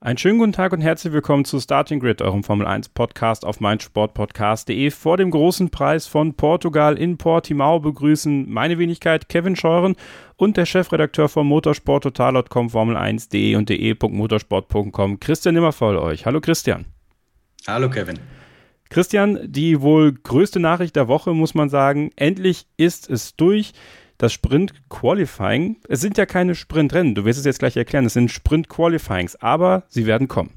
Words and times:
Einen 0.00 0.16
schönen 0.16 0.38
guten 0.38 0.52
Tag 0.52 0.72
und 0.72 0.80
herzlich 0.80 1.12
willkommen 1.12 1.44
zu 1.44 1.58
Starting 1.58 1.98
Grid, 1.98 2.22
eurem 2.22 2.44
Formel 2.44 2.68
1 2.68 2.90
Podcast 2.90 3.44
auf 3.44 3.58
meinsportpodcast.de. 3.58 4.92
Vor 4.92 5.16
dem 5.16 5.32
großen 5.32 5.70
Preis 5.70 6.06
von 6.06 6.34
Portugal 6.34 6.96
in 6.96 7.18
Portimao 7.18 7.80
begrüßen 7.80 8.48
meine 8.48 8.78
Wenigkeit 8.78 9.28
Kevin 9.28 9.56
Scheuren 9.56 9.96
und 10.36 10.56
der 10.56 10.66
Chefredakteur 10.66 11.28
von 11.28 11.48
motorsporttotal.com, 11.48 12.68
Formel1.de 12.68 13.56
und 13.56 13.68
de.motorsport.com, 13.70 15.18
Christian 15.18 15.56
Nimmervoll 15.56 15.96
euch. 15.96 16.26
Hallo 16.26 16.40
Christian. 16.40 16.84
Hallo 17.66 17.90
Kevin. 17.90 18.20
Christian, 18.90 19.40
die 19.50 19.80
wohl 19.80 20.12
größte 20.12 20.60
Nachricht 20.60 20.94
der 20.94 21.08
Woche, 21.08 21.34
muss 21.34 21.54
man 21.54 21.70
sagen. 21.70 22.12
Endlich 22.14 22.68
ist 22.76 23.10
es 23.10 23.34
durch 23.34 23.72
das 24.18 24.32
Sprint 24.32 24.74
Qualifying, 24.90 25.76
es 25.88 26.00
sind 26.00 26.18
ja 26.18 26.26
keine 26.26 26.54
Sprintrennen, 26.54 27.14
du 27.14 27.24
wirst 27.24 27.38
es 27.38 27.44
jetzt 27.44 27.60
gleich 27.60 27.76
erklären, 27.76 28.04
es 28.04 28.14
sind 28.14 28.30
Sprint 28.30 28.68
Qualifyings, 28.68 29.36
aber 29.36 29.84
sie 29.88 30.06
werden 30.06 30.28
kommen. 30.28 30.50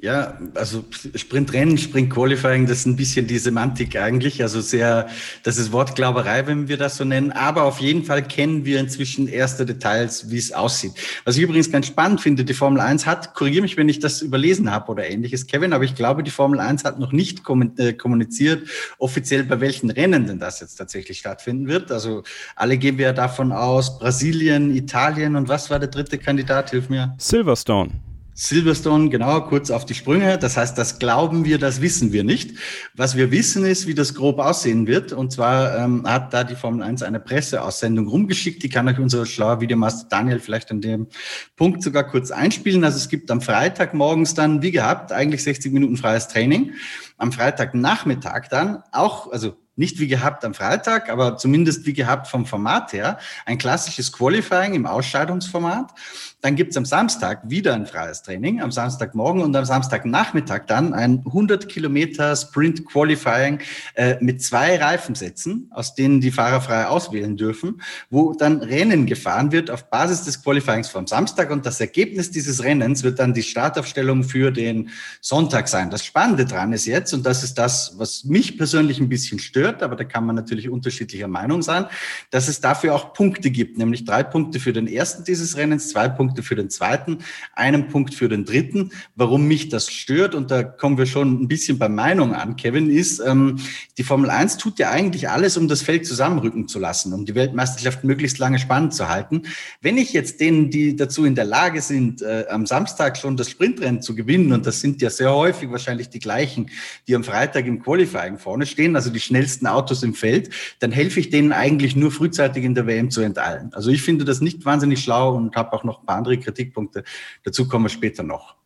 Ja, 0.00 0.38
also 0.54 0.84
Sprintrennen, 1.16 1.76
Sprint 1.76 2.10
Qualifying, 2.10 2.68
das 2.68 2.78
ist 2.78 2.86
ein 2.86 2.94
bisschen 2.94 3.26
die 3.26 3.38
Semantik 3.38 3.96
eigentlich. 3.96 4.40
Also 4.42 4.60
sehr, 4.60 5.08
das 5.42 5.58
ist 5.58 5.72
Wortglauberei, 5.72 6.46
wenn 6.46 6.68
wir 6.68 6.76
das 6.76 6.98
so 6.98 7.04
nennen. 7.04 7.32
Aber 7.32 7.64
auf 7.64 7.80
jeden 7.80 8.04
Fall 8.04 8.22
kennen 8.22 8.64
wir 8.64 8.78
inzwischen 8.78 9.26
erste 9.26 9.66
Details, 9.66 10.30
wie 10.30 10.38
es 10.38 10.52
aussieht. 10.52 10.92
Was 11.24 11.36
ich 11.36 11.42
übrigens 11.42 11.72
ganz 11.72 11.88
spannend 11.88 12.20
finde, 12.20 12.44
die 12.44 12.54
Formel 12.54 12.80
1 12.80 13.06
hat, 13.06 13.34
korrigiere 13.34 13.62
mich, 13.62 13.76
wenn 13.76 13.88
ich 13.88 13.98
das 13.98 14.22
überlesen 14.22 14.70
habe 14.70 14.92
oder 14.92 15.04
ähnliches, 15.04 15.48
Kevin, 15.48 15.72
aber 15.72 15.82
ich 15.82 15.96
glaube, 15.96 16.22
die 16.22 16.30
Formel 16.30 16.60
1 16.60 16.84
hat 16.84 17.00
noch 17.00 17.10
nicht 17.10 17.42
äh, 17.78 17.92
kommuniziert, 17.92 18.68
offiziell 18.98 19.42
bei 19.42 19.60
welchen 19.60 19.90
Rennen 19.90 20.28
denn 20.28 20.38
das 20.38 20.60
jetzt 20.60 20.76
tatsächlich 20.76 21.18
stattfinden 21.18 21.66
wird. 21.66 21.90
Also 21.90 22.22
alle 22.54 22.78
gehen 22.78 22.98
wir 22.98 23.06
ja 23.06 23.12
davon 23.12 23.50
aus, 23.50 23.98
Brasilien, 23.98 24.72
Italien 24.76 25.34
und 25.34 25.48
was 25.48 25.70
war 25.70 25.80
der 25.80 25.88
dritte 25.88 26.18
Kandidat? 26.18 26.70
Hilf 26.70 26.88
mir. 26.88 27.16
Silverstone. 27.18 28.07
Silverstone, 28.40 29.08
genau, 29.08 29.40
kurz 29.40 29.68
auf 29.68 29.84
die 29.84 29.94
Sprünge. 29.94 30.38
Das 30.38 30.56
heißt, 30.56 30.78
das 30.78 31.00
glauben 31.00 31.44
wir, 31.44 31.58
das 31.58 31.80
wissen 31.80 32.12
wir 32.12 32.22
nicht. 32.22 32.56
Was 32.94 33.16
wir 33.16 33.32
wissen 33.32 33.64
ist, 33.64 33.88
wie 33.88 33.96
das 33.96 34.14
grob 34.14 34.38
aussehen 34.38 34.86
wird. 34.86 35.12
Und 35.12 35.32
zwar 35.32 35.76
ähm, 35.76 36.06
hat 36.06 36.32
da 36.32 36.44
die 36.44 36.54
Formel 36.54 36.84
1 36.84 37.02
eine 37.02 37.18
Presseaussendung 37.18 38.06
rumgeschickt. 38.06 38.62
Die 38.62 38.68
kann 38.68 38.86
euch 38.86 39.00
unser 39.00 39.26
schlauer 39.26 39.60
Videomaster 39.60 40.06
Daniel 40.08 40.38
vielleicht 40.38 40.70
an 40.70 40.80
dem 40.80 41.08
Punkt 41.56 41.82
sogar 41.82 42.04
kurz 42.04 42.30
einspielen. 42.30 42.84
Also 42.84 42.98
es 42.98 43.08
gibt 43.08 43.28
am 43.32 43.40
Freitag 43.40 43.92
morgens 43.92 44.34
dann, 44.34 44.62
wie 44.62 44.70
gehabt, 44.70 45.10
eigentlich 45.10 45.42
60 45.42 45.72
Minuten 45.72 45.96
freies 45.96 46.28
Training. 46.28 46.74
Am 47.16 47.32
Freitagnachmittag 47.32 48.46
dann 48.50 48.84
auch, 48.92 49.32
also 49.32 49.56
nicht 49.78 50.00
wie 50.00 50.08
gehabt 50.08 50.44
am 50.44 50.54
Freitag, 50.54 51.08
aber 51.08 51.36
zumindest 51.36 51.86
wie 51.86 51.92
gehabt 51.92 52.26
vom 52.26 52.46
Format 52.46 52.92
her, 52.92 53.18
ein 53.46 53.58
klassisches 53.58 54.12
Qualifying 54.12 54.74
im 54.74 54.86
Ausscheidungsformat. 54.86 55.92
Dann 56.40 56.54
gibt's 56.54 56.76
am 56.76 56.84
Samstag 56.84 57.50
wieder 57.50 57.74
ein 57.74 57.84
freies 57.84 58.22
Training, 58.22 58.60
am 58.60 58.70
Samstagmorgen 58.70 59.42
und 59.42 59.56
am 59.56 59.64
Samstagnachmittag 59.64 60.66
dann 60.66 60.94
ein 60.94 61.24
100 61.26 61.68
Kilometer 61.68 62.36
Sprint 62.36 62.86
Qualifying 62.86 63.58
äh, 63.94 64.18
mit 64.20 64.40
zwei 64.40 64.76
Reifensätzen, 64.76 65.68
aus 65.72 65.96
denen 65.96 66.20
die 66.20 66.30
Fahrer 66.30 66.60
frei 66.60 66.86
auswählen 66.86 67.36
dürfen, 67.36 67.82
wo 68.08 68.34
dann 68.34 68.58
Rennen 68.58 69.06
gefahren 69.06 69.50
wird 69.50 69.68
auf 69.68 69.90
Basis 69.90 70.22
des 70.22 70.40
Qualifyings 70.40 70.88
vom 70.88 71.08
Samstag 71.08 71.50
und 71.50 71.66
das 71.66 71.80
Ergebnis 71.80 72.30
dieses 72.30 72.62
Rennens 72.62 73.02
wird 73.02 73.18
dann 73.18 73.34
die 73.34 73.42
Startaufstellung 73.42 74.22
für 74.22 74.52
den 74.52 74.90
Sonntag 75.20 75.66
sein. 75.66 75.90
Das 75.90 76.04
Spannende 76.04 76.46
dran 76.46 76.72
ist 76.72 76.86
jetzt, 76.86 77.12
und 77.14 77.26
das 77.26 77.42
ist 77.42 77.54
das, 77.58 77.94
was 77.96 78.22
mich 78.22 78.56
persönlich 78.56 79.00
ein 79.00 79.08
bisschen 79.08 79.40
stört, 79.40 79.82
aber 79.82 79.96
da 79.96 80.04
kann 80.04 80.24
man 80.24 80.36
natürlich 80.36 80.68
unterschiedlicher 80.68 81.26
Meinung 81.26 81.62
sein, 81.62 81.86
dass 82.30 82.46
es 82.46 82.60
dafür 82.60 82.94
auch 82.94 83.12
Punkte 83.12 83.50
gibt, 83.50 83.76
nämlich 83.76 84.04
drei 84.04 84.22
Punkte 84.22 84.60
für 84.60 84.72
den 84.72 84.86
ersten 84.86 85.24
dieses 85.24 85.56
Rennens, 85.56 85.88
zwei 85.88 86.08
Punkte 86.08 86.27
Punkte 86.28 86.42
für 86.42 86.56
den 86.56 86.68
zweiten, 86.68 87.18
einen 87.54 87.88
Punkt 87.88 88.14
für 88.14 88.28
den 88.28 88.44
dritten. 88.44 88.90
Warum 89.16 89.48
mich 89.48 89.70
das 89.70 89.90
stört, 89.90 90.34
und 90.34 90.50
da 90.50 90.62
kommen 90.62 90.98
wir 90.98 91.06
schon 91.06 91.42
ein 91.42 91.48
bisschen 91.48 91.78
bei 91.78 91.88
Meinung 91.88 92.34
an, 92.34 92.56
Kevin, 92.56 92.90
ist, 92.90 93.20
ähm, 93.20 93.58
die 93.96 94.02
Formel 94.02 94.28
1 94.28 94.58
tut 94.58 94.78
ja 94.78 94.90
eigentlich 94.90 95.30
alles, 95.30 95.56
um 95.56 95.68
das 95.68 95.80
Feld 95.80 96.06
zusammenrücken 96.06 96.68
zu 96.68 96.78
lassen, 96.78 97.14
um 97.14 97.24
die 97.24 97.34
Weltmeisterschaft 97.34 98.04
möglichst 98.04 98.38
lange 98.38 98.58
spannend 98.58 98.92
zu 98.92 99.08
halten. 99.08 99.42
Wenn 99.80 99.96
ich 99.96 100.12
jetzt 100.12 100.40
denen, 100.40 100.70
die 100.70 100.96
dazu 100.96 101.24
in 101.24 101.34
der 101.34 101.46
Lage 101.46 101.80
sind, 101.80 102.20
äh, 102.20 102.44
am 102.50 102.66
Samstag 102.66 103.16
schon 103.16 103.38
das 103.38 103.48
Sprintrennen 103.48 104.02
zu 104.02 104.14
gewinnen, 104.14 104.52
und 104.52 104.66
das 104.66 104.80
sind 104.80 105.00
ja 105.00 105.08
sehr 105.08 105.34
häufig 105.34 105.70
wahrscheinlich 105.70 106.10
die 106.10 106.18
gleichen, 106.18 106.68
die 107.06 107.14
am 107.14 107.24
Freitag 107.24 107.64
im 107.64 107.82
Qualifying 107.82 108.36
vorne 108.36 108.66
stehen, 108.66 108.96
also 108.96 109.08
die 109.08 109.20
schnellsten 109.20 109.66
Autos 109.66 110.02
im 110.02 110.12
Feld, 110.12 110.50
dann 110.80 110.92
helfe 110.92 111.20
ich 111.20 111.30
denen 111.30 111.52
eigentlich 111.52 111.96
nur 111.96 112.10
frühzeitig 112.10 112.64
in 112.64 112.74
der 112.74 112.86
WM 112.86 113.10
zu 113.10 113.22
enteilen. 113.22 113.70
Also 113.72 113.90
ich 113.90 114.02
finde 114.02 114.26
das 114.26 114.42
nicht 114.42 114.66
wahnsinnig 114.66 115.00
schlau 115.00 115.34
und 115.34 115.56
habe 115.56 115.72
auch 115.72 115.84
noch 115.84 116.00
ein 116.00 116.06
paar 116.06 116.17
andere 116.18 116.38
Kritikpunkte. 116.38 117.04
Dazu 117.44 117.68
kommen 117.68 117.86
wir 117.86 117.90
später 117.90 118.22
noch. 118.22 118.56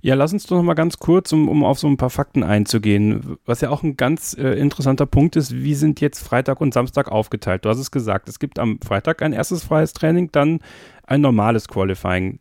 Ja, 0.00 0.14
lass 0.14 0.32
uns 0.32 0.46
doch 0.46 0.56
noch 0.56 0.62
mal 0.62 0.74
ganz 0.74 0.98
kurz, 0.98 1.32
um, 1.32 1.48
um 1.48 1.64
auf 1.64 1.78
so 1.78 1.88
ein 1.88 1.96
paar 1.96 2.10
Fakten 2.10 2.42
einzugehen, 2.42 3.38
was 3.44 3.60
ja 3.60 3.70
auch 3.70 3.82
ein 3.82 3.96
ganz 3.96 4.36
äh, 4.38 4.52
interessanter 4.52 5.06
Punkt 5.06 5.36
ist, 5.36 5.54
wie 5.54 5.74
sind 5.74 6.00
jetzt 6.00 6.20
Freitag 6.20 6.60
und 6.60 6.74
Samstag 6.74 7.10
aufgeteilt? 7.10 7.64
Du 7.64 7.68
hast 7.68 7.78
es 7.78 7.90
gesagt, 7.90 8.28
es 8.28 8.38
gibt 8.38 8.58
am 8.58 8.78
Freitag 8.80 9.22
ein 9.22 9.32
erstes 9.32 9.64
freies 9.64 9.92
Training, 9.92 10.30
dann 10.30 10.60
ein 11.04 11.20
normales 11.20 11.68
Qualifying. 11.68 12.38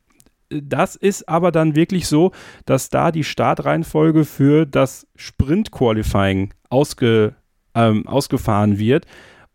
Das 0.50 0.96
ist 0.96 1.28
aber 1.28 1.52
dann 1.52 1.76
wirklich 1.76 2.08
so, 2.08 2.32
dass 2.66 2.90
da 2.90 3.12
die 3.12 3.24
Startreihenfolge 3.24 4.26
für 4.26 4.66
das 4.66 5.08
Sprint-Qualifying 5.16 6.54
ausge, 6.70 7.36
ähm, 7.74 8.08
ausgefahren 8.08 8.78
wird. 8.78 9.06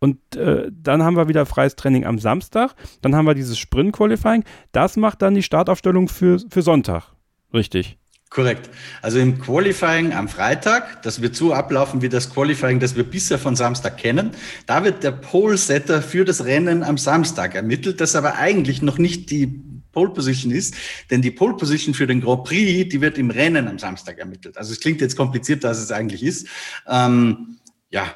Und 0.00 0.34
äh, 0.34 0.70
dann 0.72 1.02
haben 1.02 1.16
wir 1.16 1.28
wieder 1.28 1.46
freies 1.46 1.76
Training 1.76 2.04
am 2.04 2.18
Samstag. 2.18 2.74
Dann 3.02 3.14
haben 3.14 3.26
wir 3.26 3.34
dieses 3.34 3.58
Sprint-Qualifying. 3.58 4.44
Das 4.72 4.96
macht 4.96 5.22
dann 5.22 5.34
die 5.34 5.42
Startaufstellung 5.42 6.08
für, 6.08 6.38
für 6.48 6.62
Sonntag. 6.62 7.12
Richtig. 7.52 7.98
Korrekt. 8.30 8.70
Also 9.02 9.18
im 9.18 9.40
Qualifying 9.40 10.12
am 10.12 10.28
Freitag, 10.28 11.02
das 11.02 11.20
wird 11.20 11.34
so 11.34 11.52
ablaufen 11.52 12.00
wie 12.00 12.08
das 12.08 12.32
Qualifying, 12.32 12.78
das 12.78 12.94
wir 12.94 13.02
bisher 13.02 13.40
von 13.40 13.56
Samstag 13.56 13.98
kennen. 13.98 14.30
Da 14.66 14.84
wird 14.84 15.02
der 15.02 15.10
Pole-Setter 15.10 16.00
für 16.00 16.24
das 16.24 16.44
Rennen 16.44 16.84
am 16.84 16.96
Samstag 16.96 17.56
ermittelt, 17.56 18.00
das 18.00 18.14
aber 18.14 18.36
eigentlich 18.36 18.82
noch 18.82 18.98
nicht 18.98 19.32
die 19.32 19.48
Pole 19.90 20.10
Position 20.10 20.52
ist, 20.52 20.76
denn 21.10 21.22
die 21.22 21.32
Pole 21.32 21.56
Position 21.56 21.92
für 21.92 22.06
den 22.06 22.20
Grand 22.20 22.44
Prix, 22.44 22.88
die 22.88 23.00
wird 23.00 23.18
im 23.18 23.30
Rennen 23.30 23.66
am 23.66 23.80
Samstag 23.80 24.18
ermittelt. 24.18 24.56
Also 24.56 24.72
es 24.72 24.78
klingt 24.78 25.00
jetzt 25.00 25.16
komplizierter, 25.16 25.66
als 25.66 25.78
es 25.78 25.90
eigentlich 25.90 26.22
ist. 26.22 26.46
Ähm, 26.86 27.58
ja, 27.90 28.14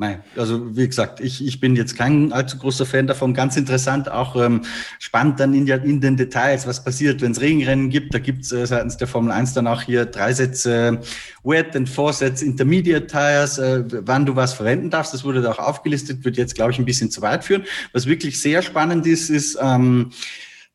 Nein, 0.00 0.24
also 0.34 0.74
wie 0.74 0.86
gesagt, 0.88 1.20
ich, 1.20 1.46
ich 1.46 1.60
bin 1.60 1.76
jetzt 1.76 1.94
kein 1.94 2.32
allzu 2.32 2.56
großer 2.56 2.86
Fan 2.86 3.06
davon. 3.06 3.34
Ganz 3.34 3.58
interessant, 3.58 4.10
auch 4.10 4.34
ähm, 4.34 4.62
spannend 4.98 5.38
dann 5.40 5.52
in, 5.52 5.66
in 5.66 6.00
den 6.00 6.16
Details, 6.16 6.66
was 6.66 6.82
passiert, 6.82 7.20
wenn 7.20 7.32
es 7.32 7.40
Regenrennen 7.42 7.90
gibt. 7.90 8.14
Da 8.14 8.18
gibt 8.18 8.44
es 8.44 8.50
äh, 8.50 8.66
seitens 8.66 8.96
der 8.96 9.08
Formel 9.08 9.30
1 9.30 9.52
dann 9.52 9.66
auch 9.66 9.82
hier 9.82 10.06
drei 10.06 10.32
Sätze 10.32 11.02
Wet 11.44 11.76
und 11.76 11.86
Four 11.86 12.14
Sätze 12.14 12.46
Intermediate 12.46 13.08
Tires, 13.08 13.58
äh, 13.58 13.84
wann 14.06 14.24
du 14.24 14.34
was 14.36 14.54
verwenden 14.54 14.88
darfst. 14.88 15.12
Das 15.12 15.22
wurde 15.22 15.42
da 15.42 15.50
auch 15.52 15.58
aufgelistet, 15.58 16.24
wird 16.24 16.38
jetzt, 16.38 16.54
glaube 16.54 16.72
ich, 16.72 16.78
ein 16.78 16.86
bisschen 16.86 17.10
zu 17.10 17.20
weit 17.20 17.44
führen. 17.44 17.64
Was 17.92 18.06
wirklich 18.06 18.40
sehr 18.40 18.62
spannend 18.62 19.06
ist, 19.06 19.28
ist... 19.28 19.58
Ähm, 19.60 20.12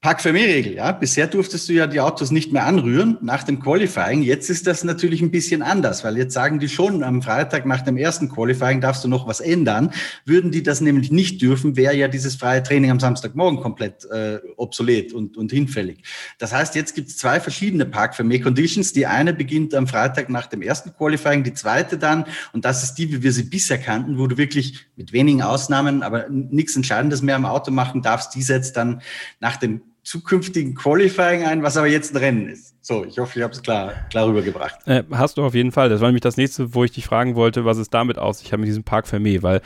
Park-Fermé-Regel, 0.05 0.75
ja. 0.75 0.91
Bisher 0.91 1.25
durftest 1.25 1.67
du 1.67 1.73
ja 1.73 1.87
die 1.87 1.99
Autos 1.99 2.29
nicht 2.29 2.53
mehr 2.53 2.67
anrühren 2.67 3.17
nach 3.21 3.41
dem 3.41 3.59
Qualifying. 3.59 4.21
Jetzt 4.21 4.51
ist 4.51 4.67
das 4.67 4.83
natürlich 4.83 5.19
ein 5.23 5.31
bisschen 5.31 5.63
anders, 5.63 6.03
weil 6.03 6.15
jetzt 6.15 6.35
sagen 6.35 6.59
die 6.59 6.69
schon, 6.69 7.01
am 7.01 7.23
Freitag 7.23 7.65
nach 7.65 7.81
dem 7.81 7.97
ersten 7.97 8.29
Qualifying 8.29 8.81
darfst 8.81 9.03
du 9.03 9.07
noch 9.07 9.25
was 9.25 9.39
ändern. 9.39 9.89
Würden 10.23 10.51
die 10.51 10.61
das 10.61 10.79
nämlich 10.79 11.11
nicht 11.11 11.41
dürfen, 11.41 11.75
wäre 11.75 11.95
ja 11.95 12.07
dieses 12.07 12.35
freie 12.35 12.61
Training 12.61 12.91
am 12.91 12.99
Samstagmorgen 12.99 13.59
komplett 13.59 14.05
äh, 14.11 14.41
obsolet 14.57 15.11
und, 15.11 15.37
und 15.37 15.51
hinfällig. 15.51 16.03
Das 16.37 16.53
heißt, 16.53 16.75
jetzt 16.75 16.93
gibt 16.93 17.07
es 17.07 17.17
zwei 17.17 17.39
verschiedene 17.39 17.87
Park-Fermé-Conditions. 17.87 18.93
Die 18.93 19.07
eine 19.07 19.33
beginnt 19.33 19.73
am 19.73 19.87
Freitag 19.87 20.29
nach 20.29 20.45
dem 20.45 20.61
ersten 20.61 20.93
Qualifying, 20.93 21.43
die 21.43 21.55
zweite 21.55 21.97
dann, 21.97 22.25
und 22.53 22.63
das 22.63 22.83
ist 22.83 22.93
die, 22.93 23.11
wie 23.11 23.23
wir 23.23 23.31
sie 23.31 23.45
bisher 23.45 23.79
kannten, 23.79 24.19
wo 24.19 24.27
du 24.27 24.37
wirklich 24.37 24.85
mit 24.95 25.13
wenigen 25.13 25.41
Ausnahmen, 25.41 26.03
aber 26.03 26.29
nichts 26.29 26.75
Entscheidendes 26.75 27.23
mehr 27.23 27.37
am 27.37 27.47
Auto 27.47 27.71
machen 27.71 28.03
darfst, 28.03 28.35
die 28.35 28.43
setzt 28.43 28.77
dann 28.77 29.01
nach 29.39 29.57
dem 29.57 29.81
zukünftigen 30.05 30.75
Qualifying 30.75 31.43
ein, 31.43 31.63
was 31.63 31.77
aber 31.77 31.87
jetzt 31.87 32.13
ein 32.13 32.17
Rennen 32.17 32.47
ist. 32.47 32.75
So, 32.81 33.03
ich 33.03 33.17
hoffe, 33.17 33.39
ich 33.39 33.43
habe 33.43 33.51
es 33.51 33.63
klar, 33.63 33.93
klar 34.11 34.27
rübergebracht. 34.27 34.75
Äh, 34.85 35.01
hast 35.11 35.37
du 35.37 35.43
auf 35.43 35.55
jeden 35.55 35.71
Fall. 35.71 35.89
Das 35.89 36.01
war 36.01 36.07
nämlich 36.07 36.21
das 36.21 36.37
nächste, 36.37 36.75
wo 36.75 36.83
ich 36.83 36.91
dich 36.91 37.05
fragen 37.05 37.33
wollte, 37.33 37.65
was 37.65 37.79
es 37.79 37.89
damit 37.89 38.19
aus 38.19 38.39
sich 38.39 38.53
hat 38.53 38.59
mit 38.59 38.67
diesem 38.67 38.83
Park 38.83 39.07
Fermé, 39.07 39.41
weil 39.41 39.61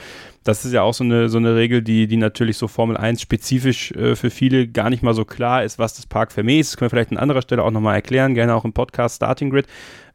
das 0.45 0.63
ist 0.63 0.71
ja 0.71 0.83
auch 0.83 0.93
so 0.93 1.03
eine, 1.03 1.27
so 1.27 1.37
eine 1.37 1.55
Regel, 1.55 1.81
die, 1.81 2.07
die 2.07 2.15
natürlich 2.15 2.55
so 2.55 2.69
Formel 2.69 2.95
1 2.95 3.21
spezifisch 3.21 3.91
äh, 3.91 4.15
für 4.15 4.29
viele 4.29 4.69
gar 4.69 4.89
nicht 4.89 5.03
mal 5.03 5.13
so 5.13 5.25
klar 5.25 5.65
ist, 5.65 5.77
was 5.77 5.95
das 5.95 6.05
Park 6.05 6.31
Fermé 6.31 6.61
ist. 6.61 6.71
Das 6.71 6.77
können 6.77 6.85
wir 6.85 6.91
vielleicht 6.91 7.11
an 7.11 7.17
anderer 7.17 7.41
Stelle 7.41 7.61
auch 7.61 7.71
nochmal 7.71 7.95
erklären, 7.95 8.33
gerne 8.33 8.55
auch 8.55 8.63
im 8.63 8.71
Podcast 8.71 9.17
Starting 9.17 9.49
Grid, 9.49 9.67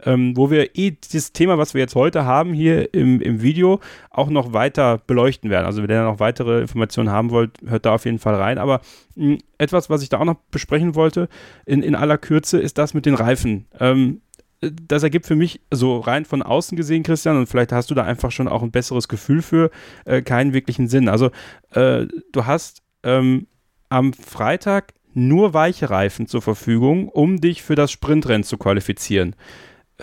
ähm, 0.05 0.37
wo 0.37 0.51
wir 0.51 0.77
eh 0.77 0.97
das 1.13 1.33
Thema, 1.33 1.59
was 1.59 1.75
wir 1.75 1.81
jetzt 1.81 1.97
heute 1.97 2.25
haben, 2.25 2.53
hier 2.53 2.95
im, 2.95 3.21
im 3.21 3.43
Video 3.43 3.81
auch 4.11 4.31
noch 4.31 4.53
weiter 4.53 5.01
beleuchten 5.07 5.51
werden. 5.51 5.67
Also, 5.67 5.83
wenn 5.83 5.91
ihr 5.91 6.05
noch 6.05 6.21
weitere 6.21 6.61
Informationen 6.61 7.11
haben 7.11 7.31
wollt, 7.31 7.59
hört 7.67 7.87
da 7.87 7.95
auf 7.95 8.05
jeden 8.05 8.21
Fall 8.21 8.37
rein. 8.37 8.59
Aber 8.59 8.81
mh, 9.17 9.25
hm, 9.25 9.39
etwas, 9.59 9.91
was 9.91 10.03
ich 10.03 10.11
da 10.11 10.19
auch 10.19 10.25
noch 10.25 10.37
besprechen 10.51 10.95
wollte, 10.95 11.29
in, 11.67 11.83
in 11.83 11.95
aller 11.95 12.19
Kürze, 12.19 12.59
ist 12.59 12.79
das 12.79 12.85
das 12.85 12.93
mit 12.93 13.07
den 13.07 13.15
Reifen. 13.15 13.67
Ähm, 13.81 14.21
das 14.61 15.03
ergibt 15.03 15.27
für 15.27 15.37
mich 15.37 15.61
so 15.71 15.99
rein 15.99 16.25
von 16.25 16.43
außen 16.43 16.77
gesehen, 16.77 17.03
Christian, 17.03 17.37
und 17.37 17.47
vielleicht 17.49 17.73
hast 17.73 17.91
du 17.91 17.95
da 17.95 18.05
einfach 18.05 18.31
schon 18.31 18.49
auch 18.49 18.63
ein 18.63 18.71
besseres 18.71 19.09
Gefühl 19.09 19.43
für, 19.43 19.71
äh, 20.05 20.23
keinen 20.23 20.53
wirklichen 20.53 20.89
Sinn. 20.89 21.09
Also 21.09 21.31
äh, 21.71 22.07
du 22.33 22.47
hast 22.47 22.83
ähm, 23.03 23.47
am 23.89 24.13
Freitag 24.13 24.95
nur 25.15 25.55
weiche 25.55 25.91
Reifen 25.91 26.27
zur 26.27 26.43
Verfügung, 26.43 27.09
um 27.09 27.41
dich 27.41 27.63
für 27.63 27.75
das 27.75 27.91
Sprintrennen 27.91 28.45
zu 28.45 28.59
qualifizieren. 28.59 29.35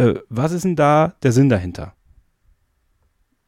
Äh, 0.02 0.16
was 0.30 0.52
ist 0.52 0.64
denn 0.64 0.76
da 0.76 1.14
der 1.22 1.32
Sinn 1.32 1.50
dahinter? 1.50 1.94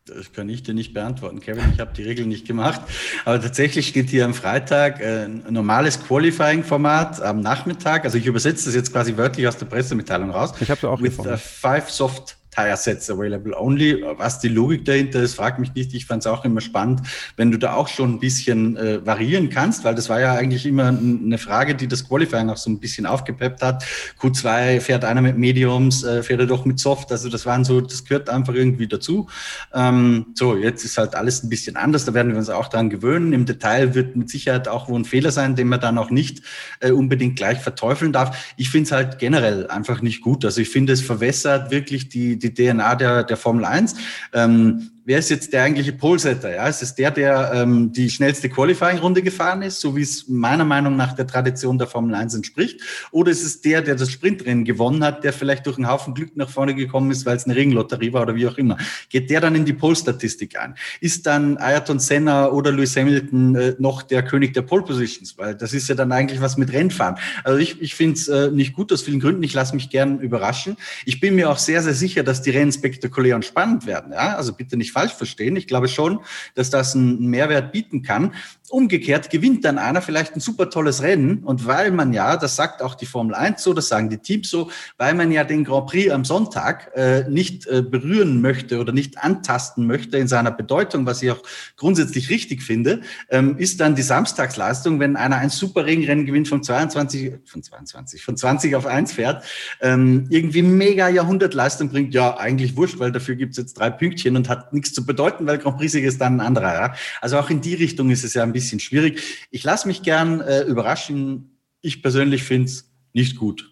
Das 0.06 0.34
kann 0.34 0.50
ich 0.50 0.64
dir 0.64 0.74
nicht 0.74 0.94
beantworten, 0.94 1.40
Kevin. 1.40 1.64
Ich 1.74 1.80
habe 1.80 1.94
die 1.94 2.04
Regeln 2.04 2.28
nicht 2.28 2.46
gemacht. 2.46 2.82
Aber 3.24 3.42
tatsächlich 3.42 3.88
steht 3.88 4.10
hier 4.10 4.26
am 4.26 4.34
Freitag 4.34 5.00
äh, 5.00 5.24
ein 5.24 5.46
normales 5.50 6.04
Qualifying-Format 6.04 7.22
am 7.22 7.40
Nachmittag. 7.40 8.04
Also 8.04 8.18
ich 8.18 8.26
übersetze 8.26 8.66
das 8.66 8.76
jetzt 8.76 8.92
quasi 8.92 9.16
wörtlich 9.16 9.48
aus 9.48 9.58
der 9.58 9.66
Pressemitteilung 9.66 10.30
raus. 10.30 10.54
Ich 10.60 10.70
habe 10.70 10.90
auch 10.90 11.02
With 11.02 11.18
gefunden. 11.18 11.38
five 11.38 11.90
soft 11.90 12.38
Tire 12.54 12.78
Sets 12.78 13.10
available 13.10 13.58
only. 13.58 14.04
Was 14.18 14.40
die 14.40 14.50
Logik 14.50 14.86
dahinter 14.86 15.22
ist, 15.22 15.36
frag 15.36 15.60
mich 15.60 15.74
nicht. 15.74 15.94
Ich 15.94 16.06
fand 16.06 16.24
es 16.24 16.28
auch 16.28 16.46
immer 16.46 16.62
spannend, 16.62 17.02
wenn 17.38 17.52
du 17.52 17.58
da 17.58 17.74
auch 17.74 17.88
schon 17.88 18.14
ein 18.14 18.20
bisschen 18.20 18.78
äh, 18.78 19.06
variieren 19.06 19.50
kannst, 19.50 19.84
weil 19.84 19.96
das 19.96 20.10
war 20.10 20.20
ja 20.20 20.34
eigentlich 20.34 20.66
immer 20.66 20.88
eine 20.88 21.38
Frage, 21.38 21.76
die 21.76 21.88
das 21.88 22.08
Qualifying 22.08 22.50
auch 22.50 22.58
so 22.58 22.70
ein 22.70 22.80
bisschen 22.80 23.06
aufgepeppt 23.06 23.62
hat. 23.62 23.84
Q2 24.20 24.80
fährt 24.80 25.06
einer 25.06 25.22
mit 25.22 25.38
Mediums, 25.38 26.04
äh, 26.04 26.22
fährt 26.24 26.42
er 26.42 26.46
doch 26.46 26.66
mit 26.66 26.80
Soft. 26.80 27.12
Also 27.12 27.30
das 27.30 27.46
waren 27.46 27.64
so, 27.66 27.82
das 27.82 28.06
gehört 28.06 28.30
einfach 28.30 28.54
irgendwie 28.54 28.88
dazu. 28.88 29.28
Ähm, 29.74 30.28
so, 30.36 30.56
jetzt 30.56 30.84
ist 30.86 30.98
halt 30.98 31.16
alles 31.16 31.44
ein 31.44 31.50
bisschen 31.50 31.76
anders. 31.76 32.06
Da 32.06 32.14
werden 32.14 32.32
wir 32.32 32.38
uns 32.38 32.50
auch 32.50 32.68
dran 32.68 32.90
gewöhnen. 32.90 33.34
Im 33.34 33.46
Detail 33.46 33.96
wird 33.96 34.16
mit 34.16 34.30
Sicherheit 34.30 34.68
auch 34.68 34.90
wo 34.90 34.98
ein 34.98 35.06
Fehler 35.06 35.32
sein, 35.32 35.56
den 35.56 35.68
man 35.68 35.80
dann 35.80 35.98
auch 35.98 36.12
nicht 36.12 36.42
äh, 36.80 36.92
unbedingt 36.92 37.36
gleich 37.36 37.60
verteufeln 37.60 38.14
darf. 38.14 38.54
Ich 38.58 38.70
finde 38.70 38.86
es 38.86 38.92
halt 38.92 39.20
generell 39.20 39.68
einfach 39.68 40.02
nicht 40.02 40.22
gut. 40.22 40.46
Also 40.46 40.62
ich 40.62 40.70
finde, 40.70 40.94
es 40.94 41.02
verwässert 41.02 41.72
wirklich 41.72 42.10
die, 42.10 42.38
die 42.44 42.54
DNA 42.54 42.96
der, 42.96 43.24
der 43.24 43.38
Formel 43.38 43.66
1. 43.66 43.96
Ähm, 44.34 44.92
wer 45.06 45.20
ist 45.20 45.30
jetzt 45.30 45.54
der 45.54 45.64
eigentliche 45.64 45.94
Polesetter? 45.94 46.54
Ja, 46.54 46.68
ist 46.68 46.82
es 46.82 46.96
der, 46.96 47.12
der 47.12 47.52
ähm, 47.54 47.92
die 47.92 48.10
schnellste 48.10 48.50
Qualifying-Runde 48.50 49.22
gefahren 49.22 49.62
ist, 49.62 49.82
so 49.82 49.96
wie 49.96 50.02
es 50.02 50.28
meiner 50.28 50.66
Meinung 50.66 50.96
nach 50.96 51.14
der 51.14 51.28
Tradition 51.28 51.78
der 51.78 51.88
Formel 51.88 52.16
1 52.16 52.34
entspricht? 52.36 52.80
Oder 53.12 53.32
ist 53.32 53.44
es 53.44 53.62
der, 53.62 53.82
der 53.82 53.96
das 53.96 54.12
Sprintrennen 54.12 54.64
gewonnen 54.66 55.04
hat, 55.04 55.24
der 55.24 55.34
vielleicht 55.34 55.66
durch 55.66 55.78
einen 55.78 55.90
Haufen 55.90 56.14
Glück 56.14 56.36
nach 56.36 56.50
vorne 56.50 56.74
gekommen 56.74 57.12
ist, 57.12 57.26
weil 57.26 57.36
es 57.36 57.46
eine 57.46 57.56
Regenlotterie 57.56 58.14
war 58.14 58.22
oder 58.22 58.36
wie 58.36 58.48
auch 58.48 58.58
immer? 58.58 58.78
Geht 59.10 59.30
der 59.30 59.42
dann 59.42 59.56
in 59.56 59.66
die 59.66 59.74
Pole-Statistik 59.74 60.58
ein? 60.58 60.76
Ist 61.02 61.26
dann 61.26 61.58
Ayrton 61.58 62.00
Senna 62.00 62.50
oder 62.50 62.72
Lewis 62.72 62.96
Hamilton 62.96 63.56
äh, 63.56 63.76
noch 63.80 64.04
der 64.04 64.24
König 64.24 64.54
der 64.54 64.62
Pole-Positions? 64.62 65.38
Weil 65.38 65.56
das 65.56 65.74
ist 65.74 65.90
ja 65.90 65.96
dann 65.96 66.12
eigentlich 66.12 66.42
was 66.42 66.58
mit 66.58 66.72
Rennfahren. 66.72 67.16
Also 67.44 67.60
ich, 67.60 67.82
ich 67.82 67.96
finde 67.96 68.14
es 68.14 68.28
äh, 68.28 68.52
nicht 68.52 68.74
gut 68.74 68.92
aus 68.94 69.02
vielen 69.02 69.20
Gründen. 69.20 69.44
Ich 69.44 69.54
lasse 69.54 69.76
mich 69.76 69.90
gern 69.90 70.20
überraschen. 70.20 70.78
Ich 71.06 71.20
bin 71.20 71.36
mir 71.36 71.50
auch 71.50 71.58
sehr, 71.58 71.82
sehr 71.82 71.94
sicher, 71.94 72.24
dass 72.24 72.42
die 72.42 72.52
Rennen 72.52 72.72
spektakulär 72.72 73.36
und 73.36 73.44
spannend 73.44 73.86
werden. 73.86 74.14
Ja? 74.14 74.36
Also 74.36 74.54
bitte 74.54 74.78
nicht 74.78 74.93
falsch 74.94 75.14
verstehen. 75.14 75.56
Ich 75.56 75.68
glaube 75.68 75.88
schon, 75.90 76.22
dass 76.56 76.70
das 76.70 76.96
einen 76.96 77.28
Mehrwert 77.28 77.72
bieten 77.74 78.02
kann. 78.02 78.34
Umgekehrt 78.74 79.30
gewinnt 79.30 79.64
dann 79.66 79.78
einer 79.78 80.02
vielleicht 80.02 80.36
ein 80.36 80.40
super 80.40 80.72
tolles 80.72 81.04
Rennen 81.04 81.44
und 81.44 81.68
weil 81.68 81.92
man 81.92 82.12
ja, 82.12 82.38
das 82.38 82.56
sagt 82.56 82.82
auch 82.82 82.96
die 82.96 83.06
Formel 83.06 83.36
1 83.36 83.62
so, 83.62 83.72
das 83.72 83.88
sagen 83.88 84.10
die 84.10 84.18
Teams 84.18 84.50
so, 84.50 84.72
weil 84.98 85.14
man 85.14 85.32
ja 85.32 85.44
den 85.44 85.64
Grand 85.64 85.86
Prix 85.86 86.12
am 86.12 86.26
Sonntag 86.26 86.90
äh, 86.96 87.30
nicht 87.30 87.68
äh, 87.68 87.84
berühren 87.84 88.42
möchte 88.42 88.80
oder 88.80 88.92
nicht 88.92 89.20
antasten 89.20 89.86
möchte 89.86 90.18
in 90.18 90.28
seiner 90.28 90.50
Bedeutung, 90.50 91.06
was 91.06 91.22
ich 91.22 91.30
auch 91.30 91.44
grundsätzlich 91.78 92.32
richtig 92.32 92.64
finde, 92.64 93.02
ähm, 93.30 93.60
ist 93.60 93.80
dann 93.80 93.94
die 93.94 94.02
Samstagsleistung, 94.02 95.00
wenn 95.00 95.18
einer 95.18 95.36
ein 95.36 95.52
super 95.52 95.86
Regenrennen 95.86 96.26
gewinnt 96.26 96.48
von 96.48 96.64
22, 96.64 97.34
von 97.46 97.62
22, 97.62 98.24
von 98.24 98.36
20 98.36 98.76
auf 98.76 98.88
1 98.88 99.14
fährt, 99.14 99.44
ähm, 99.82 100.26
irgendwie 100.30 100.64
mega 100.64 101.10
Jahrhundertleistung 101.10 101.90
bringt, 101.90 102.16
ja, 102.16 102.38
eigentlich 102.38 102.76
wurscht, 102.76 102.98
weil 102.98 103.12
dafür 103.12 103.36
gibt's 103.36 103.58
jetzt 103.58 103.76
drei 103.76 103.92
Pünktchen 103.92 104.36
und 104.36 104.50
hat 104.50 104.74
nichts 104.74 104.94
zu 104.94 105.06
bedeuten, 105.06 105.46
weil 105.46 105.60
Grand 105.60 105.78
Prix 105.78 105.94
ist 105.94 106.20
dann 106.20 106.38
ein 106.38 106.42
anderer. 106.48 106.74
Ja? 106.74 106.96
Also 107.22 107.38
auch 107.38 107.52
in 107.52 107.62
die 107.62 107.76
Richtung 107.76 108.10
ist 108.10 108.24
es 108.24 108.34
ja 108.34 108.42
ein 108.42 108.52
bisschen 108.52 108.63
bisschen 108.64 108.80
schwierig. 108.80 109.22
Ich 109.52 109.64
lasse 109.64 109.88
mich 109.88 110.02
gern 110.02 110.42
äh, 110.42 110.62
überraschen. 110.62 111.60
Ich 111.82 112.02
persönlich 112.02 112.44
finde 112.44 112.66
es 112.66 112.92
nicht 113.14 113.38
gut. 113.38 113.70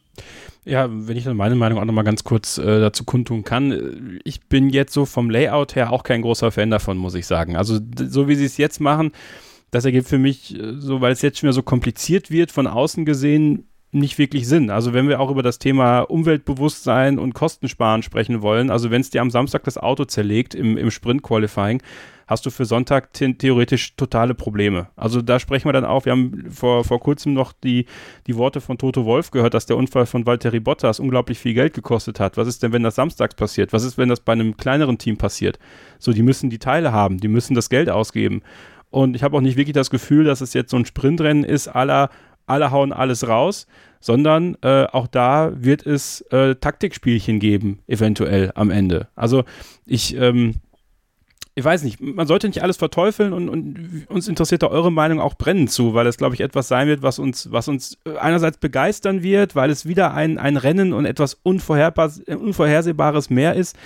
Ja, 0.63 0.87
wenn 0.91 1.17
ich 1.17 1.23
dann 1.23 1.37
meine 1.37 1.55
Meinung 1.55 1.79
auch 1.79 1.85
nochmal 1.85 2.03
ganz 2.03 2.23
kurz 2.23 2.57
äh, 2.59 2.79
dazu 2.79 3.03
kundtun 3.03 3.43
kann. 3.43 4.19
Ich 4.23 4.41
bin 4.41 4.69
jetzt 4.69 4.93
so 4.93 5.05
vom 5.05 5.29
Layout 5.29 5.75
her 5.75 5.91
auch 5.91 6.03
kein 6.03 6.21
großer 6.21 6.51
Fan 6.51 6.69
davon, 6.69 6.97
muss 6.97 7.15
ich 7.15 7.25
sagen. 7.25 7.55
Also 7.55 7.79
so 7.97 8.27
wie 8.27 8.35
sie 8.35 8.45
es 8.45 8.57
jetzt 8.57 8.79
machen, 8.79 9.11
das 9.71 9.85
ergibt 9.85 10.07
für 10.07 10.19
mich, 10.19 10.59
äh, 10.59 10.73
so 10.77 11.01
weil 11.01 11.13
es 11.13 11.21
jetzt 11.23 11.39
schon 11.39 11.47
wieder 11.47 11.53
so 11.53 11.63
kompliziert 11.63 12.29
wird, 12.29 12.51
von 12.51 12.67
außen 12.67 13.05
gesehen, 13.05 13.70
nicht 13.91 14.17
wirklich 14.17 14.47
Sinn. 14.47 14.69
Also 14.69 14.93
wenn 14.93 15.09
wir 15.09 15.19
auch 15.19 15.29
über 15.29 15.43
das 15.43 15.59
Thema 15.59 16.01
Umweltbewusstsein 16.01 17.19
und 17.19 17.33
Kostensparen 17.33 18.03
sprechen 18.03 18.41
wollen, 18.41 18.69
also 18.69 18.89
wenn 18.89 19.01
es 19.01 19.09
dir 19.09 19.21
am 19.21 19.29
Samstag 19.29 19.63
das 19.63 19.77
Auto 19.77 20.05
zerlegt 20.05 20.55
im, 20.55 20.77
im 20.77 20.91
Sprint-Qualifying, 20.91 21.81
hast 22.31 22.45
du 22.45 22.49
für 22.49 22.63
Sonntag 22.63 23.11
theoretisch 23.13 23.97
totale 23.97 24.33
Probleme. 24.33 24.87
Also 24.95 25.21
da 25.21 25.37
sprechen 25.37 25.67
wir 25.67 25.73
dann 25.73 25.83
auch, 25.83 26.05
wir 26.05 26.13
haben 26.13 26.45
vor, 26.49 26.85
vor 26.85 27.01
kurzem 27.01 27.33
noch 27.33 27.51
die, 27.51 27.85
die 28.25 28.37
Worte 28.37 28.61
von 28.61 28.77
Toto 28.77 29.03
Wolf 29.03 29.31
gehört, 29.31 29.53
dass 29.53 29.65
der 29.65 29.75
Unfall 29.75 30.05
von 30.05 30.25
Valtteri 30.25 30.61
Bottas 30.61 31.01
unglaublich 31.01 31.39
viel 31.39 31.53
Geld 31.53 31.73
gekostet 31.73 32.21
hat. 32.21 32.37
Was 32.37 32.47
ist 32.47 32.63
denn, 32.63 32.71
wenn 32.71 32.83
das 32.83 32.95
samstags 32.95 33.35
passiert? 33.35 33.73
Was 33.73 33.83
ist, 33.83 33.97
wenn 33.97 34.07
das 34.07 34.21
bei 34.21 34.31
einem 34.31 34.55
kleineren 34.55 34.97
Team 34.97 35.17
passiert? 35.17 35.59
So, 35.99 36.13
die 36.13 36.23
müssen 36.23 36.49
die 36.49 36.59
Teile 36.59 36.93
haben, 36.93 37.17
die 37.17 37.27
müssen 37.27 37.53
das 37.53 37.69
Geld 37.69 37.89
ausgeben. 37.89 38.41
Und 38.91 39.15
ich 39.15 39.23
habe 39.23 39.35
auch 39.35 39.41
nicht 39.41 39.57
wirklich 39.57 39.73
das 39.73 39.89
Gefühl, 39.89 40.23
dass 40.23 40.39
es 40.39 40.53
jetzt 40.53 40.71
so 40.71 40.77
ein 40.77 40.85
Sprintrennen 40.85 41.43
ist, 41.43 41.67
aller 41.67 42.09
alle 42.51 42.71
hauen 42.71 42.93
alles 42.93 43.27
raus, 43.27 43.67
sondern 43.99 44.57
äh, 44.61 44.85
auch 44.85 45.07
da 45.07 45.51
wird 45.55 45.85
es 45.85 46.21
äh, 46.31 46.55
Taktikspielchen 46.55 47.39
geben, 47.39 47.79
eventuell 47.87 48.51
am 48.55 48.69
Ende. 48.69 49.07
Also 49.15 49.43
ich, 49.85 50.15
ähm, 50.17 50.55
ich 51.53 51.63
weiß 51.63 51.83
nicht, 51.83 52.01
man 52.01 52.27
sollte 52.27 52.47
nicht 52.47 52.63
alles 52.63 52.77
verteufeln 52.77 53.33
und, 53.33 53.49
und 53.49 54.05
uns 54.07 54.27
interessiert 54.27 54.63
da 54.63 54.67
eure 54.67 54.91
Meinung 54.91 55.19
auch 55.19 55.35
brennend 55.35 55.69
zu, 55.69 55.93
weil 55.93 56.07
es, 56.07 56.17
glaube 56.17 56.33
ich, 56.33 56.41
etwas 56.41 56.67
sein 56.67 56.87
wird, 56.87 57.03
was 57.03 57.19
uns, 57.19 57.51
was 57.51 57.67
uns 57.67 57.97
äh, 58.05 58.17
einerseits 58.17 58.57
begeistern 58.57 59.21
wird, 59.21 59.55
weil 59.55 59.69
es 59.69 59.85
wieder 59.85 60.13
ein, 60.13 60.37
ein 60.37 60.57
Rennen 60.57 60.93
und 60.93 61.05
etwas 61.05 61.35
Unvorhersehbares 61.43 63.29
mehr 63.29 63.55
ist. 63.55 63.77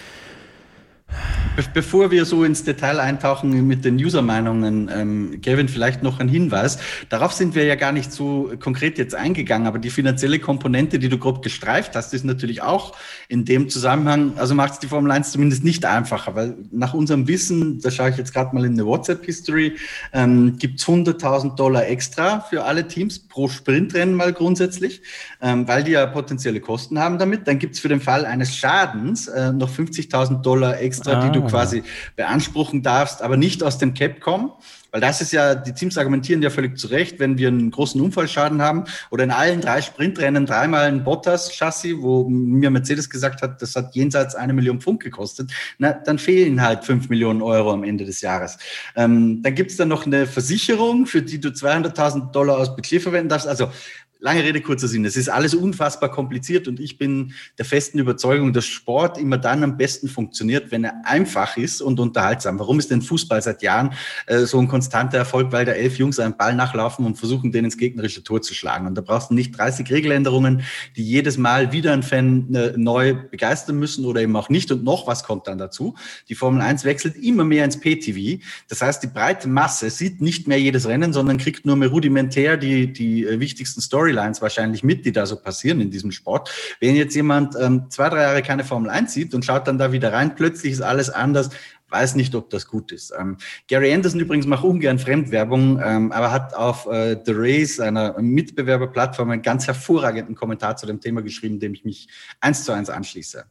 Bevor 1.73 2.11
wir 2.11 2.25
so 2.25 2.43
ins 2.43 2.65
Detail 2.65 2.99
eintauchen 2.99 3.65
mit 3.65 3.85
den 3.85 3.95
User-Meinungen, 3.95 4.89
ähm, 4.93 5.39
Kevin, 5.41 5.69
vielleicht 5.69 6.03
noch 6.03 6.19
ein 6.19 6.27
Hinweis. 6.27 6.79
Darauf 7.07 7.31
sind 7.31 7.55
wir 7.55 7.63
ja 7.63 7.75
gar 7.75 7.93
nicht 7.93 8.11
so 8.11 8.51
konkret 8.59 8.97
jetzt 8.97 9.15
eingegangen, 9.15 9.65
aber 9.65 9.79
die 9.79 9.89
finanzielle 9.89 10.39
Komponente, 10.39 10.99
die 10.99 11.07
du 11.07 11.17
grob 11.17 11.41
gestreift 11.41 11.95
hast, 11.95 12.13
ist 12.13 12.25
natürlich 12.25 12.61
auch 12.61 12.97
in 13.29 13.45
dem 13.45 13.69
Zusammenhang, 13.69 14.33
also 14.37 14.53
macht 14.53 14.73
es 14.73 14.79
die 14.79 14.87
Formel 14.87 15.11
1 15.11 15.31
zumindest 15.31 15.63
nicht 15.63 15.85
einfacher, 15.85 16.35
weil 16.35 16.55
nach 16.71 16.93
unserem 16.93 17.25
Wissen, 17.27 17.79
da 17.79 17.89
schaue 17.89 18.09
ich 18.09 18.17
jetzt 18.17 18.33
gerade 18.33 18.53
mal 18.53 18.65
in 18.65 18.73
eine 18.73 18.85
WhatsApp-History, 18.85 19.77
ähm, 20.11 20.57
gibt 20.57 20.81
es 20.81 20.87
100.000 20.87 21.55
Dollar 21.55 21.87
extra 21.87 22.41
für 22.41 22.65
alle 22.65 22.87
Teams 22.87 23.19
pro 23.19 23.47
Sprintrennen 23.47 24.13
mal 24.13 24.33
grundsätzlich, 24.33 25.01
ähm, 25.41 25.65
weil 25.69 25.85
die 25.85 25.91
ja 25.91 26.05
potenzielle 26.05 26.59
Kosten 26.59 26.99
haben 26.99 27.17
damit. 27.17 27.47
Dann 27.47 27.59
gibt 27.59 27.75
es 27.75 27.79
für 27.79 27.89
den 27.89 28.01
Fall 28.01 28.25
eines 28.25 28.53
Schadens 28.55 29.27
äh, 29.27 29.53
noch 29.53 29.69
50.000 29.69 30.41
Dollar 30.41 30.81
extra 30.81 30.94
extra, 30.95 31.19
ah. 31.19 31.27
die 31.27 31.37
du 31.37 31.45
ah. 31.45 31.49
quasi 31.49 31.83
beanspruchen 32.15 32.81
darfst, 32.81 33.21
aber 33.21 33.37
nicht 33.37 33.63
aus 33.63 33.77
dem 33.77 33.93
Cap 33.93 34.19
kommen. 34.21 34.51
Weil 34.95 35.01
das 35.01 35.19
ist 35.19 35.33
ja, 35.33 35.55
die 35.55 35.73
Teams 35.73 35.97
argumentieren 35.97 36.41
ja 36.41 36.49
völlig 36.49 36.77
zu 36.77 36.87
Recht, 36.87 37.19
wenn 37.19 37.37
wir 37.37 37.49
einen 37.49 37.69
großen 37.69 37.99
Unfallschaden 37.99 38.61
haben 38.61 38.85
oder 39.11 39.25
in 39.25 39.31
allen 39.31 39.59
drei 39.59 39.81
Sprintrennen 39.81 40.45
dreimal 40.45 40.85
ein 40.85 41.03
Bottas-Chassis, 41.03 41.97
wo 41.99 42.29
mir 42.29 42.69
Mercedes 42.69 43.09
gesagt 43.09 43.41
hat, 43.41 43.61
das 43.61 43.75
hat 43.75 43.93
jenseits 43.93 44.35
eine 44.35 44.53
Million 44.53 44.79
Pfund 44.79 45.01
gekostet, 45.01 45.51
na, 45.79 45.91
dann 45.91 46.17
fehlen 46.17 46.61
halt 46.61 46.85
fünf 46.85 47.09
Millionen 47.09 47.41
Euro 47.41 47.73
am 47.73 47.83
Ende 47.83 48.05
des 48.05 48.21
Jahres. 48.21 48.57
Ähm, 48.95 49.41
dann 49.43 49.53
gibt 49.53 49.71
es 49.71 49.75
dann 49.75 49.89
noch 49.89 50.05
eine 50.05 50.27
Versicherung, 50.27 51.07
für 51.07 51.21
die 51.21 51.41
du 51.41 51.49
200.000 51.49 52.31
Dollar 52.31 52.57
aus 52.57 52.73
Budget 52.73 53.01
verwenden 53.01 53.27
darfst. 53.27 53.49
Also 53.49 53.71
Lange 54.19 54.43
Rede, 54.43 54.61
kurzer 54.61 54.87
Sinn. 54.87 55.03
Es 55.03 55.17
ist 55.17 55.27
alles 55.27 55.53
unfassbar 55.53 56.09
kompliziert 56.09 56.69
und 56.69 56.79
ich 56.79 56.97
bin 56.97 57.33
der 57.57 57.65
festen 57.65 57.99
Überzeugung, 57.99 58.53
dass 58.53 58.65
Sport 58.65 59.17
immer 59.17 59.37
dann 59.37 59.61
am 59.61 59.75
besten 59.75 60.07
funktioniert, 60.07 60.71
wenn 60.71 60.85
er 60.85 61.05
einfach 61.05 61.57
ist 61.57 61.81
und 61.81 61.99
unterhaltsam. 61.99 62.57
Warum 62.57 62.79
ist 62.79 62.89
denn 62.89 63.01
Fußball 63.01 63.41
seit 63.41 63.61
Jahren 63.61 63.91
äh, 64.27 64.39
so 64.45 64.57
ein 64.57 64.69
konstanter 64.69 65.17
Erfolg? 65.17 65.51
Weil 65.51 65.65
da 65.65 65.73
elf 65.73 65.97
Jungs 65.97 66.17
einen 66.17 66.37
Ball 66.37 66.55
nachlaufen 66.55 67.05
und 67.05 67.17
versuchen, 67.17 67.51
den 67.51 67.65
ins 67.65 67.77
gegnerische 67.77 68.23
Tor 68.23 68.41
zu 68.41 68.53
schlagen. 68.53 68.87
Und 68.87 68.95
da 68.95 69.01
brauchst 69.01 69.31
du 69.31 69.33
nicht 69.33 69.55
30 69.57 69.91
Regeländerungen, 69.91 70.63
die 70.95 71.03
jedes 71.03 71.37
Mal 71.37 71.73
wieder 71.73 71.91
ein 71.91 72.01
Fan 72.01 72.53
äh, 72.55 72.73
neu 72.77 73.15
begeistern 73.29 73.77
müssen 73.77 74.05
oder 74.05 74.21
eben 74.21 74.35
auch 74.37 74.47
nicht. 74.47 74.71
Und 74.71 74.85
noch 74.85 75.07
was 75.07 75.25
kommt 75.25 75.47
dann 75.47 75.57
dazu. 75.57 75.95
Die 76.29 76.35
Formel 76.35 76.61
1 76.61 76.85
wechselt 76.85 77.17
immer 77.17 77.43
mehr 77.43 77.65
ins 77.65 77.79
PTV. 77.81 78.41
Das 78.69 78.81
heißt, 78.81 79.03
die 79.03 79.07
breite 79.07 79.49
Masse 79.49 79.89
sieht 79.89 80.21
nicht 80.21 80.47
mehr 80.47 80.59
jedes 80.59 80.87
Rennen, 80.87 81.11
sondern 81.11 81.37
kriegt 81.37 81.65
nur 81.65 81.75
mehr 81.75 81.89
rudimentär 81.89 82.55
die, 82.55 82.93
die 82.93 83.25
äh, 83.25 83.41
wichtigsten 83.41 83.81
Stories 83.81 84.14
Storylines 84.15 84.41
wahrscheinlich 84.41 84.83
mit, 84.83 85.05
die 85.05 85.11
da 85.11 85.25
so 85.25 85.35
passieren 85.35 85.81
in 85.81 85.91
diesem 85.91 86.11
Sport. 86.11 86.49
Wenn 86.79 86.95
jetzt 86.95 87.15
jemand 87.15 87.55
ähm, 87.59 87.85
zwei, 87.89 88.09
drei 88.09 88.21
Jahre 88.21 88.41
keine 88.41 88.63
Formel 88.63 88.89
1 88.89 89.13
sieht 89.13 89.33
und 89.33 89.45
schaut 89.45 89.67
dann 89.67 89.77
da 89.77 89.91
wieder 89.91 90.13
rein, 90.13 90.35
plötzlich 90.35 90.73
ist 90.73 90.81
alles 90.81 91.09
anders. 91.09 91.49
weiß 91.89 92.15
nicht, 92.15 92.33
ob 92.35 92.49
das 92.49 92.67
gut 92.67 92.91
ist. 92.91 93.13
Ähm, 93.17 93.37
Gary 93.67 93.93
Anderson 93.93 94.19
übrigens 94.19 94.47
macht 94.47 94.63
ungern 94.63 94.99
Fremdwerbung, 94.99 95.79
ähm, 95.83 96.11
aber 96.11 96.31
hat 96.31 96.53
auf 96.55 96.87
äh, 96.87 97.17
The 97.23 97.33
Race, 97.35 97.79
einer 97.79 98.19
Mitbewerberplattform, 98.19 99.29
einen 99.29 99.41
ganz 99.41 99.67
hervorragenden 99.67 100.35
Kommentar 100.35 100.75
zu 100.77 100.87
dem 100.87 100.99
Thema 100.99 101.21
geschrieben, 101.21 101.59
dem 101.59 101.73
ich 101.73 101.85
mich 101.85 102.07
eins 102.41 102.63
zu 102.63 102.71
eins 102.71 102.89
anschließe 102.89 103.45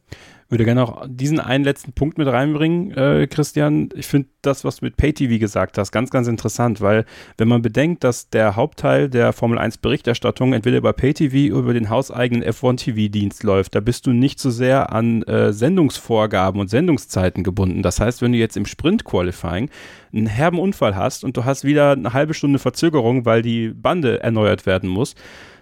würde 0.49 0.65
gerne 0.65 0.83
auch 0.83 1.05
diesen 1.07 1.39
einen 1.39 1.63
letzten 1.63 1.93
Punkt 1.93 2.17
mit 2.17 2.27
reinbringen, 2.27 2.91
äh, 2.91 3.27
Christian. 3.27 3.89
Ich 3.95 4.05
finde 4.05 4.29
das, 4.43 4.63
was 4.63 4.77
du 4.77 4.85
mit 4.85 4.95
PayTV 4.95 5.39
gesagt 5.39 5.77
hast, 5.77 5.91
ganz, 5.91 6.11
ganz 6.11 6.27
interessant, 6.27 6.81
weil 6.81 7.05
wenn 7.37 7.47
man 7.47 7.63
bedenkt, 7.63 8.03
dass 8.03 8.29
der 8.29 8.55
Hauptteil 8.55 9.09
der 9.09 9.33
Formel 9.33 9.57
1 9.57 9.79
Berichterstattung 9.79 10.53
entweder 10.53 10.77
über 10.77 10.93
PayTV 10.93 11.51
oder 11.51 11.63
über 11.63 11.73
den 11.73 11.89
hauseigenen 11.89 12.43
F1 12.43 12.77
TV-Dienst 12.77 13.43
läuft, 13.43 13.73
da 13.73 13.79
bist 13.79 14.05
du 14.05 14.11
nicht 14.11 14.39
so 14.39 14.51
sehr 14.51 14.91
an 14.93 15.23
äh, 15.23 15.51
Sendungsvorgaben 15.51 16.61
und 16.61 16.69
Sendungszeiten 16.69 17.43
gebunden. 17.43 17.81
Das 17.81 17.99
heißt, 17.99 18.21
wenn 18.21 18.31
du 18.31 18.37
jetzt 18.37 18.57
im 18.57 18.67
Sprint-Qualifying 18.67 19.69
einen 20.13 20.27
herben 20.27 20.59
Unfall 20.59 20.95
hast 20.95 21.23
und 21.23 21.35
du 21.37 21.43
hast 21.43 21.63
wieder 21.63 21.93
eine 21.93 22.13
halbe 22.13 22.35
Stunde 22.35 22.59
Verzögerung, 22.59 23.25
weil 23.25 23.41
die 23.41 23.69
Bande 23.69 24.21
erneuert 24.21 24.65
werden 24.65 24.89
muss, 24.89 25.15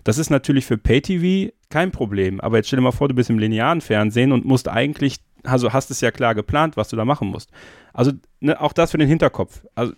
das 0.03 0.17
ist 0.17 0.29
natürlich 0.29 0.65
für 0.65 0.77
PayTV 0.77 1.53
kein 1.69 1.91
Problem. 1.91 2.39
Aber 2.41 2.57
jetzt 2.57 2.67
stell 2.67 2.77
dir 2.77 2.83
mal 2.83 2.91
vor, 2.91 3.07
du 3.07 3.15
bist 3.15 3.29
im 3.29 3.39
linearen 3.39 3.81
Fernsehen 3.81 4.31
und 4.31 4.45
musst 4.45 4.67
eigentlich, 4.67 5.17
also 5.43 5.73
hast 5.73 5.91
es 5.91 6.01
ja 6.01 6.11
klar 6.11 6.35
geplant, 6.35 6.77
was 6.77 6.89
du 6.89 6.95
da 6.95 7.05
machen 7.05 7.29
musst. 7.29 7.49
Also 7.93 8.11
ne, 8.39 8.59
auch 8.59 8.73
das 8.73 8.91
für 8.91 8.97
den 8.97 9.07
Hinterkopf. 9.07 9.65
Also 9.75 9.93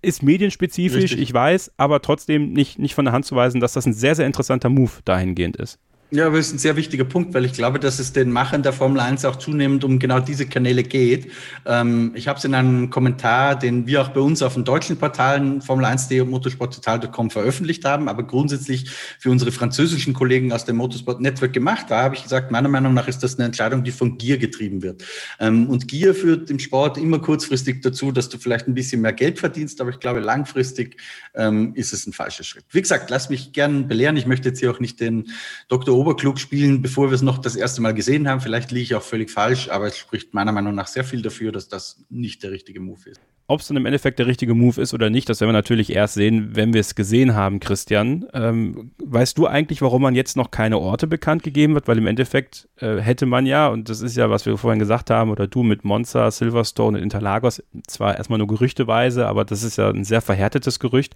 ist 0.00 0.22
medienspezifisch, 0.22 1.04
Richtig. 1.04 1.20
ich 1.20 1.34
weiß, 1.34 1.72
aber 1.76 2.00
trotzdem 2.00 2.52
nicht, 2.52 2.78
nicht 2.78 2.94
von 2.94 3.04
der 3.04 3.12
Hand 3.12 3.24
zu 3.24 3.34
weisen, 3.34 3.60
dass 3.60 3.72
das 3.72 3.86
ein 3.86 3.94
sehr, 3.94 4.14
sehr 4.14 4.26
interessanter 4.26 4.68
Move 4.68 4.92
dahingehend 5.04 5.56
ist. 5.56 5.78
Ja, 6.10 6.30
das 6.30 6.46
ist 6.46 6.54
ein 6.54 6.58
sehr 6.58 6.76
wichtiger 6.76 7.04
Punkt, 7.04 7.34
weil 7.34 7.44
ich 7.44 7.52
glaube, 7.52 7.78
dass 7.78 7.98
es 7.98 8.14
den 8.14 8.32
Machern 8.32 8.62
der 8.62 8.72
Formel 8.72 8.98
1 8.98 9.26
auch 9.26 9.36
zunehmend 9.36 9.84
um 9.84 9.98
genau 9.98 10.20
diese 10.20 10.46
Kanäle 10.46 10.82
geht. 10.82 11.30
Ähm, 11.66 12.12
ich 12.14 12.28
habe 12.28 12.38
es 12.38 12.46
in 12.46 12.54
einem 12.54 12.88
Kommentar, 12.88 13.58
den 13.58 13.86
wir 13.86 14.00
auch 14.00 14.08
bei 14.08 14.20
uns 14.20 14.40
auf 14.40 14.54
den 14.54 14.64
deutschen 14.64 14.96
Portalen 14.96 15.60
Formel 15.60 15.84
1.de 15.84 16.22
und 16.22 16.30
motorsporttotal.com 16.30 17.28
veröffentlicht 17.28 17.84
haben, 17.84 18.08
aber 18.08 18.22
grundsätzlich 18.22 18.88
für 19.18 19.30
unsere 19.30 19.52
französischen 19.52 20.14
Kollegen 20.14 20.50
aus 20.50 20.64
dem 20.64 20.76
Motorsport 20.76 21.20
Network 21.20 21.52
gemacht. 21.52 21.90
Da 21.90 22.04
habe 22.04 22.14
ich 22.14 22.22
gesagt, 22.22 22.50
meiner 22.50 22.70
Meinung 22.70 22.94
nach 22.94 23.06
ist 23.06 23.22
das 23.22 23.34
eine 23.38 23.44
Entscheidung, 23.44 23.84
die 23.84 23.92
von 23.92 24.16
Gier 24.16 24.38
getrieben 24.38 24.80
wird. 24.80 25.04
Ähm, 25.38 25.68
und 25.68 25.88
Gier 25.88 26.14
führt 26.14 26.48
im 26.48 26.58
Sport 26.58 26.96
immer 26.96 27.18
kurzfristig 27.18 27.82
dazu, 27.82 28.12
dass 28.12 28.30
du 28.30 28.38
vielleicht 28.38 28.66
ein 28.66 28.72
bisschen 28.72 29.02
mehr 29.02 29.12
Geld 29.12 29.38
verdienst, 29.38 29.78
aber 29.82 29.90
ich 29.90 30.00
glaube, 30.00 30.20
langfristig 30.20 30.96
ähm, 31.34 31.74
ist 31.74 31.92
es 31.92 32.06
ein 32.06 32.14
falscher 32.14 32.44
Schritt. 32.44 32.64
Wie 32.70 32.80
gesagt, 32.80 33.10
lass 33.10 33.28
mich 33.28 33.52
gern 33.52 33.88
belehren. 33.88 34.16
Ich 34.16 34.24
möchte 34.24 34.48
jetzt 34.48 34.60
hier 34.60 34.70
auch 34.70 34.80
nicht 34.80 35.00
den 35.00 35.26
Dr 35.68 35.97
oberklug 35.98 36.38
spielen, 36.38 36.82
bevor 36.82 37.10
wir 37.10 37.14
es 37.14 37.22
noch 37.22 37.38
das 37.38 37.56
erste 37.56 37.82
Mal 37.82 37.92
gesehen 37.92 38.28
haben. 38.28 38.40
Vielleicht 38.40 38.70
liege 38.70 38.82
ich 38.82 38.94
auch 38.94 39.02
völlig 39.02 39.30
falsch, 39.30 39.68
aber 39.68 39.86
es 39.86 39.98
spricht 39.98 40.32
meiner 40.34 40.52
Meinung 40.52 40.74
nach 40.74 40.86
sehr 40.86 41.04
viel 41.04 41.22
dafür, 41.22 41.52
dass 41.52 41.68
das 41.68 42.04
nicht 42.08 42.42
der 42.42 42.52
richtige 42.52 42.80
Move 42.80 43.10
ist. 43.10 43.20
Ob 43.50 43.60
es 43.60 43.68
dann 43.68 43.78
im 43.78 43.86
Endeffekt 43.86 44.18
der 44.18 44.26
richtige 44.26 44.52
Move 44.52 44.78
ist 44.78 44.92
oder 44.92 45.08
nicht, 45.08 45.26
das 45.30 45.40
werden 45.40 45.48
wir 45.48 45.54
natürlich 45.54 45.90
erst 45.90 46.14
sehen, 46.14 46.50
wenn 46.52 46.74
wir 46.74 46.82
es 46.82 46.94
gesehen 46.94 47.34
haben, 47.34 47.60
Christian. 47.60 48.26
Ähm, 48.34 48.90
weißt 49.02 49.38
du 49.38 49.46
eigentlich, 49.46 49.80
warum 49.80 50.02
man 50.02 50.14
jetzt 50.14 50.36
noch 50.36 50.50
keine 50.50 50.78
Orte 50.78 51.06
bekannt 51.06 51.42
gegeben 51.42 51.74
hat? 51.74 51.88
Weil 51.88 51.96
im 51.96 52.06
Endeffekt 52.06 52.68
äh, 52.76 52.98
hätte 52.98 53.24
man 53.24 53.46
ja, 53.46 53.68
und 53.68 53.88
das 53.88 54.02
ist 54.02 54.18
ja, 54.18 54.28
was 54.28 54.44
wir 54.44 54.58
vorhin 54.58 54.78
gesagt 54.78 55.08
haben, 55.08 55.30
oder 55.30 55.46
du 55.46 55.62
mit 55.62 55.82
Monza, 55.82 56.30
Silverstone 56.30 56.98
und 56.98 57.02
Interlagos, 57.02 57.62
zwar 57.86 58.18
erstmal 58.18 58.38
nur 58.38 58.48
gerüchteweise, 58.48 59.26
aber 59.26 59.46
das 59.46 59.62
ist 59.62 59.78
ja 59.78 59.88
ein 59.88 60.04
sehr 60.04 60.20
verhärtetes 60.20 60.78
Gerücht 60.78 61.14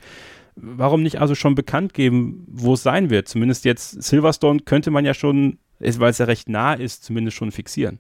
warum 0.56 1.02
nicht 1.02 1.20
also 1.20 1.34
schon 1.34 1.54
bekannt 1.54 1.94
geben, 1.94 2.44
wo 2.48 2.74
es 2.74 2.82
sein 2.82 3.10
wird? 3.10 3.28
Zumindest 3.28 3.64
jetzt 3.64 4.02
Silverstone 4.02 4.60
könnte 4.60 4.90
man 4.90 5.04
ja 5.04 5.14
schon, 5.14 5.58
weil 5.78 6.10
es 6.10 6.18
ja 6.18 6.26
recht 6.26 6.48
nah 6.48 6.74
ist, 6.74 7.04
zumindest 7.04 7.36
schon 7.36 7.52
fixieren. 7.52 7.98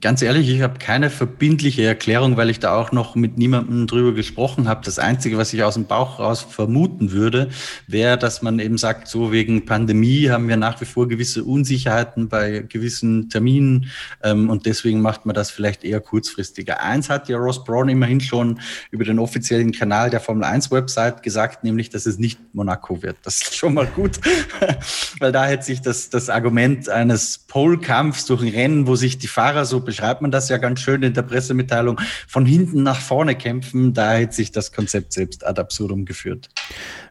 Ganz 0.00 0.22
ehrlich, 0.22 0.48
ich 0.48 0.62
habe 0.62 0.78
keine 0.78 1.10
verbindliche 1.10 1.84
Erklärung, 1.84 2.38
weil 2.38 2.48
ich 2.48 2.60
da 2.60 2.74
auch 2.80 2.92
noch 2.92 3.14
mit 3.14 3.36
niemandem 3.36 3.86
drüber 3.86 4.14
gesprochen 4.14 4.68
habe. 4.68 4.80
Das 4.82 4.98
Einzige, 4.98 5.36
was 5.36 5.52
ich 5.52 5.62
aus 5.64 5.74
dem 5.74 5.84
Bauch 5.84 6.18
raus 6.18 6.40
vermuten 6.40 7.12
würde, 7.12 7.50
wäre, 7.86 8.16
dass 8.16 8.40
man 8.40 8.58
eben 8.58 8.78
sagt, 8.78 9.06
so 9.06 9.32
wegen 9.32 9.66
Pandemie 9.66 10.30
haben 10.30 10.48
wir 10.48 10.56
nach 10.56 10.80
wie 10.80 10.86
vor 10.86 11.08
gewisse 11.08 11.44
Unsicherheiten 11.44 12.30
bei 12.30 12.64
gewissen 12.66 13.28
Terminen 13.28 13.90
ähm, 14.22 14.48
und 14.48 14.64
deswegen 14.64 15.02
macht 15.02 15.26
man 15.26 15.34
das 15.34 15.50
vielleicht 15.50 15.84
eher 15.84 16.00
kurzfristiger. 16.00 16.80
Eins 16.80 17.10
hat 17.10 17.28
ja 17.28 17.36
Ross 17.36 17.62
Braun 17.62 17.90
immerhin 17.90 18.22
schon 18.22 18.60
über 18.90 19.04
den 19.04 19.18
offiziellen 19.18 19.72
Kanal 19.72 20.08
der 20.08 20.20
Formel 20.20 20.44
1 20.44 20.70
Website 20.70 21.22
gesagt, 21.22 21.64
nämlich, 21.64 21.90
dass 21.90 22.06
es 22.06 22.16
nicht 22.16 22.38
Monaco 22.54 23.02
wird. 23.02 23.18
Das 23.24 23.42
ist 23.42 23.54
schon 23.54 23.74
mal 23.74 23.86
gut, 23.86 24.20
weil 25.18 25.32
da 25.32 25.44
hätte 25.44 25.64
sich 25.64 25.82
das, 25.82 26.08
das 26.08 26.30
Argument 26.30 26.88
eines 26.88 27.36
Pole-Kampfs 27.36 28.24
durch 28.24 28.40
ein 28.40 28.48
Rennen, 28.48 28.86
wo 28.86 28.96
sich 28.96 29.18
die 29.18 29.28
Fahrer 29.28 29.65
so 29.66 29.80
beschreibt 29.80 30.22
man 30.22 30.30
das 30.30 30.48
ja 30.48 30.56
ganz 30.56 30.80
schön 30.80 31.02
in 31.02 31.12
der 31.12 31.22
Pressemitteilung, 31.22 32.00
von 32.26 32.46
hinten 32.46 32.82
nach 32.82 33.00
vorne 33.00 33.34
kämpfen, 33.34 33.92
da 33.92 34.14
hätte 34.14 34.34
sich 34.34 34.52
das 34.52 34.72
Konzept 34.72 35.12
selbst 35.12 35.46
ad 35.46 35.60
absurdum 35.60 36.04
geführt. 36.04 36.48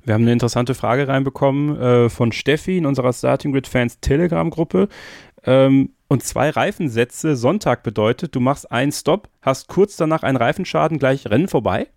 Wir 0.04 0.14
haben 0.14 0.24
eine 0.24 0.34
interessante 0.34 0.74
Frage 0.74 1.08
reinbekommen 1.08 1.80
äh, 1.80 2.10
von 2.10 2.32
Steffi 2.32 2.78
in 2.78 2.86
unserer 2.86 3.14
Starting 3.14 3.52
Grid 3.52 3.68
Fans 3.68 4.00
Telegram-Gruppe. 4.00 4.88
Ähm, 5.46 5.92
und 6.08 6.24
zwei 6.24 6.50
Reifensätze 6.50 7.36
Sonntag 7.36 7.84
bedeutet, 7.84 8.36
du 8.36 8.40
machst 8.40 8.72
einen 8.72 8.92
Stop, 8.92 9.30
hast 9.42 9.68
kurz 9.68 9.98
danach 9.98 10.24
einen 10.24 10.38
Reifenschaden, 10.38 11.00
gleich 11.00 11.28
Rennen 11.28 11.48
vorbei? 11.48 11.88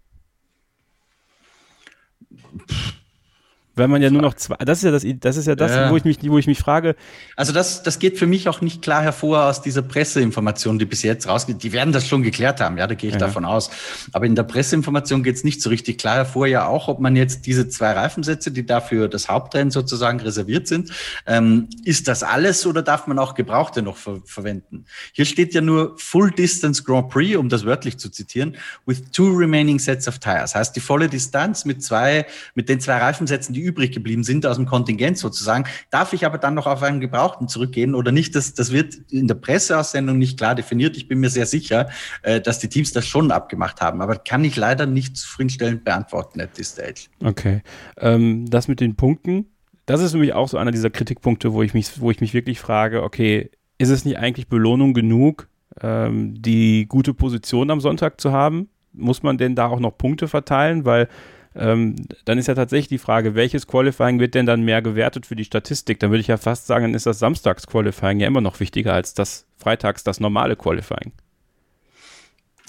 Wenn 3.79 3.91
man 3.91 4.03
ja 4.03 4.11
nur 4.11 4.23
noch 4.23 4.35
zwei, 4.35 4.57
das 4.57 4.79
ist 4.79 4.85
ja 4.85 4.91
das, 4.91 5.05
das 5.21 5.37
ist 5.37 5.47
ja 5.47 5.55
das, 5.55 5.71
ja. 5.71 5.91
wo 5.91 5.97
ich 5.97 6.05
mich, 6.05 6.19
wo 6.25 6.39
ich 6.39 6.47
mich 6.47 6.59
frage. 6.59 6.97
Also 7.37 7.53
das, 7.53 7.83
das 7.83 7.99
geht 7.99 8.19
für 8.19 8.27
mich 8.27 8.49
auch 8.49 8.61
nicht 8.61 8.83
klar 8.83 9.03
hervor 9.03 9.45
aus 9.45 9.63
dieser 9.63 9.83
Presseinformation, 9.83 10.79
die 10.79 10.85
bis 10.85 11.03
jetzt 11.03 11.29
rausgeht. 11.29 11.63
Die 11.63 11.73
werden 11.73 11.93
das 11.93 12.07
schon 12.07 12.23
geklärt 12.23 12.61
haben, 12.61 12.79
ja, 12.79 12.87
da 12.87 12.95
gehe 12.95 13.09
ich 13.09 13.15
ja. 13.15 13.21
davon 13.21 13.45
aus. 13.45 13.71
Aber 14.13 14.27
in 14.27 14.35
der 14.35 14.43
Presseinformation 14.43 15.23
geht 15.23 15.37
es 15.37 15.45
nicht 15.45 15.63
so 15.63 15.71
richtig 15.71 15.99
klar 15.99 16.17
hervor, 16.17 16.47
ja 16.47 16.67
auch, 16.67 16.89
ob 16.89 17.01
man 17.01 17.17
jetzt 17.17 17.47
diese 17.47 17.69
zwei 17.69 17.93
Reifensätze, 17.93 18.51
die 18.51 18.67
dafür 18.67 19.09
das 19.09 19.29
Hauptrennen 19.29 19.71
sozusagen 19.71 20.21
reserviert 20.21 20.67
sind, 20.67 20.91
ähm, 21.27 21.69
ist 21.85 22.09
das 22.09 22.23
alles 22.23 22.67
oder 22.67 22.83
darf 22.83 23.07
man 23.07 23.19
auch 23.19 23.35
Gebrauchte 23.35 23.83
noch 23.83 23.97
ver 23.97 24.21
verwenden? 24.25 24.85
Hier 25.13 25.25
steht 25.25 25.55
ja 25.55 25.61
nur 25.61 25.95
Full 25.99 26.31
Distance 26.33 26.83
Grand 26.83 27.09
Prix, 27.09 27.37
um 27.37 27.49
das 27.49 27.65
wörtlich 27.65 27.99
zu 27.99 28.11
zitieren, 28.11 28.57
with 28.87 29.03
two 29.13 29.31
remaining 29.31 29.79
sets 29.79 30.09
of 30.09 30.19
tires. 30.19 30.55
Heißt 30.55 30.75
die 30.75 30.81
volle 30.81 31.09
Distanz 31.09 31.65
mit 31.65 31.83
zwei, 31.83 32.27
mit 32.55 32.69
den 32.69 32.81
zwei 32.81 32.99
Reifensätzen, 32.99 33.55
die 33.55 33.61
übrig 33.69 33.93
geblieben 33.93 34.25
sind 34.25 34.47
aus 34.47 34.57
dem 34.57 34.67
Kontingent 34.67 35.19
sozusagen. 35.19 35.65
Darf 35.91 36.13
ich 36.13 36.25
aber 36.25 36.39
dann 36.39 36.55
noch 36.55 36.67
auf 36.67 36.83
einen 36.83 37.01
Gebrauchten 37.01 37.49
zurückgehen 37.49 37.95
oder 37.95 38.13
nicht? 38.13 38.35
Das, 38.35 38.55
das 38.55 38.73
wird 38.73 38.95
in 39.11 39.29
der 39.29 39.35
Presseaussendung 39.35 40.19
nicht 40.19 40.39
klar 40.39 40.55
definiert. 40.55 40.97
Ich 40.97 41.09
bin 41.09 41.21
mir 41.21 41.31
sehr 41.31 41.47
sicher, 41.47 41.89
äh, 42.23 42.41
dass 42.41 42.59
die 42.59 42.69
Teams 42.69 42.93
das 42.93 43.07
schon 43.07 43.31
abgemacht 43.31 43.81
haben, 43.81 44.01
aber 44.01 44.17
kann 44.17 44.45
ich 44.45 44.57
leider 44.57 44.87
nicht 44.87 45.17
zufriedenstellend 45.17 45.85
beantworten 45.85 46.41
at 46.41 46.55
this 46.55 46.71
stage. 46.71 47.09
Okay. 47.23 47.63
Ähm, 47.99 48.49
das 48.49 48.69
mit 48.69 48.81
den 48.81 48.97
Punkten, 48.97 49.47
das 49.87 50.01
ist 50.01 50.15
mich 50.15 50.33
auch 50.33 50.49
so 50.49 50.59
einer 50.59 50.71
dieser 50.71 50.91
Kritikpunkte, 50.91 51.53
wo 51.53 51.63
ich 51.63 51.75
mich, 51.75 52.01
wo 52.01 52.11
ich 52.11 52.21
mich 52.21 52.35
wirklich 52.35 52.61
frage, 52.61 53.03
okay, 53.03 53.51
ist 53.79 53.91
es 53.91 54.05
nicht 54.05 54.19
eigentlich 54.19 54.49
Belohnung 54.49 54.93
genug, 54.93 55.49
ähm, 55.81 56.35
die 56.41 56.87
gute 56.87 57.15
Position 57.15 57.71
am 57.71 57.81
Sonntag 57.81 58.21
zu 58.21 58.33
haben? 58.33 58.69
Muss 58.93 59.23
man 59.23 59.39
denn 59.39 59.55
da 59.55 59.69
auch 59.69 59.81
noch 59.81 59.97
Punkte 59.97 60.29
verteilen? 60.29 60.85
Weil 60.85 61.09
ähm, 61.59 61.97
dann 62.25 62.39
ist 62.39 62.47
ja 62.47 62.55
tatsächlich 62.55 62.89
die 62.89 62.99
Frage, 62.99 63.35
welches 63.35 63.67
Qualifying 63.67 64.21
wird 64.21 64.35
denn 64.35 64.47
dann 64.47 64.63
mehr 64.63 64.83
gewertet 64.83 65.27
für 65.27 65.37
die 65.37 65.45
Statistik? 65.45 66.01
Dann 66.01 66.11
würde 66.11 66.21
ich 66.21 66.29
ja 66.29 66.37
fast 66.37 66.67
sagen, 66.67 66.85
dann 66.85 66.95
ist 66.95 67.07
das 67.07 67.19
Samstags-Qualifying 67.19 68.21
ja 68.21 68.27
immer 68.27 68.41
noch 68.41 68.61
wichtiger 68.61 68.95
als 68.95 69.15
das 69.15 69.47
Freitags, 69.57 70.05
das 70.05 70.21
normale 70.21 70.57
Qualifying. 70.57 71.13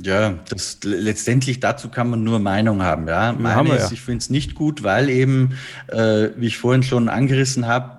Ja, 0.02 0.40
das 0.50 0.80
letztendlich 0.84 1.60
dazu 1.60 1.90
kann 1.90 2.10
man 2.10 2.24
nur 2.24 2.40
Meinung 2.40 2.84
haben. 2.84 3.08
Ja, 3.08 3.34
Meine 3.34 3.56
haben 3.56 3.68
wir, 3.68 3.76
ja. 3.76 3.84
ist, 3.84 3.92
ich 3.92 4.02
finde 4.02 4.20
es 4.20 4.30
nicht 4.30 4.56
gut, 4.56 4.84
weil 4.84 5.10
eben, 5.10 5.58
äh, 5.88 6.30
wie 6.38 6.48
ich 6.48 6.58
vorhin 6.58 6.84
schon 6.84 7.10
angerissen 7.10 7.68
habe, 7.68 7.99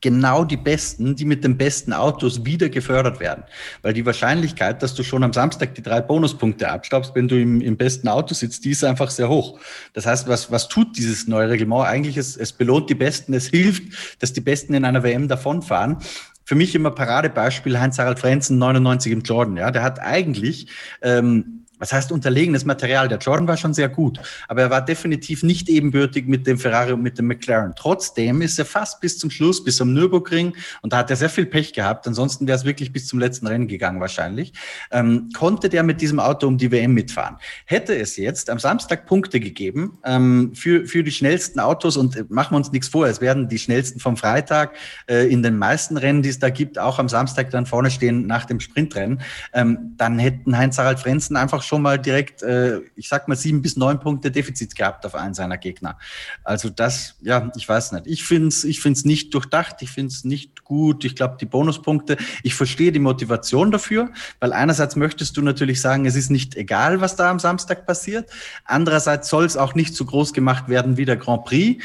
genau 0.00 0.44
die 0.44 0.56
Besten, 0.56 1.16
die 1.16 1.24
mit 1.24 1.44
den 1.44 1.56
besten 1.56 1.92
Autos 1.92 2.44
wieder 2.44 2.68
gefördert 2.68 3.20
werden. 3.20 3.44
Weil 3.82 3.92
die 3.92 4.04
Wahrscheinlichkeit, 4.04 4.82
dass 4.82 4.94
du 4.94 5.02
schon 5.02 5.22
am 5.22 5.32
Samstag 5.32 5.74
die 5.74 5.82
drei 5.82 6.00
Bonuspunkte 6.00 6.68
abstaubst, 6.68 7.14
wenn 7.14 7.28
du 7.28 7.40
im, 7.40 7.60
im 7.60 7.76
besten 7.76 8.08
Auto 8.08 8.34
sitzt, 8.34 8.64
die 8.64 8.70
ist 8.70 8.84
einfach 8.84 9.10
sehr 9.10 9.28
hoch. 9.28 9.58
Das 9.92 10.06
heißt, 10.06 10.28
was, 10.28 10.50
was 10.50 10.68
tut 10.68 10.96
dieses 10.96 11.28
neue 11.28 11.48
Reglement 11.50 11.86
eigentlich? 11.86 12.16
Es, 12.16 12.36
es 12.36 12.52
belohnt 12.52 12.90
die 12.90 12.94
Besten, 12.94 13.34
es 13.34 13.48
hilft, 13.48 13.84
dass 14.20 14.32
die 14.32 14.40
Besten 14.40 14.74
in 14.74 14.84
einer 14.84 15.02
WM 15.02 15.28
davonfahren 15.28 15.98
für 16.46 16.54
mich 16.54 16.76
immer 16.76 16.92
Paradebeispiel 16.92 17.78
Heinz-Harald 17.78 18.20
Frenzen, 18.20 18.58
99 18.58 19.10
im 19.10 19.22
Jordan. 19.22 19.56
Ja, 19.56 19.72
der 19.72 19.82
hat 19.82 19.98
eigentlich 19.98 20.68
ähm, 21.02 21.65
was 21.78 21.92
heißt 21.92 22.12
unterlegenes 22.12 22.64
Material? 22.64 23.08
Der 23.08 23.18
Jordan 23.18 23.46
war 23.46 23.56
schon 23.56 23.74
sehr 23.74 23.88
gut, 23.88 24.18
aber 24.48 24.62
er 24.62 24.70
war 24.70 24.84
definitiv 24.84 25.42
nicht 25.42 25.68
ebenbürtig 25.68 26.26
mit 26.26 26.46
dem 26.46 26.58
Ferrari 26.58 26.92
und 26.92 27.02
mit 27.02 27.18
dem 27.18 27.26
McLaren. 27.26 27.74
Trotzdem 27.76 28.40
ist 28.42 28.58
er 28.58 28.64
fast 28.64 29.00
bis 29.00 29.18
zum 29.18 29.30
Schluss, 29.30 29.62
bis 29.62 29.76
zum 29.76 29.92
Nürburgring, 29.92 30.54
und 30.82 30.92
da 30.92 30.98
hat 30.98 31.10
er 31.10 31.16
sehr 31.16 31.28
viel 31.28 31.46
Pech 31.46 31.72
gehabt, 31.72 32.06
ansonsten 32.06 32.46
wäre 32.46 32.56
es 32.56 32.64
wirklich 32.64 32.92
bis 32.92 33.06
zum 33.06 33.18
letzten 33.18 33.46
Rennen 33.46 33.68
gegangen 33.68 34.00
wahrscheinlich, 34.00 34.52
ähm, 34.90 35.28
konnte 35.34 35.68
der 35.68 35.82
mit 35.82 36.00
diesem 36.00 36.20
Auto 36.20 36.46
um 36.46 36.58
die 36.58 36.70
WM 36.70 36.94
mitfahren. 36.94 37.36
Hätte 37.66 37.96
es 37.96 38.16
jetzt 38.16 38.48
am 38.48 38.58
Samstag 38.58 39.06
Punkte 39.06 39.40
gegeben 39.40 39.98
ähm, 40.04 40.52
für, 40.54 40.86
für 40.86 41.02
die 41.02 41.12
schnellsten 41.12 41.60
Autos 41.60 41.96
und 41.96 42.16
äh, 42.16 42.24
machen 42.28 42.52
wir 42.52 42.58
uns 42.58 42.72
nichts 42.72 42.88
vor, 42.88 43.06
es 43.06 43.20
werden 43.20 43.48
die 43.48 43.58
schnellsten 43.58 44.00
vom 44.00 44.16
Freitag 44.16 44.74
äh, 45.08 45.30
in 45.30 45.42
den 45.42 45.58
meisten 45.58 45.96
Rennen, 45.96 46.22
die 46.22 46.30
es 46.30 46.38
da 46.38 46.48
gibt, 46.48 46.78
auch 46.78 46.98
am 46.98 47.08
Samstag 47.08 47.50
dann 47.50 47.66
vorne 47.66 47.90
stehen 47.90 48.26
nach 48.26 48.46
dem 48.46 48.60
Sprintrennen, 48.60 49.20
ähm, 49.52 49.94
dann 49.96 50.18
hätten 50.18 50.56
Heinz-Harald 50.56 51.00
Frenzen 51.00 51.36
einfach 51.36 51.62
schon 51.66 51.82
mal 51.82 51.98
direkt, 51.98 52.42
äh, 52.42 52.80
ich 52.94 53.08
sag 53.08 53.28
mal, 53.28 53.36
sieben 53.36 53.62
bis 53.62 53.76
neun 53.76 54.00
Punkte 54.00 54.30
Defizit 54.30 54.74
gehabt 54.74 55.04
auf 55.04 55.14
einen 55.14 55.34
seiner 55.34 55.58
Gegner. 55.58 55.98
Also 56.44 56.70
das, 56.70 57.16
ja, 57.20 57.50
ich 57.56 57.68
weiß 57.68 57.92
nicht. 57.92 58.06
Ich 58.06 58.24
finde 58.24 58.48
es 58.48 58.64
ich 58.64 58.80
find's 58.80 59.04
nicht 59.04 59.34
durchdacht, 59.34 59.76
ich 59.80 59.90
finde 59.90 60.12
es 60.12 60.24
nicht 60.24 60.64
gut. 60.64 61.04
Ich 61.04 61.16
glaube, 61.16 61.36
die 61.40 61.46
Bonuspunkte, 61.46 62.16
ich 62.42 62.54
verstehe 62.54 62.92
die 62.92 62.98
Motivation 62.98 63.70
dafür, 63.70 64.10
weil 64.40 64.52
einerseits 64.52 64.96
möchtest 64.96 65.36
du 65.36 65.42
natürlich 65.42 65.80
sagen, 65.80 66.06
es 66.06 66.16
ist 66.16 66.30
nicht 66.30 66.56
egal, 66.56 67.00
was 67.00 67.16
da 67.16 67.30
am 67.30 67.38
Samstag 67.38 67.86
passiert. 67.86 68.30
Andererseits 68.64 69.28
soll 69.28 69.44
es 69.44 69.56
auch 69.56 69.74
nicht 69.74 69.94
so 69.94 70.04
groß 70.04 70.32
gemacht 70.32 70.68
werden 70.68 70.96
wie 70.96 71.04
der 71.04 71.16
Grand 71.16 71.44
Prix. 71.44 71.84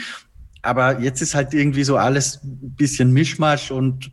Aber 0.63 0.99
jetzt 0.99 1.21
ist 1.21 1.33
halt 1.33 1.53
irgendwie 1.53 1.83
so 1.83 1.97
alles 1.97 2.39
ein 2.43 2.75
bisschen 2.75 3.11
Mischmasch 3.11 3.71
und 3.71 4.11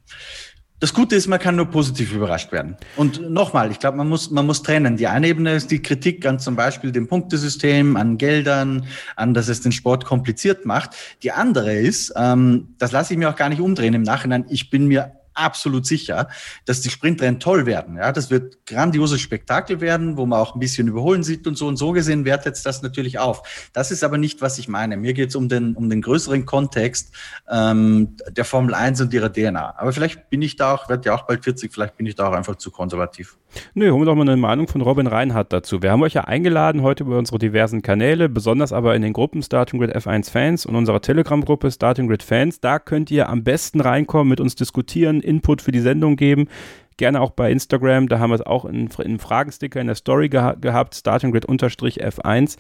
das 0.81 0.95
Gute 0.95 1.17
ist, 1.17 1.27
man 1.27 1.41
kann 1.41 1.57
nur 1.57 1.67
positiv 1.67 2.13
überrascht 2.13 2.53
werden. 2.53 2.77
Und 2.97 3.29
nochmal, 3.31 3.71
ich 3.73 3.81
glaube, 3.81 3.97
man 3.97 4.09
muss, 4.09 4.31
man 4.31 4.47
muss 4.47 4.63
trennen. 4.63 4.97
Die 4.97 5.09
eine 5.09 5.27
Ebene 5.27 5.55
ist 5.55 5.71
die 5.71 5.83
Kritik 5.83 6.25
an 6.25 6.39
zum 6.39 6.55
Beispiel 6.55 6.93
dem 6.93 7.09
Punktesystem, 7.09 7.97
an 7.97 8.17
Geldern, 8.17 8.87
an, 9.17 9.35
dass 9.35 9.49
es 9.49 9.61
den 9.61 9.73
Sport 9.73 10.05
kompliziert 10.05 10.67
macht. 10.67 10.91
Die 11.25 11.33
andere 11.33 11.75
ist, 11.75 12.13
ähm, 12.17 12.75
das 12.79 12.93
lasse 12.93 13.13
ich 13.13 13.19
mir 13.19 13.29
auch 13.29 13.37
gar 13.37 13.49
nicht 13.49 13.61
umdrehen 13.61 13.95
im 13.95 14.03
Nachhinein. 14.03 14.47
Ich 14.49 14.71
bin 14.71 14.87
mir 14.87 15.18
absolut 15.39 15.87
sicher, 15.87 16.29
dass 16.65 16.81
die 16.81 16.91
Sprintrennen 16.91 17.41
toll 17.41 17.67
werden. 17.67 17.97
Ja, 17.97 18.13
das 18.13 18.31
wird 18.31 18.67
grandioses 18.67 19.21
Spektakel 19.21 19.81
werden, 19.81 20.17
wo 20.17 20.27
man 20.27 20.41
auch 20.41 20.55
ein 20.55 20.61
bisschen 20.61 20.89
überholen 20.89 21.23
sieht 21.23 21.47
und 21.47 21.57
so 21.57 21.67
und 21.67 21.77
so 21.77 21.93
gesehen 21.93 22.25
wertet 22.25 22.59
das 22.65 22.83
natürlich 22.83 23.19
auf. 23.19 23.71
Das 23.73 23.91
ist 23.91 24.05
aber 24.05 24.19
nicht, 24.19 24.43
was 24.43 24.59
ich 24.59 24.69
meine. 24.69 24.97
Mir 24.97 25.15
geht 25.15 25.31
es 25.31 25.37
um 25.37 25.49
den, 25.49 25.75
um 25.75 25.89
den 25.89 26.03
größeren 26.03 26.45
Kontext 26.45 27.15
ähm, 27.51 28.17
der 28.31 28.45
Formel 28.45 28.75
1 28.75 29.01
und 29.01 29.15
ihrer 29.15 29.33
DNA. 29.33 29.79
Aber 29.79 29.93
vielleicht 29.93 30.31
bin 30.31 30.43
ich 30.43 30.57
da 30.57 30.75
auch, 30.75 30.89
werde 30.89 31.07
ja 31.07 31.15
auch 31.15 31.23
bald 31.23 31.45
40, 31.45 31.73
vielleicht 31.73 31.97
bin 31.97 32.07
ich 32.07 32.15
da 32.15 32.29
auch 32.29 32.33
einfach 32.33 32.57
zu 32.57 32.71
konservativ. 32.71 33.37
Nö, 33.75 33.91
holen 33.91 34.03
wir 34.03 34.07
doch 34.07 34.15
mal 34.15 34.23
eine 34.23 34.37
Meinung 34.37 34.69
von 34.69 34.83
Robin 34.83 35.07
Reinhardt 35.07 35.53
dazu. 35.53 35.83
Wir 35.83 35.91
haben 35.91 36.03
euch 36.03 36.15
ja 36.15 36.25
eingeladen 36.25 36.83
heute 36.83 37.05
über 37.05 37.19
unsere 37.19 37.39
diversen 37.39 37.83
Kanäle, 37.83 38.29
besonders 38.29 38.73
aber 38.73 38.95
in 38.95 39.03
den 39.03 39.13
Gruppen 39.13 39.43
Starting 39.43 39.81
Grid 39.81 39.97
F1 39.97 40.31
Fans 40.31 40.67
und 40.67 40.77
unserer 40.77 41.01
Telegram-Gruppe 41.01 41.71
Starting 41.71 42.09
Grid 42.09 42.23
Fans. 42.23 42.61
Da 42.61 42.79
könnt 42.79 43.11
ihr 43.11 43.29
am 43.29 43.45
besten 43.45 43.81
reinkommen, 43.81 44.29
mit 44.29 44.41
uns 44.41 44.55
diskutieren, 44.55 45.21
Input 45.29 45.63
für 45.63 45.73
die 45.73 45.81
Sendung 45.81 46.17
geben. 46.17 46.49
Gerne 46.97 47.21
auch 47.21 47.31
bei 47.31 47.53
Instagram, 47.53 48.09
da 48.09 48.19
haben 48.19 48.31
wir 48.31 48.35
es 48.35 48.47
auch 48.47 48.65
in, 48.65 48.89
in 49.05 49.19
Fragensticker 49.21 49.81
in 49.81 49.87
der 49.87 49.95
Story 49.95 50.29
geha 50.29 50.55
gehabt, 50.55 50.97
Starting 50.97 51.31
Grid 51.31 51.47
F1. 51.47 52.57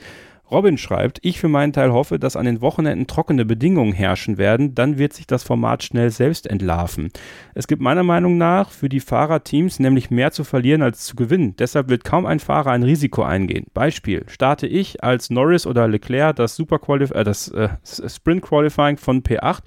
Robin 0.51 0.79
schreibt, 0.79 1.19
ich 1.23 1.39
für 1.39 1.49
meinen 1.49 1.73
Teil 1.73 1.93
hoffe, 1.93 2.19
dass 2.19 2.37
an 2.37 2.47
den 2.47 2.61
Wochenenden 2.61 3.07
trockene 3.07 3.45
Bedingungen 3.45 3.93
herrschen 3.93 4.39
werden, 4.39 4.75
dann 4.75 4.97
wird 4.97 5.13
sich 5.13 5.27
das 5.27 5.43
Format 5.43 5.83
schnell 5.83 6.11
selbst 6.11 6.47
entlarven. 6.47 7.11
Es 7.55 7.67
gibt 7.67 7.83
meiner 7.83 8.03
Meinung 8.03 8.39
nach 8.39 8.71
für 8.71 8.89
die 8.89 9.01
Fahrerteams 9.01 9.79
nämlich 9.79 10.11
mehr 10.11 10.33
zu 10.33 10.45
verlieren 10.45 10.83
als 10.83 11.05
zu 11.05 11.17
gewinnen. 11.17 11.55
Deshalb 11.59 11.91
wird 11.91 12.05
kaum 12.05 12.25
ein 12.25 12.41
Fahrer 12.41 12.71
ein 12.71 12.83
Risiko 12.83 13.23
eingehen. 13.23 13.67
Beispiel, 13.75 14.25
starte 14.29 14.67
ich 14.67 15.05
als 15.05 15.29
Norris 15.31 15.67
oder 15.67 15.87
Leclerc 15.87 16.37
das, 16.37 16.57
Super 16.57 16.81
äh, 16.89 17.25
das 17.25 17.49
äh, 17.51 17.69
Sprint 18.09 18.43
Qualifying 18.43 18.97
von 18.97 19.23
P8, 19.23 19.61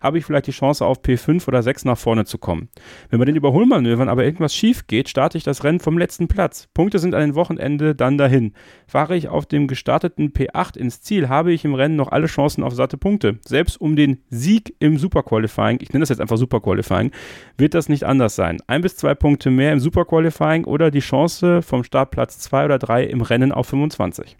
habe 0.00 0.18
ich 0.18 0.24
vielleicht 0.24 0.46
die 0.46 0.52
Chance 0.52 0.84
auf 0.84 1.02
P5 1.02 1.46
oder 1.48 1.62
6 1.62 1.84
nach 1.84 1.98
vorne 1.98 2.24
zu 2.24 2.38
kommen. 2.38 2.68
Wenn 3.10 3.18
bei 3.18 3.24
den 3.24 3.36
Überholmanövern 3.36 4.08
aber 4.08 4.24
irgendwas 4.24 4.54
schief 4.54 4.86
geht, 4.86 5.08
starte 5.08 5.38
ich 5.38 5.44
das 5.44 5.64
Rennen 5.64 5.80
vom 5.80 5.98
letzten 5.98 6.28
Platz. 6.28 6.68
Punkte 6.74 6.98
sind 6.98 7.14
an 7.14 7.20
den 7.20 7.34
Wochenende 7.34 7.94
dann 7.94 8.18
dahin. 8.18 8.54
Fahre 8.86 9.16
ich 9.16 9.28
auf 9.28 9.46
dem 9.46 9.66
gestarteten 9.66 10.32
P8 10.32 10.76
ins 10.76 11.00
Ziel, 11.00 11.28
habe 11.28 11.52
ich 11.52 11.64
im 11.64 11.74
Rennen 11.74 11.96
noch 11.96 12.12
alle 12.12 12.26
Chancen 12.26 12.62
auf 12.62 12.74
satte 12.74 12.98
Punkte. 12.98 13.38
Selbst 13.44 13.80
um 13.80 13.96
den 13.96 14.22
Sieg 14.30 14.74
im 14.78 14.98
Superqualifying, 14.98 15.78
ich 15.80 15.92
nenne 15.92 16.02
das 16.02 16.10
jetzt 16.10 16.20
einfach 16.20 16.36
Superqualifying, 16.36 17.12
wird 17.56 17.74
das 17.74 17.88
nicht 17.88 18.04
anders 18.04 18.34
sein. 18.34 18.58
Ein 18.66 18.82
bis 18.82 18.96
zwei 18.96 19.14
Punkte 19.14 19.50
mehr 19.50 19.72
im 19.72 19.80
Superqualifying 19.80 20.64
oder 20.64 20.90
die 20.90 21.00
Chance 21.00 21.62
vom 21.62 21.84
Startplatz 21.84 22.38
2 22.38 22.64
oder 22.66 22.78
3 22.78 23.04
im 23.04 23.20
Rennen 23.20 23.52
auf 23.52 23.68
25. 23.68 24.36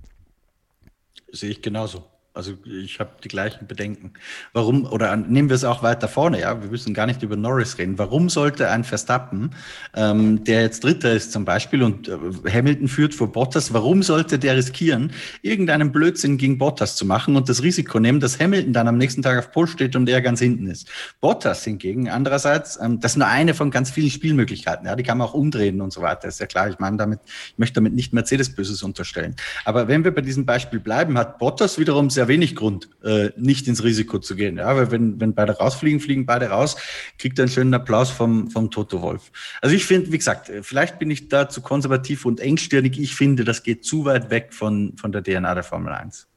Sehe 1.32 1.50
ich 1.50 1.62
genauso. 1.62 2.04
Also 2.38 2.52
ich 2.64 3.00
habe 3.00 3.10
die 3.24 3.26
gleichen 3.26 3.66
Bedenken. 3.66 4.12
Warum, 4.52 4.86
oder 4.86 5.16
nehmen 5.16 5.48
wir 5.48 5.56
es 5.56 5.64
auch 5.64 5.82
weiter 5.82 6.06
vorne, 6.06 6.38
ja, 6.40 6.62
wir 6.62 6.70
müssen 6.70 6.94
gar 6.94 7.06
nicht 7.06 7.24
über 7.24 7.34
Norris 7.34 7.78
reden. 7.78 7.98
Warum 7.98 8.28
sollte 8.28 8.70
ein 8.70 8.84
Verstappen, 8.84 9.50
ähm, 9.96 10.44
der 10.44 10.62
jetzt 10.62 10.84
Dritter 10.84 11.12
ist 11.12 11.32
zum 11.32 11.44
Beispiel 11.44 11.82
und 11.82 12.06
äh, 12.06 12.16
Hamilton 12.48 12.86
führt 12.86 13.12
vor 13.12 13.32
Bottas, 13.32 13.72
warum 13.72 14.04
sollte 14.04 14.38
der 14.38 14.56
riskieren, 14.56 15.10
irgendeinen 15.42 15.90
Blödsinn 15.90 16.38
gegen 16.38 16.58
Bottas 16.58 16.94
zu 16.94 17.04
machen 17.04 17.34
und 17.34 17.48
das 17.48 17.64
Risiko 17.64 17.98
nehmen, 17.98 18.20
dass 18.20 18.38
Hamilton 18.38 18.72
dann 18.72 18.86
am 18.86 18.98
nächsten 18.98 19.20
Tag 19.20 19.36
auf 19.36 19.50
Pole 19.50 19.66
steht 19.66 19.96
und 19.96 20.08
er 20.08 20.22
ganz 20.22 20.38
hinten 20.38 20.68
ist? 20.68 20.88
Bottas 21.20 21.64
hingegen, 21.64 22.08
andererseits, 22.08 22.78
ähm, 22.80 23.00
das 23.00 23.12
ist 23.12 23.16
nur 23.16 23.26
eine 23.26 23.52
von 23.52 23.72
ganz 23.72 23.90
vielen 23.90 24.10
Spielmöglichkeiten, 24.10 24.86
ja, 24.86 24.94
die 24.94 25.02
kann 25.02 25.18
man 25.18 25.26
auch 25.26 25.34
umdrehen 25.34 25.80
und 25.80 25.92
so 25.92 26.02
weiter, 26.02 26.28
ist 26.28 26.38
ja 26.38 26.46
klar. 26.46 26.68
Ich 26.68 26.78
meine 26.78 26.98
damit, 26.98 27.18
ich 27.24 27.58
möchte 27.58 27.74
damit 27.74 27.94
nicht 27.94 28.12
Mercedes 28.12 28.54
Böses 28.54 28.84
unterstellen. 28.84 29.34
Aber 29.64 29.88
wenn 29.88 30.04
wir 30.04 30.14
bei 30.14 30.20
diesem 30.20 30.46
Beispiel 30.46 30.78
bleiben, 30.78 31.18
hat 31.18 31.40
Bottas 31.40 31.80
wiederum 31.80 32.10
sehr 32.10 32.27
wenig 32.28 32.54
Grund, 32.54 32.88
äh, 33.02 33.30
nicht 33.36 33.66
ins 33.66 33.82
Risiko 33.82 34.18
zu 34.18 34.36
gehen. 34.36 34.58
Ja, 34.58 34.76
weil 34.76 34.90
wenn, 34.90 35.20
wenn 35.20 35.34
beide 35.34 35.52
rausfliegen, 35.52 36.00
fliegen 36.00 36.26
beide 36.26 36.50
raus, 36.50 36.76
kriegt 37.18 37.38
er 37.38 37.44
einen 37.44 37.52
schönen 37.52 37.74
Applaus 37.74 38.10
vom, 38.10 38.50
vom 38.50 38.70
Toto 38.70 39.02
Wolf. 39.02 39.32
Also 39.60 39.74
ich 39.74 39.84
finde, 39.84 40.12
wie 40.12 40.18
gesagt, 40.18 40.50
vielleicht 40.62 40.98
bin 40.98 41.10
ich 41.10 41.28
da 41.28 41.48
zu 41.48 41.60
konservativ 41.60 42.24
und 42.24 42.40
engstirnig. 42.40 42.98
Ich 43.00 43.14
finde, 43.14 43.44
das 43.44 43.62
geht 43.62 43.84
zu 43.84 44.04
weit 44.04 44.30
weg 44.30 44.52
von, 44.52 44.92
von 44.96 45.12
der 45.12 45.22
DNA 45.22 45.54
der 45.54 45.64
Formel 45.64 45.92
1. 45.92 46.28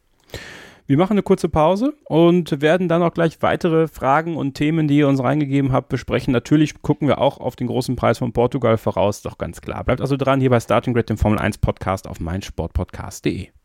Wir 0.87 0.97
machen 0.97 1.13
eine 1.13 1.23
kurze 1.23 1.47
Pause 1.47 1.93
und 2.03 2.61
werden 2.61 2.89
dann 2.89 3.01
auch 3.01 3.13
gleich 3.13 3.41
weitere 3.41 3.87
Fragen 3.87 4.35
und 4.35 4.55
Themen, 4.55 4.89
die 4.89 4.97
ihr 4.97 5.07
uns 5.07 5.23
reingegeben 5.23 5.71
habt, 5.71 5.87
besprechen. 5.87 6.33
Natürlich 6.33 6.81
gucken 6.81 7.07
wir 7.07 7.19
auch 7.19 7.37
auf 7.37 7.55
den 7.55 7.67
großen 7.67 7.95
Preis 7.95 8.17
von 8.17 8.33
Portugal 8.33 8.77
voraus, 8.77 9.21
doch 9.21 9.37
ganz 9.37 9.61
klar. 9.61 9.85
Bleibt 9.85 10.01
also 10.01 10.17
dran 10.17 10.41
hier 10.41 10.49
bei 10.49 10.59
Starting 10.59 10.93
Grid, 10.93 11.09
dem 11.09 11.17
Formel 11.17 11.39
1 11.39 11.59
Podcast 11.59 12.07
auf 12.07 12.19
meinsportpodcast.de. 12.19 13.60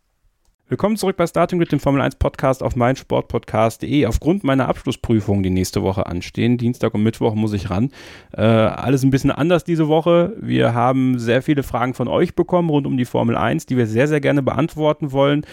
Willkommen 0.69 0.97
zurück 0.97 1.17
bei 1.17 1.29
Starting 1.29 1.61
Grid, 1.61 1.71
dem 1.71 1.79
Formel 1.79 2.01
1 2.01 2.17
Podcast 2.17 2.61
auf 2.61 2.75
meinsportpodcast.de. 2.75 4.05
Aufgrund 4.07 4.43
meiner 4.43 4.67
Abschlussprüfungen, 4.67 5.45
die 5.45 5.51
nächste 5.51 5.85
Woche 5.85 6.07
anstehen, 6.07 6.59
Dienstag 6.59 6.93
und 6.93 7.05
Mittwoch 7.05 7.37
muss 7.37 7.53
ich 7.53 7.71
ran. 7.71 7.93
Äh, 8.33 8.43
alles 8.43 9.05
ein 9.05 9.11
bisschen 9.11 9.31
anders 9.31 9.63
diese 9.63 9.87
Woche. 9.87 10.37
Wir 10.41 10.75
haben 10.75 11.21
sehr 11.21 11.41
viele 11.43 11.63
Fragen 11.63 11.95
von 11.95 12.09
euch 12.09 12.35
bekommen 12.35 12.69
rund 12.69 12.85
um 12.89 12.97
die 12.97 13.05
Formel 13.05 13.37
1, 13.37 13.67
die 13.67 13.77
wir 13.77 13.87
sehr, 13.87 14.09
sehr 14.09 14.21
gerne 14.21 14.43
beantworten 14.43 15.13
wollen. 15.13 15.47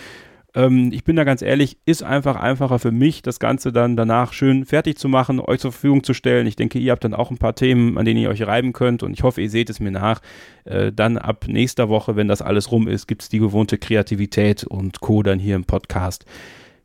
Ähm, 0.56 0.92
ich 0.94 1.04
bin 1.04 1.16
da 1.16 1.24
ganz 1.24 1.42
ehrlich, 1.42 1.78
ist 1.86 2.04
einfach 2.04 2.36
einfacher 2.36 2.80
für 2.80 2.92
mich, 2.92 3.22
das 3.22 3.39
Ganze 3.39 3.72
dann 3.72 3.96
danach 3.96 4.34
schön 4.34 4.66
fertig 4.66 4.98
zu 4.98 5.10
machen, 5.10 5.39
euch 5.39 5.60
zur 5.60 5.72
Verfügung 5.72 6.04
zu 6.04 6.13
stellen. 6.13 6.48
Ich 6.48 6.56
denke, 6.56 6.80
ihr 6.80 6.92
habt 6.92 7.04
dann 7.04 7.13
auch 7.13 7.32
ein 7.32 7.38
paar 7.38 7.56
Themen, 7.56 7.98
an 7.98 8.06
denen 8.06 8.20
ihr 8.20 8.30
euch 8.30 8.46
reiben 8.46 8.74
könnt 8.74 9.04
und 9.04 9.13
ich 9.13 9.24
hoffe, 9.24 9.42
ihr 9.42 9.50
seht 9.50 9.70
es 9.70 9.80
mir 9.80 9.92
nach. 9.92 10.22
Äh, 10.66 10.92
dann 10.92 11.18
ab 11.18 11.46
nächster 11.48 11.89
Woche, 11.89 12.16
wenn 12.16 12.28
das 12.28 12.42
alles 12.42 12.72
rum 12.72 12.88
ist, 12.88 13.08
gibt 13.08 13.24
es 13.24 13.30
die 13.30 13.39
gewohnte 13.39 13.78
Kreativität 13.78 14.63
und 14.63 15.02
Co. 15.02 15.24
dann 15.24 15.39
hier 15.39 15.56
im 15.56 15.66
Podcast. 15.66 16.26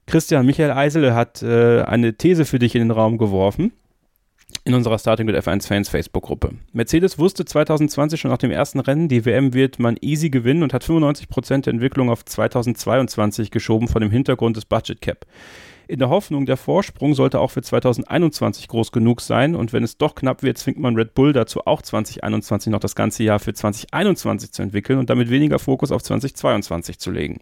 Christian 0.07 0.47
Michael 0.47 0.71
Eisele 0.71 1.15
hat 1.15 1.43
äh, 1.43 1.83
eine 1.83 2.15
These 2.15 2.47
für 2.47 2.59
dich 2.59 2.75
in 2.75 2.81
den 2.81 2.91
Raum 2.91 3.19
geworfen 3.19 3.73
in 4.65 4.75
unserer 4.75 4.99
Starting 4.99 5.27
with 5.27 5.35
F1 5.35 5.67
Fans 5.67 5.89
Facebook-Gruppe. 5.89 6.51
Mercedes 6.73 7.19
wusste 7.19 7.45
2020 7.45 8.21
schon 8.21 8.31
nach 8.31 8.39
dem 8.39 8.51
ersten 8.51 8.81
Rennen, 8.81 9.09
die 9.09 9.25
WM 9.25 9.55
wird 9.55 9.79
man 9.79 9.97
easy 10.01 10.31
gewinnen 10.31 10.63
und 10.63 10.73
hat 10.75 10.85
95% 10.85 11.63
der 11.63 11.73
Entwicklung 11.73 12.11
auf 12.11 12.25
2022 12.25 13.51
geschoben 13.51 13.89
vor 13.89 14.01
dem 14.01 14.11
Hintergrund 14.11 14.57
des 14.57 14.67
Budget 14.67 15.01
Cap. 15.01 15.27
In 15.87 16.01
der 16.01 16.11
Hoffnung, 16.11 16.45
der 16.45 16.59
Vorsprung 16.59 17.15
sollte 17.15 17.41
auch 17.41 17.51
für 17.51 17.63
2021 17.63 18.69
groß 18.69 18.93
genug 18.93 19.23
sein 19.23 19.55
und 19.55 19.73
wenn 19.73 19.83
es 19.83 19.97
doch 19.97 20.15
knapp 20.15 20.43
wird, 20.43 20.59
zwingt 20.59 20.79
man 20.79 20.97
Red 20.97 21.15
Bull 21.15 21.33
dazu 21.33 21.67
auch 21.67 21.81
2021 21.81 22.71
noch 22.71 22.81
das 22.81 22.95
ganze 22.95 23.25
Jahr 23.25 23.39
für 23.39 23.55
2021 23.55 24.53
zu 24.53 24.61
entwickeln 24.61 24.99
und 24.99 25.09
damit 25.09 25.31
weniger 25.31 25.59
Fokus 25.59 25.91
auf 25.91 26.03
2022 26.03 26.99
zu 26.99 27.11
legen. 27.11 27.39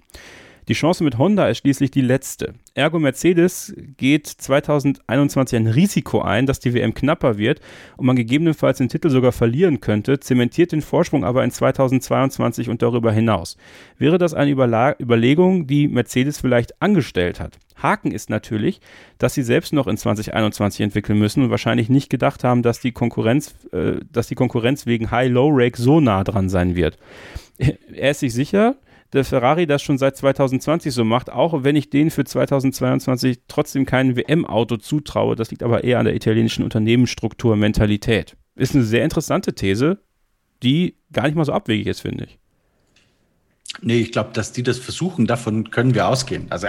Die 0.68 0.74
Chance 0.74 1.04
mit 1.04 1.16
Honda 1.16 1.48
ist 1.48 1.58
schließlich 1.58 1.92
die 1.92 2.00
letzte. 2.00 2.54
Ergo 2.74 2.98
Mercedes 2.98 3.72
geht 3.96 4.26
2021 4.26 5.56
ein 5.56 5.68
Risiko 5.68 6.22
ein, 6.22 6.46
dass 6.46 6.58
die 6.58 6.74
WM 6.74 6.92
knapper 6.92 7.38
wird 7.38 7.60
und 7.96 8.06
man 8.06 8.16
gegebenenfalls 8.16 8.78
den 8.78 8.88
Titel 8.88 9.08
sogar 9.08 9.30
verlieren 9.30 9.80
könnte, 9.80 10.18
zementiert 10.18 10.72
den 10.72 10.82
Vorsprung 10.82 11.24
aber 11.24 11.44
in 11.44 11.52
2022 11.52 12.68
und 12.68 12.82
darüber 12.82 13.12
hinaus. 13.12 13.56
Wäre 13.96 14.18
das 14.18 14.34
eine 14.34 14.50
Überla 14.50 14.96
Überlegung, 15.00 15.68
die 15.68 15.86
Mercedes 15.86 16.40
vielleicht 16.40 16.82
angestellt 16.82 17.38
hat? 17.38 17.60
Haken 17.80 18.10
ist 18.10 18.28
natürlich, 18.28 18.80
dass 19.18 19.34
sie 19.34 19.42
selbst 19.42 19.72
noch 19.72 19.86
in 19.86 19.96
2021 19.96 20.80
entwickeln 20.80 21.18
müssen 21.18 21.44
und 21.44 21.50
wahrscheinlich 21.50 21.88
nicht 21.90 22.10
gedacht 22.10 22.42
haben, 22.42 22.62
dass 22.62 22.80
die 22.80 22.90
Konkurrenz, 22.90 23.54
äh, 23.70 24.00
dass 24.10 24.26
die 24.26 24.34
Konkurrenz 24.34 24.84
wegen 24.86 25.12
High-Low-Rake 25.12 25.80
so 25.80 26.00
nah 26.00 26.24
dran 26.24 26.48
sein 26.48 26.74
wird. 26.74 26.98
Er 27.58 28.10
ist 28.10 28.20
sich 28.20 28.34
sicher, 28.34 28.76
dass 29.10 29.28
Ferrari 29.28 29.66
das 29.66 29.82
schon 29.82 29.98
seit 29.98 30.16
2020 30.16 30.92
so 30.92 31.04
macht, 31.04 31.30
auch 31.30 31.64
wenn 31.64 31.76
ich 31.76 31.90
denen 31.90 32.10
für 32.10 32.24
2022 32.24 33.40
trotzdem 33.48 33.86
kein 33.86 34.16
WM-Auto 34.16 34.76
zutraue. 34.76 35.36
Das 35.36 35.50
liegt 35.50 35.62
aber 35.62 35.84
eher 35.84 35.98
an 35.98 36.06
der 36.06 36.14
italienischen 36.14 36.64
Unternehmensstruktur, 36.64 37.56
Mentalität. 37.56 38.36
Ist 38.54 38.74
eine 38.74 38.84
sehr 38.84 39.04
interessante 39.04 39.54
These, 39.54 39.98
die 40.62 40.96
gar 41.12 41.24
nicht 41.24 41.36
mal 41.36 41.44
so 41.44 41.52
abwegig 41.52 41.86
ist, 41.86 42.00
finde 42.00 42.24
ich. 42.24 42.38
Nee, 43.82 43.98
ich 43.98 44.12
glaube, 44.12 44.30
dass 44.32 44.52
die 44.52 44.62
das 44.62 44.78
versuchen, 44.78 45.26
davon 45.26 45.70
können 45.70 45.94
wir 45.94 46.08
ausgehen. 46.08 46.46
Also 46.50 46.66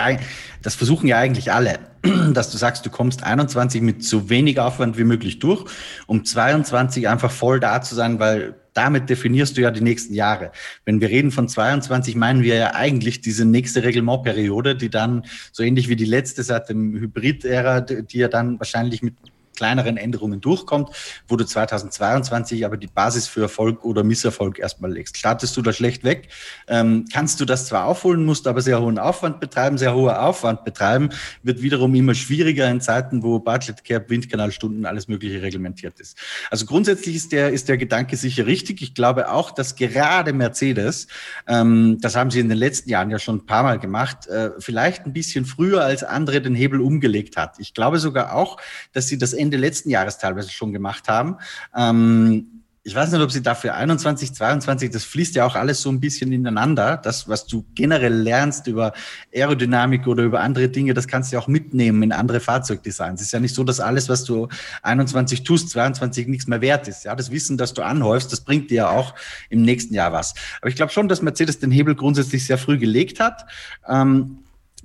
das 0.61 0.75
versuchen 0.75 1.07
ja 1.07 1.17
eigentlich 1.17 1.51
alle, 1.53 1.79
dass 2.33 2.51
du 2.51 2.57
sagst, 2.57 2.85
du 2.85 2.89
kommst 2.89 3.23
21 3.23 3.81
mit 3.81 4.03
so 4.03 4.29
wenig 4.29 4.59
Aufwand 4.59 4.97
wie 4.97 5.03
möglich 5.03 5.39
durch, 5.39 5.65
um 6.05 6.25
22 6.25 7.07
einfach 7.07 7.31
voll 7.31 7.59
da 7.59 7.81
zu 7.81 7.95
sein, 7.95 8.19
weil 8.19 8.55
damit 8.77 9.09
definierst 9.09 9.57
du 9.57 9.61
ja 9.61 9.71
die 9.71 9.81
nächsten 9.81 10.13
Jahre. 10.13 10.51
Wenn 10.85 11.01
wir 11.01 11.09
reden 11.09 11.31
von 11.31 11.47
22, 11.47 12.15
meinen 12.15 12.43
wir 12.43 12.55
ja 12.55 12.75
eigentlich 12.75 13.21
diese 13.21 13.43
nächste 13.43 13.83
Reglementperiode, 13.83 14.75
die 14.75 14.89
dann 14.89 15.25
so 15.51 15.63
ähnlich 15.63 15.89
wie 15.89 15.95
die 15.95 16.05
letzte 16.05 16.43
seit 16.43 16.69
dem 16.69 16.93
Hybrid-Ära, 16.93 17.81
die 17.81 18.17
ja 18.17 18.27
dann 18.27 18.59
wahrscheinlich 18.59 19.01
mit 19.01 19.15
kleineren 19.57 19.97
Änderungen 19.97 20.39
durchkommt, 20.39 20.91
wo 21.27 21.35
du 21.35 21.43
2022 21.43 22.63
aber 22.63 22.77
die 22.77 22.87
Basis 22.87 23.27
für 23.27 23.41
Erfolg 23.41 23.83
oder 23.83 24.03
Misserfolg 24.03 24.59
erstmal 24.59 24.93
legst. 24.93 25.17
Startest 25.17 25.57
du 25.57 25.61
da 25.63 25.73
schlecht 25.73 26.03
weg, 26.03 26.29
ähm, 26.67 27.05
kannst 27.11 27.39
du 27.41 27.45
das 27.45 27.65
zwar 27.65 27.85
aufholen, 27.85 28.23
musst 28.23 28.47
aber 28.47 28.61
sehr 28.61 28.79
hohen 28.79 28.99
Aufwand 28.99 29.39
betreiben, 29.39 29.77
sehr 29.77 29.95
hoher 29.95 30.21
Aufwand 30.21 30.63
betreiben, 30.63 31.09
wird 31.41 31.61
wiederum 31.61 31.95
immer 31.95 32.13
schwieriger 32.13 32.69
in 32.69 32.81
Zeiten, 32.81 33.23
wo 33.23 33.39
Budget 33.39 33.83
Cap, 33.83 34.09
Windkanalstunden, 34.09 34.85
alles 34.85 35.07
Mögliche 35.07 35.41
reglementiert 35.41 35.99
ist. 35.99 36.17
Also 36.51 36.65
grundsätzlich 36.65 37.15
ist 37.15 37.31
der, 37.31 37.49
ist 37.49 37.67
der 37.67 37.77
Gedanke 37.77 38.15
sicher 38.15 38.45
richtig. 38.45 38.83
Ich 38.83 38.93
glaube 38.93 39.31
auch, 39.31 39.49
dass 39.49 39.75
gerade 39.75 40.33
Mercedes, 40.33 41.07
ähm, 41.47 41.97
das 41.99 42.15
haben 42.15 42.29
sie 42.29 42.39
in 42.39 42.49
den 42.49 42.59
letzten 42.59 42.91
Jahren 42.91 43.09
ja 43.09 43.17
schon 43.17 43.37
ein 43.37 43.45
paar 43.47 43.63
Mal 43.63 43.79
gemacht, 43.79 44.27
äh, 44.27 44.51
vielleicht 44.59 45.05
ein 45.05 45.13
bisschen 45.13 45.45
früher 45.45 45.83
als 45.83 46.03
andere 46.03 46.41
den 46.41 46.53
Hebel 46.53 46.79
umgelegt 46.79 47.37
hat. 47.37 47.55
Ich 47.57 47.73
glaube 47.73 47.97
sogar 47.97 48.35
auch, 48.35 48.57
dass 48.93 49.07
sie 49.07 49.17
das 49.17 49.33
Ende 49.33 49.46
letzten 49.55 49.89
Jahres 49.89 50.17
teilweise 50.17 50.49
schon 50.49 50.73
gemacht 50.73 51.07
haben. 51.07 51.37
Ähm, 51.73 52.57
ich 52.87 52.95
weiß 52.95 53.11
nicht, 53.11 53.21
ob 53.21 53.33
sie 53.33 53.41
dafür 53.41 53.75
21, 53.75 54.33
22, 54.33 54.91
das 54.91 55.03
fließt 55.03 55.35
ja 55.35 55.45
auch 55.45 55.55
alles 55.55 55.81
so 55.81 55.89
ein 55.89 55.99
bisschen 55.99 56.31
ineinander. 56.31 56.95
Das, 56.95 57.27
was 57.27 57.45
du 57.45 57.65
generell 57.75 58.13
lernst 58.13 58.65
über 58.67 58.93
Aerodynamik 59.35 60.07
oder 60.07 60.23
über 60.23 60.39
andere 60.39 60.69
Dinge, 60.69 60.93
das 60.93 61.05
kannst 61.05 61.33
du 61.33 61.37
auch 61.37 61.49
mitnehmen 61.49 62.01
in 62.01 62.13
andere 62.13 62.39
Fahrzeugdesigns. 62.39 63.19
Es 63.19 63.27
ist 63.27 63.33
ja 63.33 63.41
nicht 63.41 63.53
so, 63.53 63.65
dass 63.65 63.81
alles, 63.81 64.07
was 64.07 64.23
du 64.23 64.47
21 64.83 65.43
tust, 65.43 65.69
22 65.71 66.27
nichts 66.27 66.47
mehr 66.47 66.61
wert 66.61 66.87
ist. 66.87 67.03
Ja, 67.03 67.13
das 67.13 67.29
Wissen, 67.29 67.57
das 67.57 67.73
du 67.73 67.81
anhäufst, 67.81 68.31
das 68.31 68.39
bringt 68.39 68.71
dir 68.71 68.75
ja 68.75 68.89
auch 68.89 69.15
im 69.49 69.63
nächsten 69.63 69.93
Jahr 69.93 70.13
was. 70.13 70.33
Aber 70.61 70.69
ich 70.69 70.77
glaube 70.77 70.93
schon, 70.93 71.09
dass 71.09 71.21
Mercedes 71.21 71.59
den 71.59 71.71
Hebel 71.71 71.93
grundsätzlich 71.93 72.45
sehr 72.45 72.57
früh 72.57 72.77
gelegt 72.77 73.19
hat. 73.19 73.47
Ähm, 73.85 74.39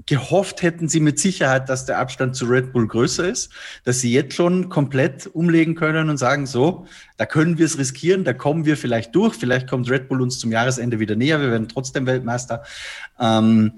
gehofft 0.07 0.63
hätten 0.63 0.89
sie 0.89 1.01
mit 1.01 1.19
Sicherheit, 1.19 1.69
dass 1.69 1.87
der 1.87 1.99
Abstand 1.99 2.37
zu 2.37 2.47
Red 2.47 2.73
Bull 2.73 2.87
größer 2.87 3.29
ist, 3.29 3.51
dass 3.85 4.01
sie 4.01 4.13
jetzt 4.13 4.35
schon 4.35 4.69
komplett 4.69 5.27
umlegen 5.27 5.75
können 5.75 6.09
und 6.09 6.17
sagen, 6.17 6.47
so, 6.47 6.87
da 7.17 7.27
können 7.27 7.59
wir 7.59 7.67
es 7.67 7.79
riskieren, 7.79 8.25
da 8.25 8.33
kommen 8.33 8.65
wir 8.65 8.77
vielleicht 8.77 9.15
durch, 9.15 9.35
vielleicht 9.35 9.69
kommt 9.69 9.91
Red 9.91 10.09
Bull 10.09 10.21
uns 10.23 10.39
zum 10.39 10.51
Jahresende 10.51 10.99
wieder 10.99 11.17
näher, 11.17 11.41
wir 11.41 11.51
werden 11.51 11.69
trotzdem 11.69 12.07
Weltmeister. 12.07 12.63
Ähm, 13.19 13.73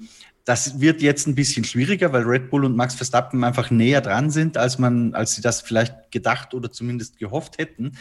das 0.45 0.81
wird 0.81 1.01
jetzt 1.01 1.27
ein 1.27 1.35
bisschen 1.35 1.65
schwieriger, 1.65 2.13
weil 2.13 2.23
Red 2.23 2.51
Bull 2.51 2.65
und 2.65 2.77
Max 2.77 2.95
Verstappen 2.95 3.43
einfach 3.45 3.71
näher 3.71 4.03
dran 4.03 4.31
sind, 4.31 4.59
als 4.59 4.79
man, 4.79 5.15
als 5.15 5.35
sie 5.35 5.43
das 5.43 5.63
vielleicht 5.63 6.11
gedacht 6.11 6.53
oder 6.53 6.71
zumindest 6.71 7.19
gehofft 7.19 7.59
hätten. 7.59 7.93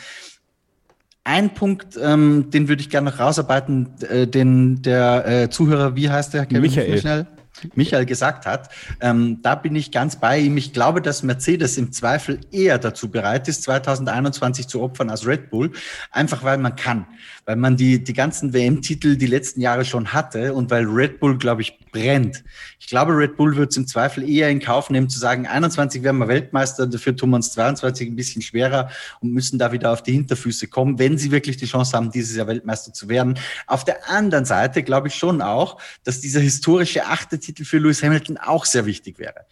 Ein 1.23 1.53
Punkt, 1.53 1.97
ähm, 2.01 2.49
den 2.49 2.67
würde 2.67 2.81
ich 2.81 2.89
gerne 2.89 3.09
noch 3.09 3.19
rausarbeiten, 3.19 3.93
äh, 4.01 4.27
den 4.27 4.81
der 4.81 5.25
äh, 5.25 5.49
Zuhörer, 5.49 5.95
wie 5.95 6.09
heißt 6.09 6.33
der? 6.33 6.45
Kevin 6.45 6.61
Michael. 6.63 6.99
Schnell? 6.99 7.27
Michael 7.75 8.05
gesagt 8.05 8.45
hat, 8.45 8.69
ähm, 8.99 9.39
da 9.41 9.55
bin 9.55 9.75
ich 9.75 9.91
ganz 9.91 10.17
bei 10.17 10.39
ihm. 10.39 10.57
Ich 10.57 10.73
glaube, 10.73 11.01
dass 11.01 11.23
Mercedes 11.23 11.77
im 11.77 11.91
Zweifel 11.91 12.39
eher 12.51 12.77
dazu 12.79 13.09
bereit 13.09 13.47
ist, 13.47 13.63
2021 13.63 14.67
zu 14.67 14.81
opfern 14.81 15.09
als 15.09 15.25
Red 15.25 15.49
Bull, 15.49 15.71
einfach 16.11 16.43
weil 16.43 16.57
man 16.57 16.75
kann, 16.75 17.05
weil 17.45 17.55
man 17.55 17.77
die, 17.77 18.03
die 18.03 18.13
ganzen 18.13 18.53
WM-Titel 18.53 19.15
die 19.15 19.27
letzten 19.27 19.61
Jahre 19.61 19.85
schon 19.85 20.13
hatte 20.13 20.53
und 20.53 20.71
weil 20.71 20.85
Red 20.85 21.19
Bull, 21.19 21.37
glaube 21.37 21.61
ich, 21.61 21.79
brennt. 21.91 22.43
Ich 22.79 22.87
glaube, 22.87 23.15
Red 23.15 23.37
Bull 23.37 23.55
wird 23.55 23.71
es 23.71 23.77
im 23.77 23.87
Zweifel 23.87 24.27
eher 24.27 24.49
in 24.49 24.59
Kauf 24.59 24.89
nehmen, 24.89 25.07
zu 25.07 25.19
sagen, 25.19 25.47
21 25.47 26.03
werden 26.03 26.17
wir 26.17 26.27
Weltmeister, 26.27 26.87
dafür 26.87 27.15
tun 27.15 27.29
wir 27.29 27.37
uns 27.37 27.53
22 27.53 28.09
ein 28.09 28.15
bisschen 28.15 28.41
schwerer 28.41 28.89
und 29.21 29.31
müssen 29.31 29.59
da 29.59 29.71
wieder 29.71 29.91
auf 29.91 30.03
die 30.03 30.11
Hinterfüße 30.11 30.67
kommen, 30.67 30.99
wenn 30.99 31.17
sie 31.17 31.31
wirklich 31.31 31.57
die 31.57 31.65
Chance 31.65 31.95
haben, 31.95 32.11
dieses 32.11 32.35
Jahr 32.35 32.47
Weltmeister 32.47 32.93
zu 32.93 33.07
werden. 33.09 33.39
Auf 33.67 33.85
der 33.85 34.09
anderen 34.09 34.45
Seite 34.45 34.83
glaube 34.83 35.07
ich 35.07 35.15
schon 35.15 35.41
auch, 35.41 35.79
dass 36.03 36.19
dieser 36.19 36.41
historische 36.41 37.05
achte 37.05 37.39
Titel 37.43 37.65
für 37.65 37.77
Lewis 37.77 38.01
Hamilton 38.01 38.37
auch 38.37 38.65
sehr 38.65 38.85
wichtig 38.85 39.19
wäre. 39.19 39.45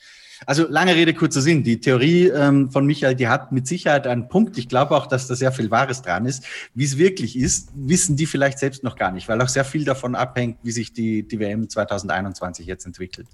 Also 0.48 0.66
lange 0.68 0.96
Rede, 0.96 1.14
kurzer 1.14 1.42
Sinn. 1.42 1.64
Die 1.64 1.80
Theorie 1.80 2.28
ähm, 2.28 2.72
von 2.72 2.86
Michael, 2.86 3.16
die 3.16 3.28
hat 3.28 3.52
mit 3.52 3.68
Sicherheit 3.68 4.08
einen 4.08 4.28
Punkt. 4.28 4.58
Ich 4.58 4.68
glaube 4.68 4.96
auch, 4.96 5.06
dass 5.06 5.28
da 5.28 5.36
sehr 5.36 5.52
viel 5.52 5.70
Wahres 5.70 6.02
dran 6.02 6.26
ist. 6.26 6.46
Wie 6.74 6.84
es 6.84 6.98
wirklich 6.98 7.38
ist, 7.38 7.70
wissen 7.76 8.16
die 8.16 8.26
vielleicht 8.26 8.58
selbst 8.58 8.84
noch 8.84 8.96
gar 8.96 9.12
nicht, 9.12 9.30
weil 9.30 9.40
auch 9.42 9.48
sehr 9.48 9.66
viel 9.66 9.86
davon 9.86 10.16
abhängt, 10.16 10.58
wie 10.64 10.72
sich 10.72 10.94
die, 10.94 11.28
die 11.28 11.40
WM 11.40 11.70
2021 11.70 12.66
jetzt 12.66 12.86
entwickelt. 12.86 13.28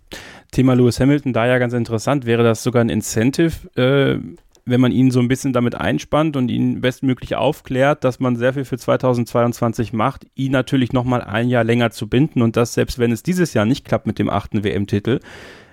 Thema 0.51 0.73
Lewis 0.73 0.99
Hamilton, 0.99 1.31
da 1.31 1.47
ja 1.47 1.59
ganz 1.59 1.73
interessant. 1.73 2.25
Wäre 2.25 2.43
das 2.43 2.61
sogar 2.63 2.83
ein 2.83 2.89
Incentive? 2.89 3.53
Äh 3.75 4.19
wenn 4.67 4.81
man 4.81 4.91
ihn 4.91 5.11
so 5.11 5.19
ein 5.19 5.27
bisschen 5.27 5.53
damit 5.53 5.75
einspannt 5.75 6.35
und 6.35 6.49
ihn 6.49 6.81
bestmöglich 6.81 7.35
aufklärt, 7.35 8.03
dass 8.03 8.19
man 8.19 8.35
sehr 8.35 8.53
viel 8.53 8.65
für 8.65 8.77
2022 8.77 9.93
macht, 9.93 10.27
ihn 10.35 10.51
natürlich 10.51 10.93
nochmal 10.93 11.21
ein 11.21 11.49
Jahr 11.49 11.63
länger 11.63 11.91
zu 11.91 12.07
binden 12.07 12.41
und 12.41 12.57
das 12.57 12.73
selbst 12.73 12.99
wenn 12.99 13.11
es 13.11 13.23
dieses 13.23 13.53
Jahr 13.53 13.65
nicht 13.65 13.85
klappt 13.85 14.07
mit 14.07 14.19
dem 14.19 14.29
achten 14.29 14.63
WM-Titel, 14.63 15.19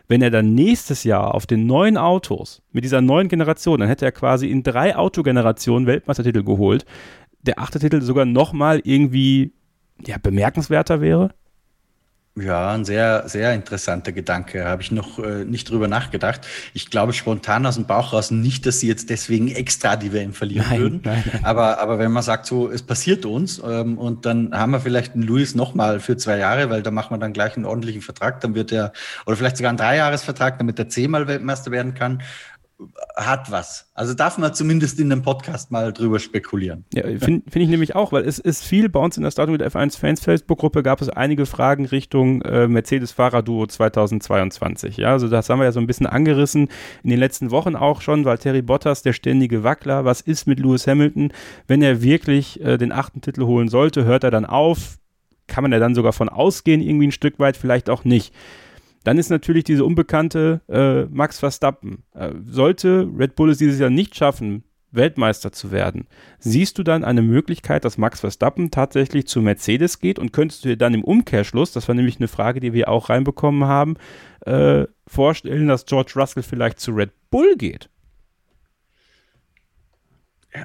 wenn 0.06 0.22
er 0.22 0.30
dann 0.30 0.54
nächstes 0.54 1.04
Jahr 1.04 1.34
auf 1.34 1.46
den 1.46 1.66
neuen 1.66 1.96
Autos, 1.96 2.62
mit 2.72 2.84
dieser 2.84 3.00
neuen 3.00 3.28
Generation, 3.28 3.80
dann 3.80 3.88
hätte 3.88 4.04
er 4.04 4.12
quasi 4.12 4.48
in 4.48 4.62
drei 4.62 4.96
Autogenerationen 4.96 5.86
Weltmeistertitel 5.86 6.44
geholt, 6.44 6.84
der 7.42 7.58
achte 7.58 7.78
Titel 7.78 8.00
sogar 8.00 8.24
nochmal 8.24 8.80
irgendwie 8.84 9.52
ja, 10.06 10.16
bemerkenswerter 10.18 11.00
wäre? 11.00 11.30
Ja, 12.36 12.72
ein 12.72 12.84
sehr, 12.84 13.28
sehr 13.28 13.54
interessanter 13.54 14.10
Gedanke. 14.10 14.64
Habe 14.64 14.82
ich 14.82 14.90
noch 14.90 15.20
äh, 15.20 15.44
nicht 15.44 15.70
drüber 15.70 15.86
nachgedacht. 15.86 16.40
Ich 16.72 16.90
glaube 16.90 17.12
spontan 17.12 17.64
aus 17.64 17.76
dem 17.76 17.84
Bauch 17.84 18.12
raus 18.12 18.32
nicht, 18.32 18.66
dass 18.66 18.80
sie 18.80 18.88
jetzt 18.88 19.08
deswegen 19.08 19.46
extra 19.46 19.94
die 19.94 20.12
WM 20.12 20.32
verlieren 20.32 20.66
nein, 20.68 20.80
würden. 20.80 21.00
Nein, 21.04 21.22
nein. 21.32 21.44
Aber, 21.44 21.78
aber 21.78 22.00
wenn 22.00 22.10
man 22.10 22.24
sagt, 22.24 22.46
so, 22.46 22.68
es 22.68 22.82
passiert 22.82 23.24
uns 23.24 23.62
ähm, 23.64 23.98
und 23.98 24.26
dann 24.26 24.52
haben 24.52 24.72
wir 24.72 24.80
vielleicht 24.80 25.14
einen 25.14 25.22
Luis 25.22 25.54
nochmal 25.54 26.00
für 26.00 26.16
zwei 26.16 26.38
Jahre, 26.38 26.70
weil 26.70 26.82
da 26.82 26.90
machen 26.90 27.14
wir 27.14 27.18
dann 27.18 27.32
gleich 27.32 27.54
einen 27.54 27.66
ordentlichen 27.66 28.02
Vertrag, 28.02 28.40
dann 28.40 28.56
wird 28.56 28.72
er, 28.72 28.92
oder 29.26 29.36
vielleicht 29.36 29.56
sogar 29.56 29.70
einen 29.70 29.78
Dreijahresvertrag, 29.78 30.58
damit 30.58 30.76
er 30.80 30.88
zehnmal 30.88 31.28
Weltmeister 31.28 31.70
werden 31.70 31.94
kann 31.94 32.20
hat 33.16 33.50
was. 33.50 33.90
Also 33.94 34.14
darf 34.14 34.36
man 34.38 34.52
zumindest 34.52 34.98
in 34.98 35.08
dem 35.08 35.22
Podcast 35.22 35.70
mal 35.70 35.92
drüber 35.92 36.18
spekulieren. 36.18 36.84
Ja, 36.92 37.02
finde 37.02 37.48
find 37.48 37.56
ich 37.56 37.68
nämlich 37.68 37.94
auch, 37.94 38.10
weil 38.12 38.24
es 38.24 38.38
ist 38.38 38.64
viel 38.64 38.88
bei 38.88 38.98
uns 38.98 39.16
in 39.16 39.22
der 39.22 39.30
Starting 39.30 39.52
mit 39.52 39.62
F1 39.62 39.98
Fans 39.98 40.20
Facebook-Gruppe 40.20 40.82
gab 40.82 41.00
es 41.00 41.08
einige 41.08 41.46
Fragen 41.46 41.86
Richtung 41.86 42.42
äh, 42.42 42.66
Mercedes-Fahrer-Duo 42.66 43.66
2022. 43.66 44.96
Ja, 44.96 45.12
also 45.12 45.28
das 45.28 45.48
haben 45.48 45.60
wir 45.60 45.64
ja 45.64 45.72
so 45.72 45.80
ein 45.80 45.86
bisschen 45.86 46.06
angerissen 46.06 46.68
in 47.04 47.10
den 47.10 47.18
letzten 47.18 47.52
Wochen 47.52 47.76
auch 47.76 48.00
schon, 48.00 48.24
weil 48.24 48.38
Terry 48.38 48.62
Bottas, 48.62 49.02
der 49.02 49.12
ständige 49.12 49.62
Wackler, 49.62 50.04
was 50.04 50.20
ist 50.20 50.46
mit 50.46 50.58
Lewis 50.58 50.86
Hamilton, 50.86 51.32
wenn 51.68 51.80
er 51.80 52.02
wirklich 52.02 52.60
äh, 52.60 52.76
den 52.76 52.90
achten 52.90 53.20
Titel 53.20 53.44
holen 53.44 53.68
sollte, 53.68 54.04
hört 54.04 54.24
er 54.24 54.32
dann 54.32 54.46
auf? 54.46 54.98
Kann 55.46 55.62
man 55.62 55.72
ja 55.72 55.78
dann 55.78 55.94
sogar 55.94 56.12
von 56.12 56.28
ausgehen, 56.28 56.80
irgendwie 56.80 57.08
ein 57.08 57.12
Stück 57.12 57.38
weit, 57.38 57.56
vielleicht 57.56 57.88
auch 57.88 58.04
nicht. 58.04 58.34
Dann 59.04 59.18
ist 59.18 59.30
natürlich 59.30 59.64
diese 59.64 59.84
unbekannte 59.84 60.60
äh, 60.68 61.04
Max 61.04 61.38
Verstappen. 61.38 62.04
Äh, 62.14 62.32
sollte 62.46 63.08
Red 63.16 63.36
Bull 63.36 63.50
es 63.50 63.58
dieses 63.58 63.78
Jahr 63.78 63.90
nicht 63.90 64.16
schaffen, 64.16 64.64
Weltmeister 64.94 65.52
zu 65.52 65.70
werden, 65.72 66.06
siehst 66.38 66.78
du 66.78 66.82
dann 66.82 67.04
eine 67.04 67.22
Möglichkeit, 67.22 67.84
dass 67.84 67.98
Max 67.98 68.20
Verstappen 68.20 68.70
tatsächlich 68.70 69.26
zu 69.26 69.40
Mercedes 69.40 69.98
geht 69.98 70.18
und 70.18 70.32
könntest 70.32 70.64
du 70.64 70.68
dir 70.68 70.76
dann 70.76 70.94
im 70.94 71.04
Umkehrschluss, 71.04 71.72
das 71.72 71.88
war 71.88 71.94
nämlich 71.94 72.18
eine 72.18 72.28
Frage, 72.28 72.60
die 72.60 72.72
wir 72.72 72.88
auch 72.88 73.08
reinbekommen 73.10 73.64
haben, 73.64 73.96
äh, 74.46 74.84
vorstellen, 75.06 75.68
dass 75.68 75.86
George 75.86 76.12
Russell 76.16 76.42
vielleicht 76.42 76.80
zu 76.80 76.92
Red 76.92 77.10
Bull 77.30 77.56
geht? 77.56 77.90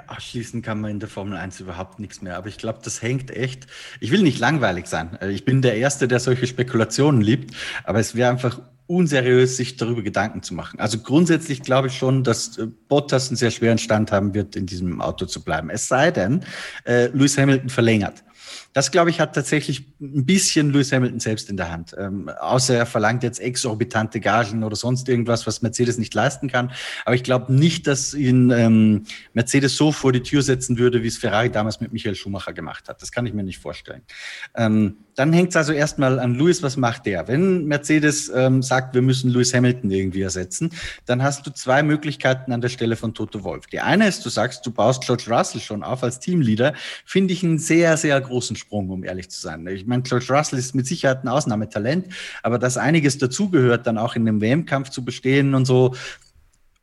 Ausschließen 0.08 0.62
kann 0.62 0.82
man 0.82 0.92
in 0.92 1.00
der 1.00 1.10
Formel 1.10 1.38
1 1.38 1.60
überhaupt 1.60 2.00
nichts 2.00 2.22
mehr. 2.22 2.38
Aber 2.38 2.48
ich 2.48 2.58
glaube, 2.58 2.80
das 2.84 3.02
hängt 3.02 3.32
echt. 3.32 3.66
Ich 4.00 4.12
will 4.12 4.22
nicht 4.22 4.40
langweilig 4.40 4.88
sein. 4.88 5.18
Äh, 5.22 5.32
ich 5.32 5.46
bin 5.46 5.62
der 5.62 5.78
Erste, 5.78 6.08
der 6.08 6.20
solche 6.20 6.48
Spekulationen 6.48 7.22
liebt. 7.22 7.56
Aber 7.84 8.00
es 8.00 8.16
wäre 8.16 8.30
einfach 8.30 8.62
unseriös, 8.86 9.58
sich 9.58 9.78
darüber 9.78 10.02
Gedanken 10.02 10.42
zu 10.42 10.56
machen. 10.56 10.80
Also 10.80 10.98
grundsätzlich 11.00 11.62
glaube 11.62 11.88
ich 11.88 11.98
schon, 11.98 12.24
dass 12.24 12.58
äh, 12.58 12.68
Bottas 12.88 13.30
einen 13.30 13.38
sehr 13.38 13.52
schweren 13.52 13.78
Stand 13.78 14.12
haben 14.12 14.34
wird, 14.34 14.56
in 14.56 14.66
diesem 14.66 15.02
Auto 15.02 15.26
zu 15.26 15.44
bleiben. 15.44 15.70
Es 15.70 15.88
sei 15.88 16.12
denn, 16.12 16.44
äh, 16.86 17.08
Lewis 17.08 17.38
Hamilton 17.38 17.70
verlängert. 17.70 18.24
Das, 18.80 18.92
glaube 18.92 19.10
ich, 19.10 19.20
hat 19.20 19.36
tatsächlich 19.36 19.84
ein 20.00 20.26
bisschen 20.26 20.72
Lewis 20.72 20.94
Hamilton 20.94 21.20
selbst 21.20 21.50
in 21.50 21.58
der 21.58 21.70
Hand. 21.70 21.94
Ähm, 22.00 22.30
außer 22.30 22.78
er 22.78 22.86
verlangt 22.86 23.24
jetzt 23.24 23.42
exorbitante 23.42 24.22
Gagen 24.22 24.64
oder 24.64 24.78
sonst 24.78 25.10
irgendwas, 25.10 25.46
was 25.46 25.62
Mercedes 25.62 25.98
nicht 25.98 26.14
leisten 26.14 26.48
kann. 26.48 26.72
Aber 27.04 27.14
ich 27.14 27.24
glaube 27.24 27.52
nicht, 27.52 27.88
dass 27.88 28.14
ihn 28.14 28.52
ähm, 28.52 29.04
Mercedes 29.34 29.76
so 29.76 29.92
vor 29.92 30.14
die 30.14 30.24
Tür 30.24 30.44
setzen 30.44 30.78
würde, 30.78 31.04
wie 31.04 31.08
es 31.08 31.18
Ferrari 31.18 31.52
damals 31.52 31.82
mit 31.82 31.92
Michael 31.92 32.16
Schumacher 32.16 32.54
gemacht 32.54 32.88
hat. 32.88 33.02
Das 33.02 33.12
kann 33.12 33.26
ich 33.26 33.34
mir 33.34 33.44
nicht 33.44 33.60
vorstellen. 33.60 34.04
Ähm, 34.56 34.96
dann 35.20 35.34
hängt 35.34 35.50
es 35.50 35.58
also 35.58 35.74
erstmal 35.74 36.18
an 36.18 36.34
Lewis, 36.34 36.64
was 36.64 36.78
macht 36.78 37.06
der? 37.06 37.28
Wenn 37.28 37.66
Mercedes 37.66 38.32
ähm, 38.34 38.62
sagt, 38.62 38.96
wir 38.96 39.02
müssen 39.02 39.30
Lewis 39.30 39.54
Hamilton 39.54 39.92
irgendwie 39.92 40.22
ersetzen, 40.22 40.70
dann 41.06 41.22
hast 41.22 41.46
du 41.46 41.52
zwei 41.52 41.84
Möglichkeiten 41.84 42.54
an 42.54 42.62
der 42.62 42.70
Stelle 42.70 42.96
von 42.96 43.14
Toto 43.14 43.44
Wolf. 43.44 43.68
Die 43.68 43.82
eine 43.82 44.08
ist, 44.08 44.26
du 44.26 44.30
sagst, 44.30 44.66
du 44.66 44.72
baust 44.72 45.04
George 45.06 45.26
Russell 45.28 45.60
schon 45.60 45.84
auf 45.84 46.04
als 46.04 46.22
Teamleader, 46.22 46.74
finde 47.04 47.34
ich 47.34 47.44
einen 47.44 47.60
sehr, 47.60 47.98
sehr 47.98 48.22
großen 48.22 48.56
Sprung, 48.56 48.90
um 48.90 49.04
ehrlich 49.04 49.30
zu 49.30 49.42
sein. 49.42 49.68
Ich 49.68 49.86
meine, 49.86 50.04
George 50.04 50.28
Russell 50.30 50.58
ist 50.58 50.74
mit 50.74 50.88
Sicherheit 50.88 51.26
ein 51.26 51.28
Ausnahmetalent, 51.28 52.08
aber 52.42 52.58
dass 52.58 52.78
einiges 52.78 53.18
dazugehört, 53.18 53.88
dann 53.88 53.98
auch 53.98 54.16
in 54.16 54.24
dem 54.24 54.40
WM-Kampf 54.40 54.88
zu 54.88 55.04
bestehen 55.04 55.54
und 55.54 55.66
so, 55.66 55.96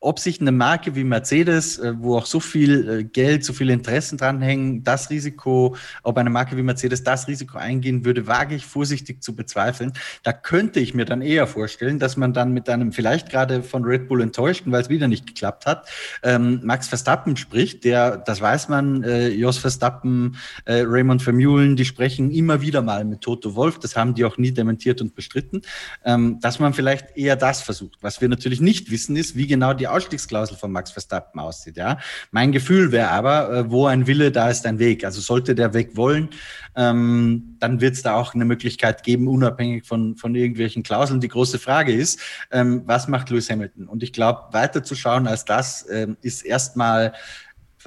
ob 0.06 0.20
sich 0.20 0.40
eine 0.40 0.52
Marke 0.52 0.94
wie 0.94 1.02
Mercedes, 1.02 1.78
äh, 1.78 1.92
wo 1.98 2.16
auch 2.16 2.26
so 2.26 2.38
viel 2.38 2.88
äh, 2.88 3.04
Geld, 3.04 3.44
so 3.44 3.52
viele 3.52 3.72
Interessen 3.72 4.16
dranhängen, 4.16 4.84
das 4.84 5.10
Risiko, 5.10 5.74
ob 6.04 6.16
eine 6.16 6.30
Marke 6.30 6.56
wie 6.56 6.62
Mercedes 6.62 7.02
das 7.02 7.26
Risiko 7.26 7.58
eingehen 7.58 8.04
würde, 8.04 8.28
wage 8.28 8.54
ich 8.54 8.64
vorsichtig 8.64 9.20
zu 9.20 9.34
bezweifeln. 9.34 9.92
Da 10.22 10.32
könnte 10.32 10.78
ich 10.78 10.94
mir 10.94 11.06
dann 11.06 11.22
eher 11.22 11.48
vorstellen, 11.48 11.98
dass 11.98 12.16
man 12.16 12.32
dann 12.32 12.52
mit 12.52 12.68
einem 12.68 12.92
vielleicht 12.92 13.30
gerade 13.30 13.64
von 13.64 13.84
Red 13.84 14.06
Bull 14.06 14.22
enttäuschten, 14.22 14.70
weil 14.70 14.82
es 14.82 14.88
wieder 14.88 15.08
nicht 15.08 15.26
geklappt 15.26 15.66
hat, 15.66 15.88
ähm, 16.22 16.60
Max 16.62 16.86
Verstappen 16.86 17.36
spricht, 17.36 17.82
der, 17.82 18.16
das 18.16 18.40
weiß 18.40 18.68
man, 18.68 19.02
äh, 19.02 19.28
Jos 19.30 19.58
Verstappen, 19.58 20.36
Raymond 20.68 21.22
Vermeulen, 21.22 21.76
die 21.76 21.84
sprechen 21.84 22.30
immer 22.30 22.60
wieder 22.60 22.82
mal 22.82 23.04
mit 23.04 23.22
Toto 23.22 23.54
Wolf, 23.54 23.78
das 23.78 23.96
haben 23.96 24.14
die 24.14 24.24
auch 24.24 24.38
nie 24.38 24.52
dementiert 24.52 25.00
und 25.00 25.14
bestritten, 25.14 25.62
ähm, 26.04 26.38
dass 26.40 26.60
man 26.60 26.74
vielleicht 26.74 27.16
eher 27.16 27.34
das 27.34 27.62
versucht. 27.62 27.98
Was 28.02 28.20
wir 28.20 28.28
natürlich 28.28 28.60
nicht 28.60 28.90
wissen 28.90 29.16
ist, 29.16 29.36
wie 29.36 29.46
genau 29.46 29.72
die 29.72 29.88
Ausstiegsklausel 29.96 30.56
von 30.56 30.72
Max 30.72 30.90
Verstappen 30.90 31.40
aussieht. 31.40 31.76
Ja, 31.76 31.98
mein 32.30 32.52
Gefühl 32.52 32.92
wäre 32.92 33.10
aber, 33.10 33.52
äh, 33.52 33.70
wo 33.70 33.86
ein 33.86 34.06
Wille, 34.06 34.30
da 34.30 34.50
ist 34.50 34.66
ein 34.66 34.78
Weg. 34.78 35.04
Also 35.04 35.20
sollte 35.20 35.54
der 35.54 35.74
Weg 35.74 35.96
wollen, 35.96 36.28
ähm, 36.76 37.56
dann 37.58 37.80
wird 37.80 37.94
es 37.94 38.02
da 38.02 38.14
auch 38.14 38.34
eine 38.34 38.44
Möglichkeit 38.44 39.02
geben, 39.02 39.28
unabhängig 39.28 39.86
von 39.86 40.16
von 40.16 40.34
irgendwelchen 40.34 40.82
Klauseln. 40.82 41.20
Die 41.20 41.28
große 41.28 41.58
Frage 41.58 41.92
ist, 41.92 42.20
ähm, 42.50 42.82
was 42.86 43.08
macht 43.08 43.30
Lewis 43.30 43.50
Hamilton? 43.50 43.88
Und 43.88 44.02
ich 44.02 44.12
glaube, 44.12 44.52
weiter 44.52 44.82
zu 44.82 44.94
schauen 44.94 45.26
als 45.26 45.44
das 45.44 45.86
ähm, 45.90 46.16
ist 46.22 46.42
erstmal 46.42 47.12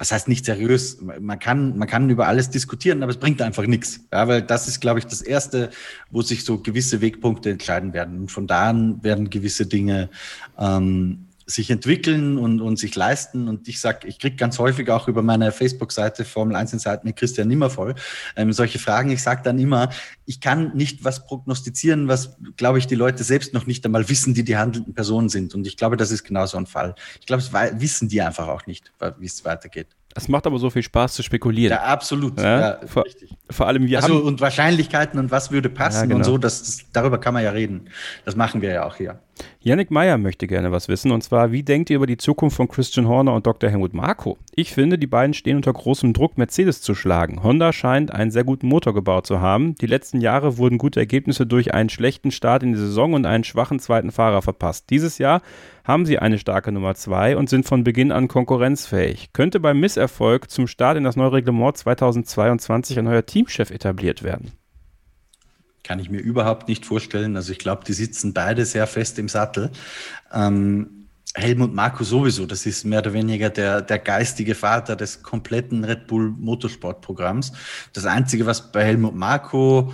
was 0.00 0.12
heißt 0.12 0.28
nicht 0.28 0.46
seriös? 0.46 0.96
Man 1.02 1.38
kann, 1.38 1.76
man 1.76 1.86
kann 1.86 2.08
über 2.08 2.26
alles 2.26 2.48
diskutieren, 2.48 3.02
aber 3.02 3.10
es 3.10 3.18
bringt 3.18 3.42
einfach 3.42 3.66
nichts. 3.66 4.00
Ja, 4.10 4.26
weil 4.26 4.40
das 4.40 4.66
ist, 4.66 4.80
glaube 4.80 4.98
ich, 4.98 5.04
das 5.04 5.20
Erste, 5.20 5.68
wo 6.10 6.22
sich 6.22 6.42
so 6.46 6.56
gewisse 6.56 7.02
Wegpunkte 7.02 7.50
entscheiden 7.50 7.92
werden. 7.92 8.20
Und 8.20 8.30
von 8.30 8.46
da 8.46 8.70
an 8.70 9.04
werden 9.04 9.28
gewisse 9.28 9.66
Dinge 9.66 10.08
ähm, 10.58 11.26
sich 11.50 11.70
entwickeln 11.70 12.38
und, 12.38 12.60
und 12.60 12.78
sich 12.78 12.94
leisten. 12.94 13.48
Und 13.48 13.68
ich 13.68 13.80
sag, 13.80 14.04
ich 14.04 14.18
kriege 14.18 14.36
ganz 14.36 14.58
häufig 14.58 14.90
auch 14.90 15.08
über 15.08 15.22
meine 15.22 15.52
Facebook-Seite 15.52 16.24
Formel 16.24 16.56
1 16.56 16.72
Insight 16.72 17.04
mit 17.04 17.16
Christian 17.16 17.48
Nimmervoll 17.48 17.94
ähm, 18.36 18.52
solche 18.52 18.78
Fragen. 18.78 19.10
Ich 19.10 19.22
sage 19.22 19.42
dann 19.42 19.58
immer, 19.58 19.90
ich 20.26 20.40
kann 20.40 20.74
nicht 20.74 21.04
was 21.04 21.26
prognostizieren, 21.26 22.08
was, 22.08 22.36
glaube 22.56 22.78
ich, 22.78 22.86
die 22.86 22.94
Leute 22.94 23.24
selbst 23.24 23.52
noch 23.52 23.66
nicht 23.66 23.84
einmal 23.84 24.08
wissen, 24.08 24.34
die 24.34 24.44
die 24.44 24.56
handelnden 24.56 24.94
Personen 24.94 25.28
sind. 25.28 25.54
Und 25.54 25.66
ich 25.66 25.76
glaube, 25.76 25.96
das 25.96 26.10
ist 26.10 26.24
genau 26.24 26.46
so 26.46 26.56
ein 26.56 26.66
Fall. 26.66 26.94
Ich 27.20 27.26
glaube, 27.26 27.42
es 27.42 27.52
wissen 27.52 28.08
die 28.08 28.22
einfach 28.22 28.48
auch 28.48 28.66
nicht, 28.66 28.92
wie 29.18 29.26
es 29.26 29.44
weitergeht. 29.44 29.88
Es 30.14 30.28
macht 30.28 30.46
aber 30.46 30.58
so 30.58 30.70
viel 30.70 30.82
Spaß 30.82 31.14
zu 31.14 31.22
spekulieren. 31.22 31.72
Ja, 31.72 31.84
absolut. 31.84 32.38
Ja, 32.40 32.60
ja 32.60 32.80
vor, 32.86 33.04
richtig. 33.04 33.36
vor 33.48 33.68
allem 33.68 33.86
wir 33.86 34.02
also, 34.02 34.14
haben 34.14 34.22
und 34.24 34.40
Wahrscheinlichkeiten 34.40 35.20
und 35.20 35.30
was 35.30 35.52
würde 35.52 35.70
passen 35.70 35.96
ja, 35.96 36.02
genau. 36.06 36.16
und 36.16 36.24
so, 36.24 36.36
das, 36.36 36.62
das, 36.62 36.90
darüber 36.92 37.18
kann 37.18 37.32
man 37.32 37.44
ja 37.44 37.50
reden. 37.50 37.88
Das 38.24 38.34
machen 38.34 38.60
wir 38.60 38.70
ja 38.70 38.84
auch 38.86 38.96
hier. 38.96 39.20
Yannick 39.62 39.90
Meyer 39.90 40.16
möchte 40.16 40.46
gerne 40.46 40.72
was 40.72 40.88
wissen 40.88 41.10
und 41.10 41.22
zwar, 41.22 41.52
wie 41.52 41.62
denkt 41.62 41.90
ihr 41.90 41.96
über 41.96 42.06
die 42.06 42.16
Zukunft 42.16 42.56
von 42.56 42.66
Christian 42.66 43.06
Horner 43.06 43.34
und 43.34 43.46
Dr. 43.46 43.68
Helmut 43.68 43.92
Marko? 43.92 44.38
Ich 44.54 44.72
finde, 44.72 44.96
die 44.96 45.06
beiden 45.06 45.34
stehen 45.34 45.56
unter 45.56 45.72
großem 45.72 46.14
Druck, 46.14 46.38
Mercedes 46.38 46.80
zu 46.80 46.94
schlagen. 46.94 47.42
Honda 47.42 47.74
scheint 47.74 48.10
einen 48.10 48.30
sehr 48.30 48.44
guten 48.44 48.68
Motor 48.68 48.94
gebaut 48.94 49.26
zu 49.26 49.40
haben. 49.40 49.74
Die 49.74 49.86
letzten 49.86 50.22
Jahre 50.22 50.56
wurden 50.56 50.78
gute 50.78 51.00
Ergebnisse 51.00 51.46
durch 51.46 51.74
einen 51.74 51.90
schlechten 51.90 52.30
Start 52.30 52.62
in 52.62 52.72
die 52.72 52.78
Saison 52.78 53.12
und 53.12 53.26
einen 53.26 53.44
schwachen 53.44 53.80
zweiten 53.80 54.12
Fahrer 54.12 54.40
verpasst. 54.40 54.88
Dieses 54.88 55.18
Jahr 55.18 55.42
haben 55.84 56.06
sie 56.06 56.18
eine 56.18 56.38
starke 56.38 56.72
Nummer 56.72 56.94
2 56.94 57.36
und 57.36 57.50
sind 57.50 57.66
von 57.66 57.84
Beginn 57.84 58.12
an 58.12 58.28
konkurrenzfähig. 58.28 59.34
Könnte 59.34 59.60
beim 59.60 59.78
Misserfolg 59.78 60.50
zum 60.50 60.68
Start 60.68 60.96
in 60.96 61.04
das 61.04 61.16
neue 61.16 61.32
Reglement 61.32 61.76
2022 61.76 62.98
ein 62.98 63.04
neuer 63.04 63.26
Teamchef 63.26 63.70
etabliert 63.70 64.22
werden? 64.22 64.52
Kann 65.90 65.98
ich 65.98 66.08
mir 66.08 66.20
überhaupt 66.20 66.68
nicht 66.68 66.86
vorstellen. 66.86 67.34
Also 67.34 67.50
ich 67.50 67.58
glaube, 67.58 67.82
die 67.84 67.94
sitzen 67.94 68.32
beide 68.32 68.64
sehr 68.64 68.86
fest 68.86 69.18
im 69.18 69.28
Sattel. 69.28 69.72
Ähm, 70.32 71.08
Helmut 71.34 71.74
Marko 71.74 72.04
sowieso, 72.04 72.46
das 72.46 72.64
ist 72.64 72.84
mehr 72.84 73.00
oder 73.00 73.12
weniger 73.12 73.50
der, 73.50 73.82
der 73.82 73.98
geistige 73.98 74.54
Vater 74.54 74.94
des 74.94 75.24
kompletten 75.24 75.82
Red 75.82 76.06
Bull 76.06 76.32
Motorsportprogramms. 76.38 77.54
Das 77.92 78.06
Einzige, 78.06 78.46
was 78.46 78.70
bei 78.70 78.84
Helmut 78.84 79.16
Marko 79.16 79.92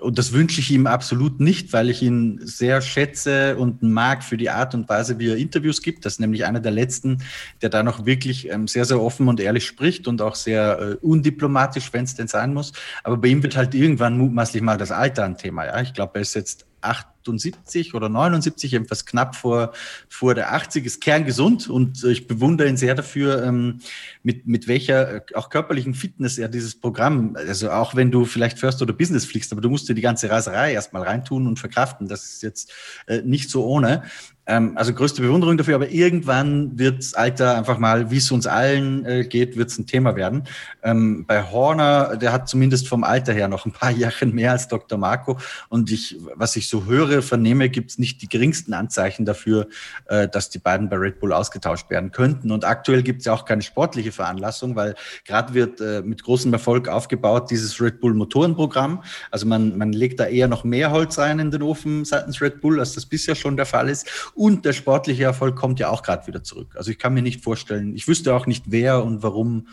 und 0.00 0.18
das 0.18 0.32
wünsche 0.32 0.60
ich 0.60 0.70
ihm 0.70 0.86
absolut 0.86 1.40
nicht, 1.40 1.72
weil 1.74 1.90
ich 1.90 2.00
ihn 2.02 2.40
sehr 2.42 2.80
schätze 2.80 3.56
und 3.56 3.82
mag 3.82 4.24
für 4.24 4.38
die 4.38 4.48
Art 4.48 4.74
und 4.74 4.88
Weise, 4.88 5.18
wie 5.18 5.28
er 5.28 5.36
Interviews 5.36 5.82
gibt. 5.82 6.06
Das 6.06 6.14
ist 6.14 6.20
nämlich 6.20 6.46
einer 6.46 6.60
der 6.60 6.72
letzten, 6.72 7.22
der 7.60 7.68
da 7.68 7.82
noch 7.82 8.06
wirklich 8.06 8.50
ähm, 8.50 8.66
sehr, 8.66 8.86
sehr 8.86 9.00
offen 9.00 9.28
und 9.28 9.40
ehrlich 9.40 9.66
spricht 9.66 10.08
und 10.08 10.22
auch 10.22 10.36
sehr 10.36 10.78
äh, 10.78 10.94
undiplomatisch, 11.04 11.92
wenn 11.92 12.04
es 12.04 12.14
denn 12.14 12.28
sein 12.28 12.54
muss. 12.54 12.72
Aber 13.02 13.18
bei 13.18 13.28
ihm 13.28 13.42
wird 13.42 13.56
halt 13.56 13.74
irgendwann 13.74 14.16
mutmaßlich 14.16 14.62
mal 14.62 14.78
das 14.78 14.90
Alter 14.90 15.24
ein 15.24 15.36
Thema. 15.36 15.66
Ja, 15.66 15.80
ich 15.82 15.92
glaube, 15.92 16.12
er 16.14 16.22
ist 16.22 16.34
jetzt 16.34 16.64
78 16.84 17.94
oder 17.94 18.08
79, 18.08 18.74
etwas 18.74 19.06
knapp 19.06 19.34
vor, 19.36 19.72
vor 20.08 20.34
der 20.34 20.52
80, 20.52 20.84
ist 20.84 21.00
kerngesund 21.00 21.68
und 21.68 22.04
ich 22.04 22.26
bewundere 22.26 22.68
ihn 22.68 22.76
sehr 22.76 22.94
dafür, 22.94 23.44
ähm, 23.44 23.80
mit, 24.22 24.46
mit 24.46 24.68
welcher 24.68 25.16
äh, 25.16 25.20
auch 25.34 25.50
körperlichen 25.50 25.94
Fitness 25.94 26.38
er 26.38 26.48
dieses 26.48 26.78
Programm, 26.78 27.36
also 27.36 27.70
auch 27.70 27.94
wenn 27.94 28.10
du 28.10 28.24
vielleicht 28.24 28.58
First 28.58 28.82
oder 28.82 28.92
Business 28.92 29.24
fliegst, 29.24 29.52
aber 29.52 29.60
du 29.60 29.70
musst 29.70 29.88
dir 29.88 29.94
die 29.94 30.02
ganze 30.02 30.30
Reiserei 30.30 30.72
erstmal 30.72 31.02
reintun 31.02 31.46
und 31.46 31.58
verkraften. 31.58 32.08
Das 32.08 32.24
ist 32.24 32.42
jetzt 32.42 32.72
äh, 33.06 33.22
nicht 33.22 33.50
so 33.50 33.64
ohne. 33.66 34.02
Ähm, 34.46 34.72
also 34.76 34.92
größte 34.92 35.22
Bewunderung 35.22 35.56
dafür, 35.56 35.76
aber 35.76 35.90
irgendwann 35.90 36.78
wird 36.78 37.04
Alter 37.14 37.56
einfach 37.56 37.78
mal, 37.78 38.10
wie 38.10 38.18
es 38.18 38.30
uns 38.30 38.46
allen 38.46 39.04
äh, 39.06 39.24
geht, 39.24 39.56
wird 39.56 39.70
es 39.70 39.78
ein 39.78 39.86
Thema 39.86 40.16
werden. 40.16 40.44
Ähm, 40.82 41.24
bei 41.26 41.42
Horner, 41.42 42.16
der 42.16 42.32
hat 42.32 42.48
zumindest 42.48 42.88
vom 42.88 43.04
Alter 43.04 43.32
her 43.32 43.48
noch 43.48 43.64
ein 43.64 43.72
paar 43.72 43.90
Jahre 43.92 44.26
mehr 44.26 44.52
als 44.52 44.68
Dr. 44.68 44.98
Marco 44.98 45.38
und 45.68 45.90
ich, 45.90 46.18
was 46.34 46.56
ich 46.56 46.68
so 46.68 46.84
höre, 46.84 47.22
vernehme, 47.22 47.70
gibt 47.70 47.92
es 47.92 47.98
nicht 47.98 48.20
die 48.20 48.28
geringsten 48.28 48.74
Anzeichen 48.74 49.24
dafür, 49.24 49.68
äh, 50.06 50.28
dass 50.28 50.50
die 50.50 50.58
beiden 50.58 50.88
bei 50.88 50.96
Red 50.96 51.20
Bull 51.20 51.32
ausgetauscht 51.32 51.88
werden 51.88 52.12
könnten. 52.12 52.50
Und 52.50 52.64
aktuell 52.64 53.02
gibt 53.02 53.20
es 53.20 53.26
ja 53.26 53.32
auch 53.32 53.46
keine 53.46 53.62
sportliche 53.62 54.12
Veranlassung, 54.12 54.76
weil 54.76 54.94
gerade 55.24 55.54
wird 55.54 55.80
äh, 55.80 56.02
mit 56.02 56.22
großem 56.22 56.52
Erfolg 56.52 56.88
aufgebaut 56.88 57.50
dieses 57.50 57.80
Red 57.80 58.00
Bull 58.00 58.14
Motorenprogramm. 58.14 59.02
Also 59.30 59.46
man, 59.46 59.78
man 59.78 59.92
legt 59.92 60.20
da 60.20 60.26
eher 60.26 60.48
noch 60.48 60.64
mehr 60.64 60.90
Holz 60.90 61.18
rein 61.18 61.38
in 61.38 61.50
den 61.50 61.62
Ofen 61.62 62.04
seitens 62.04 62.40
Red 62.40 62.60
Bull, 62.60 62.78
als 62.78 62.92
das 62.92 63.06
bisher 63.06 63.34
schon 63.34 63.56
der 63.56 63.66
Fall 63.66 63.88
ist. 63.88 64.32
Und 64.34 64.64
der 64.64 64.72
sportliche 64.72 65.24
Erfolg 65.24 65.56
kommt 65.56 65.78
ja 65.78 65.88
auch 65.88 66.02
gerade 66.02 66.26
wieder 66.26 66.42
zurück. 66.42 66.74
Also 66.76 66.90
ich 66.90 66.98
kann 66.98 67.14
mir 67.14 67.22
nicht 67.22 67.42
vorstellen, 67.42 67.94
ich 67.94 68.08
wüsste 68.08 68.34
auch 68.34 68.46
nicht 68.46 68.64
wer 68.68 69.04
und 69.04 69.22
warum. 69.22 69.68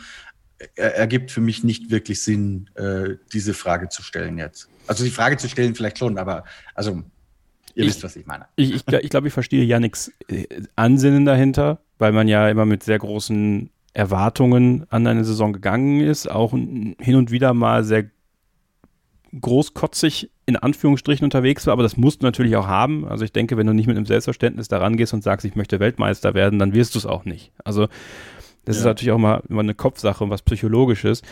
Er, 0.76 0.96
ergibt 0.96 1.32
für 1.32 1.42
mich 1.42 1.64
nicht 1.64 1.90
wirklich 1.90 2.22
Sinn, 2.22 2.70
äh, 2.76 3.16
diese 3.34 3.56
Frage 3.56 3.90
zu 3.90 4.04
stellen 4.04 4.38
jetzt. 4.38 4.70
Also 4.86 5.04
die 5.04 5.10
Frage 5.10 5.38
zu 5.38 5.50
stellen 5.50 5.74
vielleicht 5.74 5.98
schon, 5.98 6.20
aber 6.20 6.44
also 6.76 7.02
ihr 7.74 7.84
ich, 7.84 7.90
wisst, 7.90 8.04
was 8.04 8.16
ich 8.16 8.28
meine. 8.28 8.46
Ich, 8.58 8.76
ich, 8.76 8.88
ich 8.88 9.10
glaube, 9.10 9.28
ich 9.28 9.34
verstehe 9.34 9.64
Yannicks 9.64 10.12
äh, 10.28 10.46
Ansinnen 10.76 11.26
dahinter, 11.26 11.80
weil 11.98 12.12
man 12.12 12.28
ja 12.28 12.48
immer 12.48 12.68
mit 12.68 12.84
sehr 12.84 13.00
großen 13.00 13.72
Erwartungen 13.94 14.86
an 14.90 15.08
eine 15.08 15.26
Saison 15.26 15.52
gegangen 15.52 16.00
ist, 16.02 16.30
auch 16.30 16.52
hin 16.52 17.16
und 17.16 17.32
wieder 17.32 17.56
mal 17.56 17.84
sehr 17.84 18.12
großkotzig 19.40 20.30
in 20.52 20.58
Anführungsstrichen 20.58 21.24
unterwegs 21.24 21.66
war, 21.66 21.74
aber 21.74 21.84
das 21.84 21.98
musst 21.98 22.22
du 22.22 22.26
natürlich 22.26 22.56
auch 22.56 22.68
haben. 22.68 23.08
Also 23.08 23.24
ich 23.24 23.32
denke, 23.32 23.58
wenn 23.58 23.68
du 23.68 23.74
nicht 23.74 23.88
mit 23.88 23.98
einem 23.98 24.06
Selbstverständnis 24.06 24.68
daran 24.68 24.98
gehst 24.98 25.14
und 25.14 25.24
sagst, 25.24 25.46
ich 25.46 25.56
möchte 25.56 25.80
Weltmeister 25.80 26.34
werden, 26.34 26.60
dann 26.60 26.74
wirst 26.74 26.96
du 26.96 27.00
es 27.00 27.06
auch 27.06 27.26
nicht. 27.26 27.52
Also 27.64 27.88
Das 28.66 28.76
ja. 28.76 28.82
ist 28.82 28.86
natürlich 28.86 29.12
auch 29.12 29.18
mal 29.18 29.42
immer 29.50 29.62
eine 29.62 29.74
Kopfsache 29.74 30.24
und 30.24 30.30
was 30.30 30.44
Psychologisches. 30.44 31.24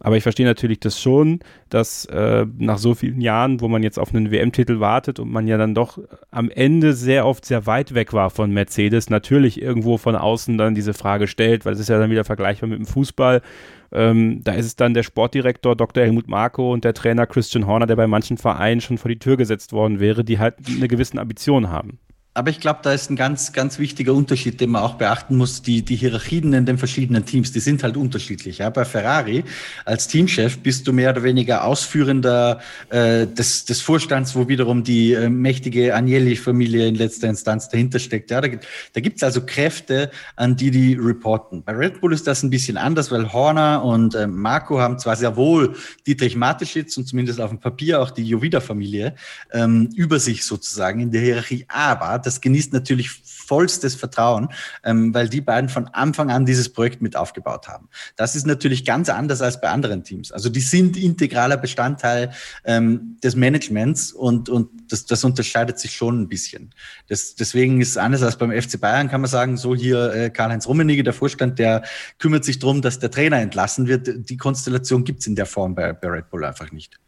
Aber 0.00 0.16
ich 0.16 0.22
verstehe 0.22 0.46
natürlich 0.46 0.80
das 0.80 1.00
schon, 1.00 1.40
dass 1.68 2.06
äh, 2.06 2.46
nach 2.56 2.78
so 2.78 2.94
vielen 2.94 3.20
Jahren, 3.20 3.60
wo 3.60 3.68
man 3.68 3.82
jetzt 3.82 3.98
auf 3.98 4.14
einen 4.14 4.30
WM-Titel 4.30 4.80
wartet 4.80 5.18
und 5.18 5.30
man 5.30 5.46
ja 5.46 5.58
dann 5.58 5.74
doch 5.74 5.98
am 6.30 6.50
Ende 6.50 6.94
sehr 6.94 7.26
oft 7.26 7.44
sehr 7.44 7.66
weit 7.66 7.94
weg 7.94 8.12
war 8.12 8.30
von 8.30 8.52
Mercedes, 8.52 9.10
natürlich 9.10 9.60
irgendwo 9.60 9.98
von 9.98 10.16
außen 10.16 10.56
dann 10.56 10.74
diese 10.74 10.94
Frage 10.94 11.26
stellt, 11.26 11.66
weil 11.66 11.74
es 11.74 11.80
ist 11.80 11.88
ja 11.88 11.98
dann 11.98 12.10
wieder 12.10 12.24
vergleichbar 12.24 12.68
mit 12.68 12.78
dem 12.78 12.86
Fußball. 12.86 13.42
Ähm, 13.90 14.42
da 14.44 14.52
ist 14.52 14.66
es 14.66 14.76
dann 14.76 14.94
der 14.94 15.02
Sportdirektor 15.02 15.74
Dr. 15.74 16.04
Helmut 16.04 16.28
Marko 16.28 16.72
und 16.72 16.84
der 16.84 16.94
Trainer 16.94 17.26
Christian 17.26 17.66
Horner, 17.66 17.86
der 17.86 17.96
bei 17.96 18.06
manchen 18.06 18.36
Vereinen 18.36 18.80
schon 18.80 18.98
vor 18.98 19.08
die 19.08 19.18
Tür 19.18 19.36
gesetzt 19.36 19.72
worden 19.72 19.98
wäre, 20.00 20.24
die 20.24 20.38
halt 20.38 20.56
eine 20.68 20.88
gewisse 20.88 21.18
Ambition 21.18 21.70
haben. 21.70 21.98
Aber 22.38 22.50
ich 22.50 22.60
glaube, 22.60 22.78
da 22.84 22.92
ist 22.92 23.10
ein 23.10 23.16
ganz, 23.16 23.52
ganz 23.52 23.80
wichtiger 23.80 24.14
Unterschied, 24.14 24.60
den 24.60 24.70
man 24.70 24.84
auch 24.84 24.94
beachten 24.94 25.36
muss. 25.36 25.60
Die, 25.60 25.82
die 25.82 25.96
Hierarchien 25.96 26.52
in 26.52 26.66
den 26.66 26.78
verschiedenen 26.78 27.26
Teams, 27.26 27.50
die 27.50 27.58
sind 27.58 27.82
halt 27.82 27.96
unterschiedlich. 27.96 28.58
Ja, 28.58 28.70
bei 28.70 28.84
Ferrari 28.84 29.42
als 29.84 30.06
Teamchef 30.06 30.58
bist 30.58 30.86
du 30.86 30.92
mehr 30.92 31.10
oder 31.10 31.24
weniger 31.24 31.64
Ausführender 31.64 32.60
äh, 32.90 33.26
des, 33.26 33.64
des 33.64 33.80
Vorstands, 33.80 34.36
wo 34.36 34.46
wiederum 34.46 34.84
die 34.84 35.14
äh, 35.14 35.28
mächtige 35.28 35.92
Agnelli-Familie 35.92 36.86
in 36.86 36.94
letzter 36.94 37.28
Instanz 37.28 37.70
dahinter 37.70 37.98
steckt. 37.98 38.30
Ja, 38.30 38.40
da, 38.40 38.46
da 38.92 39.00
gibt 39.00 39.16
es 39.16 39.24
also 39.24 39.44
Kräfte, 39.44 40.12
an 40.36 40.54
die 40.54 40.70
die 40.70 40.94
reporten. 40.94 41.64
Bei 41.64 41.72
Red 41.72 42.00
Bull 42.00 42.12
ist 42.12 42.28
das 42.28 42.44
ein 42.44 42.50
bisschen 42.50 42.76
anders, 42.76 43.10
weil 43.10 43.32
Horner 43.32 43.82
und 43.82 44.14
äh, 44.14 44.28
Marco 44.28 44.78
haben 44.78 45.00
zwar 45.00 45.16
sehr 45.16 45.34
wohl 45.34 45.74
Dietrich 46.06 46.36
Mateschitz 46.36 46.96
und 46.98 47.08
zumindest 47.08 47.40
auf 47.40 47.50
dem 47.50 47.58
Papier 47.58 48.00
auch 48.00 48.12
die 48.12 48.22
Jovida-Familie 48.22 49.16
ähm, 49.52 49.90
über 49.96 50.20
sich 50.20 50.44
sozusagen 50.44 51.00
in 51.00 51.10
der 51.10 51.22
Hierarchie, 51.22 51.64
aber 51.66 52.20
das 52.28 52.40
genießt 52.40 52.72
natürlich 52.72 53.10
vollstes 53.10 53.94
Vertrauen, 53.94 54.48
ähm, 54.84 55.14
weil 55.14 55.28
die 55.28 55.40
beiden 55.40 55.70
von 55.70 55.88
Anfang 55.88 56.30
an 56.30 56.44
dieses 56.44 56.68
Projekt 56.68 57.00
mit 57.00 57.16
aufgebaut 57.16 57.66
haben. 57.66 57.88
Das 58.16 58.36
ist 58.36 58.46
natürlich 58.46 58.84
ganz 58.84 59.08
anders 59.08 59.40
als 59.40 59.60
bei 59.60 59.70
anderen 59.70 60.04
Teams. 60.04 60.30
Also 60.30 60.50
die 60.50 60.60
sind 60.60 60.96
integraler 60.96 61.56
Bestandteil 61.56 62.30
ähm, 62.64 63.16
des 63.24 63.34
Managements 63.36 64.12
und, 64.12 64.50
und 64.50 64.68
das, 64.88 65.06
das 65.06 65.24
unterscheidet 65.24 65.78
sich 65.78 65.92
schon 65.92 66.20
ein 66.20 66.28
bisschen. 66.28 66.74
Das, 67.08 67.34
deswegen 67.34 67.80
ist 67.80 67.90
es 67.90 67.96
anders 67.96 68.22
als 68.22 68.36
beim 68.36 68.52
FC 68.52 68.78
Bayern, 68.78 69.08
kann 69.08 69.22
man 69.22 69.30
sagen, 69.30 69.56
so 69.56 69.74
hier 69.74 70.12
äh, 70.12 70.30
Karl-Heinz 70.30 70.68
Rummenigge, 70.68 71.02
der 71.02 71.14
Vorstand, 71.14 71.58
der 71.58 71.82
kümmert 72.18 72.44
sich 72.44 72.58
darum, 72.58 72.82
dass 72.82 72.98
der 72.98 73.10
Trainer 73.10 73.38
entlassen 73.38 73.88
wird. 73.88 74.28
Die 74.28 74.36
Konstellation 74.36 75.04
gibt's 75.04 75.26
in 75.26 75.36
der 75.36 75.46
Form 75.46 75.74
bei, 75.74 75.94
bei 75.94 76.08
Red 76.08 76.28
Bull 76.30 76.44
einfach 76.44 76.70
nicht. 76.70 77.00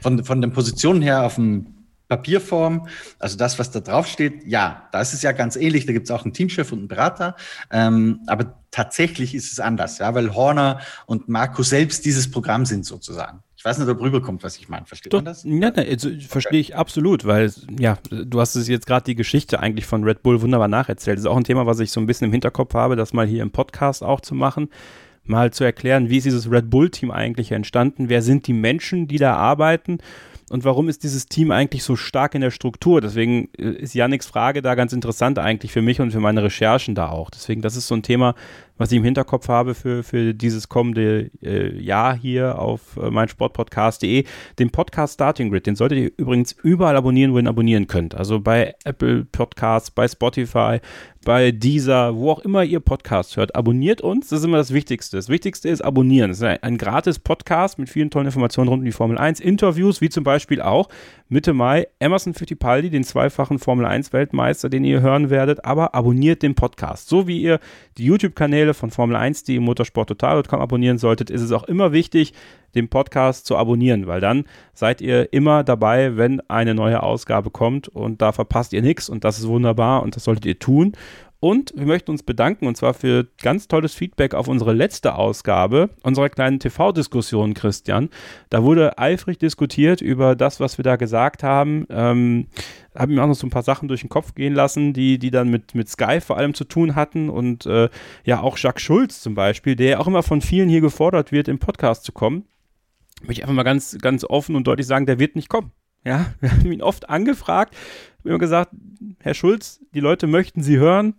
Von, 0.00 0.24
von 0.24 0.40
den 0.40 0.52
Positionen 0.52 1.02
her 1.02 1.24
auf 1.24 1.34
dem 1.34 1.81
Papierform, 2.16 2.88
also 3.18 3.38
das, 3.38 3.58
was 3.58 3.70
da 3.70 3.80
drauf 3.80 4.06
steht, 4.06 4.46
ja, 4.46 4.88
da 4.92 5.00
ist 5.00 5.14
es 5.14 5.22
ja 5.22 5.32
ganz 5.32 5.56
ähnlich, 5.56 5.86
da 5.86 5.94
gibt 5.94 6.04
es 6.04 6.10
auch 6.10 6.24
einen 6.24 6.34
Teamchef 6.34 6.70
und 6.70 6.80
einen 6.80 6.88
Berater, 6.88 7.36
ähm, 7.70 8.20
aber 8.26 8.60
tatsächlich 8.70 9.34
ist 9.34 9.50
es 9.50 9.60
anders, 9.60 9.98
ja, 9.98 10.14
weil 10.14 10.34
Horner 10.34 10.80
und 11.06 11.30
Marco 11.30 11.62
selbst 11.62 12.04
dieses 12.04 12.30
Programm 12.30 12.66
sind 12.66 12.84
sozusagen. 12.84 13.42
Ich 13.56 13.64
weiß 13.64 13.78
nicht, 13.78 13.88
ob 13.88 14.00
rüberkommt, 14.00 14.42
was 14.42 14.58
ich 14.58 14.68
meine. 14.68 14.84
Versteht 14.84 15.12
Doch, 15.12 15.18
man 15.18 15.26
das? 15.26 15.44
Ja, 15.44 15.50
ne, 15.52 15.74
also, 15.76 16.10
verstehe 16.28 16.60
ich 16.60 16.76
absolut, 16.76 17.24
weil, 17.24 17.50
ja, 17.78 17.96
du 18.10 18.40
hast 18.40 18.56
es 18.56 18.68
jetzt 18.68 18.86
gerade 18.86 19.04
die 19.04 19.14
Geschichte 19.14 19.60
eigentlich 19.60 19.86
von 19.86 20.04
Red 20.04 20.22
Bull 20.22 20.42
wunderbar 20.42 20.68
nacherzählt. 20.68 21.16
Das 21.16 21.24
ist 21.24 21.30
auch 21.30 21.36
ein 21.36 21.44
Thema, 21.44 21.64
was 21.64 21.78
ich 21.78 21.92
so 21.92 22.00
ein 22.00 22.06
bisschen 22.06 22.26
im 22.26 22.32
Hinterkopf 22.32 22.74
habe, 22.74 22.96
das 22.96 23.12
mal 23.14 23.26
hier 23.26 23.42
im 23.42 23.52
Podcast 23.52 24.02
auch 24.02 24.20
zu 24.20 24.34
machen 24.34 24.68
mal 25.24 25.52
zu 25.52 25.64
erklären, 25.64 26.10
wie 26.10 26.18
ist 26.18 26.24
dieses 26.24 26.50
Red 26.50 26.70
Bull-Team 26.70 27.10
eigentlich 27.10 27.52
entstanden, 27.52 28.08
wer 28.08 28.22
sind 28.22 28.46
die 28.46 28.52
Menschen, 28.52 29.06
die 29.06 29.18
da 29.18 29.36
arbeiten 29.36 29.98
und 30.52 30.64
warum 30.64 30.90
ist 30.90 31.02
dieses 31.02 31.24
Team 31.24 31.50
eigentlich 31.50 31.82
so 31.82 31.96
stark 31.96 32.34
in 32.34 32.42
der 32.42 32.50
Struktur? 32.50 33.00
Deswegen 33.00 33.48
äh, 33.56 33.70
ist 33.70 33.94
Yannicks 33.94 34.26
Frage 34.26 34.60
da 34.60 34.74
ganz 34.74 34.92
interessant 34.92 35.38
eigentlich 35.38 35.72
für 35.72 35.80
mich 35.80 35.98
und 35.98 36.10
für 36.10 36.20
meine 36.20 36.42
Recherchen 36.42 36.94
da 36.94 37.08
auch. 37.08 37.30
Deswegen, 37.30 37.62
das 37.62 37.74
ist 37.74 37.86
so 37.86 37.94
ein 37.94 38.02
Thema, 38.02 38.34
was 38.78 38.90
ich 38.90 38.98
im 38.98 39.04
Hinterkopf 39.04 39.48
habe 39.48 39.74
für, 39.74 40.02
für 40.02 40.34
dieses 40.34 40.68
kommende 40.68 41.30
äh, 41.42 41.78
Jahr 41.80 42.16
hier 42.16 42.58
auf 42.58 42.96
äh, 42.96 43.10
meinsportpodcast.de. 43.10 44.24
Den 44.58 44.70
Podcast 44.70 45.14
Starting 45.14 45.50
Grid, 45.50 45.66
den 45.66 45.76
solltet 45.76 45.98
ihr 45.98 46.10
übrigens 46.16 46.52
überall 46.62 46.96
abonnieren, 46.96 47.32
wo 47.32 47.36
ihr 47.36 47.42
ihn 47.42 47.48
abonnieren 47.48 47.86
könnt. 47.86 48.14
Also 48.14 48.40
bei 48.40 48.74
Apple 48.84 49.24
Podcasts, 49.24 49.90
bei 49.90 50.08
Spotify, 50.08 50.80
bei 51.24 51.52
Deezer, 51.52 52.16
wo 52.16 52.30
auch 52.30 52.40
immer 52.40 52.64
ihr 52.64 52.80
Podcast 52.80 53.36
hört. 53.36 53.54
Abonniert 53.54 54.00
uns, 54.00 54.28
das 54.28 54.40
ist 54.40 54.44
immer 54.44 54.56
das 54.56 54.72
Wichtigste. 54.72 55.16
Das 55.16 55.28
Wichtigste 55.28 55.68
ist 55.68 55.82
abonnieren. 55.82 56.30
Das 56.30 56.38
ist 56.38 56.44
ein, 56.44 56.62
ein 56.62 56.78
gratis 56.78 57.18
Podcast 57.18 57.78
mit 57.78 57.88
vielen 57.88 58.10
tollen 58.10 58.26
Informationen 58.26 58.68
rund 58.68 58.80
um 58.80 58.84
die 58.84 58.92
Formel 58.92 59.18
1. 59.18 59.40
Interviews, 59.40 60.00
wie 60.00 60.08
zum 60.08 60.24
Beispiel 60.24 60.60
auch 60.60 60.88
Mitte 61.28 61.52
Mai 61.52 61.86
Emerson 62.00 62.34
Fittipaldi, 62.34 62.90
den 62.90 63.04
zweifachen 63.04 63.58
Formel 63.58 63.86
1 63.86 64.12
Weltmeister, 64.12 64.68
den 64.68 64.84
ihr 64.84 65.00
hören 65.00 65.30
werdet, 65.30 65.64
aber 65.64 65.94
abonniert 65.94 66.42
den 66.42 66.54
Podcast. 66.54 67.08
So 67.08 67.26
wie 67.26 67.40
ihr 67.40 67.60
die 67.98 68.04
YouTube-Kanäle 68.04 68.61
von 68.72 68.90
Formel 68.90 69.16
1, 69.16 69.44
die 69.44 69.58
motorsporttotal.com 69.58 70.60
abonnieren 70.60 70.98
solltet, 70.98 71.30
ist 71.30 71.42
es 71.42 71.52
auch 71.52 71.64
immer 71.64 71.92
wichtig, 71.92 72.32
den 72.74 72.88
Podcast 72.88 73.46
zu 73.46 73.56
abonnieren, 73.56 74.06
weil 74.06 74.20
dann 74.20 74.44
seid 74.72 75.00
ihr 75.00 75.32
immer 75.32 75.64
dabei, 75.64 76.16
wenn 76.16 76.40
eine 76.48 76.74
neue 76.74 77.02
Ausgabe 77.02 77.50
kommt 77.50 77.88
und 77.88 78.22
da 78.22 78.32
verpasst 78.32 78.72
ihr 78.72 78.82
nichts 78.82 79.08
und 79.08 79.24
das 79.24 79.38
ist 79.38 79.48
wunderbar 79.48 80.02
und 80.02 80.16
das 80.16 80.24
solltet 80.24 80.46
ihr 80.46 80.58
tun. 80.58 80.92
Und 81.44 81.72
wir 81.74 81.86
möchten 81.86 82.12
uns 82.12 82.22
bedanken 82.22 82.68
und 82.68 82.76
zwar 82.76 82.94
für 82.94 83.26
ganz 83.42 83.66
tolles 83.66 83.94
Feedback 83.94 84.32
auf 84.32 84.46
unsere 84.46 84.72
letzte 84.72 85.16
Ausgabe 85.16 85.90
unserer 86.04 86.28
kleinen 86.28 86.60
TV-Diskussion, 86.60 87.54
Christian. 87.54 88.10
Da 88.48 88.62
wurde 88.62 88.96
eifrig 88.96 89.38
diskutiert 89.38 90.00
über 90.00 90.36
das, 90.36 90.60
was 90.60 90.78
wir 90.78 90.84
da 90.84 90.94
gesagt 90.94 91.42
haben. 91.42 91.84
Ähm, 91.90 92.46
habe 92.94 93.10
mir 93.10 93.24
auch 93.24 93.26
noch 93.26 93.34
so 93.34 93.48
ein 93.48 93.50
paar 93.50 93.64
Sachen 93.64 93.88
durch 93.88 94.02
den 94.02 94.08
Kopf 94.08 94.36
gehen 94.36 94.54
lassen, 94.54 94.92
die, 94.92 95.18
die 95.18 95.32
dann 95.32 95.48
mit, 95.48 95.74
mit 95.74 95.88
Sky 95.88 96.20
vor 96.20 96.36
allem 96.36 96.54
zu 96.54 96.62
tun 96.62 96.94
hatten 96.94 97.28
und 97.28 97.66
äh, 97.66 97.88
ja 98.24 98.40
auch 98.40 98.56
Jacques 98.56 98.80
Schulz 98.80 99.20
zum 99.20 99.34
Beispiel, 99.34 99.74
der 99.74 99.98
auch 99.98 100.06
immer 100.06 100.22
von 100.22 100.42
vielen 100.42 100.68
hier 100.68 100.80
gefordert 100.80 101.32
wird, 101.32 101.48
im 101.48 101.58
Podcast 101.58 102.04
zu 102.04 102.12
kommen. 102.12 102.44
Möchte 103.22 103.32
ich 103.32 103.42
einfach 103.42 103.54
mal 103.54 103.64
ganz, 103.64 103.98
ganz 104.00 104.22
offen 104.22 104.54
und 104.54 104.68
deutlich 104.68 104.86
sagen, 104.86 105.06
der 105.06 105.18
wird 105.18 105.34
nicht 105.34 105.48
kommen. 105.48 105.72
Ja, 106.04 106.26
wir 106.40 106.52
haben 106.52 106.70
ihn 106.70 106.82
oft 106.82 107.10
angefragt, 107.10 107.74
wir 108.22 108.32
haben 108.32 108.38
gesagt, 108.38 108.70
Herr 109.18 109.34
Schulz, 109.34 109.80
die 109.92 109.98
Leute 109.98 110.28
möchten 110.28 110.62
Sie 110.62 110.78
hören, 110.78 111.16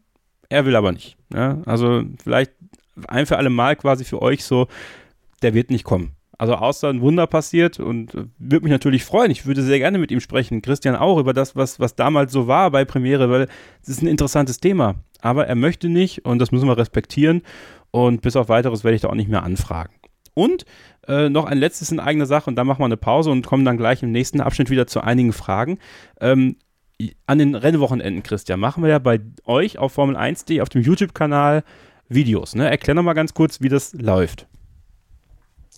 er 0.54 0.66
will 0.66 0.76
aber 0.76 0.92
nicht. 0.92 1.18
Ja? 1.34 1.62
Also 1.66 2.04
vielleicht 2.24 2.52
ein 3.08 3.26
für 3.26 3.38
alle 3.38 3.50
Mal 3.50 3.76
quasi 3.76 4.06
für 4.06 4.22
euch 4.22 4.44
so, 4.44 4.68
der 5.42 5.54
wird 5.54 5.72
nicht 5.72 5.84
kommen. 5.84 6.16
Also 6.38 6.56
außer 6.56 6.90
ein 6.90 7.02
Wunder 7.02 7.28
passiert 7.28 7.80
und 7.80 8.14
äh, 8.16 8.26
würde 8.38 8.64
mich 8.64 8.72
natürlich 8.72 9.04
freuen. 9.04 9.32
Ich 9.32 9.46
würde 9.46 9.62
sehr 9.62 9.80
gerne 9.80 9.98
mit 9.98 10.12
ihm 10.12 10.20
sprechen. 10.20 10.62
Christian 10.62 10.96
auch 10.96 11.18
über 11.18 11.34
das, 11.34 11.56
was, 11.56 11.80
was 11.80 11.96
damals 11.96 12.32
so 12.32 12.48
war 12.48 12.72
bei 12.72 12.86
Premiere, 12.86 13.30
weil 13.30 13.48
es 13.82 13.90
ist 13.90 14.02
ein 14.02 14.08
interessantes 14.08 14.60
Thema. 14.60 14.96
Aber 15.22 15.48
er 15.48 15.56
möchte 15.56 15.90
nicht 15.90 16.26
und 16.26 16.40
das 16.40 16.52
müssen 16.52 16.68
wir 16.68 16.78
respektieren. 16.78 17.42
Und 17.92 18.22
bis 18.22 18.36
auf 18.36 18.50
weiteres 18.50 18.84
werde 18.84 18.96
ich 18.96 19.02
da 19.02 19.10
auch 19.10 19.16
nicht 19.16 19.30
mehr 19.30 19.44
anfragen. 19.44 19.94
Und 20.34 20.66
äh, 21.08 21.30
noch 21.30 21.46
ein 21.46 21.58
letztes 21.58 21.92
in 21.92 22.00
eigener 22.00 22.26
Sache 22.26 22.50
und 22.50 22.56
dann 22.56 22.66
machen 22.66 22.80
wir 22.80 22.86
eine 22.86 22.98
Pause 22.98 23.30
und 23.30 23.46
kommen 23.46 23.66
dann 23.66 23.78
gleich 23.78 24.02
im 24.04 24.12
nächsten 24.12 24.42
Abschnitt 24.42 24.70
wieder 24.70 24.88
zu 24.88 25.02
einigen 25.02 25.34
Fragen. 25.34 25.78
Ähm, 26.20 26.58
an 27.26 27.38
den 27.38 27.56
Rennwochenenden, 27.56 28.24
Christian, 28.24 28.60
machen 28.60 28.84
wir 28.84 28.90
ja 28.90 29.00
bei 29.00 29.20
euch 29.46 29.78
auf 29.78 29.94
Formel 29.94 30.16
1.de 30.18 30.62
auf 30.62 30.70
dem 30.70 30.82
YouTube-Kanal 30.82 31.64
Videos. 32.10 32.56
Ne? 32.56 32.70
Erklär 32.70 32.96
noch 32.96 33.04
mal 33.04 33.14
ganz 33.14 33.34
kurz, 33.34 33.62
wie 33.62 33.70
das 33.70 33.94
läuft. 33.94 34.48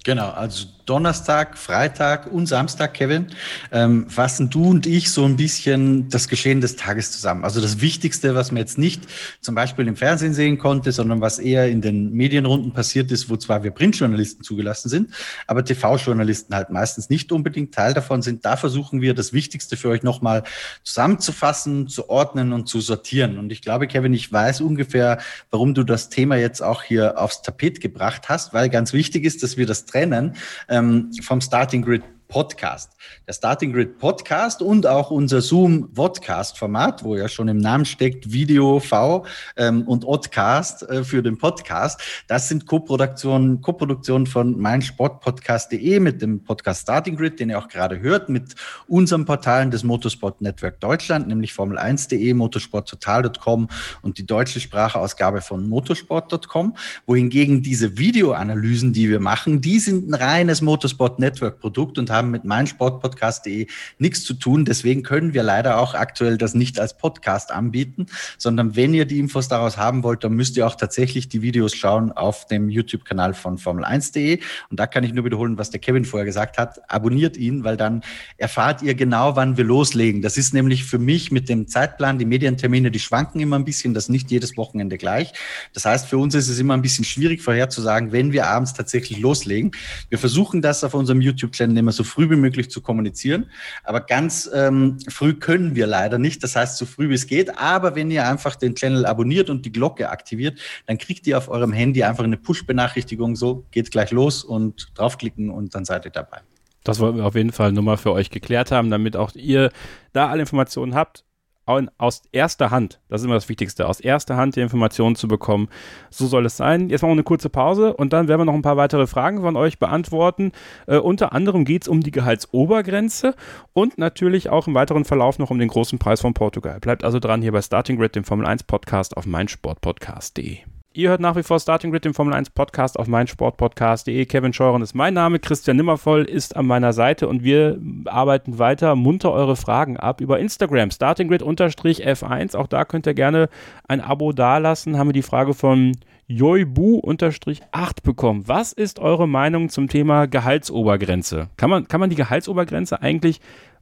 Genau, 0.06 0.30
also 0.30 0.68
Donnerstag, 0.86 1.58
Freitag 1.58 2.32
und 2.32 2.46
Samstag, 2.46 2.94
Kevin, 2.94 3.28
ähm, 3.72 4.08
fassen 4.08 4.52
du 4.52 4.70
und 4.70 4.86
ich 4.86 5.12
so 5.12 5.26
ein 5.26 5.36
bisschen 5.36 6.10
das 6.10 6.28
Geschehen 6.28 6.62
des 6.62 6.76
Tages 6.76 7.12
zusammen. 7.12 7.44
Also 7.44 7.60
das 7.60 7.82
Wichtigste, 7.82 8.36
was 8.36 8.52
man 8.52 8.60
jetzt 8.60 8.78
nicht 8.78 9.02
zum 9.41 9.56
Beispiel 9.56 9.88
im 9.88 9.96
Fernsehen 9.96 10.36
sehen 10.36 10.60
konnte, 10.60 10.91
sondern 10.91 11.22
was 11.22 11.39
eher 11.39 11.70
in 11.70 11.82
den 11.82 12.12
Medienrunden 12.13 12.72
passiert 12.72 13.12
ist, 13.12 13.30
wo 13.30 13.38
zwar 13.38 13.63
wir 13.63 13.72
Printjournalisten 13.72 14.44
zugelassen 14.44 14.89
sind, 14.89 15.10
aber 15.48 15.65
TV-Journalisten 15.65 16.54
halt 16.54 16.70
meistens 16.70 17.10
nicht 17.10 17.32
unbedingt 17.32 17.74
Teil 17.74 17.96
davon 17.96 18.22
sind. 18.22 18.46
Da 18.46 18.58
versuchen 18.58 19.02
wir 19.02 19.15
das 19.15 19.34
Wichtigste 19.34 19.76
für 19.76 19.89
euch 19.89 20.04
nochmal 20.04 20.44
zusammenzufassen, 20.84 21.88
zu 21.88 22.10
ordnen 22.10 22.54
und 22.54 22.68
zu 22.68 22.80
sortieren. 22.80 23.39
Und 23.39 23.52
ich 23.52 23.63
glaube, 23.63 23.88
Kevin, 23.88 24.13
ich 24.13 24.32
weiß 24.32 24.62
ungefähr, 24.62 25.18
warum 25.50 25.74
du 25.74 25.84
das 25.84 26.10
Thema 26.10 26.36
jetzt 26.36 26.62
auch 26.62 26.84
hier 26.84 27.20
aufs 27.20 27.41
Tapet 27.41 27.82
gebracht 27.82 28.30
hast, 28.30 28.54
weil 28.54 28.70
ganz 28.70 28.94
wichtig 28.94 29.26
ist, 29.26 29.41
dass 29.41 29.58
wir 29.58 29.65
das 29.65 29.86
trennen 29.95 30.34
ähm, 30.67 31.12
vom 31.21 31.39
Starting 31.39 31.81
Grid 31.81 32.03
Podcast. 32.36 32.91
Der 33.28 33.32
Starting 33.32 33.71
Grid 33.71 33.98
Podcast 33.98 34.62
und 34.62 34.86
auch 34.86 35.10
unser 35.10 35.39
Zoom 35.39 35.88
Vodcast 35.93 36.58
Format, 36.58 37.02
wo 37.02 37.15
ja 37.15 37.30
schon 37.30 37.48
im 37.48 37.60
Namen 37.60 37.86
steckt 37.86 38.30
Video 38.30 38.82
V 38.82 39.26
ähm, 39.56 39.84
und 39.84 40.04
Oddcast 40.04 40.84
äh, 40.89 41.06
für 41.06 41.24
den 41.24 41.38
Podcast. 41.38 42.02
Das 42.28 42.50
sind 42.50 42.65
Co-Produktionen, 42.65 43.62
Co-Produktionen 43.62 44.28
von 44.28 44.60
meinsportpodcast.de 44.60 46.02
mit 46.02 46.21
dem 46.21 46.43
Podcast 46.43 46.82
Starting 46.82 47.15
Grid, 47.15 47.39
den 47.39 47.52
ihr 47.52 47.58
auch 47.58 47.69
gerade 47.69 48.02
hört, 48.02 48.28
mit 48.28 48.54
unseren 48.89 49.24
Portalen 49.24 49.71
des 49.71 49.86
Motorsport 49.86 50.41
Network 50.41 50.82
Deutschland, 50.82 51.30
nämlich 51.30 51.54
Formel1.de, 51.54 52.34
motorsporttotal.com 52.34 53.69
und 54.02 54.17
die 54.17 54.26
deutsche 54.26 54.60
Sprachausgabe 54.60 55.39
von 55.39 55.69
motorsport.com, 55.69 56.76
wohingegen 57.06 57.62
diese 57.63 57.98
Videoanalysen, 57.98 58.91
die 58.91 59.08
wir 59.10 59.21
machen, 59.21 59.62
die 59.62 59.80
sind 59.80 60.10
ein 60.10 60.15
reines 60.15 60.62
Motorsport 60.62 61.17
Network 61.17 61.62
Produkt 61.62 61.98
und 61.98 62.10
haben 62.10 62.24
haben 62.25 62.31
mit 62.31 62.43
meinsportpodcast.de 62.43 63.67
nichts 63.99 64.23
zu 64.23 64.33
tun. 64.33 64.65
Deswegen 64.65 65.03
können 65.03 65.33
wir 65.33 65.43
leider 65.43 65.79
auch 65.79 65.93
aktuell 65.93 66.38
das 66.38 66.55
nicht 66.55 66.79
als 66.79 66.97
Podcast 66.97 67.51
anbieten, 67.51 68.07
sondern 68.38 68.75
wenn 68.75 68.93
ihr 68.93 69.05
die 69.05 69.19
Infos 69.19 69.47
daraus 69.47 69.77
haben 69.77 70.03
wollt, 70.03 70.23
dann 70.23 70.33
müsst 70.33 70.57
ihr 70.57 70.65
auch 70.65 70.75
tatsächlich 70.75 71.29
die 71.29 71.41
Videos 71.41 71.75
schauen 71.75 72.11
auf 72.11 72.47
dem 72.47 72.69
YouTube-Kanal 72.69 73.33
von 73.33 73.57
Formel1.de. 73.57 74.39
Und 74.69 74.79
da 74.79 74.88
kann 74.88 75.03
ich 75.03 75.13
nur 75.13 75.25
wiederholen, 75.25 75.57
was 75.57 75.69
der 75.69 75.79
Kevin 75.79 76.05
vorher 76.05 76.25
gesagt 76.25 76.57
hat. 76.57 76.89
Abonniert 76.91 77.38
ihn, 77.38 77.63
weil 77.63 77.77
dann 77.77 78.01
erfahrt 78.38 78.81
ihr 78.81 78.95
genau, 78.95 79.35
wann 79.35 79.57
wir 79.57 79.63
loslegen. 79.63 80.21
Das 80.21 80.38
ist 80.38 80.53
nämlich 80.53 80.83
für 80.83 80.99
mich 80.99 81.31
mit 81.31 81.47
dem 81.49 81.67
Zeitplan, 81.67 82.17
die 82.17 82.25
Medientermine, 82.25 82.89
die 82.89 82.99
schwanken 82.99 83.39
immer 83.39 83.57
ein 83.57 83.65
bisschen, 83.65 83.93
das 83.93 84.09
nicht 84.09 84.31
jedes 84.31 84.57
Wochenende 84.57 84.97
gleich. 84.97 85.33
Das 85.73 85.85
heißt, 85.85 86.07
für 86.07 86.17
uns 86.17 86.33
ist 86.33 86.49
es 86.49 86.57
immer 86.57 86.73
ein 86.73 86.81
bisschen 86.81 87.05
schwierig 87.05 87.41
vorherzusagen, 87.41 88.11
wenn 88.11 88.31
wir 88.31 88.47
abends 88.47 88.73
tatsächlich 88.73 89.19
loslegen. 89.19 89.71
Wir 90.09 90.17
versuchen 90.17 90.61
das 90.61 90.83
auf 90.83 90.93
unserem 90.93 91.21
YouTube-Channel 91.21 91.77
immer 91.77 91.91
so 91.91 92.03
früh 92.06 92.30
wie 92.30 92.36
möglich 92.36 92.70
zu 92.70 92.82
kommunizieren, 92.82 93.50
aber 93.84 94.02
ganz 94.02 94.50
ähm, 94.54 94.98
früh 95.08 95.34
können 95.34 95.76
wir 95.76 95.88
leider 95.88 96.18
nicht. 96.18 96.44
Das 96.44 96.56
heißt, 96.56 96.78
so 96.78 96.86
früh 96.86 97.10
wie 97.10 97.13
es 97.13 97.28
geht. 97.28 97.58
Aber 97.58 97.96
wenn 97.96 98.12
ihr 98.12 98.28
einfach 98.28 98.56
den 98.56 98.76
Channel 98.76 99.06
abonniert 99.06 99.50
und 99.50 99.65
die 99.65 99.72
Glocke 99.72 100.10
aktiviert, 100.10 100.60
dann 100.86 100.98
kriegt 100.98 101.28
ihr 101.28 101.38
auf 101.38 101.50
eurem 101.50 101.74
Handy 101.74 102.04
einfach 102.04 102.24
eine 102.24 102.38
Push-Benachrichtigung, 102.38 103.36
so 103.36 103.65
geht 103.72 103.91
gleich 103.91 104.12
los 104.12 104.44
und 104.44 104.91
draufklicken 104.96 105.50
und 105.50 105.76
dann 105.76 105.86
seid 105.86 106.06
ihr 106.06 106.12
dabei. 106.12 106.41
Das 106.84 107.00
wollten 107.00 107.18
wir 107.18 107.26
auf 107.26 107.36
jeden 107.36 107.52
Fall 107.52 107.72
nur 107.72 107.84
mal 107.84 107.98
für 107.98 108.12
euch 108.12 108.30
geklärt 108.30 108.72
haben, 108.72 108.91
damit 108.91 109.15
auch 109.15 109.34
ihr 109.34 109.72
da 110.13 110.30
alle 110.30 110.41
Informationen 110.41 110.94
habt 110.94 111.26
aus 111.66 112.24
erster 112.32 112.72
Hand, 112.72 112.99
das 113.09 113.22
ist 113.22 113.26
immer 113.26 113.36
das 113.36 113.49
Wichtigste, 113.49 113.88
aus 113.88 113.99
erster 113.99 114.38
Hand 114.38 114.55
die 114.55 114.61
Informationen 114.61 115.16
zu 115.16 115.28
bekommen. 115.28 115.68
So 116.09 116.28
soll 116.28 116.45
es 116.45 116.57
sein. 116.57 116.89
Jetzt 116.89 117.01
machen 117.01 117.11
wir 117.11 117.16
eine 117.16 117.24
kurze 117.24 117.49
Pause 117.49 117.93
und 117.95 118.13
dann 118.13 118.28
werden 118.28 118.41
wir 118.41 118.45
noch 118.45 118.53
ein 118.53 118.61
paar 118.61 118.78
weitere 118.78 119.07
Fragen 119.07 119.41
von 119.41 119.55
euch 119.55 119.80
beantworten. 119.80 120.51
Äh, 120.88 120.97
unter 120.97 121.34
anderem 121.34 121.66
geht 121.66 121.84
es 121.84 121.88
um 121.88 122.01
die 122.01 122.11
Gehaltsobergrenze 122.11 123.36
und 123.74 123.97
natürlich 123.97 124.49
auch 124.49 124.68
im 124.68 124.74
weiteren 124.74 125.05
Verlauf 125.05 125.39
noch 125.39 125.49
um 125.49 125.59
den 125.59 125.70
großen 125.70 125.99
Preis 125.99 126.22
von 126.22 126.34
Portugal. 126.34 126.80
Bleibt 126.80 127.03
also 127.03 127.20
dran 127.20 127.41
hier 127.41 127.51
bei 127.51 127.61
Starting 127.61 127.97
Grid, 127.97 128.16
dem 128.16 128.24
Formel 128.24 128.45
1 128.45 128.63
Podcast 128.63 129.18
auf 129.18 129.26
meinsportpodcast.de. 129.26 130.74
Ihr 130.98 131.10
hört 131.10 131.20
nach 131.20 131.36
wie 131.36 131.43
vor 131.43 131.60
Starting 131.60 131.91
Grid, 131.91 132.06
den 132.06 132.14
Formel 132.14 132.34
1 132.34 132.52
Podcast 132.52 132.98
auf 132.98 133.08
meinsportpodcast.de. 133.08 134.26
Kevin 134.28 134.54
Scheuren 134.54 134.82
ist 134.82 134.96
mein 134.96 135.14
Name, 135.14 135.39
Christian 135.39 135.76
Nimmervoll 135.76 136.24
ist 136.24 136.56
an 136.56 136.68
meiner 136.68 136.93
Seite 136.93 137.28
und 137.28 137.43
wir 137.43 137.78
arbeiten 138.06 138.60
weiter 138.60 138.96
munter 138.96 139.34
eure 139.34 139.58
Fragen 139.58 139.98
ab 139.98 140.22
über 140.22 140.39
Instagram, 140.39 140.91
Starting 140.91 141.28
Grid 141.28 141.43
F1. 141.43 142.56
Auch 142.56 142.68
da 142.68 142.86
könnt 142.86 143.08
ihr 143.08 143.14
gerne 143.14 143.50
ein 143.89 144.00
Abo 144.00 144.32
dalassen. 144.32 144.98
Haben 144.98 145.10
wir 145.10 145.14
die 145.14 145.22
Frage 145.22 145.54
von 145.54 145.98
Joibu-8 146.30 148.02
bekommen. 148.02 148.48
Was 148.48 148.72
ist 148.72 149.00
eure 149.00 149.28
Meinung 149.28 149.68
zum 149.68 149.89
Thema 149.89 150.28
Gehaltsobergrenze? 150.28 151.50
Kann 151.58 151.70
man, 151.70 151.89
kann 151.89 152.00
man 152.00 152.10
die 152.10 152.16
Gehaltsobergrenze 152.16 153.02
eigentlich 153.02 153.41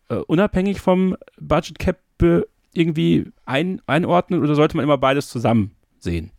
äh, 0.09 0.15
unabhängig 0.15 0.81
vom 0.81 1.15
Budget 1.39 1.77
Cap 1.77 1.99
irgendwie 2.73 3.31
ein, 3.45 3.83
einordnen 3.85 4.41
oder 4.41 4.55
sollte 4.55 4.77
man 4.77 4.83
immer 4.83 4.97
beides 4.97 5.29
zusammen 5.29 5.75
sehen? 5.99 6.31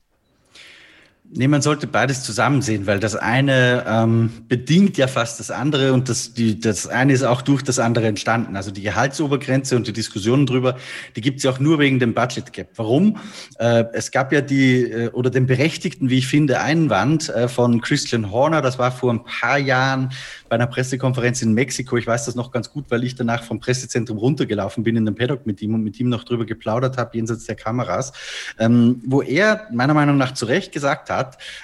Nee, 1.31 1.49
man 1.49 1.63
sollte 1.63 1.87
beides 1.87 2.23
zusammen 2.23 2.61
sehen, 2.61 2.87
weil 2.87 3.01
das 3.01 3.17
eine 3.17 3.85
ähm, 3.89 4.31
bedingt 4.47 4.99
ja 4.99 5.07
fast 5.07 5.41
das 5.41 5.51
andere 5.51 5.95
und 5.95 6.11
das, 6.11 6.35
die, 6.35 6.61
das 6.61 6.87
eine 6.87 7.15
ist 7.15 7.23
auch 7.23 7.41
durch 7.41 7.63
das 7.63 7.79
andere 7.79 8.07
entstanden. 8.07 8.57
Also 8.57 8.71
die 8.71 8.83
Gehaltsobergrenze 8.83 9.75
und 9.75 9.87
die 9.87 9.95
Diskussionen 9.95 10.45
drüber, 10.45 10.77
die 11.17 11.23
gibt's 11.23 11.43
ja 11.43 11.51
auch 11.51 11.59
nur 11.59 11.79
wegen 11.79 11.99
dem 11.99 12.13
Budget 12.13 12.53
Gap. 12.53 12.69
Warum? 12.77 13.17
Äh, 13.59 13.85
es 13.95 14.11
gab 14.11 14.33
ja 14.33 14.43
die, 14.43 14.83
äh, 14.83 15.09
oder 15.09 15.31
den 15.31 15.47
berechtigten, 15.47 16.11
wie 16.11 16.19
ich 16.19 16.27
finde, 16.27 16.61
Einwand 16.61 17.31
äh, 17.31 17.49
von 17.49 17.81
Christian 17.81 18.31
Horner, 18.31 18.61
das 18.61 18.79
war 18.79 18.93
vor 18.93 19.11
ein 19.11 19.25
paar 19.25 19.59
Jahren 19.59 20.11
bei 20.51 20.57
einer 20.57 20.67
Pressekonferenz 20.67 21.41
in 21.41 21.55
Mexiko. 21.55 21.97
Ich 21.97 22.07
weiß 22.07 22.27
das 22.27 22.35
noch 22.35 22.53
ganz 22.53 22.71
gut, 22.71 22.85
weil 22.91 23.03
ich 23.03 23.15
danach 23.15 23.43
vom 23.43 23.61
Pressezentrum 23.61 24.19
runtergelaufen 24.19 24.85
bin 24.85 24.95
in 24.95 25.07
den 25.07 25.15
Paddock 25.15 25.47
mit 25.47 25.63
ihm 25.63 25.75
und 25.75 25.83
mit 25.83 25.99
ihm 25.99 26.11
noch 26.11 26.25
drüber 26.25 26.45
geplaudert 26.45 26.99
habe, 26.99 27.17
jenseits 27.17 27.47
der 27.47 27.57
Kameras, 27.57 28.13
ähm, 28.59 29.01
wo 29.07 29.23
er 29.23 29.67
meiner 29.73 29.95
Meinung 29.95 30.19
nach 30.19 30.35
zu 30.35 30.45
Recht 30.45 30.71
gesagt 30.71 31.09
hat, 31.09 31.14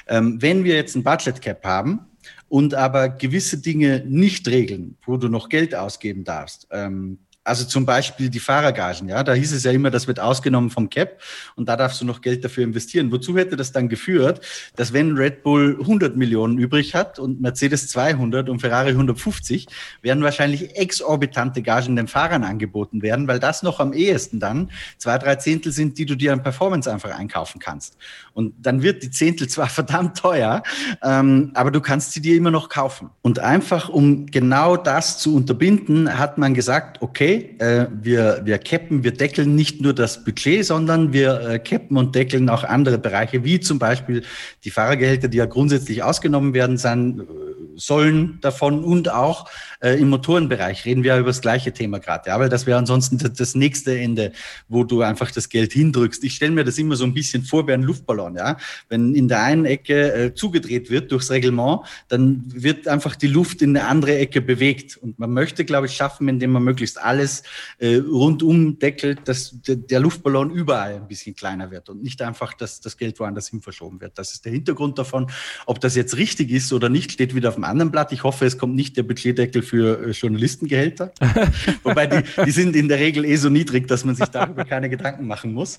ähm, 0.06 0.40
wenn 0.40 0.64
wir 0.64 0.74
jetzt 0.74 0.96
ein 0.96 1.04
Budget 1.04 1.40
Cap 1.40 1.64
haben, 1.64 2.06
und 2.50 2.74
aber 2.74 3.08
gewisse 3.08 3.58
Dinge 3.58 4.04
nicht 4.06 4.48
regeln, 4.48 4.96
wo 5.06 5.16
du 5.16 5.28
noch 5.28 5.48
Geld 5.48 5.74
ausgeben 5.74 6.24
darfst, 6.24 6.66
ähm, 6.72 7.18
also 7.42 7.64
zum 7.64 7.86
Beispiel 7.86 8.28
die 8.28 8.38
Fahrergagen, 8.38 9.08
ja, 9.08 9.24
da 9.24 9.32
hieß 9.32 9.52
es 9.52 9.64
ja 9.64 9.70
immer, 9.70 9.90
das 9.90 10.06
wird 10.06 10.20
ausgenommen 10.20 10.68
vom 10.68 10.90
Cap 10.90 11.20
und 11.56 11.70
da 11.70 11.76
darfst 11.76 11.98
du 12.00 12.04
noch 12.04 12.20
Geld 12.20 12.44
dafür 12.44 12.64
investieren. 12.64 13.10
Wozu 13.12 13.36
hätte 13.36 13.56
das 13.56 13.72
dann 13.72 13.88
geführt, 13.88 14.44
dass 14.76 14.92
wenn 14.92 15.16
Red 15.16 15.42
Bull 15.42 15.78
100 15.80 16.16
Millionen 16.16 16.58
übrig 16.58 16.94
hat 16.94 17.18
und 17.18 17.40
Mercedes 17.40 17.88
200 17.88 18.50
und 18.50 18.60
Ferrari 18.60 18.90
150, 18.90 19.68
werden 20.02 20.22
wahrscheinlich 20.22 20.76
exorbitante 20.76 21.62
Gagen 21.62 21.96
den 21.96 22.08
Fahrern 22.08 22.44
angeboten 22.44 23.00
werden, 23.00 23.26
weil 23.26 23.38
das 23.38 23.62
noch 23.62 23.80
am 23.80 23.94
ehesten 23.94 24.38
dann 24.38 24.70
zwei, 24.98 25.16
drei 25.16 25.36
Zehntel 25.36 25.72
sind, 25.72 25.96
die 25.96 26.04
du 26.04 26.16
dir 26.16 26.34
an 26.34 26.42
Performance 26.42 26.92
einfach 26.92 27.10
einkaufen 27.10 27.58
kannst. 27.58 27.96
Und 28.34 28.54
dann 28.58 28.82
wird 28.82 29.02
die 29.02 29.10
Zehntel 29.10 29.48
zwar 29.48 29.68
verdammt 29.70 30.18
teuer, 30.18 30.62
ähm, 31.02 31.52
aber 31.54 31.70
du 31.70 31.80
kannst 31.80 32.12
sie 32.12 32.20
dir 32.20 32.36
immer 32.36 32.50
noch 32.50 32.68
kaufen. 32.68 33.08
Und 33.22 33.38
einfach, 33.38 33.88
um 33.88 34.26
genau 34.26 34.76
das 34.76 35.18
zu 35.18 35.34
unterbinden, 35.34 36.18
hat 36.18 36.36
man 36.36 36.52
gesagt, 36.52 37.00
okay, 37.00 37.29
okay, 37.30 37.56
äh, 37.58 37.86
wir, 37.92 38.40
wir 38.44 38.58
cappen, 38.58 39.04
wir 39.04 39.12
deckeln 39.12 39.54
nicht 39.54 39.80
nur 39.80 39.94
das 39.94 40.24
Budget, 40.24 40.64
sondern 40.64 41.12
wir 41.12 41.40
äh, 41.40 41.58
cappen 41.58 41.96
und 41.96 42.14
deckeln 42.14 42.48
auch 42.48 42.64
andere 42.64 42.98
Bereiche, 42.98 43.44
wie 43.44 43.60
zum 43.60 43.78
Beispiel 43.78 44.22
die 44.64 44.70
Fahrergehälter, 44.70 45.28
die 45.28 45.38
ja 45.38 45.46
grundsätzlich 45.46 46.02
ausgenommen 46.02 46.54
werden 46.54 46.76
sein, 46.76 47.20
äh, 47.20 47.59
sollen 47.76 48.38
davon 48.40 48.84
und 48.84 49.10
auch 49.10 49.48
äh, 49.80 50.00
im 50.00 50.10
Motorenbereich 50.10 50.84
reden 50.84 51.02
wir 51.02 51.14
ja 51.14 51.18
über 51.18 51.30
das 51.30 51.40
gleiche 51.40 51.72
Thema 51.72 51.98
gerade, 51.98 52.30
ja, 52.30 52.38
weil 52.38 52.48
das 52.48 52.66
wäre 52.66 52.78
ansonsten 52.78 53.18
das, 53.18 53.54
nächste 53.54 53.98
Ende, 53.98 54.32
wo 54.68 54.84
du 54.84 55.02
einfach 55.02 55.30
das 55.30 55.48
Geld 55.48 55.72
hindrückst. 55.72 56.22
Ich 56.24 56.34
stelle 56.34 56.52
mir 56.52 56.64
das 56.64 56.78
immer 56.78 56.96
so 56.96 57.04
ein 57.04 57.14
bisschen 57.14 57.42
vor 57.42 57.66
wie 57.66 57.72
ein 57.72 57.82
Luftballon, 57.82 58.36
ja. 58.36 58.56
Wenn 58.88 59.14
in 59.14 59.28
der 59.28 59.42
einen 59.42 59.64
Ecke 59.64 60.12
äh, 60.12 60.34
zugedreht 60.34 60.90
wird 60.90 61.10
durchs 61.12 61.30
Reglement, 61.30 61.80
dann 62.08 62.44
wird 62.46 62.88
einfach 62.88 63.16
die 63.16 63.26
Luft 63.26 63.62
in 63.62 63.76
eine 63.76 63.86
andere 63.86 64.18
Ecke 64.18 64.40
bewegt. 64.40 64.96
Und 64.96 65.18
man 65.18 65.30
möchte, 65.30 65.64
glaube 65.64 65.86
ich, 65.86 65.94
schaffen, 65.94 66.28
indem 66.28 66.52
man 66.52 66.62
möglichst 66.62 67.00
alles 67.00 67.42
äh, 67.78 67.96
rundum 67.96 68.78
deckelt, 68.78 69.20
dass 69.26 69.54
der 69.66 70.00
Luftballon 70.00 70.50
überall 70.50 70.94
ein 70.94 71.08
bisschen 71.08 71.34
kleiner 71.34 71.70
wird 71.70 71.88
und 71.88 72.02
nicht 72.02 72.22
einfach, 72.22 72.54
dass 72.54 72.80
das 72.80 72.96
Geld 72.96 73.18
woanders 73.20 73.48
hin 73.48 73.62
verschoben 73.62 74.00
wird. 74.00 74.18
Das 74.18 74.32
ist 74.32 74.44
der 74.44 74.52
Hintergrund 74.52 74.98
davon. 74.98 75.30
Ob 75.66 75.80
das 75.80 75.96
jetzt 75.96 76.16
richtig 76.16 76.50
ist 76.50 76.72
oder 76.72 76.88
nicht, 76.88 77.12
steht 77.12 77.34
wieder 77.34 77.48
auf 77.48 77.54
dem 77.56 77.64
anderen 77.70 77.90
Blatt. 77.90 78.12
Ich 78.12 78.24
hoffe, 78.24 78.44
es 78.44 78.58
kommt 78.58 78.74
nicht 78.74 78.96
der 78.96 79.04
Budgetdeckel 79.04 79.62
für 79.62 80.08
äh, 80.08 80.10
Journalistengehälter. 80.10 81.12
Wobei 81.82 82.06
die, 82.06 82.22
die 82.44 82.50
sind 82.50 82.76
in 82.76 82.88
der 82.88 82.98
Regel 82.98 83.24
eh 83.24 83.36
so 83.36 83.48
niedrig, 83.48 83.88
dass 83.88 84.04
man 84.04 84.14
sich 84.14 84.28
darüber 84.28 84.64
keine 84.64 84.90
Gedanken 84.90 85.26
machen 85.26 85.54
muss. 85.54 85.78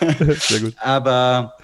Sehr 0.38 0.60
gut. 0.60 0.74
Aber 0.78 1.56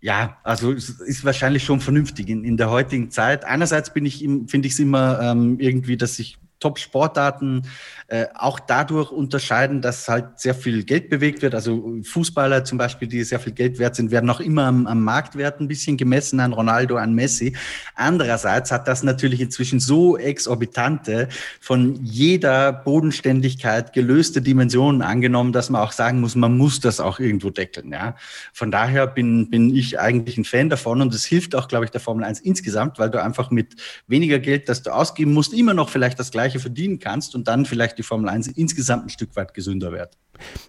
ja, 0.00 0.36
also 0.44 0.72
es 0.72 0.90
ist 0.90 1.24
wahrscheinlich 1.24 1.64
schon 1.64 1.80
vernünftig 1.80 2.28
in, 2.28 2.44
in 2.44 2.56
der 2.56 2.70
heutigen 2.70 3.10
Zeit. 3.10 3.44
Einerseits 3.44 3.92
bin 3.92 4.04
ich, 4.04 4.18
finde 4.18 4.66
ich 4.66 4.74
es 4.74 4.78
immer 4.78 5.20
ähm, 5.20 5.58
irgendwie, 5.58 5.96
dass 5.96 6.16
sich 6.16 6.38
Top-Sportarten 6.60 7.62
äh, 8.08 8.26
auch 8.34 8.60
dadurch 8.60 9.10
unterscheiden, 9.10 9.82
dass 9.82 10.08
halt 10.08 10.38
sehr 10.38 10.54
viel 10.54 10.84
Geld 10.84 11.10
bewegt 11.10 11.42
wird. 11.42 11.54
Also 11.54 11.96
Fußballer 12.02 12.64
zum 12.64 12.78
Beispiel, 12.78 13.08
die 13.08 13.24
sehr 13.24 13.40
viel 13.40 13.52
Geld 13.52 13.78
wert 13.78 13.96
sind, 13.96 14.10
werden 14.10 14.30
auch 14.30 14.40
immer 14.40 14.64
am, 14.64 14.86
am 14.86 15.02
Marktwert 15.02 15.60
ein 15.60 15.68
bisschen 15.68 15.96
gemessen 15.96 16.40
an 16.40 16.52
Ronaldo, 16.52 16.96
an 16.96 17.14
Messi. 17.14 17.56
Andererseits 17.94 18.72
hat 18.72 18.88
das 18.88 19.02
natürlich 19.02 19.40
inzwischen 19.40 19.80
so 19.80 20.16
exorbitante, 20.16 21.28
von 21.60 21.98
jeder 22.02 22.72
Bodenständigkeit 22.72 23.92
gelöste 23.92 24.40
Dimensionen 24.40 25.02
angenommen, 25.02 25.52
dass 25.52 25.70
man 25.70 25.82
auch 25.82 25.92
sagen 25.92 26.20
muss, 26.20 26.36
man 26.36 26.56
muss 26.56 26.80
das 26.80 27.00
auch 27.00 27.18
irgendwo 27.18 27.50
deckeln. 27.50 27.92
Ja? 27.92 28.16
Von 28.52 28.70
daher 28.70 29.06
bin, 29.06 29.50
bin 29.50 29.74
ich 29.74 29.98
eigentlich 29.98 30.38
ein 30.38 30.44
Fan 30.44 30.70
davon 30.70 31.02
und 31.02 31.14
es 31.14 31.24
hilft 31.24 31.54
auch, 31.54 31.68
glaube 31.68 31.84
ich, 31.84 31.90
der 31.90 32.00
Formel 32.00 32.24
1 32.24 32.40
insgesamt, 32.40 32.98
weil 32.98 33.10
du 33.10 33.22
einfach 33.22 33.50
mit 33.50 33.74
weniger 34.06 34.38
Geld, 34.38 34.68
das 34.68 34.82
du 34.82 34.94
ausgeben 34.94 35.32
musst, 35.32 35.52
immer 35.52 35.74
noch 35.74 35.88
vielleicht 35.88 36.18
das 36.18 36.30
gleiche 36.30 36.45
verdienen 36.54 36.98
kannst 36.98 37.34
und 37.34 37.48
dann 37.48 37.66
vielleicht 37.66 37.98
die 37.98 38.02
Formel 38.02 38.28
1 38.28 38.48
insgesamt 38.48 39.06
ein 39.06 39.08
Stück 39.08 39.34
weit 39.36 39.54
gesünder 39.54 39.92
wird. 39.92 40.16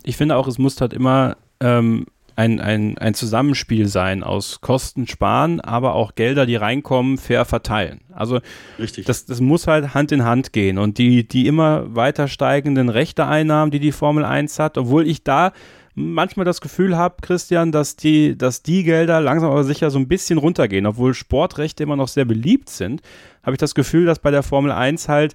Ich 0.04 0.18
finde 0.18 0.36
auch, 0.36 0.48
es 0.48 0.58
muss 0.58 0.80
halt 0.82 0.94
immer 0.94 1.38
ähm, 1.60 2.06
ein, 2.38 2.60
ein, 2.60 2.98
ein 3.00 3.16
Zusammenspiel 3.16 3.88
sein 3.88 4.24
aus 4.24 4.62
Kosten 4.62 5.08
sparen, 5.08 5.60
aber 5.60 5.96
auch 5.96 6.14
Gelder, 6.14 6.46
die 6.46 6.56
reinkommen, 6.56 7.18
fair 7.18 7.46
verteilen. 7.46 8.02
Also 8.14 8.40
Richtig. 8.78 9.06
Das, 9.06 9.26
das 9.26 9.42
muss 9.42 9.66
halt 9.66 9.96
Hand 9.96 10.12
in 10.12 10.24
Hand 10.24 10.54
gehen. 10.54 10.78
Und 10.78 11.00
die, 11.00 11.28
die 11.28 11.48
immer 11.48 11.96
weiter 11.96 12.28
steigenden 12.28 12.90
Rechteeinnahmen, 12.90 13.72
die 13.72 13.80
die 13.80 13.92
Formel 13.92 14.24
1 14.24 14.60
hat, 14.60 14.78
obwohl 14.78 15.08
ich 15.08 15.24
da 15.24 15.52
manchmal 15.96 16.46
das 16.46 16.62
Gefühl 16.62 16.96
habe, 16.96 17.16
Christian, 17.22 17.72
dass 17.72 17.96
die, 17.96 18.38
dass 18.38 18.62
die 18.62 18.84
Gelder 18.84 19.20
langsam 19.20 19.50
aber 19.50 19.64
sicher 19.64 19.90
so 19.90 19.98
ein 19.98 20.08
bisschen 20.08 20.38
runtergehen. 20.38 20.86
Obwohl 20.86 21.16
Sportrechte 21.16 21.82
immer 21.82 21.96
noch 21.96 22.08
sehr 22.08 22.26
beliebt 22.26 22.70
sind, 22.70 23.02
habe 23.42 23.56
ich 23.56 23.60
das 23.60 23.74
Gefühl, 23.74 24.06
dass 24.06 24.20
bei 24.20 24.30
der 24.30 24.44
Formel 24.44 24.72
1 24.72 25.10
halt 25.10 25.34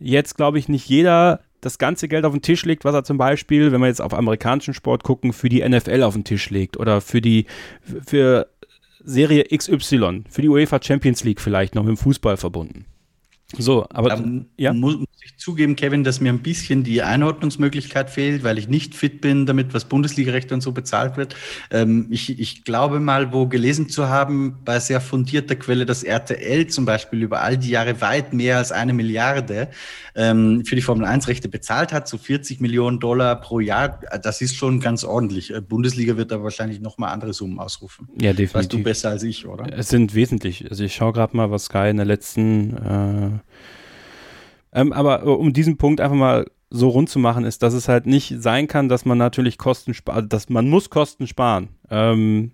jetzt, 0.00 0.36
glaube 0.36 0.58
ich, 0.58 0.68
nicht 0.68 0.88
jeder 0.88 1.40
das 1.60 1.78
ganze 1.78 2.08
Geld 2.08 2.24
auf 2.24 2.32
den 2.32 2.42
Tisch 2.42 2.64
legt, 2.64 2.84
was 2.84 2.94
er 2.94 3.04
zum 3.04 3.18
Beispiel, 3.18 3.70
wenn 3.70 3.80
wir 3.80 3.86
jetzt 3.86 4.00
auf 4.00 4.14
amerikanischen 4.14 4.74
Sport 4.74 5.04
gucken, 5.04 5.32
für 5.32 5.48
die 5.48 5.66
NFL 5.66 6.02
auf 6.02 6.14
den 6.14 6.24
Tisch 6.24 6.48
legt 6.50 6.78
oder 6.78 7.00
für 7.00 7.20
die, 7.20 7.46
für 7.82 8.48
Serie 9.04 9.44
XY, 9.44 10.24
für 10.28 10.42
die 10.42 10.48
UEFA 10.48 10.82
Champions 10.82 11.22
League 11.24 11.40
vielleicht 11.40 11.74
noch 11.74 11.82
mit 11.82 11.90
dem 11.90 11.96
Fußball 11.98 12.36
verbunden. 12.36 12.86
So, 13.58 13.86
aber 13.92 14.10
da 14.10 14.22
ja. 14.56 14.72
muss, 14.72 14.98
muss, 14.98 15.06
ich 15.22 15.36
zugeben, 15.36 15.74
Kevin, 15.74 16.04
dass 16.04 16.20
mir 16.20 16.32
ein 16.32 16.38
bisschen 16.38 16.84
die 16.84 17.02
Einordnungsmöglichkeit 17.02 18.08
fehlt, 18.08 18.44
weil 18.44 18.58
ich 18.58 18.68
nicht 18.68 18.94
fit 18.94 19.20
bin, 19.20 19.44
damit 19.44 19.74
was 19.74 19.86
Bundesligarecht 19.86 20.52
und 20.52 20.60
so 20.60 20.72
bezahlt 20.72 21.16
wird. 21.16 21.34
Ähm, 21.70 22.06
ich, 22.10 22.38
ich 22.38 22.64
glaube 22.64 23.00
mal, 23.00 23.32
wo 23.32 23.46
gelesen 23.46 23.88
zu 23.88 24.08
haben, 24.08 24.58
bei 24.64 24.78
sehr 24.78 25.00
fundierter 25.00 25.56
Quelle, 25.56 25.84
dass 25.84 26.04
RTL 26.04 26.68
zum 26.68 26.84
Beispiel 26.84 27.22
über 27.22 27.42
all 27.42 27.58
die 27.58 27.70
Jahre 27.70 28.00
weit 28.00 28.32
mehr 28.32 28.58
als 28.58 28.70
eine 28.70 28.92
Milliarde 28.92 29.68
ähm, 30.14 30.64
für 30.64 30.76
die 30.76 30.82
Formel 30.82 31.04
1 31.04 31.26
Rechte 31.26 31.48
bezahlt 31.48 31.92
hat, 31.92 32.08
so 32.08 32.16
40 32.16 32.60
Millionen 32.60 33.00
Dollar 33.00 33.40
pro 33.40 33.58
Jahr. 33.60 34.00
Das 34.22 34.40
ist 34.40 34.54
schon 34.54 34.80
ganz 34.80 35.02
ordentlich. 35.02 35.52
Äh, 35.52 35.60
Bundesliga 35.60 36.16
wird 36.16 36.30
da 36.30 36.42
wahrscheinlich 36.42 36.80
nochmal 36.80 37.12
andere 37.12 37.32
Summen 37.32 37.58
ausrufen. 37.58 38.08
Ja, 38.12 38.32
definitiv. 38.32 38.54
Weißt 38.54 38.72
du 38.72 38.82
besser 38.82 39.10
als 39.10 39.22
ich, 39.24 39.46
oder? 39.46 39.66
Es 39.76 39.88
sind 39.88 40.14
wesentlich. 40.14 40.70
Also 40.70 40.84
ich 40.84 40.94
schaue 40.94 41.12
gerade 41.12 41.36
mal, 41.36 41.50
was 41.50 41.64
Sky 41.64 41.90
in 41.90 41.96
der 41.96 42.06
letzten 42.06 42.76
äh 42.76 43.39
ähm, 44.72 44.92
aber 44.92 45.22
äh, 45.22 45.28
um 45.28 45.52
diesen 45.52 45.76
Punkt 45.76 46.00
einfach 46.00 46.16
mal 46.16 46.46
so 46.70 46.88
rund 46.88 47.08
zu 47.08 47.18
machen, 47.18 47.44
ist, 47.44 47.62
dass 47.62 47.74
es 47.74 47.88
halt 47.88 48.06
nicht 48.06 48.34
sein 48.38 48.68
kann, 48.68 48.88
dass 48.88 49.04
man 49.04 49.18
natürlich 49.18 49.58
Kosten 49.58 49.92
spart, 49.92 50.16
also 50.16 50.28
dass 50.28 50.48
man 50.48 50.68
muss 50.68 50.88
Kosten 50.88 51.26
sparen. 51.26 51.70
Ähm, 51.90 52.52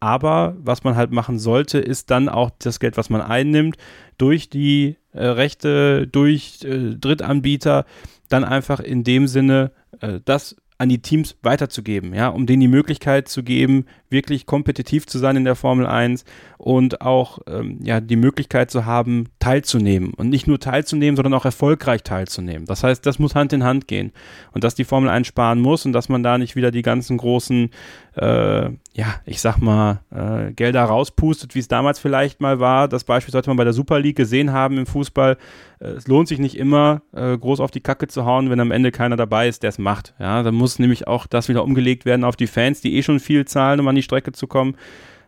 aber 0.00 0.56
was 0.58 0.82
man 0.82 0.96
halt 0.96 1.12
machen 1.12 1.38
sollte, 1.38 1.78
ist 1.78 2.10
dann 2.10 2.30
auch 2.30 2.50
das 2.58 2.80
Geld, 2.80 2.96
was 2.96 3.10
man 3.10 3.20
einnimmt, 3.20 3.76
durch 4.16 4.48
die 4.48 4.96
äh, 5.12 5.26
Rechte, 5.26 6.06
durch 6.06 6.64
äh, 6.64 6.94
Drittanbieter, 6.96 7.84
dann 8.30 8.44
einfach 8.44 8.80
in 8.80 9.04
dem 9.04 9.26
Sinne 9.26 9.72
äh, 10.00 10.20
das 10.24 10.56
an 10.80 10.88
die 10.88 11.02
Teams 11.02 11.36
weiterzugeben, 11.42 12.14
ja, 12.14 12.28
um 12.28 12.46
denen 12.46 12.60
die 12.60 12.68
Möglichkeit 12.68 13.28
zu 13.28 13.42
geben, 13.42 13.84
wirklich 14.08 14.46
kompetitiv 14.46 15.06
zu 15.06 15.18
sein 15.18 15.36
in 15.36 15.44
der 15.44 15.54
Formel 15.54 15.86
1 15.86 16.24
und 16.56 17.02
auch 17.02 17.38
ähm, 17.46 17.80
ja, 17.82 18.00
die 18.00 18.16
Möglichkeit 18.16 18.70
zu 18.70 18.86
haben, 18.86 19.28
teilzunehmen. 19.40 20.14
Und 20.14 20.30
nicht 20.30 20.46
nur 20.46 20.58
teilzunehmen, 20.58 21.16
sondern 21.16 21.34
auch 21.34 21.44
erfolgreich 21.44 22.02
teilzunehmen. 22.02 22.64
Das 22.64 22.82
heißt, 22.82 23.04
das 23.04 23.18
muss 23.18 23.34
Hand 23.34 23.52
in 23.52 23.62
Hand 23.62 23.88
gehen. 23.88 24.12
Und 24.52 24.64
dass 24.64 24.74
die 24.74 24.84
Formel 24.84 25.10
1 25.10 25.26
sparen 25.26 25.60
muss 25.60 25.84
und 25.84 25.92
dass 25.92 26.08
man 26.08 26.22
da 26.22 26.38
nicht 26.38 26.56
wieder 26.56 26.70
die 26.70 26.82
ganzen 26.82 27.18
großen, 27.18 27.68
äh, 28.16 28.70
ja, 28.92 29.14
ich 29.24 29.40
sag 29.40 29.58
mal, 29.58 30.00
äh, 30.10 30.52
Gelder 30.52 30.84
rauspustet, 30.84 31.54
wie 31.54 31.60
es 31.60 31.68
damals 31.68 31.98
vielleicht 31.98 32.40
mal 32.40 32.58
war. 32.58 32.88
Das 32.88 33.04
Beispiel 33.04 33.32
sollte 33.32 33.50
man 33.50 33.56
bei 33.56 33.64
der 33.64 33.72
Super 33.72 34.00
League 34.00 34.16
gesehen 34.16 34.52
haben 34.52 34.78
im 34.78 34.86
Fußball. 34.86 35.36
Äh, 35.80 35.86
es 35.86 36.08
lohnt 36.08 36.28
sich 36.28 36.38
nicht 36.38 36.56
immer, 36.56 37.02
äh, 37.12 37.36
groß 37.38 37.60
auf 37.60 37.70
die 37.70 37.80
Kacke 37.80 38.08
zu 38.08 38.24
hauen, 38.24 38.50
wenn 38.50 38.60
am 38.60 38.72
Ende 38.72 38.90
keiner 38.90 39.16
dabei 39.16 39.48
ist, 39.48 39.62
der 39.62 39.68
es 39.68 39.78
macht. 39.78 40.14
Ja, 40.18 40.42
dann 40.42 40.54
muss 40.54 40.78
nämlich 40.78 41.06
auch 41.06 41.26
das 41.26 41.48
wieder 41.48 41.62
umgelegt 41.62 42.04
werden 42.04 42.24
auf 42.24 42.36
die 42.36 42.48
Fans, 42.48 42.80
die 42.80 42.96
eh 42.96 43.02
schon 43.02 43.20
viel 43.20 43.44
zahlen, 43.44 43.80
um 43.80 43.88
an 43.88 43.94
die 43.94 44.02
Strecke 44.02 44.32
zu 44.32 44.46
kommen. 44.46 44.76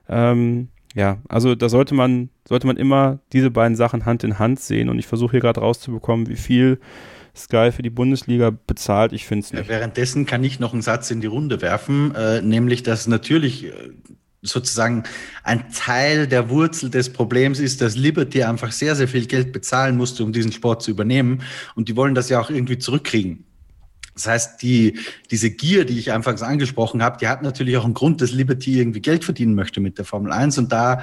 Ähm, 0.08 0.68
ja, 0.94 1.18
also 1.28 1.54
da 1.54 1.68
sollte 1.68 1.94
man, 1.94 2.28
sollte 2.46 2.66
man 2.66 2.76
immer 2.76 3.20
diese 3.32 3.50
beiden 3.50 3.76
Sachen 3.76 4.04
Hand 4.04 4.24
in 4.24 4.38
Hand 4.38 4.60
sehen 4.60 4.88
und 4.88 4.98
ich 4.98 5.06
versuche 5.06 5.32
hier 5.32 5.40
gerade 5.40 5.60
rauszubekommen, 5.60 6.28
wie 6.28 6.36
viel 6.36 6.80
Sky 7.34 7.70
für 7.72 7.82
die 7.82 7.90
Bundesliga 7.90 8.50
bezahlt. 8.50 9.12
Ich 9.12 9.26
finde 9.26 9.44
es 9.44 9.52
nicht. 9.52 9.68
Währenddessen 9.68 10.26
kann 10.26 10.44
ich 10.44 10.60
noch 10.60 10.72
einen 10.72 10.82
Satz 10.82 11.10
in 11.10 11.20
die 11.20 11.26
Runde 11.26 11.62
werfen, 11.62 12.14
äh, 12.14 12.42
nämlich, 12.42 12.82
dass 12.82 13.06
natürlich 13.06 13.64
äh, 13.64 13.72
sozusagen 14.42 15.04
ein 15.44 15.70
Teil 15.72 16.26
der 16.26 16.50
Wurzel 16.50 16.90
des 16.90 17.12
Problems 17.12 17.60
ist, 17.60 17.80
dass 17.80 17.96
Liberty 17.96 18.42
einfach 18.42 18.72
sehr, 18.72 18.96
sehr 18.96 19.08
viel 19.08 19.26
Geld 19.26 19.52
bezahlen 19.52 19.96
musste, 19.96 20.24
um 20.24 20.32
diesen 20.32 20.52
Sport 20.52 20.82
zu 20.82 20.90
übernehmen. 20.90 21.42
Und 21.74 21.88
die 21.88 21.96
wollen 21.96 22.14
das 22.14 22.28
ja 22.28 22.40
auch 22.40 22.50
irgendwie 22.50 22.78
zurückkriegen. 22.78 23.44
Das 24.14 24.26
heißt, 24.26 24.62
die, 24.62 24.98
diese 25.30 25.50
Gier, 25.50 25.86
die 25.86 25.98
ich 25.98 26.12
anfangs 26.12 26.42
angesprochen 26.42 27.02
habe, 27.02 27.16
die 27.18 27.28
hat 27.28 27.42
natürlich 27.42 27.76
auch 27.78 27.84
einen 27.84 27.94
Grund, 27.94 28.20
dass 28.20 28.32
Liberty 28.32 28.78
irgendwie 28.78 29.00
Geld 29.00 29.24
verdienen 29.24 29.54
möchte 29.54 29.80
mit 29.80 29.96
der 29.96 30.04
Formel 30.04 30.32
1. 30.32 30.58
Und 30.58 30.70
da 30.70 31.02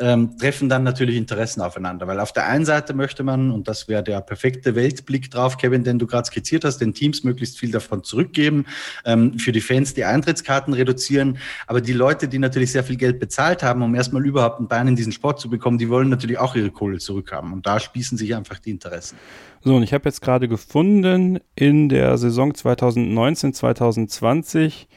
ähm, 0.00 0.36
treffen 0.38 0.68
dann 0.68 0.82
natürlich 0.82 1.16
Interessen 1.16 1.60
aufeinander. 1.60 2.06
Weil 2.06 2.20
auf 2.20 2.32
der 2.32 2.46
einen 2.46 2.64
Seite 2.64 2.94
möchte 2.94 3.22
man, 3.22 3.50
und 3.50 3.68
das 3.68 3.86
wäre 3.86 4.02
der 4.02 4.20
perfekte 4.20 4.74
Weltblick 4.74 5.30
drauf, 5.30 5.58
Kevin, 5.58 5.84
den 5.84 5.98
du 5.98 6.06
gerade 6.06 6.26
skizziert 6.26 6.64
hast, 6.64 6.78
den 6.78 6.94
Teams 6.94 7.22
möglichst 7.22 7.58
viel 7.58 7.70
davon 7.70 8.02
zurückgeben, 8.02 8.66
ähm, 9.04 9.38
für 9.38 9.52
die 9.52 9.60
Fans 9.60 9.94
die 9.94 10.04
Eintrittskarten 10.04 10.74
reduzieren. 10.74 11.38
Aber 11.66 11.80
die 11.80 11.92
Leute, 11.92 12.28
die 12.28 12.38
natürlich 12.38 12.72
sehr 12.72 12.84
viel 12.84 12.96
Geld 12.96 13.20
bezahlt 13.20 13.62
haben, 13.62 13.82
um 13.82 13.94
erstmal 13.94 14.24
überhaupt 14.24 14.60
ein 14.60 14.68
Bein 14.68 14.88
in 14.88 14.96
diesen 14.96 15.12
Sport 15.12 15.40
zu 15.40 15.50
bekommen, 15.50 15.78
die 15.78 15.88
wollen 15.88 16.08
natürlich 16.08 16.38
auch 16.38 16.56
ihre 16.56 16.70
Kohle 16.70 16.98
zurückhaben. 16.98 17.52
Und 17.52 17.66
da 17.66 17.78
spießen 17.78 18.16
sich 18.16 18.34
einfach 18.34 18.58
die 18.58 18.70
Interessen. 18.70 19.16
So, 19.62 19.76
und 19.76 19.82
ich 19.82 19.92
habe 19.92 20.08
jetzt 20.08 20.22
gerade 20.22 20.48
gefunden, 20.48 21.38
in 21.54 21.90
der 21.90 22.16
Saison 22.16 22.54
2019, 22.54 23.52
2020 23.52 24.88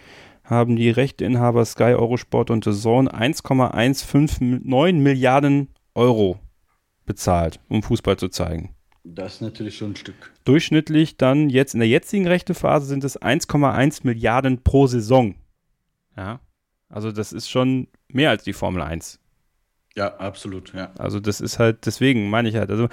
haben 0.43 0.75
die 0.75 0.89
Rechteinhaber 0.89 1.65
Sky, 1.65 1.93
Eurosport 1.95 2.49
und 2.49 2.63
The 2.63 2.73
Zone 2.73 3.13
1,159 3.13 4.41
Milliarden 4.99 5.69
Euro 5.95 6.39
bezahlt, 7.05 7.59
um 7.69 7.83
Fußball 7.83 8.17
zu 8.17 8.29
zeigen. 8.29 8.75
Das 9.03 9.35
ist 9.35 9.41
natürlich 9.41 9.77
schon 9.77 9.91
ein 9.91 9.95
Stück. 9.95 10.31
Durchschnittlich 10.45 11.17
dann 11.17 11.49
jetzt 11.49 11.73
in 11.73 11.81
der 11.81 11.89
jetzigen 11.89 12.27
Rechtephase 12.27 12.85
sind 12.85 13.03
es 13.03 13.21
1,1 13.21 14.01
Milliarden 14.03 14.63
pro 14.63 14.87
Saison. 14.87 15.35
Ja. 16.15 16.39
Also 16.89 17.11
das 17.11 17.33
ist 17.33 17.49
schon 17.49 17.87
mehr 18.07 18.29
als 18.29 18.43
die 18.43 18.53
Formel 18.53 18.81
1. 18.81 19.19
Ja, 19.95 20.15
absolut, 20.17 20.73
ja. 20.73 20.91
Also 20.97 21.19
das 21.19 21.41
ist 21.41 21.59
halt, 21.59 21.85
deswegen 21.85 22.29
meine 22.29 22.49
ich 22.49 22.55
halt, 22.55 22.71
also 22.71 22.87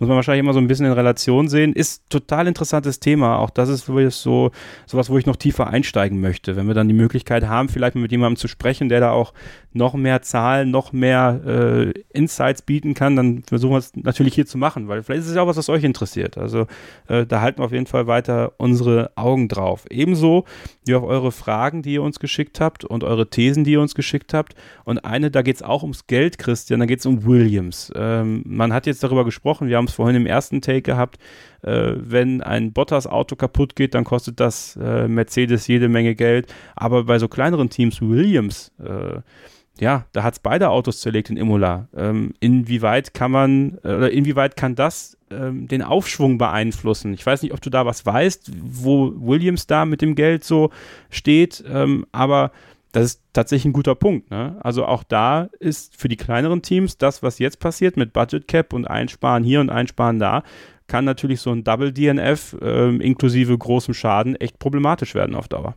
muss 0.00 0.08
man 0.08 0.16
wahrscheinlich 0.16 0.40
immer 0.40 0.54
so 0.54 0.58
ein 0.58 0.66
bisschen 0.66 0.86
in 0.86 0.92
Relation 0.92 1.48
sehen. 1.48 1.74
Ist 1.74 2.08
total 2.08 2.46
interessantes 2.46 3.00
Thema. 3.00 3.38
Auch 3.38 3.50
das 3.50 3.68
ist 3.68 3.84
so 3.84 4.50
sowas, 4.86 5.10
wo 5.10 5.18
ich 5.18 5.26
noch 5.26 5.36
tiefer 5.36 5.66
einsteigen 5.66 6.20
möchte. 6.20 6.56
Wenn 6.56 6.66
wir 6.66 6.74
dann 6.74 6.88
die 6.88 6.94
Möglichkeit 6.94 7.46
haben, 7.46 7.68
vielleicht 7.68 7.96
mit 7.96 8.10
jemandem 8.10 8.36
zu 8.36 8.48
sprechen, 8.48 8.88
der 8.88 9.00
da 9.00 9.12
auch 9.12 9.34
noch 9.72 9.94
mehr 9.94 10.22
Zahlen, 10.22 10.70
noch 10.70 10.92
mehr 10.92 11.40
äh, 11.46 11.92
Insights 12.12 12.62
bieten 12.62 12.94
kann, 12.94 13.14
dann 13.14 13.42
versuchen 13.42 13.72
wir 13.72 13.78
es 13.78 13.94
natürlich 13.94 14.34
hier 14.34 14.46
zu 14.46 14.58
machen, 14.58 14.88
weil 14.88 15.02
vielleicht 15.02 15.20
ist 15.20 15.28
es 15.28 15.36
ja 15.36 15.42
auch 15.42 15.46
was, 15.46 15.58
was 15.58 15.68
euch 15.68 15.84
interessiert. 15.84 16.38
Also 16.38 16.66
äh, 17.06 17.26
da 17.26 17.40
halten 17.40 17.60
wir 17.60 17.66
auf 17.66 17.72
jeden 17.72 17.86
Fall 17.86 18.06
weiter 18.06 18.54
unsere 18.56 19.12
Augen 19.16 19.48
drauf. 19.48 19.84
Ebenso 19.90 20.44
wie 20.86 20.94
auf 20.94 21.04
eure 21.04 21.30
Fragen, 21.30 21.82
die 21.82 21.94
ihr 21.94 22.02
uns 22.02 22.18
geschickt 22.18 22.60
habt 22.60 22.84
und 22.84 23.04
eure 23.04 23.28
Thesen, 23.28 23.64
die 23.64 23.72
ihr 23.72 23.80
uns 23.80 23.94
geschickt 23.94 24.34
habt. 24.34 24.54
Und 24.84 25.04
eine, 25.04 25.30
da 25.30 25.42
geht 25.42 25.56
es 25.56 25.62
auch 25.62 25.82
ums 25.82 26.06
Geld, 26.06 26.38
Christian, 26.38 26.80
da 26.80 26.86
geht 26.86 27.00
es 27.00 27.06
um 27.06 27.24
Williams. 27.24 27.92
Ähm, 27.94 28.42
man 28.46 28.72
hat 28.72 28.86
jetzt 28.86 29.02
darüber 29.04 29.24
gesprochen, 29.24 29.68
wir 29.68 29.76
haben 29.76 29.89
es 29.90 29.96
vorhin 29.96 30.16
im 30.16 30.26
ersten 30.26 30.60
Take 30.60 30.82
gehabt, 30.82 31.18
äh, 31.62 31.92
wenn 31.96 32.42
ein 32.42 32.72
Bottas-Auto 32.72 33.36
kaputt 33.36 33.76
geht, 33.76 33.94
dann 33.94 34.04
kostet 34.04 34.40
das 34.40 34.78
äh, 34.82 35.08
Mercedes 35.08 35.66
jede 35.66 35.88
Menge 35.88 36.14
Geld. 36.14 36.52
Aber 36.76 37.04
bei 37.04 37.18
so 37.18 37.28
kleineren 37.28 37.70
Teams, 37.70 38.00
Williams, 38.00 38.72
äh, 38.82 39.20
ja, 39.78 40.04
da 40.12 40.22
hat 40.22 40.34
es 40.34 40.40
beide 40.40 40.68
Autos 40.68 41.00
zerlegt 41.00 41.30
in 41.30 41.36
Imola. 41.36 41.88
Ähm, 41.96 42.34
inwieweit 42.38 43.14
kann 43.14 43.30
man, 43.30 43.78
äh, 43.82 43.94
oder 43.94 44.10
inwieweit 44.10 44.56
kann 44.56 44.74
das 44.74 45.16
ähm, 45.30 45.68
den 45.68 45.82
Aufschwung 45.82 46.36
beeinflussen? 46.38 47.14
Ich 47.14 47.24
weiß 47.24 47.42
nicht, 47.42 47.54
ob 47.54 47.62
du 47.62 47.70
da 47.70 47.86
was 47.86 48.04
weißt, 48.04 48.50
wo 48.62 49.12
Williams 49.16 49.66
da 49.66 49.86
mit 49.86 50.02
dem 50.02 50.14
Geld 50.14 50.44
so 50.44 50.70
steht, 51.08 51.64
ähm, 51.66 52.04
aber 52.12 52.52
das 52.92 53.04
ist 53.04 53.22
tatsächlich 53.32 53.66
ein 53.66 53.72
guter 53.72 53.94
Punkt. 53.94 54.30
Ne? 54.30 54.56
Also 54.60 54.84
auch 54.84 55.04
da 55.04 55.48
ist 55.60 55.96
für 55.96 56.08
die 56.08 56.16
kleineren 56.16 56.62
Teams 56.62 56.98
das, 56.98 57.22
was 57.22 57.38
jetzt 57.38 57.60
passiert 57.60 57.96
mit 57.96 58.12
Budget 58.12 58.48
Cap 58.48 58.72
und 58.72 58.86
Einsparen 58.86 59.44
hier 59.44 59.60
und 59.60 59.70
Einsparen 59.70 60.18
da, 60.18 60.42
kann 60.86 61.04
natürlich 61.04 61.40
so 61.40 61.52
ein 61.52 61.62
Double 61.62 61.92
DNF 61.92 62.56
äh, 62.60 62.96
inklusive 62.96 63.56
großem 63.56 63.94
Schaden 63.94 64.34
echt 64.36 64.58
problematisch 64.58 65.14
werden 65.14 65.36
auf 65.36 65.46
Dauer. 65.46 65.74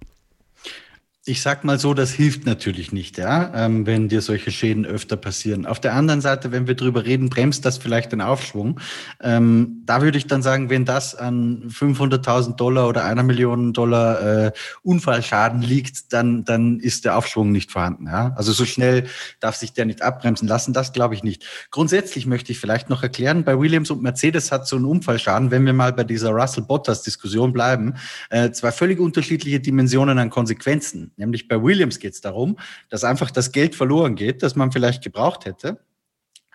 Ich 1.26 1.42
sag 1.42 1.64
mal 1.64 1.80
so, 1.80 1.94
das 1.94 2.12
hilft 2.12 2.46
natürlich 2.46 2.92
nicht, 2.92 3.18
ja, 3.18 3.50
ähm, 3.56 3.86
wenn 3.86 4.10
dir 4.10 4.20
solche 4.20 4.52
Schäden 4.52 4.86
öfter 4.86 5.16
passieren. 5.16 5.66
Auf 5.66 5.80
der 5.80 5.94
anderen 5.94 6.20
Seite, 6.20 6.52
wenn 6.52 6.68
wir 6.68 6.76
drüber 6.76 7.06
reden, 7.06 7.30
bremst 7.30 7.64
das 7.64 7.78
vielleicht 7.78 8.12
den 8.12 8.20
Aufschwung. 8.20 8.82
Ähm, 9.22 9.84
da 9.86 10.02
würde 10.02 10.18
ich 10.18 10.28
dann 10.28 10.42
sagen, 10.42 10.70
wenn 10.70 10.84
das 10.84 11.16
an 11.16 11.70
500.000 11.70 12.58
Dollar 12.58 12.90
oder 12.90 13.06
einer 13.06 13.24
Million 13.24 13.72
Dollar 13.72 14.48
äh, 14.48 14.52
Unfallschaden 14.82 15.62
liegt, 15.62 16.12
dann, 16.12 16.44
dann 16.44 16.82
ist 16.82 17.06
der 17.06 17.18
Aufschwung 17.18 17.54
nicht 17.54 17.72
vorhanden. 17.72 18.08
Ja? 18.08 18.34
Also 18.36 18.52
so 18.52 18.66
schnell 18.66 19.06
darf 19.40 19.56
sich 19.56 19.72
der 19.72 19.86
nicht 19.86 20.02
abbremsen 20.02 20.50
lassen, 20.50 20.74
das 20.74 20.92
glaube 20.92 21.16
ich 21.16 21.24
nicht. 21.24 21.46
Grundsätzlich 21.72 22.26
möchte 22.26 22.52
ich 22.52 22.60
vielleicht 22.60 22.90
noch 22.90 23.02
erklären, 23.02 23.46
bei 23.46 23.58
Williams 23.58 23.92
und 23.92 24.02
Mercedes 24.02 24.52
hat 24.52 24.68
so 24.68 24.76
ein 24.76 24.84
Unfallschaden, 24.84 25.52
wenn 25.52 25.66
wir 25.66 25.72
mal 25.72 25.94
bei 25.94 26.04
dieser 26.04 26.32
Russell-Bottas-Diskussion 26.32 27.54
bleiben, 27.54 27.94
äh, 28.30 28.52
zwei 28.52 28.74
völlig 28.74 29.00
unterschiedliche 29.00 29.62
Dimensionen 29.62 30.20
an 30.20 30.30
Konsequenzen. 30.30 31.13
Nämlich 31.18 31.48
bei 31.48 31.62
Williams 31.62 32.00
geht 32.00 32.14
es 32.14 32.22
darum, 32.22 32.58
dass 32.90 33.04
einfach 33.04 33.32
das 33.32 33.52
Geld 33.52 33.76
verloren 33.76 34.16
geht, 34.16 34.44
das 34.44 34.56
man 34.56 34.72
vielleicht 34.72 35.04
gebraucht 35.04 35.46
hätte. 35.46 35.80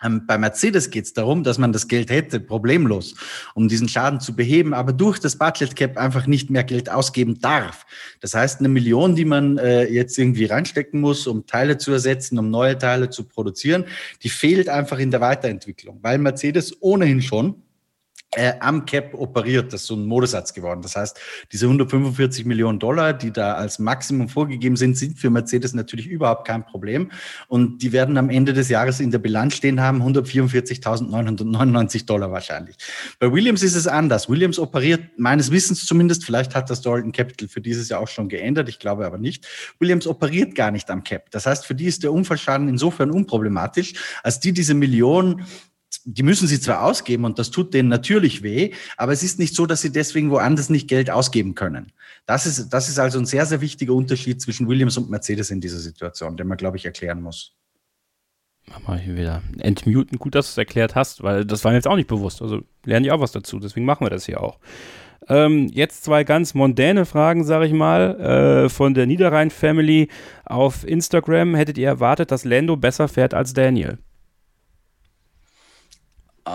Ähm, 0.01 0.25
bei 0.25 0.37
Mercedes 0.37 0.89
geht 0.89 1.05
es 1.05 1.13
darum, 1.13 1.43
dass 1.43 1.57
man 1.57 1.73
das 1.73 1.87
Geld 1.87 2.09
hätte, 2.09 2.39
problemlos, 2.39 3.15
um 3.53 3.67
diesen 3.67 3.89
Schaden 3.89 4.19
zu 4.19 4.35
beheben, 4.35 4.73
aber 4.73 4.93
durch 4.93 5.19
das 5.19 5.37
Budget 5.37 5.75
Cap 5.75 5.97
einfach 5.97 6.27
nicht 6.27 6.49
mehr 6.49 6.63
Geld 6.63 6.89
ausgeben 6.89 7.39
darf. 7.39 7.85
Das 8.21 8.33
heißt, 8.33 8.59
eine 8.59 8.69
Million, 8.69 9.15
die 9.15 9.25
man 9.25 9.57
äh, 9.57 9.85
jetzt 9.87 10.17
irgendwie 10.17 10.45
reinstecken 10.45 11.01
muss, 11.01 11.27
um 11.27 11.45
Teile 11.45 11.77
zu 11.77 11.91
ersetzen, 11.91 12.39
um 12.39 12.49
neue 12.49 12.77
Teile 12.77 13.09
zu 13.09 13.25
produzieren, 13.25 13.85
die 14.23 14.29
fehlt 14.29 14.69
einfach 14.69 14.99
in 14.99 15.11
der 15.11 15.21
Weiterentwicklung, 15.21 15.99
weil 16.01 16.17
Mercedes 16.17 16.81
ohnehin 16.81 17.21
schon 17.21 17.61
äh, 18.35 18.53
am 18.59 18.85
Cap 18.85 19.13
operiert. 19.13 19.73
Das 19.73 19.81
ist 19.81 19.87
so 19.87 19.95
ein 19.95 20.05
Modesatz 20.05 20.53
geworden. 20.53 20.81
Das 20.81 20.95
heißt, 20.95 21.19
diese 21.51 21.65
145 21.65 22.45
Millionen 22.45 22.77
Dollar, 22.77 23.13
die 23.13 23.31
da 23.31 23.53
als 23.53 23.79
Maximum 23.79 24.29
vorgegeben 24.29 24.75
sind, 24.75 24.97
sind 24.97 25.17
für 25.17 25.29
Mercedes 25.29 25.73
natürlich 25.73 26.07
überhaupt 26.07 26.45
kein 26.45 26.65
Problem. 26.65 27.11
Und 27.47 27.81
die 27.81 27.91
werden 27.91 28.17
am 28.17 28.29
Ende 28.29 28.53
des 28.53 28.69
Jahres 28.69 28.99
in 28.99 29.09
der 29.09 29.17
Bilanz 29.17 29.55
stehen 29.55 29.81
haben, 29.81 30.03
144.999 30.03 32.05
Dollar 32.05 32.31
wahrscheinlich. 32.31 32.75
Bei 33.17 33.31
Williams 33.31 33.63
ist 33.63 33.75
es 33.75 33.87
anders. 33.87 34.29
Williams 34.29 34.59
operiert 34.59 35.01
meines 35.17 35.49
Wissens 35.49 35.85
zumindest, 35.85 36.23
vielleicht 36.23 36.53
hat 36.53 36.69
das 36.69 36.81
Dalton 36.81 37.11
Capital 37.11 37.47
für 37.47 37.61
dieses 37.61 37.89
Jahr 37.89 37.99
auch 37.99 38.07
schon 38.07 38.29
geändert, 38.29 38.69
ich 38.69 38.77
glaube 38.77 39.05
aber 39.05 39.17
nicht. 39.17 39.47
Williams 39.79 40.05
operiert 40.05 40.53
gar 40.53 40.69
nicht 40.69 40.89
am 40.91 41.03
Cap. 41.03 41.31
Das 41.31 41.47
heißt, 41.47 41.65
für 41.65 41.73
die 41.73 41.85
ist 41.85 42.03
der 42.03 42.13
Unfallschaden 42.13 42.69
insofern 42.69 43.09
unproblematisch, 43.09 43.93
als 44.23 44.39
die 44.39 44.53
diese 44.53 44.75
Millionen 44.75 45.45
die 46.05 46.23
müssen 46.23 46.47
sie 46.47 46.59
zwar 46.59 46.83
ausgeben 46.83 47.25
und 47.25 47.39
das 47.39 47.51
tut 47.51 47.73
denen 47.73 47.89
natürlich 47.89 48.43
weh, 48.43 48.71
aber 48.97 49.11
es 49.11 49.23
ist 49.23 49.39
nicht 49.39 49.55
so, 49.55 49.65
dass 49.65 49.81
sie 49.81 49.91
deswegen 49.91 50.29
woanders 50.29 50.69
nicht 50.69 50.87
Geld 50.87 51.09
ausgeben 51.09 51.55
können. 51.55 51.91
Das 52.25 52.45
ist, 52.45 52.69
das 52.69 52.89
ist 52.89 52.99
also 52.99 53.19
ein 53.19 53.25
sehr, 53.25 53.45
sehr 53.45 53.61
wichtiger 53.61 53.93
Unterschied 53.93 54.41
zwischen 54.41 54.67
Williams 54.67 54.97
und 54.97 55.09
Mercedes 55.09 55.49
in 55.51 55.61
dieser 55.61 55.79
Situation, 55.79 56.37
den 56.37 56.47
man, 56.47 56.57
glaube 56.57 56.77
ich, 56.77 56.85
erklären 56.85 57.21
muss. 57.21 57.55
Mach 58.67 58.87
mal 58.87 58.99
hier 58.99 59.15
wieder 59.15 59.41
entmuten. 59.57 60.19
Gut, 60.19 60.35
dass 60.35 60.47
du 60.47 60.51
es 60.51 60.57
erklärt 60.57 60.93
hast, 60.95 61.23
weil 61.23 61.43
das 61.43 61.63
war 61.63 61.71
mir 61.71 61.77
jetzt 61.77 61.87
auch 61.87 61.95
nicht 61.95 62.07
bewusst. 62.07 62.41
Also 62.41 62.61
lerne 62.85 63.07
ich 63.07 63.11
auch 63.11 63.21
was 63.21 63.31
dazu, 63.31 63.59
deswegen 63.59 63.85
machen 63.85 64.05
wir 64.05 64.11
das 64.11 64.25
hier 64.25 64.41
auch. 64.43 64.59
Ähm, 65.27 65.69
jetzt 65.71 66.03
zwei 66.03 66.23
ganz 66.23 66.53
mondäne 66.53 67.05
Fragen, 67.05 67.43
sage 67.43 67.65
ich 67.65 67.73
mal, 67.73 68.19
äh, 68.65 68.69
von 68.69 68.93
der 68.93 69.05
Niederrhein-Family 69.05 70.07
auf 70.45 70.87
Instagram. 70.87 71.55
Hättet 71.55 71.77
ihr 71.77 71.87
erwartet, 71.87 72.31
dass 72.31 72.45
Lando 72.45 72.77
besser 72.77 73.07
fährt 73.07 73.33
als 73.33 73.53
Daniel? 73.53 73.97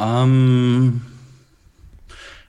Ähm, 0.01 1.03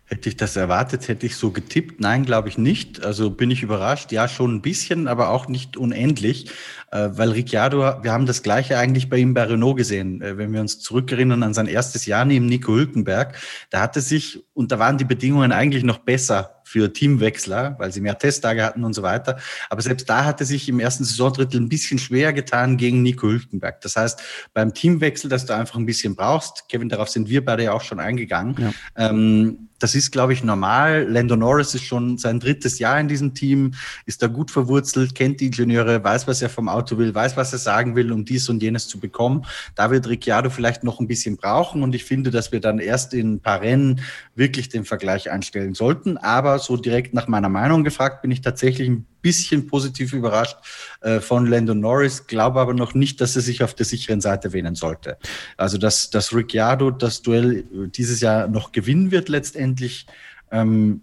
hätte 0.06 0.30
ich 0.30 0.38
das 0.38 0.56
erwartet, 0.56 1.08
hätte 1.08 1.26
ich 1.26 1.36
so 1.36 1.52
getippt? 1.52 2.00
Nein, 2.00 2.26
glaube 2.26 2.50
ich 2.50 2.58
nicht. 2.58 3.04
Also 3.04 3.30
bin 3.30 3.52
ich 3.52 3.64
überrascht. 3.64 4.12
Ja, 4.12 4.28
schon 4.28 4.56
ein 4.56 4.62
bisschen, 4.62 5.08
aber 5.08 5.30
auch 5.30 5.48
nicht 5.48 5.78
unendlich, 5.78 6.50
äh, 6.92 7.10
weil 7.12 7.32
Ricciardo, 7.32 7.80
wir 8.04 8.12
haben 8.12 8.26
das 8.26 8.44
Gleiche 8.44 8.78
eigentlich 8.78 9.10
bei 9.10 9.18
ihm 9.18 9.34
bei 9.34 9.44
Renault 9.44 9.78
gesehen. 9.78 10.22
Äh, 10.22 10.38
wenn 10.38 10.54
wir 10.54 10.62
uns 10.62 10.80
zurückerinnern 10.80 11.44
an 11.44 11.54
sein 11.54 11.68
erstes 11.68 12.06
Jahr 12.06 12.26
neben 12.26 12.46
Nico 12.46 12.74
Hülkenberg, 12.74 13.36
da 13.70 13.82
hatte 13.82 14.02
sich, 14.02 14.44
und 14.54 14.72
da 14.72 14.80
waren 14.80 14.98
die 14.98 15.06
Bedingungen 15.06 15.52
eigentlich 15.52 15.84
noch 15.84 16.00
besser 16.00 16.55
für 16.76 16.92
Teamwechsler, 16.92 17.78
weil 17.80 17.94
sie 17.94 18.02
mehr 18.02 18.18
Testtage 18.18 18.62
hatten 18.62 18.84
und 18.84 18.94
so 18.94 19.02
weiter. 19.02 19.38
Aber 19.70 19.82
selbst 19.82 20.10
da 20.10 20.26
hatte 20.26 20.44
sich 20.44 20.68
im 20.68 20.82
ersten 20.82 21.06
Saisondrittel 21.06 21.62
ein 21.62 21.70
bisschen 21.70 22.00
schwer 22.00 22.34
getan 22.34 22.76
gegen 22.76 23.02
Nico 23.02 23.28
Hülkenberg. 23.28 23.80
Das 23.80 23.96
heißt, 23.96 24.22
beim 24.54 24.74
Teamwechsel, 24.74 25.30
dass 25.30 25.46
du 25.46 25.56
einfach 25.56 25.78
ein 25.78 25.86
bisschen 25.86 26.18
brauchst, 26.18 26.68
Kevin, 26.68 26.90
darauf 26.90 27.08
sind 27.08 27.30
wir 27.30 27.46
beide 27.46 27.64
ja 27.64 27.72
auch 27.72 27.82
schon 27.82 28.02
eingegangen. 28.02 28.58
Ja. 28.60 28.74
Ähm, 29.10 29.70
das 29.86 29.94
ist, 29.94 30.10
glaube 30.10 30.34
ich, 30.34 30.44
normal. 30.44 31.06
Lando 31.08 31.36
Norris 31.36 31.76
ist 31.76 31.84
schon 31.84 32.18
sein 32.18 32.40
drittes 32.40 32.80
Jahr 32.80 33.00
in 33.00 33.08
diesem 33.08 33.36
Team, 33.36 33.76
ist 34.08 34.24
da 34.24 34.26
gut 34.26 34.50
verwurzelt, 34.50 35.14
kennt 35.14 35.42
die 35.42 35.46
Ingenieure, 35.46 36.04
weiß, 36.04 36.26
was 36.26 36.42
er 36.42 36.50
vom 36.50 36.70
Auto 36.70 36.98
will, 36.98 37.14
weiß, 37.14 37.38
was 37.38 37.54
er 37.54 37.60
sagen 37.60 37.96
will, 37.96 38.12
um 38.12 38.26
dies 38.26 38.50
und 38.50 38.64
jenes 38.64 38.88
zu 38.88 39.00
bekommen. 39.00 39.46
Da 39.76 39.92
wird 39.92 40.08
Ricciardo 40.08 40.50
vielleicht 40.50 40.84
noch 40.84 41.00
ein 41.00 41.06
bisschen 41.06 41.38
brauchen 41.38 41.84
und 41.84 41.94
ich 41.94 42.04
finde, 42.04 42.32
dass 42.32 42.52
wir 42.52 42.62
dann 42.62 42.80
erst 42.80 43.14
in 43.14 43.34
ein 43.34 43.40
paar 43.42 43.62
Rennen 43.62 44.02
wirklich 44.34 44.70
den 44.70 44.86
Vergleich 44.86 45.30
einstellen 45.30 45.76
sollten. 45.76 46.18
Aber 46.18 46.58
so 46.58 46.78
direkt 46.78 47.14
nach 47.14 47.28
meiner 47.28 47.50
Meinung 47.50 47.84
gefragt, 47.84 48.24
bin 48.24 48.32
ich 48.32 48.42
tatsächlich 48.42 48.90
ein 48.90 49.06
bisschen 49.26 49.66
positiv 49.66 50.14
überrascht 50.14 50.56
äh, 51.02 51.20
von 51.20 51.48
Landon 51.48 51.80
Norris, 51.80 52.28
glaube 52.28 52.60
aber 52.60 52.76
noch 52.76 52.94
nicht, 52.94 53.20
dass 53.22 53.36
er 53.36 53.42
sich 53.42 53.64
auf 53.64 53.74
der 53.74 53.88
sicheren 53.88 54.22
Seite 54.22 54.54
wähnen 54.54 54.76
sollte. 54.76 55.18
Also, 55.58 55.80
dass, 55.80 56.12
dass 56.12 56.32
Ricciardo 56.32 56.92
das 56.92 57.24
Duell 57.24 57.64
dieses 57.90 58.22
Jahr 58.22 58.48
noch 58.48 58.72
gewinnen 58.72 59.10
wird 59.10 59.28
letztendlich, 59.28 60.06
ähm, 60.52 61.02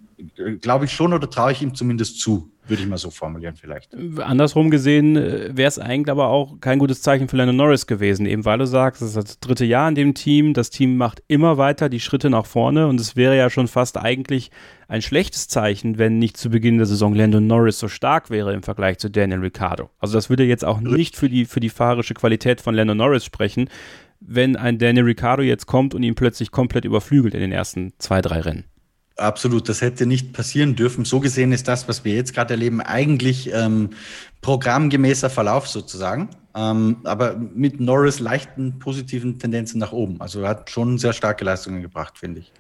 glaube 0.61 0.85
ich 0.85 0.93
schon 0.93 1.13
oder 1.13 1.29
traue 1.29 1.51
ich 1.51 1.63
ihm 1.63 1.75
zumindest 1.75 2.21
zu 2.21 2.52
würde 2.67 2.83
ich 2.83 2.89
mal 2.89 2.99
so 2.99 3.11
formulieren 3.11 3.57
vielleicht. 3.57 3.97
Andersrum 4.19 4.71
gesehen 4.71 5.17
äh, 5.17 5.51
wäre 5.57 5.69
es 5.69 5.79
eigentlich 5.79 6.11
aber 6.11 6.29
auch 6.29 6.61
kein 6.61 6.79
gutes 6.79 7.03
Zeichen 7.03 7.29
für 7.29 7.37
Lando 7.37 7.53
Norris 7.53 7.87
gewesen, 7.87 8.27
eben 8.27 8.45
weil 8.45 8.59
du 8.59 8.67
sagst, 8.67 9.03
es 9.03 9.09
ist 9.09 9.17
das 9.17 9.41
dritte 9.41 9.65
Jahr 9.65 9.89
in 9.89 9.95
dem 9.95 10.15
Team, 10.15 10.55
das 10.55 10.71
Team 10.71 10.97
macht 10.97 11.23
immer 11.29 11.59
weiter 11.59 11.89
die 11.89 12.01
Schritte 12.01 12.31
nach 12.31 12.47
vorne 12.47 12.87
und 12.87 13.01
es 13.01 13.17
wäre 13.17 13.37
ja 13.37 13.51
schon 13.51 13.69
fast 13.69 13.99
eigentlich 13.99 14.51
ein 14.89 15.03
schlechtes 15.03 15.49
Zeichen, 15.49 15.99
wenn 15.99 16.19
nicht 16.19 16.37
zu 16.37 16.51
Beginn 16.51 16.77
der 16.77 16.87
Saison 16.87 17.15
Lando 17.15 17.41
Norris 17.41 17.79
so 17.79 17.89
stark 17.89 18.31
wäre 18.31 18.53
im 18.53 18.63
Vergleich 18.63 18.99
zu 18.99 19.11
Daniel 19.11 19.41
Ricciardo. 19.41 19.91
Also 19.99 20.15
das 20.15 20.31
würde 20.31 20.45
jetzt 20.45 20.65
auch 20.65 20.81
nicht 20.81 21.17
für 21.17 21.29
die, 21.29 21.47
für 21.47 21.61
die 21.61 21.71
fahrerische 21.71 22.15
Qualität 22.15 22.61
von 22.61 22.75
Lando 22.75 22.95
Norris 22.95 23.25
sprechen, 23.25 23.69
wenn 24.21 24.55
ein 24.55 24.79
Daniel 24.79 25.05
Ricciardo 25.05 25.43
jetzt 25.43 25.67
kommt 25.67 25.95
und 25.95 26.03
ihn 26.03 26.15
plötzlich 26.15 26.51
komplett 26.51 26.85
überflügelt 26.85 27.35
in 27.35 27.41
den 27.41 27.53
ersten 27.53 27.93
zwei, 27.99 28.21
drei 28.21 28.41
Rennen. 28.41 28.65
Absolut, 29.17 29.69
das 29.69 29.81
hätte 29.81 30.07
nicht 30.07 30.33
passieren 30.33 30.75
dürfen. 30.75 31.05
So 31.05 31.21
gesehen 31.21 31.53
ist 31.53 31.69
das, 31.69 31.89
was 31.89 32.05
wir 32.05 32.15
jetzt 32.15 32.35
gerade 32.35 32.55
erleben, 32.55 32.81
eigentlich 32.81 33.53
ähm, 33.53 33.91
programmgemäßer 34.41 35.31
Verlauf 35.31 35.69
sozusagen. 35.69 36.31
Ähm, 36.55 36.99
aber 37.05 37.37
mit 37.37 37.81
Norris 37.81 38.21
leichten 38.21 38.79
positiven 38.79 39.39
Tendenzen 39.39 39.79
nach 39.79 39.93
oben. 39.93 40.21
Also 40.21 40.43
er 40.43 40.51
hat 40.51 40.71
schon 40.71 40.99
sehr 40.99 41.13
starke 41.13 41.45
Leistungen 41.45 41.83
gebracht, 41.83 42.19
finde 42.19 42.41
ich. 42.41 42.53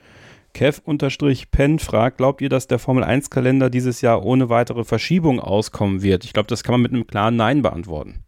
Kev-Pen 0.54 1.78
fragt, 1.78 2.18
glaubt 2.18 2.40
ihr, 2.42 2.48
dass 2.48 2.66
der 2.66 2.78
Formel-1-Kalender 2.78 3.70
dieses 3.70 4.02
Jahr 4.02 4.22
ohne 4.22 4.50
weitere 4.50 4.84
Verschiebung 4.84 5.40
auskommen 5.40 6.02
wird? 6.02 6.24
Ich 6.24 6.32
glaube, 6.32 6.48
das 6.48 6.62
kann 6.62 6.72
man 6.74 6.82
mit 6.82 6.92
einem 6.92 7.06
klaren 7.06 7.36
Nein 7.36 7.62
beantworten. 7.62 8.24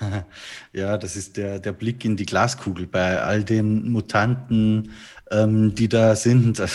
Ja, 0.72 0.98
das 0.98 1.14
ist 1.14 1.36
der, 1.36 1.60
der 1.60 1.72
Blick 1.72 2.04
in 2.04 2.16
die 2.16 2.26
Glaskugel 2.26 2.88
bei 2.88 3.20
all 3.20 3.44
den 3.44 3.92
Mutanten, 3.92 4.90
ähm, 5.30 5.74
die 5.74 5.88
da 5.88 6.16
sind. 6.16 6.62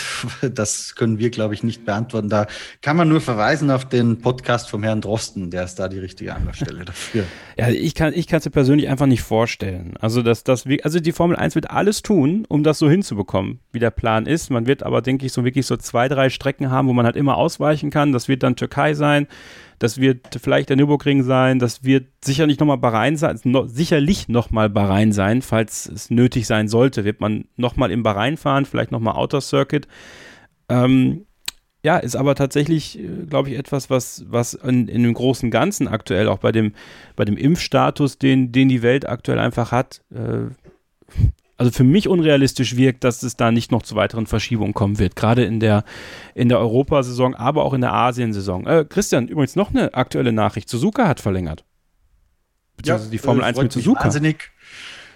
Das 0.54 0.94
können 0.94 1.18
wir, 1.18 1.30
glaube 1.30 1.54
ich, 1.54 1.62
nicht 1.62 1.84
beantworten. 1.84 2.28
Da 2.28 2.46
kann 2.82 2.96
man 2.96 3.08
nur 3.08 3.20
verweisen 3.20 3.70
auf 3.70 3.84
den 3.84 4.18
Podcast 4.18 4.68
vom 4.70 4.82
Herrn 4.82 5.00
Drosten, 5.00 5.50
der 5.50 5.64
ist 5.64 5.76
da 5.76 5.88
die 5.88 5.98
richtige 5.98 6.34
Anlaufstelle 6.34 6.84
dafür. 6.84 7.24
ja, 7.56 7.68
ich 7.68 7.94
kann 7.94 8.12
ich 8.14 8.32
es 8.32 8.44
mir 8.44 8.50
persönlich 8.50 8.88
einfach 8.88 9.06
nicht 9.06 9.22
vorstellen. 9.22 9.94
Also, 10.00 10.22
dass 10.22 10.44
das 10.44 10.64
also 10.82 11.00
die 11.00 11.12
Formel 11.12 11.36
1 11.36 11.54
wird 11.54 11.70
alles 11.70 12.02
tun, 12.02 12.44
um 12.48 12.62
das 12.62 12.78
so 12.78 12.88
hinzubekommen, 12.88 13.60
wie 13.72 13.78
der 13.78 13.90
Plan 13.90 14.26
ist. 14.26 14.50
Man 14.50 14.66
wird 14.66 14.82
aber, 14.82 15.02
denke 15.02 15.26
ich, 15.26 15.32
so 15.32 15.44
wirklich 15.44 15.66
so 15.66 15.76
zwei, 15.76 16.08
drei 16.08 16.30
Strecken 16.30 16.70
haben, 16.70 16.88
wo 16.88 16.92
man 16.92 17.06
halt 17.06 17.16
immer 17.16 17.36
ausweichen 17.36 17.90
kann. 17.90 18.12
Das 18.12 18.28
wird 18.28 18.42
dann 18.42 18.56
Türkei 18.56 18.94
sein. 18.94 19.26
Das 19.80 19.98
wird 19.98 20.38
vielleicht 20.40 20.68
der 20.68 20.76
Nürburgring 20.76 21.22
sein. 21.22 21.58
Das 21.58 21.82
wird 21.82 22.06
sicherlich 22.22 22.60
nochmal 22.60 22.76
Bahrain 22.76 23.16
sein. 23.16 23.40
No, 23.44 23.66
sicherlich 23.66 24.28
nochmal 24.28 24.68
Bahrain 24.68 25.10
sein, 25.10 25.40
falls 25.40 25.86
es 25.86 26.10
nötig 26.10 26.46
sein 26.46 26.68
sollte. 26.68 27.04
Wird 27.04 27.20
man 27.20 27.46
nochmal 27.56 27.90
im 27.90 28.02
Bahrain 28.02 28.36
fahren, 28.36 28.66
vielleicht 28.66 28.92
nochmal 28.92 29.16
Outer 29.16 29.40
Circuit. 29.40 29.88
Ähm, 30.68 31.24
ja, 31.82 31.96
ist 31.96 32.14
aber 32.14 32.34
tatsächlich, 32.34 32.98
äh, 32.98 33.24
glaube 33.26 33.48
ich, 33.48 33.58
etwas, 33.58 33.88
was, 33.88 34.26
was 34.28 34.52
in, 34.52 34.86
in, 34.86 35.02
dem 35.02 35.14
großen 35.14 35.50
Ganzen 35.50 35.88
aktuell, 35.88 36.28
auch 36.28 36.38
bei 36.38 36.52
dem, 36.52 36.74
bei 37.16 37.24
dem 37.24 37.38
Impfstatus, 37.38 38.18
den, 38.18 38.52
den 38.52 38.68
die 38.68 38.82
Welt 38.82 39.08
aktuell 39.08 39.38
einfach 39.38 39.72
hat, 39.72 40.02
äh, 40.10 40.52
also 41.60 41.72
für 41.72 41.84
mich 41.84 42.08
unrealistisch 42.08 42.76
wirkt, 42.76 43.04
dass 43.04 43.22
es 43.22 43.36
da 43.36 43.52
nicht 43.52 43.70
noch 43.70 43.82
zu 43.82 43.94
weiteren 43.94 44.26
Verschiebungen 44.26 44.72
kommen 44.72 44.98
wird. 44.98 45.14
Gerade 45.14 45.44
in 45.44 45.60
der, 45.60 45.84
in 46.34 46.48
der 46.48 46.58
Europasaison, 46.58 47.34
aber 47.34 47.66
auch 47.66 47.74
in 47.74 47.82
der 47.82 47.92
Asiensaison. 47.92 48.66
Äh, 48.66 48.86
Christian, 48.88 49.28
übrigens 49.28 49.56
noch 49.56 49.68
eine 49.68 49.92
aktuelle 49.92 50.32
Nachricht. 50.32 50.70
Suzuka 50.70 51.06
hat 51.06 51.20
verlängert. 51.20 51.66
Beziehungsweise 52.78 53.08
ja, 53.08 53.10
die 53.10 53.18
Formel 53.18 53.42
äh, 53.42 53.48
1 53.48 53.58
mit 53.58 53.72
Suzuka. 53.72 54.04
Wahnsinnig 54.04 54.50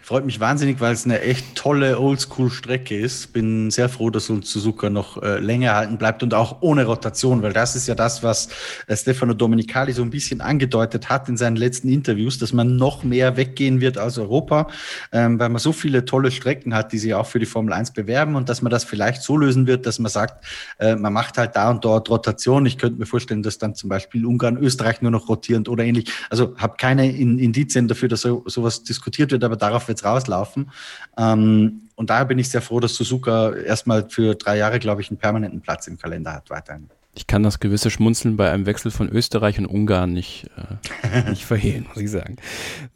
Freut 0.05 0.27
mich 0.27 0.39
wahnsinnig, 0.39 0.83
weil 0.83 0.93
es 0.93 1.07
eine 1.07 1.23
echt 1.23 1.55
tolle 1.55 1.99
Oldschool-Strecke 1.99 2.95
ist. 2.95 3.33
Bin 3.33 3.71
sehr 3.71 3.89
froh, 3.89 4.11
dass 4.11 4.29
uns 4.29 4.51
Suzuka 4.51 4.91
noch 4.91 5.23
äh, 5.23 5.39
länger 5.39 5.71
erhalten 5.71 5.97
bleibt 5.97 6.23
und 6.23 6.35
auch 6.35 6.59
ohne 6.61 6.85
Rotation, 6.85 7.41
weil 7.41 7.55
das 7.55 7.75
ist 7.75 7.89
ja 7.89 7.95
das, 7.95 8.23
was 8.23 8.51
äh, 8.87 8.95
Stefano 8.95 9.33
Domenicali 9.33 9.93
so 9.93 10.03
ein 10.03 10.11
bisschen 10.11 10.43
angedeutet 10.43 11.09
hat 11.09 11.31
in 11.31 11.39
seinen 11.39 11.57
letzten 11.57 11.89
Interviews, 11.89 12.37
dass 12.37 12.53
man 12.53 12.77
noch 12.77 13.03
mehr 13.03 13.39
weggehen 13.39 13.81
wird 13.81 13.97
aus 13.97 14.19
Europa, 14.19 14.69
ähm, 15.11 15.39
weil 15.39 15.49
man 15.49 15.59
so 15.59 15.73
viele 15.73 16.05
tolle 16.05 16.31
Strecken 16.31 16.75
hat, 16.75 16.93
die 16.93 16.99
sich 16.99 17.15
auch 17.15 17.27
für 17.27 17.39
die 17.39 17.47
Formel 17.47 17.73
1 17.73 17.93
bewerben 17.93 18.37
und 18.37 18.51
dass 18.51 18.61
man 18.61 18.71
das 18.71 18.85
vielleicht 18.85 19.23
so 19.23 19.39
lösen 19.39 19.67
wird, 19.67 19.87
dass 19.87 19.99
man 19.99 20.11
sagt, 20.11 20.45
äh, 20.81 20.97
man 20.97 21.15
macht 21.15 21.39
halt 21.39 21.57
da 21.57 21.71
und 21.71 21.83
dort 21.83 22.11
Rotation. 22.11 22.67
Ich 22.67 22.77
könnte 22.77 22.99
mir 22.99 23.07
vorstellen, 23.07 23.43
dass 23.43 23.57
dann 23.57 23.75
zum 23.75 23.89
Beispiel 23.89 24.27
Ungarn, 24.27 24.59
Österreich 24.59 25.01
nur 25.01 25.13
noch 25.13 25.31
rotierend 25.31 25.67
oder 25.71 25.83
ähnlich. 25.83 26.13
Also 26.29 26.55
habe 26.59 26.75
keine 26.77 27.11
Indizien 27.11 27.89
dafür, 27.89 28.11
dass 28.11 28.21
so, 28.21 28.45
sowas 28.45 28.83
diskutiert 28.83 29.33
wird, 29.33 29.43
aber 29.43 29.57
darauf 29.57 29.94
jetzt 29.95 30.05
rauslaufen. 30.05 30.71
Ähm, 31.17 31.89
und 31.97 32.11
daher 32.11 32.25
bin 32.25 32.39
ich 32.39 32.49
sehr 32.51 32.63
froh, 32.63 32.81
dass 32.81 32.95
Suzuka 32.95 33.55
erstmal 33.55 34.09
für 34.09 34.35
drei 34.35 34.57
Jahre, 34.57 34.79
glaube 34.79 35.01
ich, 35.01 35.11
einen 35.11 35.19
permanenten 35.19 35.61
Platz 35.61 35.87
im 35.87 35.99
Kalender 35.99 36.33
hat 36.33 36.51
weiterhin. 36.51 36.89
Ich 37.17 37.29
kann 37.29 37.45
das 37.45 37.61
gewisse 37.61 37.91
Schmunzeln 37.91 38.37
bei 38.37 38.51
einem 38.51 38.67
Wechsel 38.67 38.91
von 38.91 39.09
Österreich 39.09 39.59
und 39.59 39.67
Ungarn 39.67 40.13
nicht, 40.13 40.51
äh, 41.03 41.31
nicht 41.31 41.45
verhehlen, 41.45 41.87
muss 41.89 42.03
ich 42.03 42.11
sagen. 42.11 42.37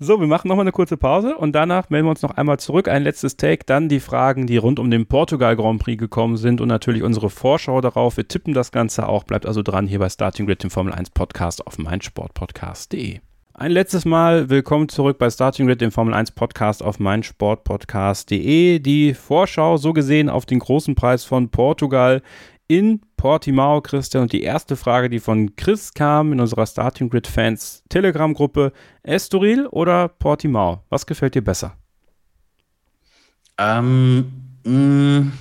So, 0.00 0.18
wir 0.18 0.26
machen 0.26 0.48
nochmal 0.48 0.64
eine 0.64 0.72
kurze 0.72 0.96
Pause 0.96 1.36
und 1.36 1.52
danach 1.52 1.88
melden 1.88 2.06
wir 2.06 2.10
uns 2.10 2.22
noch 2.22 2.36
einmal 2.36 2.58
zurück. 2.58 2.88
Ein 2.88 3.04
letztes 3.04 3.36
Take, 3.36 3.64
dann 3.64 3.88
die 3.88 4.00
Fragen, 4.00 4.48
die 4.48 4.56
rund 4.56 4.80
um 4.80 4.90
den 4.90 5.06
Portugal 5.06 5.54
Grand 5.54 5.80
Prix 5.80 6.00
gekommen 6.00 6.36
sind 6.36 6.60
und 6.60 6.66
natürlich 6.68 7.04
unsere 7.04 7.30
Vorschau 7.30 7.80
darauf. 7.80 8.16
Wir 8.16 8.26
tippen 8.26 8.54
das 8.54 8.72
Ganze 8.72 9.08
auch. 9.08 9.22
Bleibt 9.22 9.46
also 9.46 9.62
dran 9.62 9.86
hier 9.86 10.00
bei 10.00 10.08
Starting 10.08 10.46
Grid, 10.46 10.64
dem 10.64 10.70
Formel 10.70 10.92
1 10.92 11.10
Podcast 11.10 11.64
auf 11.64 11.78
meinsportpodcast.de. 11.78 13.20
Ein 13.60 13.72
letztes 13.72 14.04
Mal 14.04 14.50
willkommen 14.50 14.88
zurück 14.88 15.18
bei 15.18 15.28
Starting 15.28 15.66
Grid, 15.66 15.80
dem 15.80 15.90
Formel 15.90 16.14
1 16.14 16.30
Podcast 16.30 16.80
auf 16.80 17.00
meinsportpodcast.de. 17.00 18.78
Die 18.78 19.14
Vorschau, 19.14 19.78
so 19.78 19.92
gesehen, 19.92 20.28
auf 20.28 20.46
den 20.46 20.60
großen 20.60 20.94
Preis 20.94 21.24
von 21.24 21.48
Portugal 21.48 22.22
in 22.68 23.00
Portimao, 23.16 23.80
Christian. 23.80 24.22
Und 24.22 24.32
die 24.32 24.44
erste 24.44 24.76
Frage, 24.76 25.10
die 25.10 25.18
von 25.18 25.56
Chris 25.56 25.92
kam 25.92 26.32
in 26.32 26.38
unserer 26.38 26.68
Starting 26.68 27.10
Grid 27.10 27.26
Fans 27.26 27.82
Telegram-Gruppe: 27.88 28.72
Estoril 29.02 29.66
oder 29.66 30.06
Portimao? 30.06 30.84
Was 30.88 31.04
gefällt 31.04 31.34
dir 31.34 31.42
besser? 31.42 31.76
Ähm, 33.58 34.60
mh, 34.64 34.72
mm, 34.72 35.32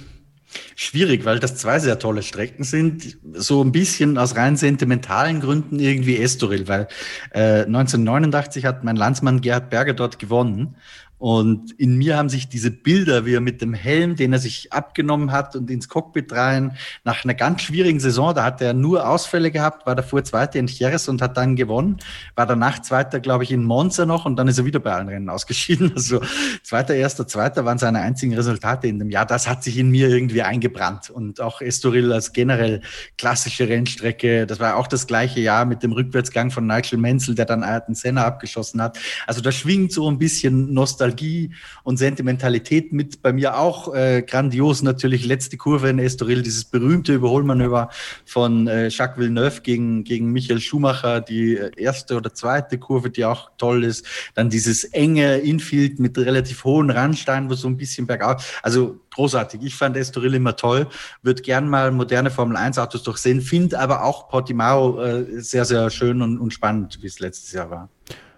schwierig, 0.76 1.26
weil 1.26 1.40
das 1.40 1.56
zwei 1.56 1.80
sehr 1.80 2.00
tolle 2.00 2.24
Strecken 2.24 2.64
sind. 2.64 3.18
So 3.34 3.64
ein 3.64 3.72
bisschen 3.72 4.18
aus 4.18 4.36
rein 4.36 4.56
sentimentalen 4.56 5.40
Gründen 5.42 5.80
irgendwie 5.80 6.18
Estoril, 6.18 6.68
weil 6.68 6.88
äh, 7.32 7.64
1989 7.64 8.66
hat 8.66 8.84
mein 8.84 8.96
Landsmann 8.96 9.42
Gerhard 9.42 9.70
Berger 9.70 9.94
dort 9.94 10.20
gewonnen 10.20 10.76
und 11.20 11.72
in 11.80 11.98
mir 11.98 12.16
haben 12.16 12.30
sich 12.30 12.48
diese 12.48 12.70
Bilder, 12.70 13.26
wie 13.26 13.34
er 13.34 13.42
mit 13.42 13.62
dem 13.62 13.74
Helm, 13.74 14.16
den 14.16 14.34
er 14.34 14.40
sich 14.40 14.72
abgenommen 14.72 15.32
hat 15.32 15.56
und 15.56 15.70
ins 15.72 15.90
Cockpit 15.90 16.32
rein, 16.32 16.78
nach 17.04 17.24
einer 17.24 17.34
ganz 17.34 17.64
schwierigen 17.64 18.00
Saison, 18.00 18.36
da 18.36 18.44
hat 18.44 18.62
er 18.62 18.74
nur 18.74 19.10
Ausfälle 19.10 19.50
gehabt, 19.50 19.88
war 19.88 19.96
davor 19.96 20.24
Zweiter 20.24 20.60
in 20.60 20.68
Jerez 20.68 21.08
und 21.08 21.22
hat 21.22 21.36
dann 21.36 21.56
gewonnen, 21.56 21.98
war 22.36 22.46
danach 22.46 22.84
Zweiter, 22.84 23.20
glaube 23.20 23.46
ich, 23.46 23.52
in 23.52 23.64
Monza 23.64 24.06
noch 24.06 24.26
und 24.26 24.36
dann 24.36 24.48
ist 24.48 24.60
er 24.60 24.66
wieder 24.66 24.80
bei 24.80 24.94
allen 24.94 25.10
Rennen 25.10 25.30
ausgeschieden. 25.30 25.94
Also 25.98 26.22
Zweiter, 26.62 26.94
Erster, 26.94 27.28
Zweiter 27.28 27.66
waren 27.66 27.80
seine 27.80 28.00
einzigen 28.02 28.36
Resultate 28.36 28.88
in 28.88 29.00
dem 29.00 29.10
Jahr. 29.10 29.26
Das 29.26 29.48
hat 29.48 29.64
sich 29.64 29.80
in 29.80 29.90
mir 29.90 30.10
irgendwie 30.10 30.44
eingebrannt 30.44 31.10
und 31.10 31.42
auch 31.42 31.60
Estoril 31.60 32.14
als 32.14 32.34
generell 32.34 32.82
klassische 33.18 33.68
Rennstrecke. 33.68 34.46
Das 34.46 34.60
war 34.60 34.78
auch 34.78 34.86
das 34.86 35.08
gleiche 35.08 35.40
Jahr 35.40 35.66
mit 35.66 35.82
dem 35.82 35.92
Rückwärtsgang 35.92 36.52
von 36.52 36.68
Nigel 36.68 37.00
Menzel, 37.00 37.34
der 37.34 37.46
dann 37.46 37.64
Ayrton 37.64 37.96
Senna 37.96 38.26
abgeschossen 38.26 38.80
hat. 38.80 39.00
Also 39.26 39.42
da 39.42 39.52
schwingt 39.52 39.92
so 39.92 40.10
ein 40.10 40.20
bisschen 40.20 40.72
Nostalgie 40.72 41.07
Nostalgie 41.08 41.52
und 41.84 41.98
Sentimentalität 41.98 42.92
mit. 42.92 43.22
Bei 43.22 43.32
mir 43.32 43.58
auch 43.58 43.94
äh, 43.94 44.22
grandios 44.22 44.82
natürlich 44.82 45.26
letzte 45.26 45.58
Kurve 45.58 45.90
in 45.90 46.00
Estoril, 46.00 46.42
dieses 46.42 46.66
berühmte 46.66 47.14
Überholmanöver 47.14 47.90
von 48.26 48.68
äh, 48.68 48.90
Jacques 48.90 49.18
Villeneuve 49.18 49.62
gegen, 49.62 50.04
gegen 50.04 50.32
Michael 50.32 50.60
Schumacher, 50.60 51.22
die 51.22 51.56
äh, 51.56 51.72
erste 51.78 52.18
oder 52.18 52.34
zweite 52.34 52.78
Kurve, 52.78 53.10
die 53.10 53.26
auch 53.26 53.52
toll 53.58 53.84
ist. 53.84 54.06
Dann 54.36 54.50
dieses 54.50 54.84
enge 54.84 55.38
Infield 55.38 56.00
mit 56.00 56.18
relativ 56.18 56.64
hohen 56.64 56.90
Randsteinen, 56.90 57.50
wo 57.50 57.54
so 57.54 57.68
ein 57.68 57.78
bisschen 57.78 58.06
bergauf. 58.06 58.60
Also 58.64 59.00
großartig. 59.12 59.62
Ich 59.64 59.76
fand 59.76 59.98
Estoril 59.98 60.36
immer 60.36 60.56
toll, 60.56 60.88
würde 61.22 61.42
gern 61.42 61.70
mal 61.70 61.92
moderne 61.92 62.30
Formel 62.30 62.58
1 62.58 62.78
Autos 62.78 63.04
durchsehen, 63.04 63.42
finde 63.42 63.80
aber 63.80 64.04
auch 64.04 64.30
Portimao 64.30 65.02
äh, 65.02 65.42
sehr, 65.42 65.66
sehr 65.66 65.90
schön 65.90 66.22
und, 66.22 66.38
und 66.38 66.54
spannend, 66.54 67.00
wie 67.02 67.08
es 67.08 67.20
letztes 67.20 67.52
Jahr 67.54 67.70
war. 67.70 67.90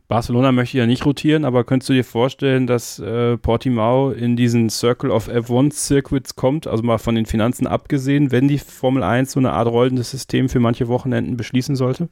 Barcelona 0.10 0.52
möchte 0.52 0.80
ja 0.80 0.88
nicht 0.88 1.06
rotieren, 1.06 1.46
aber 1.46 1.64
könntest 1.64 1.90
du 1.90 1.94
dir 1.94 2.04
vorstellen, 2.04 2.66
dass 2.66 2.98
äh, 2.98 3.38
Portimao 3.38 4.10
in 4.10 4.36
diesen 4.36 4.72
Circle 4.72 5.12
of 5.12 5.30
F1 5.30 5.74
Circuits 5.74 6.36
kommt, 6.36 6.66
also 6.66 6.82
mal 6.82 6.98
von 6.98 7.14
den 7.14 7.28
Finanzen 7.28 7.68
abgesehen, 7.68 8.32
wenn 8.32 8.48
die 8.48 8.58
Formel 8.58 9.04
1 9.04 9.34
so 9.34 9.40
eine 9.40 9.52
Art 9.52 9.68
rollendes 9.68 10.10
System 10.10 10.50
für 10.50 10.60
manche 10.60 10.88
Wochenenden 10.88 11.38
beschließen 11.38 11.76
sollte? 11.76 12.10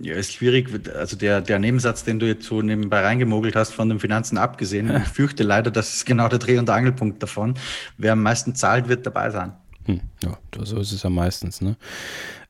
Ja, 0.00 0.16
ist 0.16 0.32
schwierig. 0.32 0.68
Also 0.96 1.16
der, 1.16 1.42
der 1.42 1.60
Nebensatz, 1.60 2.02
den 2.02 2.18
du 2.18 2.26
jetzt 2.26 2.44
so 2.44 2.60
nebenbei 2.60 3.02
reingemogelt 3.02 3.54
hast, 3.54 3.72
von 3.72 3.88
den 3.88 4.00
Finanzen 4.00 4.36
abgesehen, 4.36 4.90
ich 5.04 5.08
fürchte 5.08 5.44
leider, 5.44 5.70
das 5.70 5.94
ist 5.94 6.06
genau 6.06 6.26
der 6.26 6.40
Dreh- 6.40 6.58
und 6.58 6.68
Angelpunkt 6.68 7.22
davon. 7.22 7.54
Wer 7.98 8.14
am 8.14 8.22
meisten 8.24 8.56
zahlt, 8.56 8.88
wird 8.88 9.06
dabei 9.06 9.30
sein. 9.30 9.52
Hm, 9.86 10.00
ja, 10.22 10.36
so 10.64 10.78
ist 10.78 10.92
es 10.92 11.02
ja 11.02 11.10
meistens. 11.10 11.60
Ne? 11.60 11.76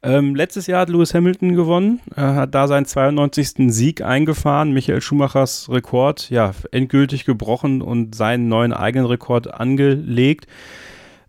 Ähm, 0.03 0.35
letztes 0.35 0.67
Jahr 0.67 0.81
hat 0.81 0.89
Lewis 0.89 1.15
Hamilton 1.15 1.55
gewonnen, 1.55 2.01
er 2.15 2.35
hat 2.35 2.55
da 2.55 2.67
seinen 2.67 2.87
92. 2.87 3.73
Sieg 3.73 4.01
eingefahren, 4.01 4.73
Michael 4.73 5.01
Schumachers 5.01 5.69
Rekord 5.71 6.31
ja 6.31 6.53
endgültig 6.73 7.25
gebrochen 7.25 7.83
und 7.83 8.15
seinen 8.15 8.49
neuen 8.49 8.73
eigenen 8.73 9.07
Rekord 9.07 9.53
angelegt. 9.53 10.47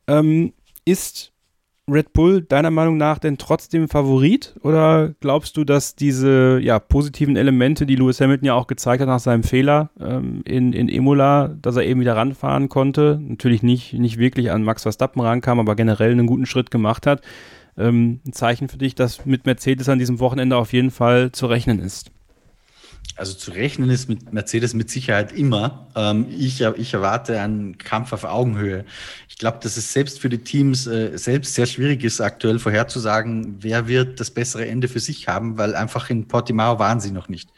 Ähm, 0.07 0.53
ist 0.85 1.33
Red 1.89 2.11
Bull 2.11 2.41
deiner 2.41 2.69
Meinung 2.69 2.97
nach 2.97 3.17
denn 3.17 3.37
trotzdem 3.37 3.87
Favorit? 3.87 4.55
Oder 4.61 5.13
glaubst 5.21 5.55
du, 5.55 5.63
dass 5.63 5.95
diese 5.95 6.59
ja, 6.61 6.79
positiven 6.79 7.37
Elemente, 7.37 7.85
die 7.85 7.95
Lewis 7.95 8.19
Hamilton 8.19 8.47
ja 8.47 8.53
auch 8.55 8.67
gezeigt 8.67 9.01
hat 9.01 9.07
nach 9.07 9.19
seinem 9.19 9.43
Fehler 9.43 9.89
ähm, 9.99 10.41
in, 10.43 10.73
in 10.73 10.89
Imola, 10.89 11.47
dass 11.61 11.77
er 11.77 11.85
eben 11.85 12.01
wieder 12.01 12.17
ranfahren 12.17 12.67
konnte, 12.67 13.19
natürlich 13.21 13.63
nicht, 13.63 13.93
nicht 13.93 14.17
wirklich 14.17 14.51
an 14.51 14.63
Max 14.63 14.83
Verstappen 14.83 15.21
rankam, 15.21 15.61
aber 15.61 15.75
generell 15.75 16.11
einen 16.11 16.27
guten 16.27 16.45
Schritt 16.45 16.71
gemacht 16.71 17.07
hat, 17.07 17.21
ähm, 17.77 18.19
ein 18.27 18.33
Zeichen 18.33 18.67
für 18.67 18.77
dich, 18.77 18.93
dass 18.93 19.25
mit 19.25 19.45
Mercedes 19.45 19.87
an 19.87 19.99
diesem 19.99 20.19
Wochenende 20.19 20.57
auf 20.57 20.73
jeden 20.73 20.91
Fall 20.91 21.31
zu 21.31 21.45
rechnen 21.45 21.79
ist? 21.79 22.11
Also 23.15 23.33
zu 23.33 23.51
rechnen 23.51 23.89
ist 23.89 24.09
mit 24.09 24.31
Mercedes 24.31 24.73
mit 24.73 24.89
Sicherheit 24.91 25.31
immer. 25.31 25.87
Ähm, 25.95 26.27
ich, 26.29 26.61
ich 26.61 26.93
erwarte 26.93 27.39
einen 27.39 27.77
Kampf 27.77 28.13
auf 28.13 28.23
Augenhöhe. 28.23 28.85
Ich 29.27 29.37
glaube, 29.37 29.59
dass 29.61 29.77
es 29.77 29.91
selbst 29.91 30.19
für 30.19 30.29
die 30.29 30.39
Teams 30.39 30.85
äh, 30.87 31.17
selbst 31.17 31.55
sehr 31.55 31.65
schwierig 31.65 32.03
ist, 32.03 32.21
aktuell 32.21 32.59
vorherzusagen, 32.59 33.57
wer 33.59 33.87
wird 33.87 34.19
das 34.19 34.31
bessere 34.31 34.67
Ende 34.67 34.87
für 34.87 34.99
sich 34.99 35.27
haben, 35.27 35.57
weil 35.57 35.75
einfach 35.75 36.09
in 36.09 36.27
Portimao 36.27 36.79
waren 36.79 36.99
sie 36.99 37.11
noch 37.11 37.29
nicht. 37.29 37.49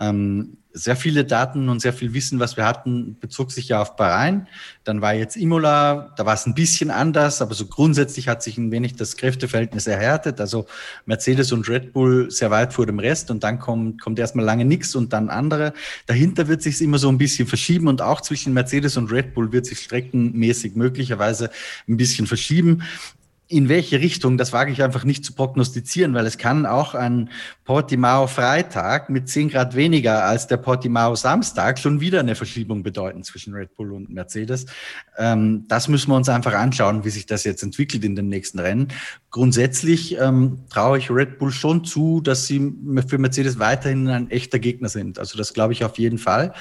Ähm, 0.00 0.56
sehr 0.72 0.96
viele 0.96 1.24
Daten 1.24 1.68
und 1.68 1.80
sehr 1.80 1.92
viel 1.92 2.14
Wissen, 2.14 2.38
was 2.38 2.56
wir 2.56 2.64
hatten, 2.64 3.16
bezog 3.18 3.50
sich 3.50 3.68
ja 3.68 3.82
auf 3.82 3.96
Bahrain. 3.96 4.46
Dann 4.84 5.00
war 5.00 5.14
jetzt 5.14 5.36
Imola, 5.36 6.12
da 6.16 6.26
war 6.26 6.34
es 6.34 6.46
ein 6.46 6.54
bisschen 6.54 6.90
anders, 6.90 7.42
aber 7.42 7.54
so 7.54 7.66
grundsätzlich 7.66 8.28
hat 8.28 8.42
sich 8.42 8.56
ein 8.56 8.70
wenig 8.70 8.94
das 8.94 9.16
Kräfteverhältnis 9.16 9.86
erhärtet. 9.86 10.40
Also 10.40 10.66
Mercedes 11.06 11.50
und 11.52 11.68
Red 11.68 11.92
Bull 11.92 12.30
sehr 12.30 12.50
weit 12.50 12.72
vor 12.72 12.86
dem 12.86 13.00
Rest 13.00 13.30
und 13.30 13.42
dann 13.42 13.58
kommt, 13.58 14.00
kommt 14.00 14.18
erstmal 14.18 14.44
lange 14.44 14.64
nichts 14.64 14.94
und 14.94 15.12
dann 15.12 15.28
andere. 15.28 15.72
Dahinter 16.06 16.46
wird 16.46 16.62
sich 16.62 16.80
immer 16.80 16.98
so 16.98 17.08
ein 17.08 17.18
bisschen 17.18 17.48
verschieben 17.48 17.88
und 17.88 18.00
auch 18.00 18.20
zwischen 18.20 18.52
Mercedes 18.52 18.96
und 18.96 19.10
Red 19.10 19.34
Bull 19.34 19.52
wird 19.52 19.66
sich 19.66 19.80
streckenmäßig 19.80 20.76
möglicherweise 20.76 21.50
ein 21.88 21.96
bisschen 21.96 22.26
verschieben 22.26 22.82
in 23.50 23.68
welche 23.68 23.98
Richtung, 24.00 24.38
das 24.38 24.52
wage 24.52 24.70
ich 24.70 24.80
einfach 24.80 25.02
nicht 25.02 25.24
zu 25.24 25.32
prognostizieren, 25.32 26.14
weil 26.14 26.24
es 26.24 26.38
kann 26.38 26.66
auch 26.66 26.94
ein 26.94 27.30
Portimao 27.64 28.28
Freitag 28.28 29.10
mit 29.10 29.28
10 29.28 29.48
Grad 29.48 29.74
weniger 29.74 30.24
als 30.24 30.46
der 30.46 30.56
Portimao 30.56 31.16
Samstag 31.16 31.80
schon 31.80 32.00
wieder 32.00 32.20
eine 32.20 32.36
Verschiebung 32.36 32.84
bedeuten 32.84 33.24
zwischen 33.24 33.52
Red 33.52 33.74
Bull 33.74 33.92
und 33.92 34.08
Mercedes. 34.08 34.66
Ähm, 35.18 35.64
das 35.66 35.88
müssen 35.88 36.12
wir 36.12 36.16
uns 36.16 36.28
einfach 36.28 36.54
anschauen, 36.54 37.04
wie 37.04 37.10
sich 37.10 37.26
das 37.26 37.42
jetzt 37.42 37.64
entwickelt 37.64 38.04
in 38.04 38.14
den 38.14 38.28
nächsten 38.28 38.60
Rennen. 38.60 38.86
Grundsätzlich 39.30 40.16
ähm, 40.20 40.60
traue 40.70 40.98
ich 40.98 41.10
Red 41.10 41.40
Bull 41.40 41.50
schon 41.50 41.84
zu, 41.84 42.20
dass 42.20 42.46
sie 42.46 42.72
für 43.08 43.18
Mercedes 43.18 43.58
weiterhin 43.58 44.06
ein 44.06 44.30
echter 44.30 44.60
Gegner 44.60 44.88
sind. 44.88 45.18
Also 45.18 45.36
das 45.36 45.54
glaube 45.54 45.72
ich 45.72 45.84
auf 45.84 45.98
jeden 45.98 46.18
Fall. 46.18 46.54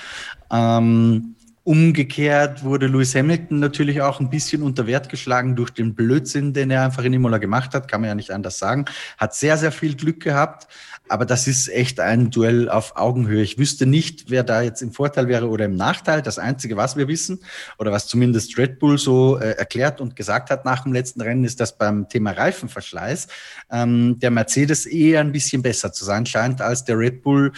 Ähm, 0.51 1.35
Umgekehrt 1.69 2.63
wurde 2.63 2.87
Lewis 2.87 3.13
Hamilton 3.13 3.59
natürlich 3.59 4.01
auch 4.01 4.19
ein 4.19 4.31
bisschen 4.31 4.63
unter 4.63 4.87
Wert 4.87 5.07
geschlagen 5.07 5.55
durch 5.55 5.69
den 5.69 5.93
Blödsinn, 5.93 6.51
den 6.51 6.71
er 6.71 6.83
einfach 6.83 7.03
in 7.03 7.13
Imola 7.13 7.37
gemacht 7.37 7.75
hat, 7.75 7.87
kann 7.87 8.01
man 8.01 8.07
ja 8.07 8.15
nicht 8.15 8.31
anders 8.31 8.57
sagen. 8.57 8.85
Hat 9.19 9.35
sehr, 9.35 9.55
sehr 9.55 9.71
viel 9.71 9.95
Glück 9.95 10.19
gehabt, 10.19 10.67
aber 11.09 11.27
das 11.27 11.47
ist 11.47 11.69
echt 11.69 11.99
ein 11.99 12.31
Duell 12.31 12.69
auf 12.69 12.97
Augenhöhe. 12.97 13.43
Ich 13.43 13.59
wüsste 13.59 13.85
nicht, 13.85 14.31
wer 14.31 14.43
da 14.43 14.63
jetzt 14.63 14.81
im 14.81 14.93
Vorteil 14.93 15.27
wäre 15.27 15.47
oder 15.47 15.65
im 15.65 15.75
Nachteil. 15.75 16.23
Das 16.23 16.39
Einzige, 16.39 16.75
was 16.75 16.97
wir 16.97 17.07
wissen 17.07 17.39
oder 17.77 17.91
was 17.91 18.07
zumindest 18.07 18.57
Red 18.57 18.79
Bull 18.79 18.97
so 18.97 19.37
äh, 19.37 19.51
erklärt 19.51 20.01
und 20.01 20.15
gesagt 20.15 20.49
hat 20.49 20.65
nach 20.65 20.85
dem 20.85 20.93
letzten 20.93 21.21
Rennen, 21.21 21.43
ist, 21.43 21.59
dass 21.59 21.77
beim 21.77 22.09
Thema 22.09 22.31
Reifenverschleiß 22.31 23.27
ähm, 23.71 24.17
der 24.17 24.31
Mercedes 24.31 24.87
eher 24.87 25.19
ein 25.19 25.31
bisschen 25.31 25.61
besser 25.61 25.93
zu 25.93 26.03
sein 26.03 26.25
scheint 26.25 26.61
als 26.61 26.83
der 26.83 26.97
Red 26.97 27.21
Bull 27.21 27.51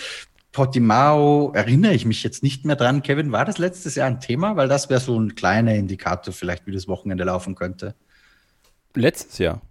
Portimao 0.51 1.51
erinnere 1.53 1.93
ich 1.93 2.05
mich 2.05 2.23
jetzt 2.23 2.43
nicht 2.43 2.65
mehr 2.65 2.75
dran. 2.75 3.03
Kevin, 3.03 3.31
war 3.31 3.45
das 3.45 3.57
letztes 3.57 3.95
Jahr 3.95 4.07
ein 4.07 4.19
Thema? 4.19 4.57
Weil 4.57 4.67
das 4.67 4.89
wäre 4.89 4.99
so 4.99 5.17
ein 5.17 5.35
kleiner 5.35 5.75
Indikator 5.75 6.33
vielleicht, 6.33 6.67
wie 6.67 6.71
das 6.71 6.87
Wochenende 6.87 7.23
laufen 7.23 7.55
könnte. 7.55 7.95
Letztes 8.93 9.37
Jahr? 9.37 9.61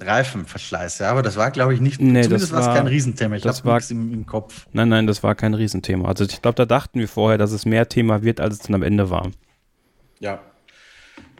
Reifenverschleiß, 0.00 1.00
ja, 1.00 1.10
aber 1.10 1.22
das 1.22 1.36
war, 1.36 1.50
glaube 1.50 1.74
ich, 1.74 1.80
nicht, 1.80 2.00
nee, 2.00 2.22
zumindest 2.22 2.52
war 2.52 2.60
es 2.60 2.66
kein 2.66 2.86
Riesenthema. 2.86 3.34
Ich 3.34 3.44
habe 3.44 3.72
nichts 3.72 3.90
im, 3.90 4.12
im, 4.12 4.26
Kopf. 4.26 4.66
Nein, 4.72 4.90
nein, 4.90 5.08
das 5.08 5.24
war 5.24 5.34
kein 5.34 5.54
Riesenthema. 5.54 6.06
Also 6.06 6.24
ich 6.24 6.40
glaube, 6.40 6.54
da 6.54 6.66
dachten 6.66 7.00
wir 7.00 7.08
vorher, 7.08 7.36
dass 7.36 7.50
es 7.50 7.66
mehr 7.66 7.88
Thema 7.88 8.22
wird, 8.22 8.38
als 8.38 8.54
es 8.54 8.60
dann 8.60 8.76
am 8.76 8.84
Ende 8.84 9.10
war. 9.10 9.28
Ja, 10.20 10.40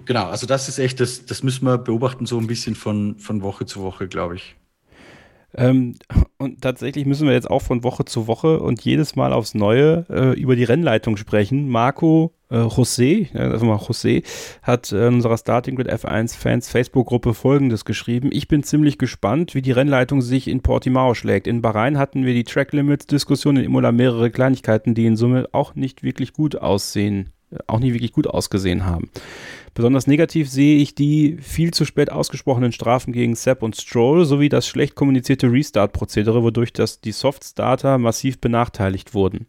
genau. 0.04 0.26
Also 0.26 0.46
das 0.46 0.68
ist 0.68 0.80
echt, 0.80 0.98
das, 0.98 1.24
das 1.24 1.44
müssen 1.44 1.66
wir 1.66 1.78
beobachten, 1.78 2.26
so 2.26 2.36
ein 2.38 2.48
bisschen 2.48 2.74
von, 2.74 3.18
von 3.20 3.42
Woche 3.42 3.64
zu 3.64 3.80
Woche, 3.80 4.08
glaube 4.08 4.34
ich. 4.34 4.56
Ähm, 5.54 5.94
und 6.36 6.60
tatsächlich 6.60 7.06
müssen 7.06 7.26
wir 7.26 7.34
jetzt 7.34 7.50
auch 7.50 7.62
von 7.62 7.82
Woche 7.82 8.04
zu 8.04 8.26
Woche 8.26 8.60
und 8.60 8.84
jedes 8.84 9.16
Mal 9.16 9.32
aufs 9.32 9.54
Neue 9.54 10.04
äh, 10.10 10.40
über 10.40 10.56
die 10.56 10.64
Rennleitung 10.64 11.16
sprechen. 11.16 11.68
Marco 11.68 12.34
äh, 12.50 12.56
José, 12.56 13.34
also 13.36 13.66
mal 13.66 13.76
José, 13.76 14.24
hat 14.62 14.92
äh, 14.92 15.08
in 15.08 15.14
unserer 15.14 15.38
Starting 15.38 15.76
Grid 15.76 15.90
F1 15.90 16.36
Fans 16.36 16.68
Facebook-Gruppe 16.68 17.34
folgendes 17.34 17.84
geschrieben. 17.84 18.30
Ich 18.32 18.48
bin 18.48 18.62
ziemlich 18.62 18.98
gespannt, 18.98 19.54
wie 19.54 19.62
die 19.62 19.72
Rennleitung 19.72 20.22
sich 20.22 20.48
in 20.48 20.60
Portimao 20.60 21.14
schlägt. 21.14 21.46
In 21.46 21.62
Bahrain 21.62 21.98
hatten 21.98 22.24
wir 22.24 22.34
die 22.34 22.44
Track 22.44 22.72
Limits 22.72 23.06
Diskussion, 23.06 23.56
in 23.56 23.64
Imola 23.64 23.92
mehrere 23.92 24.30
Kleinigkeiten, 24.30 24.94
die 24.94 25.06
in 25.06 25.16
Summe 25.16 25.48
auch 25.52 25.74
nicht 25.74 26.02
wirklich 26.02 26.32
gut 26.32 26.56
aussehen, 26.56 27.30
äh, 27.50 27.56
auch 27.66 27.80
nicht 27.80 27.94
wirklich 27.94 28.12
gut 28.12 28.26
ausgesehen 28.26 28.84
haben. 28.84 29.10
Besonders 29.78 30.08
negativ 30.08 30.50
sehe 30.50 30.78
ich 30.78 30.96
die 30.96 31.36
viel 31.40 31.70
zu 31.70 31.84
spät 31.84 32.10
ausgesprochenen 32.10 32.72
Strafen 32.72 33.12
gegen 33.12 33.36
Sepp 33.36 33.62
und 33.62 33.76
Stroll 33.76 34.24
sowie 34.24 34.48
das 34.48 34.66
schlecht 34.66 34.96
kommunizierte 34.96 35.52
Restart-Prozedere, 35.52 36.42
wodurch 36.42 36.72
das, 36.72 37.00
die 37.00 37.12
Soft-Starter 37.12 37.96
massiv 37.96 38.40
benachteiligt 38.40 39.14
wurden. 39.14 39.46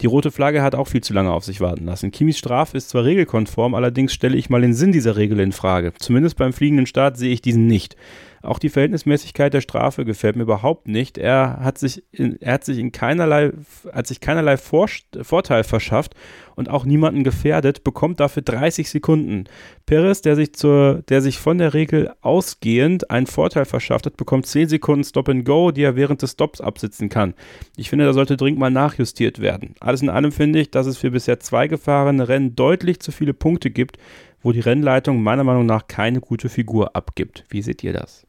Die 0.00 0.06
rote 0.06 0.30
Flagge 0.30 0.62
hat 0.62 0.74
auch 0.74 0.88
viel 0.88 1.02
zu 1.02 1.12
lange 1.12 1.30
auf 1.30 1.44
sich 1.44 1.60
warten 1.60 1.84
lassen. 1.84 2.10
Kimis 2.10 2.38
Strafe 2.38 2.76
ist 2.76 2.88
zwar 2.88 3.04
regelkonform, 3.04 3.74
allerdings 3.74 4.14
stelle 4.14 4.36
ich 4.36 4.48
mal 4.48 4.62
den 4.62 4.72
Sinn 4.72 4.92
dieser 4.92 5.16
Regel 5.16 5.40
in 5.40 5.52
Frage. 5.52 5.92
Zumindest 5.98 6.36
beim 6.36 6.52
fliegenden 6.52 6.86
Start 6.86 7.18
sehe 7.18 7.32
ich 7.32 7.42
diesen 7.42 7.66
nicht. 7.66 7.96
Auch 8.42 8.58
die 8.58 8.70
Verhältnismäßigkeit 8.70 9.52
der 9.52 9.60
Strafe 9.60 10.06
gefällt 10.06 10.36
mir 10.36 10.44
überhaupt 10.44 10.88
nicht. 10.88 11.18
Er 11.18 11.58
hat 11.60 11.76
sich 11.76 12.02
in, 12.10 12.40
er 12.40 12.54
hat 12.54 12.64
sich 12.64 12.78
in 12.78 12.90
keinerlei, 12.90 13.52
hat 13.92 14.06
sich 14.06 14.20
keinerlei 14.20 14.56
Vor 14.56 14.88
Vorteil 15.20 15.62
verschafft 15.62 16.14
und 16.54 16.70
auch 16.70 16.86
niemanden 16.86 17.22
gefährdet, 17.22 17.84
bekommt 17.84 18.18
dafür 18.18 18.42
30 18.42 18.88
Sekunden. 18.88 19.44
Perez, 19.84 20.22
der 20.22 20.36
sich 20.36 20.54
zur, 20.54 21.02
der 21.08 21.20
sich 21.20 21.38
von 21.38 21.58
der 21.58 21.74
Regel 21.74 22.12
ausgehend 22.22 23.10
einen 23.10 23.26
Vorteil 23.26 23.66
verschafft 23.66 24.06
hat, 24.06 24.16
bekommt 24.16 24.46
10 24.46 24.70
Sekunden 24.70 25.04
Stop 25.04 25.28
and 25.28 25.44
Go, 25.44 25.70
die 25.70 25.82
er 25.82 25.96
während 25.96 26.22
des 26.22 26.32
Stops 26.32 26.62
absitzen 26.62 27.10
kann. 27.10 27.34
Ich 27.76 27.90
finde, 27.90 28.06
da 28.06 28.14
sollte 28.14 28.38
dringend 28.38 28.58
mal 28.58 28.70
nachjustiert 28.70 29.40
werden. 29.40 29.74
Alles 29.90 30.02
in 30.02 30.08
allem 30.08 30.30
finde 30.30 30.60
ich, 30.60 30.70
dass 30.70 30.86
es 30.86 30.98
für 30.98 31.10
bisher 31.10 31.40
zwei 31.40 31.66
gefahrene 31.66 32.28
Rennen 32.28 32.54
deutlich 32.54 33.00
zu 33.00 33.10
viele 33.10 33.34
Punkte 33.34 33.72
gibt, 33.72 33.98
wo 34.40 34.52
die 34.52 34.60
Rennleitung 34.60 35.20
meiner 35.20 35.42
Meinung 35.42 35.66
nach 35.66 35.88
keine 35.88 36.20
gute 36.20 36.48
Figur 36.48 36.94
abgibt. 36.94 37.44
Wie 37.48 37.60
seht 37.60 37.82
ihr 37.82 37.92
das? 37.92 38.24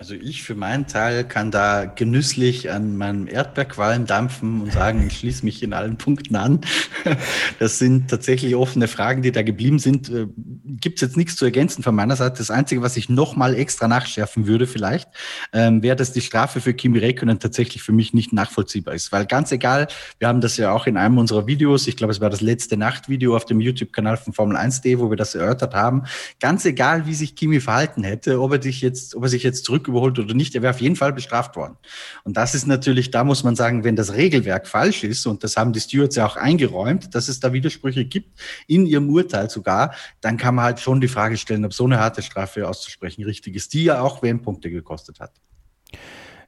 Also 0.00 0.14
ich 0.14 0.44
für 0.44 0.54
meinen 0.54 0.86
Teil 0.86 1.24
kann 1.24 1.50
da 1.50 1.84
genüsslich 1.84 2.70
an 2.70 2.96
meinem 2.96 3.28
Erdbeerqualm 3.28 4.06
dampfen 4.06 4.62
und 4.62 4.72
sagen, 4.72 5.06
ich 5.06 5.18
schließe 5.18 5.44
mich 5.44 5.62
in 5.62 5.74
allen 5.74 5.98
Punkten 5.98 6.36
an. 6.36 6.62
Das 7.58 7.78
sind 7.78 8.08
tatsächlich 8.08 8.54
offene 8.54 8.88
Fragen, 8.88 9.20
die 9.20 9.32
da 9.32 9.42
geblieben 9.42 9.78
sind. 9.78 10.08
Äh, 10.08 10.28
Gibt 10.64 10.96
es 10.96 11.02
jetzt 11.02 11.16
nichts 11.16 11.36
zu 11.36 11.44
ergänzen 11.44 11.82
von 11.82 11.94
meiner 11.94 12.16
Seite. 12.16 12.38
Das 12.38 12.50
Einzige, 12.50 12.80
was 12.80 12.96
ich 12.96 13.10
nochmal 13.10 13.54
extra 13.54 13.88
nachschärfen 13.88 14.46
würde 14.46 14.66
vielleicht, 14.66 15.08
ähm, 15.52 15.82
wäre, 15.82 15.96
dass 15.96 16.12
die 16.12 16.22
Strafe 16.22 16.62
für 16.62 16.72
Kimi 16.72 16.98
Räikkönen 16.98 17.38
tatsächlich 17.38 17.82
für 17.82 17.92
mich 17.92 18.14
nicht 18.14 18.32
nachvollziehbar 18.32 18.94
ist. 18.94 19.12
Weil 19.12 19.26
ganz 19.26 19.52
egal, 19.52 19.88
wir 20.18 20.28
haben 20.28 20.40
das 20.40 20.56
ja 20.56 20.72
auch 20.72 20.86
in 20.86 20.96
einem 20.96 21.18
unserer 21.18 21.46
Videos, 21.46 21.86
ich 21.86 21.96
glaube, 21.96 22.12
es 22.12 22.20
war 22.22 22.30
das 22.30 22.40
letzte 22.40 22.78
Nachtvideo 22.78 23.36
auf 23.36 23.44
dem 23.44 23.60
YouTube-Kanal 23.60 24.16
von 24.16 24.32
Formel 24.32 24.56
1.de, 24.56 24.98
wo 24.98 25.10
wir 25.10 25.18
das 25.18 25.34
erörtert 25.34 25.74
haben. 25.74 26.04
Ganz 26.38 26.64
egal, 26.64 27.06
wie 27.06 27.14
sich 27.14 27.34
Kimi 27.34 27.60
verhalten 27.60 28.02
hätte, 28.02 28.40
ob 28.40 28.52
er, 28.52 28.58
dich 28.58 28.80
jetzt, 28.80 29.14
ob 29.14 29.24
er 29.24 29.28
sich 29.28 29.42
jetzt 29.42 29.64
zurück 29.66 29.89
überholt 29.90 30.18
oder 30.18 30.34
nicht, 30.34 30.54
er 30.54 30.62
wäre 30.62 30.74
auf 30.74 30.80
jeden 30.80 30.96
Fall 30.96 31.12
bestraft 31.12 31.56
worden. 31.56 31.76
Und 32.24 32.36
das 32.36 32.54
ist 32.54 32.66
natürlich, 32.66 33.10
da 33.10 33.24
muss 33.24 33.44
man 33.44 33.56
sagen, 33.56 33.84
wenn 33.84 33.96
das 33.96 34.14
Regelwerk 34.14 34.66
falsch 34.66 35.04
ist, 35.04 35.26
und 35.26 35.44
das 35.44 35.56
haben 35.56 35.72
die 35.72 35.80
Stewards 35.80 36.16
ja 36.16 36.26
auch 36.26 36.36
eingeräumt, 36.36 37.14
dass 37.14 37.28
es 37.28 37.40
da 37.40 37.52
Widersprüche 37.52 38.04
gibt, 38.04 38.40
in 38.66 38.86
ihrem 38.86 39.10
Urteil 39.10 39.50
sogar, 39.50 39.94
dann 40.20 40.36
kann 40.36 40.54
man 40.54 40.64
halt 40.64 40.80
schon 40.80 41.00
die 41.00 41.08
Frage 41.08 41.36
stellen, 41.36 41.64
ob 41.64 41.74
so 41.74 41.84
eine 41.84 41.98
harte 41.98 42.22
Strafe 42.22 42.68
auszusprechen 42.68 43.24
richtig 43.24 43.56
ist, 43.56 43.74
die 43.74 43.84
ja 43.84 44.00
auch 44.00 44.22
WM-Punkte 44.22 44.70
gekostet 44.70 45.20
hat. 45.20 45.32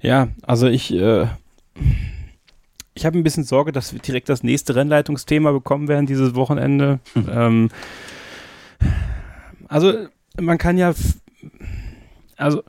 Ja, 0.01 0.29
also 0.43 0.67
ich, 0.67 0.93
äh, 0.93 1.27
ich 2.95 3.07
habe 3.07 3.19
ein 3.19 3.23
bisschen 3.23 3.45
Sorge, 3.45 3.73
dass 3.73 3.93
wir 3.93 4.01
direkt 4.01 4.29
das 4.29 4.43
nächste 4.43 4.75
Rennleitungsthema 4.75 5.53
bekommen 5.53 5.89
werden 5.89 6.07
dieses 6.07 6.35
Wochenende. 6.35 7.01
Hm. 7.15 7.29
Ähm, 7.31 7.69
also 9.69 10.07
man 10.39 10.59
kann 10.59 10.77
ja, 10.77 10.93
also 12.37 12.63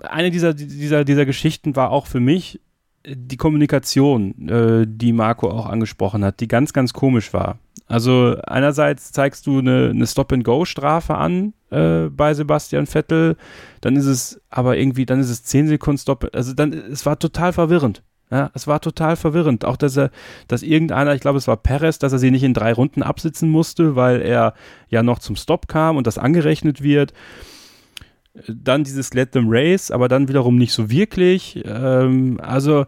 eine 0.00 0.30
dieser, 0.30 0.54
dieser, 0.54 1.04
dieser 1.04 1.26
Geschichten 1.26 1.76
war 1.76 1.90
auch 1.90 2.06
für 2.06 2.20
mich 2.20 2.60
die 3.06 3.36
Kommunikation, 3.36 4.48
äh, 4.48 4.86
die 4.88 5.12
Marco 5.12 5.50
auch 5.50 5.66
angesprochen 5.66 6.24
hat, 6.24 6.40
die 6.40 6.48
ganz, 6.48 6.72
ganz 6.72 6.92
komisch 6.92 7.32
war. 7.32 7.58
Also 7.86 8.36
einerseits 8.46 9.12
zeigst 9.12 9.46
du 9.46 9.60
eine, 9.60 9.90
eine 9.90 10.06
Stop-and-Go-Strafe 10.06 11.14
an 11.14 11.52
äh, 11.70 12.08
bei 12.08 12.34
Sebastian 12.34 12.86
Vettel, 12.86 13.36
dann 13.80 13.94
ist 13.94 14.06
es 14.06 14.40
aber 14.50 14.76
irgendwie, 14.76 15.06
dann 15.06 15.20
ist 15.20 15.30
es 15.30 15.44
10 15.44 15.68
Sekunden 15.68 15.98
Stop, 15.98 16.28
also 16.32 16.52
dann, 16.52 16.72
es 16.72 17.06
war 17.06 17.18
total 17.18 17.52
verwirrend. 17.52 18.02
Ja, 18.28 18.50
es 18.54 18.66
war 18.66 18.80
total 18.80 19.14
verwirrend. 19.14 19.64
Auch, 19.64 19.76
dass 19.76 19.96
er, 19.96 20.10
dass 20.48 20.64
irgendeiner, 20.64 21.14
ich 21.14 21.20
glaube, 21.20 21.38
es 21.38 21.46
war 21.46 21.56
Perez, 21.56 22.00
dass 22.00 22.12
er 22.12 22.18
sie 22.18 22.32
nicht 22.32 22.42
in 22.42 22.54
drei 22.54 22.72
Runden 22.72 23.04
absitzen 23.04 23.48
musste, 23.48 23.94
weil 23.94 24.20
er 24.20 24.54
ja 24.88 25.04
noch 25.04 25.20
zum 25.20 25.36
Stop 25.36 25.68
kam 25.68 25.96
und 25.96 26.08
das 26.08 26.18
angerechnet 26.18 26.82
wird 26.82 27.12
dann 28.48 28.84
dieses 28.84 29.14
Let 29.14 29.32
Them 29.32 29.46
Race, 29.48 29.90
aber 29.90 30.08
dann 30.08 30.28
wiederum 30.28 30.56
nicht 30.56 30.72
so 30.72 30.90
wirklich. 30.90 31.62
Ähm, 31.64 32.38
also 32.42 32.86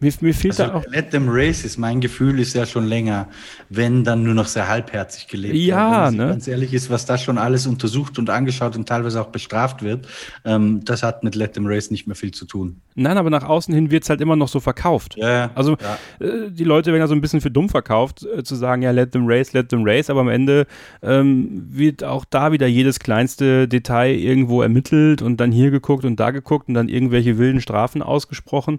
mir, 0.00 0.12
mir 0.20 0.34
fehlt 0.34 0.60
also, 0.60 0.72
da 0.72 0.78
auch. 0.78 0.84
Let 0.86 1.10
them 1.10 1.26
race 1.28 1.64
ist 1.64 1.78
mein 1.78 2.00
Gefühl, 2.00 2.38
ist 2.40 2.54
ja 2.54 2.66
schon 2.66 2.86
länger, 2.86 3.28
wenn 3.68 4.04
dann 4.04 4.22
nur 4.22 4.34
noch 4.34 4.46
sehr 4.46 4.68
halbherzig 4.68 5.28
gelebt 5.28 5.54
ja, 5.54 6.06
wird. 6.06 6.14
ne? 6.14 6.28
Ganz 6.28 6.48
ehrlich 6.48 6.72
ist, 6.74 6.90
was 6.90 7.06
da 7.06 7.18
schon 7.18 7.38
alles 7.38 7.66
untersucht 7.66 8.18
und 8.18 8.30
angeschaut 8.30 8.76
und 8.76 8.88
teilweise 8.88 9.20
auch 9.20 9.28
bestraft 9.28 9.82
wird, 9.82 10.06
ähm, 10.44 10.84
das 10.84 11.02
hat 11.02 11.24
mit 11.24 11.34
Let 11.34 11.54
them 11.54 11.66
race 11.66 11.90
nicht 11.90 12.06
mehr 12.06 12.16
viel 12.16 12.32
zu 12.32 12.44
tun. 12.44 12.80
Nein, 12.94 13.18
aber 13.18 13.30
nach 13.30 13.44
außen 13.44 13.74
hin 13.74 13.90
wird 13.90 14.04
es 14.04 14.10
halt 14.10 14.20
immer 14.20 14.36
noch 14.36 14.48
so 14.48 14.60
verkauft. 14.60 15.16
Ja, 15.16 15.50
also 15.54 15.76
ja. 15.80 16.26
Äh, 16.26 16.50
die 16.50 16.64
Leute 16.64 16.92
werden 16.92 17.00
ja 17.00 17.06
so 17.06 17.14
ein 17.14 17.20
bisschen 17.20 17.40
für 17.40 17.50
dumm 17.50 17.68
verkauft, 17.68 18.24
äh, 18.24 18.42
zu 18.42 18.54
sagen, 18.54 18.82
ja, 18.82 18.90
let 18.90 19.12
them 19.12 19.24
race, 19.26 19.52
let 19.52 19.68
them 19.68 19.82
race, 19.84 20.10
aber 20.10 20.20
am 20.20 20.28
Ende 20.28 20.66
ähm, 21.02 21.66
wird 21.70 22.04
auch 22.04 22.24
da 22.24 22.52
wieder 22.52 22.66
jedes 22.66 22.98
kleinste 22.98 23.68
Detail 23.68 24.14
irgendwo 24.14 24.62
ermittelt 24.62 25.22
und 25.22 25.38
dann 25.38 25.52
hier 25.52 25.70
geguckt 25.70 26.04
und 26.04 26.18
da 26.18 26.30
geguckt 26.30 26.68
und 26.68 26.74
dann 26.74 26.88
irgendwelche 26.88 27.38
wilden 27.38 27.60
Strafen 27.60 28.02
ausgesprochen. 28.02 28.78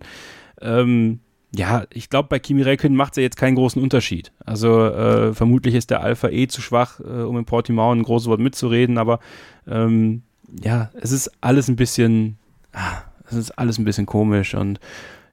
Ähm, 0.62 1.20
ja, 1.56 1.86
ich 1.92 2.10
glaube, 2.10 2.30
bei 2.30 2.40
Kimi 2.40 2.62
Räikkönen 2.62 2.98
macht 2.98 3.14
es 3.14 3.18
ja 3.18 3.24
jetzt 3.24 3.38
keinen 3.38 3.56
großen 3.56 3.82
Unterschied. 3.82 4.32
Also 4.46 4.86
äh, 4.86 5.34
vermutlich 5.34 5.76
ist 5.76 5.90
der 5.90 6.02
Alpha 6.02 6.30
eh 6.30 6.48
zu 6.48 6.62
schwach, 6.62 7.00
äh, 7.00 7.24
um 7.24 7.38
in 7.38 7.46
Portimao 7.46 7.92
ein 7.92 8.04
großes 8.04 8.28
Wort 8.28 8.40
mitzureden, 8.40 8.98
aber 8.98 9.20
ähm, 9.68 10.24
ja, 10.62 10.92
es 11.00 11.12
ist 11.12 11.32
alles 11.42 11.68
ein 11.68 11.76
bisschen, 11.76 12.38
ah, 12.74 13.02
es 13.30 13.36
ist 13.36 13.52
alles 13.52 13.78
ein 13.78 13.86
bisschen 13.86 14.06
komisch 14.06 14.56
und 14.56 14.80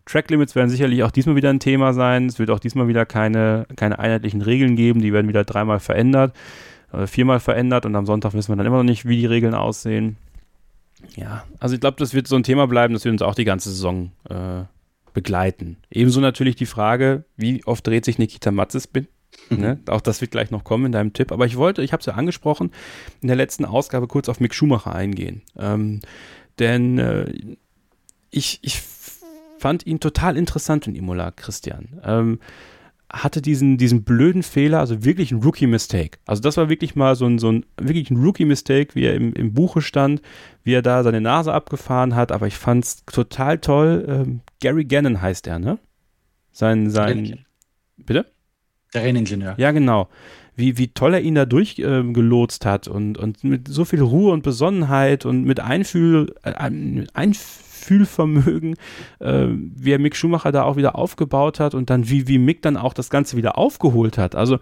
Track 0.06 0.30
Limits 0.30 0.54
werden 0.54 0.68
sicherlich 0.68 1.02
auch 1.02 1.10
diesmal 1.10 1.36
wieder 1.36 1.50
ein 1.50 1.60
Thema 1.60 1.94
sein. 1.94 2.26
Es 2.26 2.38
wird 2.38 2.50
auch 2.50 2.58
diesmal 2.58 2.88
wieder 2.88 3.06
keine, 3.06 3.66
keine 3.76 3.98
einheitlichen 3.98 4.42
Regeln 4.42 4.76
geben. 4.76 5.00
Die 5.00 5.14
werden 5.14 5.28
wieder 5.28 5.44
dreimal 5.44 5.80
verändert, 5.80 6.36
äh, 6.92 7.06
viermal 7.06 7.40
verändert 7.40 7.86
und 7.86 7.96
am 7.96 8.04
Sonntag 8.04 8.34
wissen 8.34 8.52
wir 8.52 8.56
dann 8.56 8.66
immer 8.66 8.78
noch 8.78 8.84
nicht, 8.84 9.08
wie 9.08 9.16
die 9.16 9.26
Regeln 9.26 9.54
aussehen. 9.54 10.16
Ja, 11.16 11.44
also 11.58 11.74
ich 11.74 11.80
glaube, 11.80 11.96
das 11.98 12.14
wird 12.14 12.28
so 12.28 12.36
ein 12.36 12.42
Thema 12.42 12.66
bleiben, 12.66 12.94
das 12.94 13.04
wird 13.04 13.12
uns 13.12 13.22
auch 13.22 13.34
die 13.34 13.44
ganze 13.44 13.70
Saison 13.70 14.10
äh, 14.28 14.64
begleiten. 15.14 15.78
Ebenso 15.90 16.20
natürlich 16.20 16.56
die 16.56 16.66
Frage, 16.66 17.24
wie 17.36 17.64
oft 17.64 17.86
dreht 17.86 18.04
sich 18.04 18.18
Nikita 18.18 18.50
Matzes-Bin? 18.50 19.08
Mhm. 19.48 19.58
Ne? 19.58 19.80
Auch 19.86 20.00
das 20.00 20.20
wird 20.20 20.32
gleich 20.32 20.50
noch 20.50 20.64
kommen 20.64 20.86
in 20.86 20.92
deinem 20.92 21.12
Tipp. 21.12 21.32
Aber 21.32 21.46
ich 21.46 21.56
wollte, 21.56 21.82
ich 21.82 21.92
habe 21.92 22.00
es 22.00 22.06
ja 22.06 22.14
angesprochen, 22.14 22.70
in 23.22 23.28
der 23.28 23.36
letzten 23.36 23.64
Ausgabe 23.64 24.06
kurz 24.06 24.28
auf 24.28 24.40
Mick 24.40 24.54
Schumacher 24.54 24.94
eingehen. 24.94 25.42
Ähm, 25.58 26.00
denn 26.58 26.98
äh, 26.98 27.32
ich, 28.30 28.58
ich 28.62 28.80
fand 29.58 29.86
ihn 29.86 30.00
total 30.00 30.36
interessant 30.36 30.86
in 30.86 30.94
Imola, 30.94 31.30
Christian. 31.30 32.00
Ähm, 32.04 32.38
hatte 33.12 33.40
diesen, 33.42 33.78
diesen 33.78 34.04
blöden 34.04 34.42
Fehler, 34.42 34.80
also 34.80 35.04
wirklich 35.04 35.30
ein 35.30 35.42
Rookie-Mistake. 35.42 36.18
Also 36.26 36.42
das 36.42 36.56
war 36.56 36.68
wirklich 36.68 36.96
mal 36.96 37.14
so 37.16 37.26
ein, 37.26 37.38
so 37.38 37.50
ein, 37.50 37.64
wirklich 37.80 38.10
ein 38.10 38.16
Rookie-Mistake, 38.16 38.94
wie 38.94 39.04
er 39.04 39.14
im, 39.14 39.32
im 39.34 39.52
Buche 39.52 39.82
stand, 39.82 40.22
wie 40.62 40.72
er 40.72 40.82
da 40.82 41.02
seine 41.02 41.20
Nase 41.20 41.52
abgefahren 41.52 42.14
hat, 42.14 42.32
aber 42.32 42.46
ich 42.46 42.56
fand 42.56 42.84
es 42.84 43.04
total 43.06 43.58
toll. 43.58 44.04
Ähm, 44.08 44.40
Gary 44.60 44.84
Gannon 44.84 45.20
heißt 45.20 45.46
er, 45.46 45.58
ne? 45.58 45.78
Sein, 46.52 46.90
sein, 46.90 47.44
bitte? 47.96 48.26
Der 48.94 49.02
Renningenieur. 49.02 49.54
Ja, 49.58 49.72
genau. 49.72 50.08
Wie, 50.56 50.78
wie 50.78 50.88
toll 50.88 51.14
er 51.14 51.20
ihn 51.20 51.34
da 51.34 51.46
durchgelotst 51.46 52.64
ähm, 52.64 52.70
hat 52.70 52.86
und, 52.86 53.18
und 53.18 53.42
mit 53.42 53.66
so 53.66 53.84
viel 53.84 54.00
Ruhe 54.00 54.32
und 54.32 54.44
Besonnenheit 54.44 55.26
und 55.26 55.44
mit 55.44 55.58
Einfühl, 55.58 56.34
äh, 56.44 56.52
Einfühl 57.12 57.63
Fühlvermögen, 57.84 58.76
äh, 59.20 59.46
wie 59.48 59.96
Mick 59.98 60.16
Schumacher 60.16 60.52
da 60.52 60.64
auch 60.64 60.76
wieder 60.76 60.96
aufgebaut 60.96 61.60
hat 61.60 61.74
und 61.74 61.90
dann 61.90 62.08
wie, 62.08 62.26
wie 62.26 62.38
Mick 62.38 62.62
dann 62.62 62.76
auch 62.76 62.94
das 62.94 63.10
Ganze 63.10 63.36
wieder 63.36 63.58
aufgeholt 63.58 64.18
hat. 64.18 64.34
Also 64.34 64.58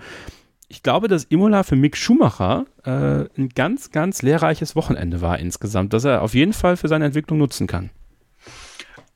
ich 0.68 0.83
glaube, 0.83 1.07
dass 1.07 1.25
Imola 1.25 1.64
für 1.64 1.77
Mick 1.77 1.97
Schumacher 1.97 2.64
äh, 2.85 3.29
ein 3.39 3.51
ganz, 3.55 3.91
ganz 3.91 4.23
lehrreiches 4.23 4.75
Wochenende 4.75 5.20
war 5.20 5.39
insgesamt, 5.39 5.93
dass 5.93 6.05
er 6.05 6.23
auf 6.23 6.35
jeden 6.35 6.55
Fall 6.55 6.77
für 6.77 6.89
seine 6.89 7.05
Entwicklung 7.05 7.39
nutzen 7.39 7.66
kann. 7.66 7.91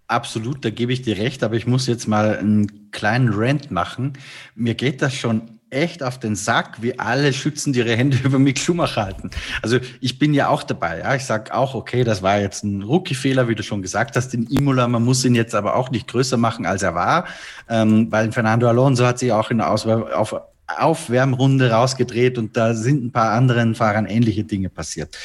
Absolut, 0.06 0.64
da 0.64 0.70
gebe 0.70 0.92
ich 0.92 1.02
dir 1.02 1.16
recht, 1.16 1.42
aber 1.42 1.56
ich 1.56 1.66
muss 1.66 1.86
jetzt 1.86 2.06
mal 2.06 2.36
einen 2.36 2.90
kleinen 2.92 3.30
Rant 3.32 3.70
machen. 3.70 4.12
Mir 4.54 4.74
geht 4.74 5.02
das 5.02 5.14
schon 5.14 5.55
echt 5.70 6.02
auf 6.02 6.18
den 6.18 6.36
Sack, 6.36 6.80
wie 6.80 6.98
alle 6.98 7.32
schützend 7.32 7.76
ihre 7.76 7.96
Hände 7.96 8.18
über 8.24 8.38
Mick 8.38 8.58
Schumacher 8.58 9.04
halten. 9.04 9.30
Also 9.62 9.78
ich 10.00 10.18
bin 10.18 10.34
ja 10.34 10.48
auch 10.48 10.62
dabei. 10.62 11.00
Ja, 11.00 11.14
ich 11.14 11.24
sage 11.24 11.54
auch, 11.54 11.74
okay, 11.74 12.04
das 12.04 12.22
war 12.22 12.40
jetzt 12.40 12.64
ein 12.64 12.82
Rookie-Fehler, 12.82 13.48
wie 13.48 13.54
du 13.54 13.62
schon 13.62 13.82
gesagt 13.82 14.16
hast, 14.16 14.34
in 14.34 14.46
Imola. 14.46 14.88
Man 14.88 15.04
muss 15.04 15.24
ihn 15.24 15.34
jetzt 15.34 15.54
aber 15.54 15.76
auch 15.76 15.90
nicht 15.90 16.08
größer 16.08 16.36
machen, 16.36 16.66
als 16.66 16.82
er 16.82 16.94
war, 16.94 17.26
ähm, 17.68 18.10
weil 18.10 18.32
Fernando 18.32 18.68
Alonso 18.68 19.06
hat 19.06 19.18
sich 19.18 19.32
auch 19.32 19.50
in 19.50 19.58
der 19.58 19.70
Auswahl 19.70 20.12
auf 20.12 20.34
Aufwärmrunde 20.68 21.70
rausgedreht 21.70 22.38
und 22.38 22.56
da 22.56 22.74
sind 22.74 23.04
ein 23.04 23.12
paar 23.12 23.30
anderen 23.30 23.76
Fahrern 23.76 24.06
ähnliche 24.06 24.42
Dinge 24.42 24.68
passiert. 24.68 25.16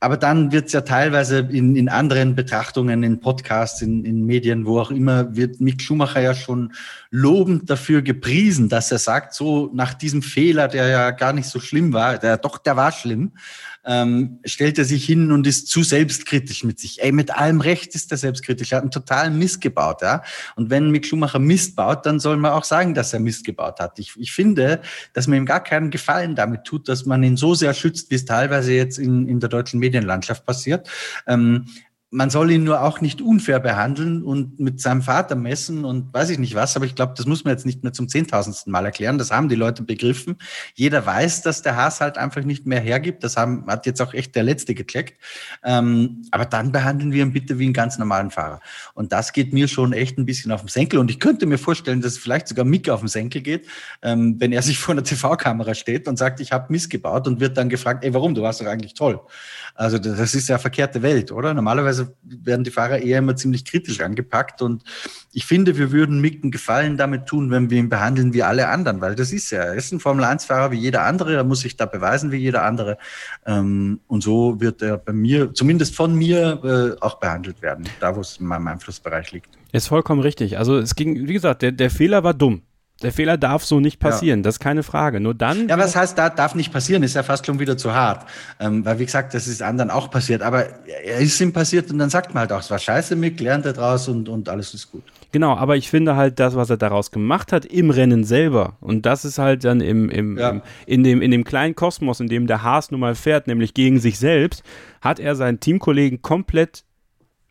Aber 0.00 0.16
dann 0.16 0.52
wird 0.52 0.66
es 0.66 0.72
ja 0.72 0.82
teilweise 0.82 1.38
in, 1.38 1.74
in 1.74 1.88
anderen 1.88 2.34
Betrachtungen, 2.34 3.02
in 3.02 3.20
Podcasts, 3.20 3.80
in, 3.80 4.04
in 4.04 4.26
Medien, 4.26 4.66
wo 4.66 4.78
auch 4.78 4.90
immer, 4.90 5.34
wird 5.34 5.60
Mick 5.60 5.80
Schumacher 5.80 6.20
ja 6.20 6.34
schon 6.34 6.72
lobend 7.10 7.70
dafür 7.70 8.02
gepriesen, 8.02 8.68
dass 8.68 8.92
er 8.92 8.98
sagt, 8.98 9.32
so 9.34 9.70
nach 9.72 9.94
diesem 9.94 10.22
Fehler, 10.22 10.68
der 10.68 10.88
ja 10.88 11.10
gar 11.12 11.32
nicht 11.32 11.48
so 11.48 11.60
schlimm 11.60 11.92
war, 11.92 12.18
der 12.18 12.36
doch, 12.36 12.58
der 12.58 12.76
war 12.76 12.92
schlimm, 12.92 13.32
ähm, 13.86 14.40
stellt 14.44 14.78
er 14.78 14.84
sich 14.84 15.04
hin 15.04 15.30
und 15.30 15.46
ist 15.46 15.68
zu 15.68 15.84
selbstkritisch 15.84 16.64
mit 16.64 16.80
sich. 16.80 17.02
Ey, 17.02 17.12
mit 17.12 17.30
allem 17.30 17.60
Recht 17.60 17.94
ist 17.94 18.10
er 18.10 18.18
selbstkritisch. 18.18 18.72
Er 18.72 18.78
hat 18.78 18.82
einen 18.82 18.90
totalen 18.90 19.38
Mist 19.38 19.60
gebaut, 19.60 20.02
ja. 20.02 20.22
Und 20.56 20.70
wenn 20.70 20.90
Mick 20.90 21.06
Schumacher 21.06 21.38
Mist 21.38 21.76
baut, 21.76 22.04
dann 22.04 22.18
soll 22.18 22.36
man 22.36 22.52
auch 22.52 22.64
sagen, 22.64 22.94
dass 22.94 23.12
er 23.12 23.20
Mist 23.20 23.44
gebaut 23.44 23.78
hat. 23.78 23.98
Ich, 23.98 24.14
ich 24.18 24.32
finde, 24.32 24.80
dass 25.12 25.28
man 25.28 25.38
ihm 25.38 25.46
gar 25.46 25.62
keinen 25.62 25.90
Gefallen 25.90 26.34
damit 26.34 26.64
tut, 26.64 26.88
dass 26.88 27.06
man 27.06 27.22
ihn 27.22 27.36
so 27.36 27.54
sehr 27.54 27.74
schützt, 27.74 28.10
wie 28.10 28.16
es 28.16 28.24
teilweise 28.24 28.72
jetzt 28.72 28.98
in, 28.98 29.28
in 29.28 29.38
der 29.38 29.48
deutschen 29.48 29.78
Medienlandschaft 29.78 30.44
passiert. 30.44 30.88
Ähm, 31.28 31.66
man 32.10 32.30
soll 32.30 32.52
ihn 32.52 32.62
nur 32.62 32.82
auch 32.82 33.00
nicht 33.00 33.20
unfair 33.20 33.58
behandeln 33.58 34.22
und 34.22 34.60
mit 34.60 34.80
seinem 34.80 35.02
Vater 35.02 35.34
messen 35.34 35.84
und 35.84 36.14
weiß 36.14 36.30
ich 36.30 36.38
nicht 36.38 36.54
was, 36.54 36.76
aber 36.76 36.84
ich 36.84 36.94
glaube, 36.94 37.14
das 37.16 37.26
muss 37.26 37.44
man 37.44 37.52
jetzt 37.52 37.66
nicht 37.66 37.82
mehr 37.82 37.92
zum 37.92 38.08
zehntausendsten 38.08 38.72
Mal 38.72 38.84
erklären. 38.84 39.18
Das 39.18 39.32
haben 39.32 39.48
die 39.48 39.56
Leute 39.56 39.82
begriffen. 39.82 40.36
Jeder 40.74 41.04
weiß, 41.04 41.42
dass 41.42 41.62
der 41.62 41.74
Haas 41.74 42.00
halt 42.00 42.16
einfach 42.16 42.44
nicht 42.44 42.64
mehr 42.64 42.80
hergibt. 42.80 43.24
Das 43.24 43.36
haben, 43.36 43.66
hat 43.66 43.86
jetzt 43.86 44.00
auch 44.00 44.14
echt 44.14 44.36
der 44.36 44.44
Letzte 44.44 44.74
gecheckt. 44.74 45.20
Ähm, 45.64 46.22
aber 46.30 46.44
dann 46.44 46.70
behandeln 46.70 47.10
wir 47.10 47.24
ihn 47.24 47.32
bitte 47.32 47.58
wie 47.58 47.64
einen 47.64 47.72
ganz 47.72 47.98
normalen 47.98 48.30
Fahrer. 48.30 48.60
Und 48.94 49.10
das 49.10 49.32
geht 49.32 49.52
mir 49.52 49.66
schon 49.66 49.92
echt 49.92 50.16
ein 50.16 50.26
bisschen 50.26 50.52
auf 50.52 50.60
den 50.60 50.68
Senkel. 50.68 51.00
Und 51.00 51.10
ich 51.10 51.18
könnte 51.18 51.44
mir 51.44 51.58
vorstellen, 51.58 52.02
dass 52.02 52.18
vielleicht 52.18 52.46
sogar 52.46 52.64
Mick 52.64 52.88
auf 52.88 53.00
den 53.00 53.08
Senkel 53.08 53.42
geht, 53.42 53.66
ähm, 54.02 54.36
wenn 54.38 54.52
er 54.52 54.62
sich 54.62 54.78
vor 54.78 54.94
einer 54.94 55.02
TV-Kamera 55.02 55.74
steht 55.74 56.06
und 56.06 56.16
sagt, 56.16 56.38
ich 56.38 56.52
habe 56.52 56.72
missgebaut 56.72 57.26
und 57.26 57.40
wird 57.40 57.56
dann 57.56 57.68
gefragt, 57.68 58.04
ey, 58.04 58.14
warum? 58.14 58.36
Du 58.36 58.42
warst 58.42 58.60
doch 58.60 58.66
eigentlich 58.66 58.94
toll. 58.94 59.20
Also 59.76 59.98
das 59.98 60.34
ist 60.34 60.48
ja 60.48 60.58
verkehrte 60.58 61.02
Welt, 61.02 61.30
oder? 61.30 61.52
Normalerweise 61.52 62.14
werden 62.22 62.64
die 62.64 62.70
Fahrer 62.70 62.98
eher 62.98 63.18
immer 63.18 63.36
ziemlich 63.36 63.64
kritisch 63.64 64.00
angepackt 64.00 64.62
und 64.62 64.82
ich 65.32 65.44
finde, 65.44 65.76
wir 65.76 65.92
würden 65.92 66.20
Mick 66.20 66.42
einen 66.42 66.50
Gefallen 66.50 66.96
damit 66.96 67.26
tun, 67.26 67.50
wenn 67.50 67.68
wir 67.68 67.78
ihn 67.78 67.88
behandeln 67.88 68.32
wie 68.32 68.42
alle 68.42 68.68
anderen, 68.68 69.00
weil 69.00 69.14
das 69.14 69.32
ist 69.32 69.50
ja, 69.50 69.60
er 69.60 69.74
ist 69.74 69.92
ein 69.92 70.00
Formel-1-Fahrer 70.00 70.70
wie 70.70 70.78
jeder 70.78 71.02
andere, 71.02 71.34
er 71.34 71.44
muss 71.44 71.60
sich 71.60 71.76
da 71.76 71.86
beweisen 71.86 72.32
wie 72.32 72.36
jeder 72.36 72.64
andere 72.64 72.96
ähm, 73.44 74.00
und 74.06 74.22
so 74.22 74.60
wird 74.60 74.82
er 74.82 74.96
bei 74.96 75.12
mir, 75.12 75.52
zumindest 75.52 75.94
von 75.94 76.14
mir, 76.14 76.96
äh, 76.98 77.02
auch 77.02 77.20
behandelt 77.20 77.60
werden, 77.62 77.84
da 78.00 78.16
wo 78.16 78.20
es 78.20 78.38
in 78.38 78.46
meinem 78.46 78.66
Einflussbereich 78.68 79.32
liegt. 79.32 79.50
Ist 79.72 79.88
vollkommen 79.88 80.20
richtig. 80.20 80.58
Also 80.58 80.78
es 80.78 80.94
ging, 80.94 81.28
wie 81.28 81.34
gesagt, 81.34 81.62
der, 81.62 81.72
der 81.72 81.90
Fehler 81.90 82.24
war 82.24 82.32
dumm. 82.34 82.62
Der 83.02 83.12
Fehler 83.12 83.36
darf 83.36 83.62
so 83.62 83.78
nicht 83.78 84.00
passieren, 84.00 84.40
ja. 84.40 84.44
das 84.44 84.54
ist 84.54 84.60
keine 84.60 84.82
Frage. 84.82 85.20
Nur 85.20 85.34
dann. 85.34 85.68
Ja, 85.68 85.76
was 85.76 85.94
heißt, 85.94 86.16
da 86.16 86.30
darf 86.30 86.54
nicht 86.54 86.72
passieren, 86.72 87.02
ist 87.02 87.14
ja 87.14 87.22
fast 87.22 87.44
schon 87.44 87.58
wieder 87.58 87.76
zu 87.76 87.94
hart. 87.94 88.26
Ähm, 88.58 88.86
weil, 88.86 88.98
wie 88.98 89.04
gesagt, 89.04 89.34
das 89.34 89.46
ist 89.46 89.60
anderen 89.60 89.90
auch 89.90 90.10
passiert. 90.10 90.40
Aber 90.40 90.64
er 90.86 91.18
ist 91.18 91.38
ihm 91.40 91.52
passiert 91.52 91.90
und 91.90 91.98
dann 91.98 92.08
sagt 92.08 92.32
man 92.32 92.42
halt 92.42 92.52
auch, 92.52 92.60
es 92.60 92.70
war 92.70 92.78
scheiße 92.78 93.14
mit, 93.14 93.38
lernt 93.40 93.66
er 93.66 93.74
draus 93.74 94.08
und, 94.08 94.30
und 94.30 94.48
alles 94.48 94.72
ist 94.72 94.90
gut. 94.90 95.02
Genau, 95.32 95.54
aber 95.56 95.76
ich 95.76 95.90
finde 95.90 96.16
halt 96.16 96.40
das, 96.40 96.56
was 96.56 96.70
er 96.70 96.78
daraus 96.78 97.10
gemacht 97.10 97.52
hat 97.52 97.66
im 97.66 97.90
Rennen 97.90 98.24
selber, 98.24 98.76
und 98.80 99.04
das 99.04 99.26
ist 99.26 99.38
halt 99.38 99.64
dann 99.64 99.82
im, 99.82 100.08
im, 100.08 100.38
ja. 100.38 100.50
im, 100.50 100.62
in, 100.86 101.04
dem, 101.04 101.20
in 101.20 101.30
dem 101.30 101.44
kleinen 101.44 101.74
Kosmos, 101.74 102.20
in 102.20 102.28
dem 102.28 102.46
der 102.46 102.62
Haas 102.62 102.90
nun 102.90 103.00
mal 103.00 103.14
fährt, 103.14 103.46
nämlich 103.46 103.74
gegen 103.74 104.00
sich 104.00 104.18
selbst, 104.18 104.62
hat 105.02 105.20
er 105.20 105.36
seinen 105.36 105.60
Teamkollegen 105.60 106.22
komplett 106.22 106.84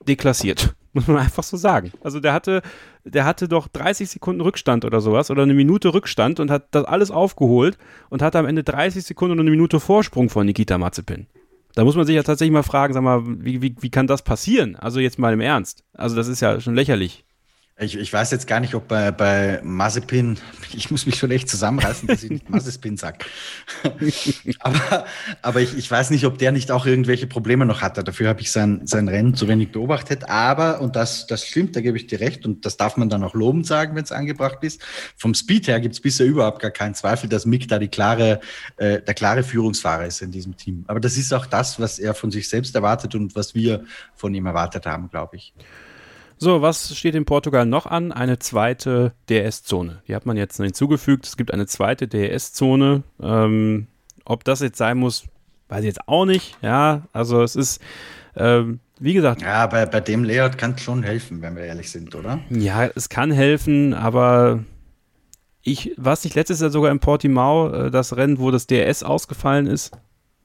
deklassiert. 0.07 0.75
Muss 0.95 1.07
man 1.07 1.17
einfach 1.17 1.43
so 1.43 1.57
sagen. 1.57 1.91
Also 2.01 2.21
der 2.21 2.31
hatte, 2.31 2.61
der 3.03 3.25
hatte 3.25 3.49
doch 3.49 3.67
30 3.67 4.09
Sekunden 4.09 4.39
Rückstand 4.39 4.85
oder 4.85 5.01
sowas 5.01 5.29
oder 5.29 5.43
eine 5.43 5.53
Minute 5.53 5.93
Rückstand 5.93 6.39
und 6.39 6.49
hat 6.49 6.67
das 6.71 6.85
alles 6.85 7.11
aufgeholt 7.11 7.77
und 8.09 8.21
hatte 8.21 8.39
am 8.39 8.45
Ende 8.45 8.63
30 8.63 9.03
Sekunden 9.03 9.33
oder 9.33 9.41
eine 9.41 9.51
Minute 9.51 9.81
Vorsprung 9.81 10.29
von 10.29 10.45
Nikita 10.45 10.77
Mazepin. 10.77 11.27
Da 11.73 11.83
muss 11.83 11.97
man 11.97 12.05
sich 12.05 12.15
ja 12.15 12.23
tatsächlich 12.23 12.53
mal 12.53 12.63
fragen, 12.63 12.93
sag 12.93 13.03
mal, 13.03 13.23
wie, 13.25 13.61
wie, 13.61 13.75
wie 13.81 13.89
kann 13.89 14.07
das 14.07 14.21
passieren? 14.21 14.77
Also 14.77 15.01
jetzt 15.01 15.19
mal 15.19 15.33
im 15.33 15.41
Ernst. 15.41 15.83
Also 15.91 16.15
das 16.15 16.29
ist 16.29 16.39
ja 16.39 16.61
schon 16.61 16.75
lächerlich. 16.75 17.24
Ich, 17.77 17.97
ich 17.97 18.13
weiß 18.13 18.31
jetzt 18.31 18.47
gar 18.47 18.61
nicht, 18.61 18.73
ob 18.73 18.87
bei, 18.87 19.11
bei 19.11 19.59
Mazepin, 19.61 20.37
ich 20.73 20.91
muss 20.91 21.05
mich 21.05 21.15
schon 21.15 21.29
echt 21.31 21.49
zusammenreißen, 21.49 22.07
dass 22.07 22.23
ich 22.23 22.29
nicht 22.29 22.49
Mazepin 22.49 22.95
sage. 22.95 23.17
aber 24.59 25.05
aber 25.41 25.59
ich, 25.59 25.77
ich 25.77 25.91
weiß 25.91 26.09
nicht, 26.11 26.23
ob 26.23 26.37
der 26.37 26.53
nicht 26.53 26.71
auch 26.71 26.85
irgendwelche 26.85 27.27
Probleme 27.27 27.65
noch 27.65 27.81
hatte. 27.81 28.05
Dafür 28.05 28.29
habe 28.29 28.39
ich 28.39 28.49
sein, 28.49 28.87
sein 28.87 29.09
Rennen 29.09 29.35
zu 29.35 29.49
wenig 29.49 29.73
beobachtet. 29.73 30.29
Aber, 30.29 30.79
und 30.79 30.95
das, 30.95 31.27
das 31.27 31.45
stimmt, 31.45 31.75
da 31.75 31.81
gebe 31.81 31.97
ich 31.97 32.07
dir 32.07 32.21
recht, 32.21 32.45
und 32.45 32.65
das 32.65 32.77
darf 32.77 32.95
man 32.95 33.09
dann 33.09 33.25
auch 33.25 33.33
lobend 33.33 33.67
sagen, 33.67 33.93
wenn 33.97 34.05
es 34.05 34.13
angebracht 34.13 34.59
ist. 34.61 34.81
Vom 35.17 35.33
Speed 35.33 35.67
her 35.67 35.81
gibt 35.81 35.95
es 35.95 35.99
bisher 35.99 36.25
überhaupt 36.25 36.61
gar 36.61 36.71
keinen 36.71 36.95
Zweifel, 36.95 37.27
dass 37.27 37.45
Mick 37.45 37.67
da 37.67 37.77
die 37.77 37.89
klare, 37.89 38.39
äh, 38.77 39.01
der 39.01 39.13
klare 39.15 39.43
Führungsfahrer 39.43 40.05
ist 40.05 40.21
in 40.21 40.31
diesem 40.31 40.55
Team. 40.55 40.85
Aber 40.87 41.01
das 41.01 41.17
ist 41.17 41.33
auch 41.33 41.45
das, 41.45 41.77
was 41.77 41.99
er 41.99 42.13
von 42.13 42.31
sich 42.31 42.47
selbst 42.47 42.73
erwartet 42.73 43.15
und 43.15 43.35
was 43.35 43.53
wir 43.53 43.83
von 44.15 44.33
ihm 44.33 44.45
erwartet 44.45 44.85
haben, 44.85 45.09
glaube 45.09 45.35
ich. 45.35 45.53
So, 46.37 46.61
was 46.61 46.95
steht 46.95 47.15
in 47.15 47.25
Portugal 47.25 47.65
noch 47.65 47.85
an? 47.85 48.11
Eine 48.11 48.39
zweite 48.39 49.13
DRS-Zone. 49.29 50.01
Die 50.07 50.15
hat 50.15 50.25
man 50.25 50.35
jetzt 50.35 50.57
hinzugefügt. 50.57 51.25
Es 51.25 51.37
gibt 51.37 51.53
eine 51.53 51.65
zweite 51.65 52.07
DRS-Zone. 52.07 53.03
Ähm, 53.21 53.87
ob 54.25 54.43
das 54.43 54.59
jetzt 54.59 54.77
sein 54.77 54.97
muss, 54.97 55.25
weiß 55.69 55.79
ich 55.79 55.87
jetzt 55.87 56.07
auch 56.07 56.25
nicht. 56.25 56.57
Ja, 56.61 57.03
also 57.13 57.41
es 57.41 57.55
ist, 57.55 57.81
ähm, 58.35 58.79
wie 58.99 59.13
gesagt. 59.13 59.41
Ja, 59.41 59.67
bei, 59.67 59.85
bei 59.85 60.01
dem 60.01 60.23
Layout 60.23 60.57
kann 60.57 60.73
es 60.75 60.81
schon 60.81 61.03
helfen, 61.03 61.41
wenn 61.41 61.55
wir 61.55 61.63
ehrlich 61.63 61.89
sind, 61.89 62.15
oder? 62.15 62.39
Ja, 62.49 62.89
es 62.95 63.07
kann 63.07 63.31
helfen, 63.31 63.93
aber 63.93 64.63
ich, 65.61 65.93
war 65.97 66.13
es 66.13 66.23
nicht 66.23 66.35
letztes 66.35 66.59
Jahr 66.59 66.69
sogar 66.69 66.91
in 66.91 66.99
Portimao, 66.99 67.71
äh, 67.71 67.91
das 67.91 68.17
Rennen, 68.17 68.39
wo 68.39 68.51
das 68.51 68.67
DRS 68.67 69.03
ausgefallen 69.03 69.67
ist? 69.67 69.91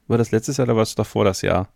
War 0.07 0.19
das 0.19 0.31
letztes 0.31 0.57
Jahr 0.57 0.67
oder 0.67 0.77
war 0.77 0.83
es 0.83 0.95
davor 0.95 1.25
das 1.25 1.43
Jahr? 1.43 1.69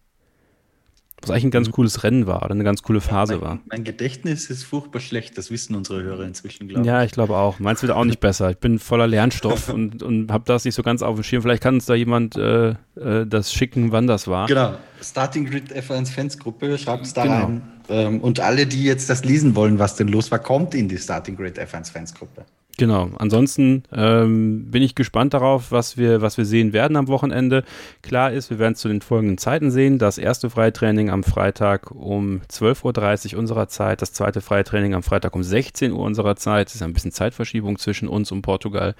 Was 1.24 1.30
eigentlich 1.30 1.44
ein 1.44 1.50
ganz 1.50 1.68
mhm. 1.68 1.72
cooles 1.72 2.02
Rennen 2.04 2.26
war 2.26 2.42
oder 2.42 2.52
eine 2.52 2.64
ganz 2.64 2.82
coole 2.82 3.00
Phase 3.00 3.34
mein, 3.34 3.42
war. 3.42 3.58
Mein 3.66 3.84
Gedächtnis 3.84 4.50
ist 4.50 4.64
furchtbar 4.64 5.00
schlecht, 5.00 5.36
das 5.36 5.50
wissen 5.50 5.74
unsere 5.74 6.02
Hörer 6.02 6.24
inzwischen, 6.24 6.68
glaube 6.68 6.82
ich. 6.82 6.86
Ja, 6.86 7.02
ich 7.02 7.12
glaube 7.12 7.36
auch. 7.36 7.58
Meins 7.58 7.82
wird 7.82 7.92
auch 7.92 8.04
nicht 8.04 8.20
besser. 8.20 8.50
Ich 8.50 8.58
bin 8.58 8.78
voller 8.78 9.06
Lernstoff 9.06 9.68
und, 9.72 10.02
und 10.02 10.30
habe 10.30 10.44
das 10.46 10.64
nicht 10.64 10.74
so 10.74 10.82
ganz 10.82 11.02
auf 11.02 11.16
dem 11.16 11.24
Schirm. 11.24 11.42
Vielleicht 11.42 11.62
kann 11.62 11.74
uns 11.74 11.86
da 11.86 11.94
jemand 11.94 12.36
äh, 12.36 12.70
äh, 12.70 13.26
das 13.26 13.52
schicken, 13.52 13.92
wann 13.92 14.06
das 14.06 14.28
war. 14.28 14.46
Genau. 14.46 14.74
Starting 15.02 15.44
Grid 15.44 15.74
F1 15.74 16.10
Fans 16.10 16.38
Gruppe, 16.38 16.78
schreibt 16.78 17.04
es 17.04 17.12
da 17.12 17.24
genau. 17.24 17.34
rein. 17.34 17.62
Ähm, 17.88 18.20
und 18.20 18.40
alle, 18.40 18.66
die 18.66 18.84
jetzt 18.84 19.10
das 19.10 19.24
lesen 19.24 19.54
wollen, 19.54 19.78
was 19.78 19.96
denn 19.96 20.08
los 20.08 20.30
war, 20.30 20.38
kommt 20.38 20.74
in 20.74 20.88
die 20.88 20.96
Starting 20.96 21.36
Grid 21.36 21.58
F1 21.58 21.92
Fans 21.92 22.14
Gruppe. 22.14 22.44
Genau. 22.76 23.10
Ansonsten 23.18 23.84
ähm, 23.92 24.70
bin 24.70 24.82
ich 24.82 24.94
gespannt 24.94 25.32
darauf, 25.32 25.70
was 25.70 25.96
wir, 25.96 26.22
was 26.22 26.38
wir 26.38 26.44
sehen 26.44 26.72
werden 26.72 26.96
am 26.96 27.06
Wochenende. 27.06 27.62
Klar 28.02 28.32
ist, 28.32 28.50
wir 28.50 28.58
werden 28.58 28.72
es 28.72 28.80
zu 28.80 28.88
den 28.88 29.00
folgenden 29.00 29.38
Zeiten 29.38 29.70
sehen. 29.70 29.98
Das 29.98 30.18
erste 30.18 30.50
Freitraining 30.50 31.08
am 31.08 31.22
Freitag 31.22 31.92
um 31.92 32.40
12.30 32.50 33.34
Uhr 33.34 33.38
unserer 33.38 33.68
Zeit, 33.68 34.02
das 34.02 34.12
zweite 34.12 34.40
Freitraining 34.40 34.94
am 34.94 35.04
Freitag 35.04 35.36
um 35.36 35.44
16 35.44 35.92
Uhr 35.92 36.00
unserer 36.00 36.34
Zeit. 36.34 36.68
Das 36.68 36.74
ist 36.74 36.82
ein 36.82 36.92
bisschen 36.92 37.12
Zeitverschiebung 37.12 37.78
zwischen 37.78 38.08
uns 38.08 38.32
und 38.32 38.42
Portugal, 38.42 38.96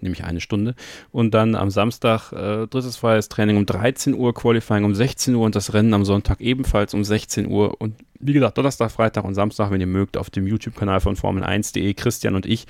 nämlich 0.00 0.24
eine 0.24 0.40
Stunde. 0.40 0.74
Und 1.10 1.32
dann 1.32 1.54
am 1.54 1.70
Samstag 1.70 2.30
äh, 2.32 2.66
drittes 2.66 2.96
freies 2.96 3.30
Training 3.30 3.56
um 3.56 3.64
13 3.64 4.14
Uhr, 4.14 4.34
Qualifying 4.34 4.84
um 4.84 4.94
16 4.94 5.34
Uhr 5.34 5.46
und 5.46 5.54
das 5.54 5.72
Rennen 5.72 5.94
am 5.94 6.04
Sonntag 6.04 6.42
ebenfalls 6.42 6.92
um 6.92 7.04
16 7.04 7.46
Uhr. 7.46 7.80
Und 7.80 7.94
wie 8.24 8.32
gesagt, 8.32 8.56
Donnerstag, 8.56 8.90
Freitag 8.90 9.24
und 9.24 9.34
Samstag, 9.34 9.70
wenn 9.70 9.80
ihr 9.80 9.86
mögt, 9.86 10.16
auf 10.16 10.30
dem 10.30 10.46
YouTube-Kanal 10.46 11.00
von 11.00 11.14
Formel1.de, 11.14 11.92
Christian 11.94 12.34
und 12.34 12.46
ich 12.46 12.66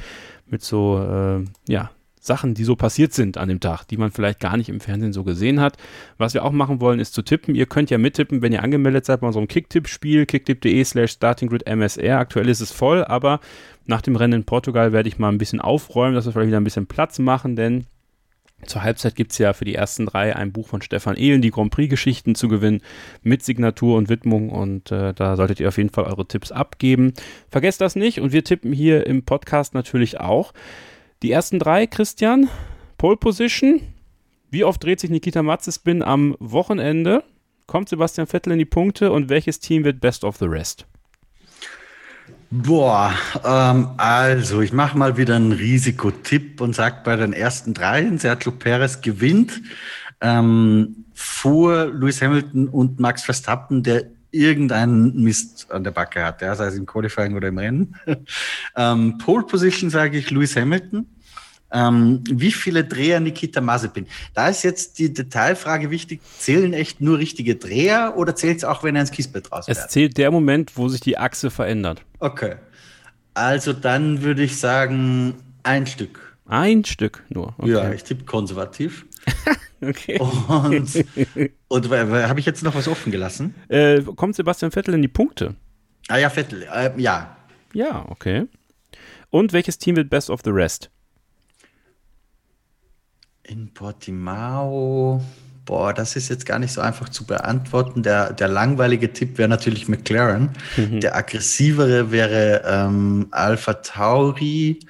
mit 0.46 0.62
so, 0.62 0.98
äh, 0.98 1.44
ja, 1.72 1.90
Sachen, 2.20 2.54
die 2.54 2.64
so 2.64 2.74
passiert 2.74 3.12
sind 3.12 3.36
an 3.36 3.50
dem 3.50 3.60
Tag, 3.60 3.84
die 3.84 3.98
man 3.98 4.10
vielleicht 4.10 4.40
gar 4.40 4.56
nicht 4.56 4.70
im 4.70 4.80
Fernsehen 4.80 5.12
so 5.12 5.24
gesehen 5.24 5.60
hat. 5.60 5.76
Was 6.16 6.32
wir 6.32 6.42
auch 6.42 6.52
machen 6.52 6.80
wollen, 6.80 6.98
ist 6.98 7.12
zu 7.12 7.20
tippen. 7.20 7.54
Ihr 7.54 7.66
könnt 7.66 7.90
ja 7.90 7.98
mittippen, 7.98 8.40
wenn 8.40 8.52
ihr 8.52 8.62
angemeldet 8.62 9.04
seid 9.04 9.20
bei 9.20 9.26
unserem 9.26 9.46
Kicktipp-Spiel, 9.46 10.24
kicktipp.de 10.24 10.82
slash 10.84 11.12
startinggridmsr. 11.12 12.18
Aktuell 12.18 12.48
ist 12.48 12.60
es 12.60 12.72
voll, 12.72 13.04
aber 13.04 13.40
nach 13.84 14.00
dem 14.00 14.16
Rennen 14.16 14.40
in 14.40 14.44
Portugal 14.44 14.92
werde 14.92 15.08
ich 15.08 15.18
mal 15.18 15.28
ein 15.28 15.38
bisschen 15.38 15.60
aufräumen, 15.60 16.14
dass 16.14 16.24
wir 16.24 16.32
vielleicht 16.32 16.48
wieder 16.48 16.60
ein 16.60 16.64
bisschen 16.64 16.86
Platz 16.86 17.18
machen, 17.18 17.56
denn 17.56 17.84
zur 18.66 18.82
Halbzeit 18.82 19.16
gibt 19.16 19.32
es 19.32 19.38
ja 19.38 19.52
für 19.52 19.64
die 19.64 19.74
ersten 19.74 20.06
drei 20.06 20.34
ein 20.34 20.52
Buch 20.52 20.68
von 20.68 20.82
Stefan 20.82 21.16
Ehlen, 21.16 21.42
die 21.42 21.50
Grand 21.50 21.70
Prix-Geschichten 21.70 22.34
zu 22.34 22.48
gewinnen, 22.48 22.80
mit 23.22 23.42
Signatur 23.42 23.96
und 23.96 24.08
Widmung. 24.08 24.50
Und 24.50 24.90
äh, 24.90 25.14
da 25.14 25.36
solltet 25.36 25.60
ihr 25.60 25.68
auf 25.68 25.78
jeden 25.78 25.90
Fall 25.90 26.04
eure 26.04 26.26
Tipps 26.26 26.52
abgeben. 26.52 27.14
Vergesst 27.48 27.80
das 27.80 27.96
nicht. 27.96 28.20
Und 28.20 28.32
wir 28.32 28.44
tippen 28.44 28.72
hier 28.72 29.06
im 29.06 29.24
Podcast 29.24 29.74
natürlich 29.74 30.20
auch. 30.20 30.52
Die 31.22 31.30
ersten 31.30 31.58
drei, 31.58 31.86
Christian, 31.86 32.48
Pole 32.98 33.16
Position. 33.16 33.80
Wie 34.50 34.64
oft 34.64 34.82
dreht 34.82 35.00
sich 35.00 35.10
Nikita 35.10 35.42
Matzespin 35.42 36.02
am 36.02 36.36
Wochenende? 36.38 37.24
Kommt 37.66 37.88
Sebastian 37.88 38.26
Vettel 38.26 38.52
in 38.52 38.58
die 38.58 38.64
Punkte 38.64 39.10
und 39.10 39.28
welches 39.28 39.58
Team 39.58 39.84
wird 39.84 40.00
Best 40.00 40.22
of 40.22 40.36
the 40.36 40.44
Rest? 40.44 40.86
Boah, 42.62 43.12
ähm, 43.44 43.88
also 43.96 44.60
ich 44.60 44.72
mache 44.72 44.96
mal 44.96 45.16
wieder 45.16 45.34
einen 45.34 45.50
Risikotipp 45.50 46.60
und 46.60 46.72
sage 46.72 46.98
bei 47.02 47.16
den 47.16 47.32
ersten 47.32 47.74
dreien, 47.74 48.18
Sergio 48.18 48.52
Perez 48.52 49.00
gewinnt 49.00 49.60
ähm, 50.20 51.04
vor 51.14 51.86
Lewis 51.86 52.22
Hamilton 52.22 52.68
und 52.68 53.00
Max 53.00 53.24
Verstappen, 53.24 53.82
der 53.82 54.04
irgendeinen 54.30 55.20
Mist 55.20 55.66
an 55.72 55.82
der 55.82 55.90
Backe 55.90 56.24
hat, 56.24 56.42
ja, 56.42 56.54
sei 56.54 56.66
es 56.66 56.76
im 56.76 56.86
Qualifying 56.86 57.34
oder 57.34 57.48
im 57.48 57.58
Rennen. 57.58 57.96
ähm, 58.76 59.18
Pole 59.18 59.46
Position 59.46 59.90
sage 59.90 60.16
ich 60.16 60.30
Lewis 60.30 60.54
Hamilton. 60.54 61.08
Ähm, 61.74 62.22
wie 62.30 62.52
viele 62.52 62.84
Dreher 62.84 63.18
Nikita 63.18 63.60
Mazepin? 63.60 64.06
Da 64.32 64.48
ist 64.48 64.62
jetzt 64.62 64.98
die 65.00 65.12
Detailfrage 65.12 65.90
wichtig. 65.90 66.20
Zählen 66.38 66.72
echt 66.72 67.00
nur 67.00 67.18
richtige 67.18 67.56
Dreher 67.56 68.14
oder 68.16 68.36
zählt 68.36 68.58
es 68.58 68.64
auch, 68.64 68.84
wenn 68.84 68.94
er 68.94 69.00
ins 69.00 69.10
Kiesbett 69.10 69.50
raus 69.50 69.64
Es 69.66 69.88
zählt 69.88 70.16
der 70.16 70.30
Moment, 70.30 70.76
wo 70.76 70.88
sich 70.88 71.00
die 71.00 71.18
Achse 71.18 71.50
verändert. 71.50 72.02
Okay. 72.20 72.54
Also 73.34 73.72
dann 73.72 74.22
würde 74.22 74.44
ich 74.44 74.56
sagen, 74.58 75.34
ein 75.64 75.88
Stück. 75.88 76.36
Ein 76.46 76.84
Stück 76.84 77.24
nur. 77.28 77.54
Okay. 77.58 77.72
Ja, 77.72 77.92
ich 77.92 78.04
tippe 78.04 78.24
konservativ. 78.24 79.06
okay. 79.80 80.20
Und, 80.20 81.04
und 81.68 81.90
habe 81.90 82.38
ich 82.38 82.46
jetzt 82.46 82.62
noch 82.62 82.76
was 82.76 82.86
offen 82.86 83.10
gelassen? 83.10 83.54
Äh, 83.68 84.02
kommt 84.02 84.36
Sebastian 84.36 84.70
Vettel 84.70 84.94
in 84.94 85.02
die 85.02 85.08
Punkte? 85.08 85.56
Ah 86.06 86.18
ja, 86.18 86.30
Vettel, 86.30 86.68
äh, 86.72 86.92
ja. 86.98 87.36
Ja, 87.72 88.04
okay. 88.10 88.46
Und 89.30 89.52
welches 89.52 89.78
Team 89.78 89.96
wird 89.96 90.10
Best 90.10 90.30
of 90.30 90.42
the 90.44 90.50
Rest? 90.50 90.90
In 93.46 93.68
Portimao, 93.74 95.22
boah, 95.66 95.92
das 95.92 96.16
ist 96.16 96.28
jetzt 96.30 96.46
gar 96.46 96.58
nicht 96.58 96.72
so 96.72 96.80
einfach 96.80 97.08
zu 97.08 97.26
beantworten. 97.26 98.02
Der, 98.02 98.32
der 98.32 98.48
langweilige 98.48 99.12
Tipp 99.12 99.38
wäre 99.38 99.48
natürlich 99.48 99.88
McLaren. 99.88 100.50
Mhm. 100.76 101.00
Der 101.00 101.14
aggressivere 101.14 102.10
wäre 102.10 102.62
ähm, 102.66 103.28
Alpha 103.30 103.74
Tauri. 103.74 104.80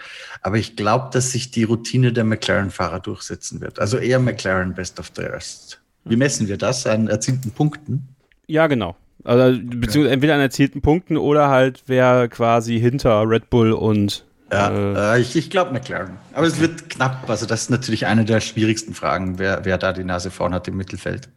Aber 0.43 0.57
ich 0.57 0.77
glaube, 0.77 1.09
dass 1.13 1.33
sich 1.33 1.51
die 1.51 1.65
Routine 1.65 2.13
der 2.13 2.25
McLaren-Fahrer 2.25 3.01
durchsetzen 3.01 3.61
wird. 3.61 3.79
Also 3.81 3.99
eher 3.99 4.19
McLaren 4.19 4.75
Best 4.75 5.01
of 5.01 5.11
the 5.17 5.23
Rest. 5.23 5.81
Wie 6.05 6.17
messen 6.17 6.49
wir 6.49 6.59
das? 6.59 6.87
An 6.87 7.09
erzielten 7.09 7.51
Punkten? 7.51 8.09
Ja, 8.47 8.67
genau. 8.67 8.95
Also, 9.25 9.59
beziehungsweise 9.59 10.13
entweder 10.13 10.35
an 10.35 10.41
erzielten 10.41 10.83
Punkten 10.83 11.17
oder 11.17 11.49
halt 11.49 11.85
wer 11.87 12.29
quasi 12.29 12.79
hinter 12.79 13.23
Red 13.27 13.49
Bull 13.49 13.73
und 13.73 14.27
ja, 14.53 15.15
äh, 15.15 15.21
ich, 15.21 15.37
ich 15.37 15.51
glaube 15.51 15.73
McLaren. 15.73 16.19
Aber 16.33 16.47
okay. 16.47 16.55
es 16.55 16.61
wird 16.61 16.91
knapp. 16.91 17.29
Also 17.29 17.47
das 17.47 17.63
ist 17.63 17.71
natürlich 17.71 18.07
eine 18.07 18.25
der 18.25 18.41
schwierigsten 18.41 18.95
Fragen, 18.95 19.39
wer, 19.39 19.65
wer 19.65 19.79
da 19.79 19.93
die 19.93 20.05
Nase 20.05 20.31
vorn 20.31 20.55
hat 20.55 20.69
im 20.69 20.77
Mittelfeld. 20.77 21.29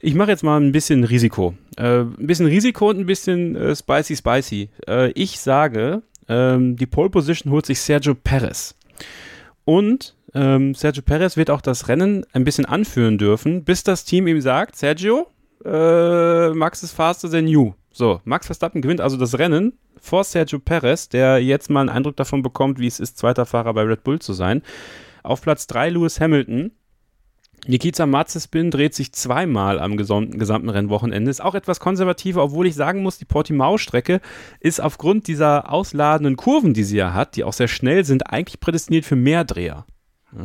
Ich 0.00 0.14
mache 0.14 0.30
jetzt 0.30 0.42
mal 0.42 0.60
ein 0.60 0.72
bisschen 0.72 1.04
Risiko. 1.04 1.54
Äh, 1.76 2.00
ein 2.00 2.26
bisschen 2.26 2.46
Risiko 2.46 2.90
und 2.90 2.98
ein 2.98 3.06
bisschen 3.06 3.56
äh, 3.56 3.74
spicy 3.74 4.16
spicy. 4.16 4.68
Äh, 4.86 5.10
ich 5.12 5.40
sage, 5.40 6.02
ähm, 6.28 6.76
die 6.76 6.86
Pole 6.86 7.10
Position 7.10 7.52
holt 7.52 7.66
sich 7.66 7.80
Sergio 7.80 8.14
Perez. 8.14 8.74
Und 9.64 10.14
ähm, 10.34 10.74
Sergio 10.74 11.02
Perez 11.02 11.36
wird 11.36 11.50
auch 11.50 11.60
das 11.60 11.88
Rennen 11.88 12.26
ein 12.32 12.44
bisschen 12.44 12.66
anführen 12.66 13.18
dürfen, 13.18 13.64
bis 13.64 13.82
das 13.84 14.04
Team 14.04 14.26
ihm 14.26 14.40
sagt, 14.40 14.76
Sergio, 14.76 15.28
äh, 15.64 16.50
Max 16.50 16.82
ist 16.82 16.92
faster 16.92 17.30
than 17.30 17.46
you. 17.46 17.72
So, 17.96 18.20
Max 18.24 18.46
Verstappen 18.46 18.82
gewinnt 18.82 19.00
also 19.00 19.16
das 19.16 19.38
Rennen 19.38 19.78
vor 20.00 20.24
Sergio 20.24 20.58
Perez, 20.58 21.08
der 21.08 21.38
jetzt 21.38 21.70
mal 21.70 21.82
einen 21.82 21.90
Eindruck 21.90 22.16
davon 22.16 22.42
bekommt, 22.42 22.80
wie 22.80 22.88
es 22.88 22.98
ist, 22.98 23.18
zweiter 23.18 23.46
Fahrer 23.46 23.72
bei 23.72 23.82
Red 23.82 24.02
Bull 24.02 24.18
zu 24.18 24.32
sein. 24.32 24.62
Auf 25.22 25.42
Platz 25.42 25.68
3 25.68 25.90
Lewis 25.90 26.18
Hamilton. 26.20 26.72
Nikita 27.68 28.04
Mazepin 28.04 28.72
dreht 28.72 28.94
sich 28.94 29.12
zweimal 29.12 29.78
am 29.78 29.96
gesamten 29.96 30.68
Rennwochenende. 30.68 31.30
Ist 31.30 31.40
auch 31.40 31.54
etwas 31.54 31.78
konservativer, 31.78 32.42
obwohl 32.42 32.66
ich 32.66 32.74
sagen 32.74 33.00
muss, 33.00 33.18
die 33.18 33.24
Portimao-Strecke 33.26 34.20
ist 34.58 34.80
aufgrund 34.80 35.28
dieser 35.28 35.72
ausladenden 35.72 36.36
Kurven, 36.36 36.74
die 36.74 36.82
sie 36.82 36.96
ja 36.96 37.14
hat, 37.14 37.36
die 37.36 37.44
auch 37.44 37.52
sehr 37.52 37.68
schnell 37.68 38.04
sind, 38.04 38.28
eigentlich 38.28 38.58
prädestiniert 38.58 39.04
für 39.04 39.16
mehr 39.16 39.44
Dreher. 39.44 39.86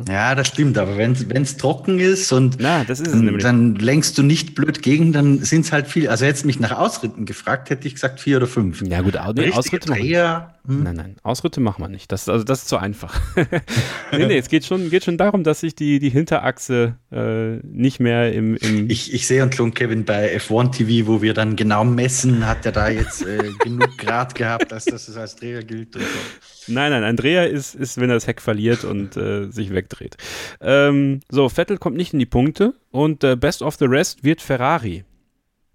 Ja, 0.07 0.35
das 0.35 0.47
stimmt, 0.47 0.77
aber 0.77 0.97
wenn 0.97 1.13
es 1.13 1.57
trocken 1.57 1.99
ist 1.99 2.31
und 2.31 2.57
Na, 2.59 2.83
ist 2.83 3.07
dann, 3.07 3.37
dann, 3.39 3.75
lenkst 3.75 4.17
du 4.17 4.23
nicht 4.23 4.53
blöd 4.53 4.83
gegen, 4.83 5.13
dann 5.13 5.39
sind 5.39 5.65
es 5.65 5.71
halt 5.71 5.87
viel. 5.87 6.07
Also 6.07 6.25
hättest 6.25 6.45
mich 6.45 6.59
nach 6.59 6.77
Ausritten 6.77 7.25
gefragt, 7.25 7.71
hätte 7.71 7.87
ich 7.87 7.95
gesagt 7.95 8.19
vier 8.19 8.37
oder 8.37 8.45
fünf. 8.45 8.83
Ja 8.83 9.01
gut, 9.01 9.17
nee, 9.35 9.51
Ausritte 9.51 9.89
machen 9.89 10.03
wir. 10.03 10.53
Hm? 10.67 10.83
Nein, 10.83 10.95
nein, 10.95 11.15
Ausritte 11.23 11.59
machen 11.59 11.83
wir 11.83 11.87
nicht. 11.87 12.11
Das, 12.11 12.29
also 12.29 12.43
das 12.43 12.59
ist 12.59 12.69
zu 12.69 12.77
einfach. 12.77 13.19
nee, 14.11 14.27
nee, 14.27 14.37
es 14.37 14.47
geht 14.47 14.65
schon, 14.65 14.91
geht 14.91 15.05
schon 15.05 15.17
darum, 15.17 15.43
dass 15.43 15.61
sich 15.61 15.73
die, 15.73 15.99
die 15.99 16.09
Hinterachse 16.09 16.95
äh, 17.11 17.55
nicht 17.65 17.99
mehr 17.99 18.31
im, 18.31 18.55
im 18.57 18.89
Ich, 18.91 19.11
ich 19.11 19.25
sehe 19.25 19.41
und 19.41 19.55
schon 19.55 19.73
Kevin 19.73 20.05
bei 20.05 20.37
F1 20.37 20.71
TV, 20.71 21.07
wo 21.07 21.23
wir 21.23 21.33
dann 21.33 21.55
genau 21.55 21.83
messen, 21.83 22.45
hat 22.45 22.65
er 22.65 22.73
da 22.73 22.89
jetzt 22.89 23.25
äh, 23.25 23.49
genug 23.63 23.97
Grad 23.97 24.35
gehabt, 24.35 24.71
dass 24.71 24.85
das 24.85 25.15
als 25.17 25.35
Dreher 25.35 25.63
gilt 25.63 25.95
und 25.95 26.03
so. 26.03 26.58
Nein, 26.67 26.91
nein, 26.91 27.03
ein 27.03 27.15
Dreher 27.15 27.49
ist, 27.49 27.75
ist 27.75 27.99
wenn 27.99 28.09
er 28.09 28.15
das 28.15 28.27
Heck 28.27 28.41
verliert 28.41 28.83
und 28.83 29.17
äh, 29.17 29.49
sich 29.49 29.73
wegdreht. 29.73 30.17
Ähm, 30.61 31.21
so, 31.29 31.49
Vettel 31.49 31.77
kommt 31.77 31.97
nicht 31.97 32.13
in 32.13 32.19
die 32.19 32.25
Punkte 32.25 32.73
und 32.91 33.23
äh, 33.23 33.35
Best 33.35 33.61
of 33.61 33.75
the 33.75 33.85
Rest 33.85 34.23
wird 34.23 34.41
Ferrari. 34.41 35.05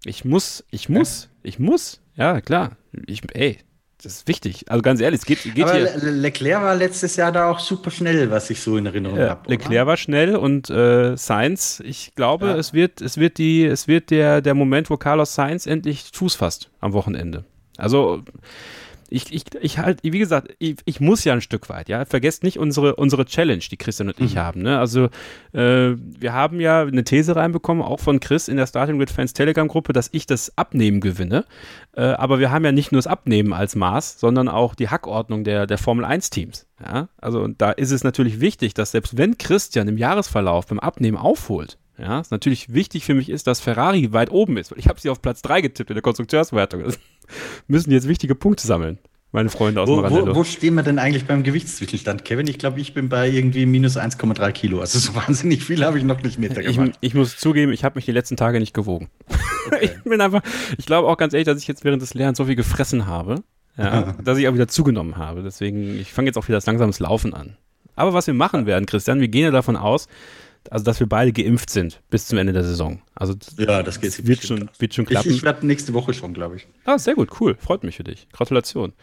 Ich 0.05 0.23
muss, 0.23 0.63
ich 0.69 0.87
muss, 0.89 1.29
ich 1.41 1.59
muss. 1.59 2.01
Ja, 2.15 2.39
klar. 2.41 2.77
Ich, 3.07 3.21
ey, 3.33 3.57
das 4.05 4.17
ist 4.17 4.27
wichtig. 4.27 4.65
Also 4.69 4.83
ganz 4.83 5.01
ehrlich, 5.01 5.21
es 5.21 5.25
geht, 5.25 5.41
geht 5.55 5.63
Aber 5.63 5.73
hier. 5.73 6.11
Leclerc 6.11 6.61
war 6.61 6.75
letztes 6.75 7.15
Jahr 7.15 7.31
da 7.31 7.49
auch 7.49 7.59
super 7.59 7.89
schnell, 7.89 8.29
was 8.29 8.51
ich 8.51 8.61
so 8.61 8.77
in 8.77 8.85
Erinnerung 8.85 9.17
ja, 9.17 9.29
habe. 9.29 9.49
Leclerc 9.49 9.87
war 9.87 9.97
schnell 9.97 10.35
und 10.35 10.69
äh, 10.69 11.17
Sainz, 11.17 11.81
ich 11.83 12.13
glaube, 12.13 12.47
ja. 12.47 12.55
es 12.55 12.71
wird, 12.71 13.01
es 13.01 13.17
wird 13.17 13.39
die, 13.39 13.65
es 13.65 13.87
wird 13.87 14.11
der, 14.11 14.41
der 14.41 14.53
Moment, 14.53 14.91
wo 14.91 14.97
Carlos 14.97 15.33
Sainz 15.33 15.65
endlich 15.65 16.05
Fuß 16.13 16.35
fasst 16.35 16.69
am 16.81 16.93
Wochenende. 16.93 17.45
Also 17.77 18.23
ich, 19.09 19.33
ich, 19.33 19.43
ich 19.61 19.77
halt, 19.77 19.99
wie 20.03 20.17
gesagt, 20.19 20.55
ich, 20.59 20.77
ich 20.85 20.99
muss 20.99 21.23
ja 21.23 21.33
ein 21.33 21.41
Stück 21.41 21.69
weit, 21.69 21.89
ja. 21.89 22.05
Vergesst 22.05 22.43
nicht 22.43 22.57
unsere, 22.57 22.95
unsere 22.95 23.25
Challenge, 23.25 23.63
die 23.69 23.77
Christian 23.77 24.09
und 24.09 24.19
mhm. 24.19 24.25
ich 24.25 24.37
haben. 24.37 24.61
Ne? 24.61 24.79
Also 24.79 25.09
äh, 25.53 25.95
wir 25.95 26.33
haben 26.33 26.59
ja 26.59 26.81
eine 26.81 27.03
These 27.03 27.35
reinbekommen, 27.35 27.83
auch 27.83 27.99
von 27.99 28.19
Chris 28.19 28.47
in 28.47 28.57
der 28.57 28.67
Starting 28.67 28.97
Grid 28.97 29.11
Fans 29.11 29.33
Telegram-Gruppe, 29.33 29.93
dass 29.93 30.09
ich 30.11 30.25
das 30.25 30.57
Abnehmen 30.57 31.01
gewinne. 31.01 31.45
Äh, 31.95 32.01
aber 32.01 32.39
wir 32.39 32.51
haben 32.51 32.65
ja 32.65 32.71
nicht 32.71 32.91
nur 32.91 32.99
das 32.99 33.07
Abnehmen 33.07 33.53
als 33.53 33.75
Maß, 33.75 34.19
sondern 34.19 34.47
auch 34.47 34.75
die 34.75 34.89
Hackordnung 34.89 35.43
der, 35.43 35.67
der 35.67 35.77
Formel 35.77 36.05
1-Teams. 36.05 36.67
Ja? 36.83 37.09
Also 37.17 37.41
und 37.41 37.61
da 37.61 37.71
ist 37.71 37.91
es 37.91 38.03
natürlich 38.03 38.39
wichtig, 38.39 38.73
dass 38.73 38.91
selbst 38.91 39.17
wenn 39.17 39.37
Christian 39.37 39.87
im 39.87 39.97
Jahresverlauf 39.97 40.67
beim 40.67 40.79
Abnehmen 40.79 41.17
aufholt, 41.17 41.77
ja, 41.97 42.19
ist 42.19 42.31
natürlich 42.31 42.73
wichtig 42.73 43.05
für 43.05 43.13
mich 43.13 43.29
ist, 43.29 43.47
dass 43.47 43.61
Ferrari 43.61 44.11
weit 44.11 44.29
oben 44.29 44.57
ist, 44.57 44.71
weil 44.71 44.79
ich 44.79 44.89
habe 44.89 44.99
sie 44.99 45.09
auf 45.09 45.21
Platz 45.21 45.41
3 45.43 45.61
getippt 45.61 45.89
in 45.89 45.95
der 45.95 46.01
Konstrukteurswertung. 46.01 46.83
Müssen 47.67 47.91
jetzt 47.91 48.07
wichtige 48.07 48.35
Punkte 48.35 48.65
sammeln, 48.67 48.99
meine 49.31 49.49
Freunde 49.49 49.81
aus 49.81 49.89
wo, 49.89 50.01
dem 50.01 50.11
Wo, 50.11 50.35
wo 50.35 50.43
stehen 50.43 50.75
wir 50.75 50.83
denn 50.83 50.97
eigentlich 50.97 51.25
beim 51.25 51.43
Gewichtszwischenstand, 51.43 52.25
Kevin? 52.25 52.47
Ich 52.47 52.57
glaube, 52.57 52.79
ich 52.79 52.93
bin 52.93 53.09
bei 53.09 53.29
irgendwie 53.29 53.65
minus 53.65 53.97
1,3 53.97 54.51
Kilo. 54.53 54.79
Also 54.79 54.97
so 54.97 55.13
wahnsinnig 55.15 55.63
viel 55.63 55.83
habe 55.85 55.97
ich 55.97 56.03
noch 56.03 56.23
nicht 56.23 56.39
mitgemacht. 56.39 56.89
Ich, 57.01 57.09
ich 57.09 57.13
muss 57.13 57.37
zugeben, 57.37 57.71
ich 57.71 57.83
habe 57.83 57.97
mich 57.97 58.05
die 58.05 58.11
letzten 58.11 58.37
Tage 58.37 58.59
nicht 58.59 58.73
gewogen. 58.73 59.09
Okay. 59.67 59.91
Ich 60.05 60.09
bin 60.09 60.21
einfach, 60.21 60.43
ich 60.77 60.85
glaube 60.85 61.07
auch 61.07 61.17
ganz 61.17 61.33
ehrlich, 61.33 61.47
dass 61.47 61.59
ich 61.59 61.67
jetzt 61.67 61.83
während 61.83 61.99
des 61.99 62.13
Lernens 62.13 62.37
so 62.37 62.45
viel 62.45 62.55
gefressen 62.55 63.07
habe, 63.07 63.43
ja, 63.75 64.13
dass 64.23 64.37
ich 64.37 64.47
auch 64.47 64.53
wieder 64.53 64.67
zugenommen 64.67 65.17
habe. 65.17 65.41
Deswegen, 65.41 65.99
ich 65.99 66.13
fange 66.13 66.27
jetzt 66.27 66.37
auch 66.37 66.47
wieder 66.47 66.57
das 66.57 66.67
langsames 66.67 66.99
Laufen 66.99 67.33
an. 67.33 67.57
Aber 67.95 68.13
was 68.13 68.27
wir 68.27 68.33
machen 68.35 68.67
werden, 68.67 68.85
Christian, 68.85 69.19
wir 69.19 69.27
gehen 69.27 69.43
ja 69.43 69.51
davon 69.51 69.75
aus, 69.75 70.07
also 70.71 70.83
dass 70.85 70.99
wir 70.99 71.07
beide 71.07 71.31
geimpft 71.31 71.69
sind 71.69 72.01
bis 72.09 72.27
zum 72.27 72.37
Ende 72.37 72.53
der 72.53 72.63
Saison. 72.63 73.01
Also 73.13 73.33
ja, 73.57 73.83
das 73.83 73.99
geht 73.99 74.25
wird 74.25 74.43
schon, 74.43 74.69
wird 74.79 74.93
schon 74.93 75.05
klappen. 75.05 75.29
Ich, 75.29 75.37
ich 75.37 75.43
werde 75.43 75.65
nächste 75.65 75.93
Woche 75.93 76.13
schon, 76.13 76.33
glaube 76.33 76.57
ich. 76.57 76.67
Ah, 76.85 76.97
sehr 76.97 77.15
gut, 77.15 77.29
cool, 77.39 77.55
freut 77.59 77.83
mich 77.83 77.97
für 77.97 78.03
dich. 78.03 78.27
Gratulation. 78.31 78.93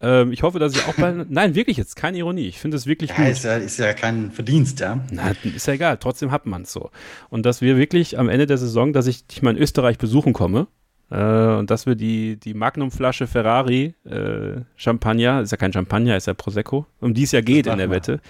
Ähm, 0.00 0.32
ich 0.32 0.42
hoffe, 0.42 0.58
dass 0.58 0.74
ich 0.74 0.84
auch 0.86 0.94
bei. 0.94 1.12
Nein, 1.28 1.54
wirklich 1.54 1.76
jetzt, 1.76 1.94
keine 1.96 2.18
Ironie. 2.18 2.46
Ich 2.46 2.58
finde 2.58 2.76
es 2.76 2.86
wirklich 2.86 3.10
ja, 3.10 3.16
gut. 3.16 3.26
Ist 3.26 3.44
ja, 3.44 3.56
ist 3.56 3.78
ja 3.78 3.92
kein 3.92 4.30
Verdienst, 4.30 4.80
ja. 4.80 5.04
Na, 5.10 5.32
ist 5.42 5.66
ja 5.66 5.74
egal, 5.74 5.98
trotzdem 5.98 6.30
hat 6.30 6.46
man 6.46 6.62
es 6.62 6.72
so. 6.72 6.90
Und 7.28 7.44
dass 7.44 7.60
wir 7.60 7.76
wirklich 7.76 8.18
am 8.18 8.28
Ende 8.28 8.46
der 8.46 8.58
Saison, 8.58 8.92
dass 8.92 9.06
ich 9.06 9.26
dich 9.26 9.42
mal 9.42 9.50
in 9.56 9.62
Österreich 9.62 9.98
besuchen 9.98 10.32
komme, 10.32 10.68
äh, 11.10 11.56
und 11.56 11.70
dass 11.70 11.86
wir 11.86 11.96
die, 11.96 12.38
die 12.38 12.54
Magnum-Flasche 12.54 13.26
Ferrari 13.26 13.94
äh, 14.04 14.62
Champagner, 14.76 15.42
ist 15.42 15.50
ja 15.50 15.56
kein 15.56 15.72
Champagner, 15.72 16.16
ist 16.16 16.26
ja 16.26 16.34
Prosecco, 16.34 16.86
um 17.00 17.14
die 17.14 17.24
es 17.24 17.32
ja 17.32 17.40
geht 17.40 17.66
in 17.66 17.78
der 17.78 17.90
Wette, 17.90 18.20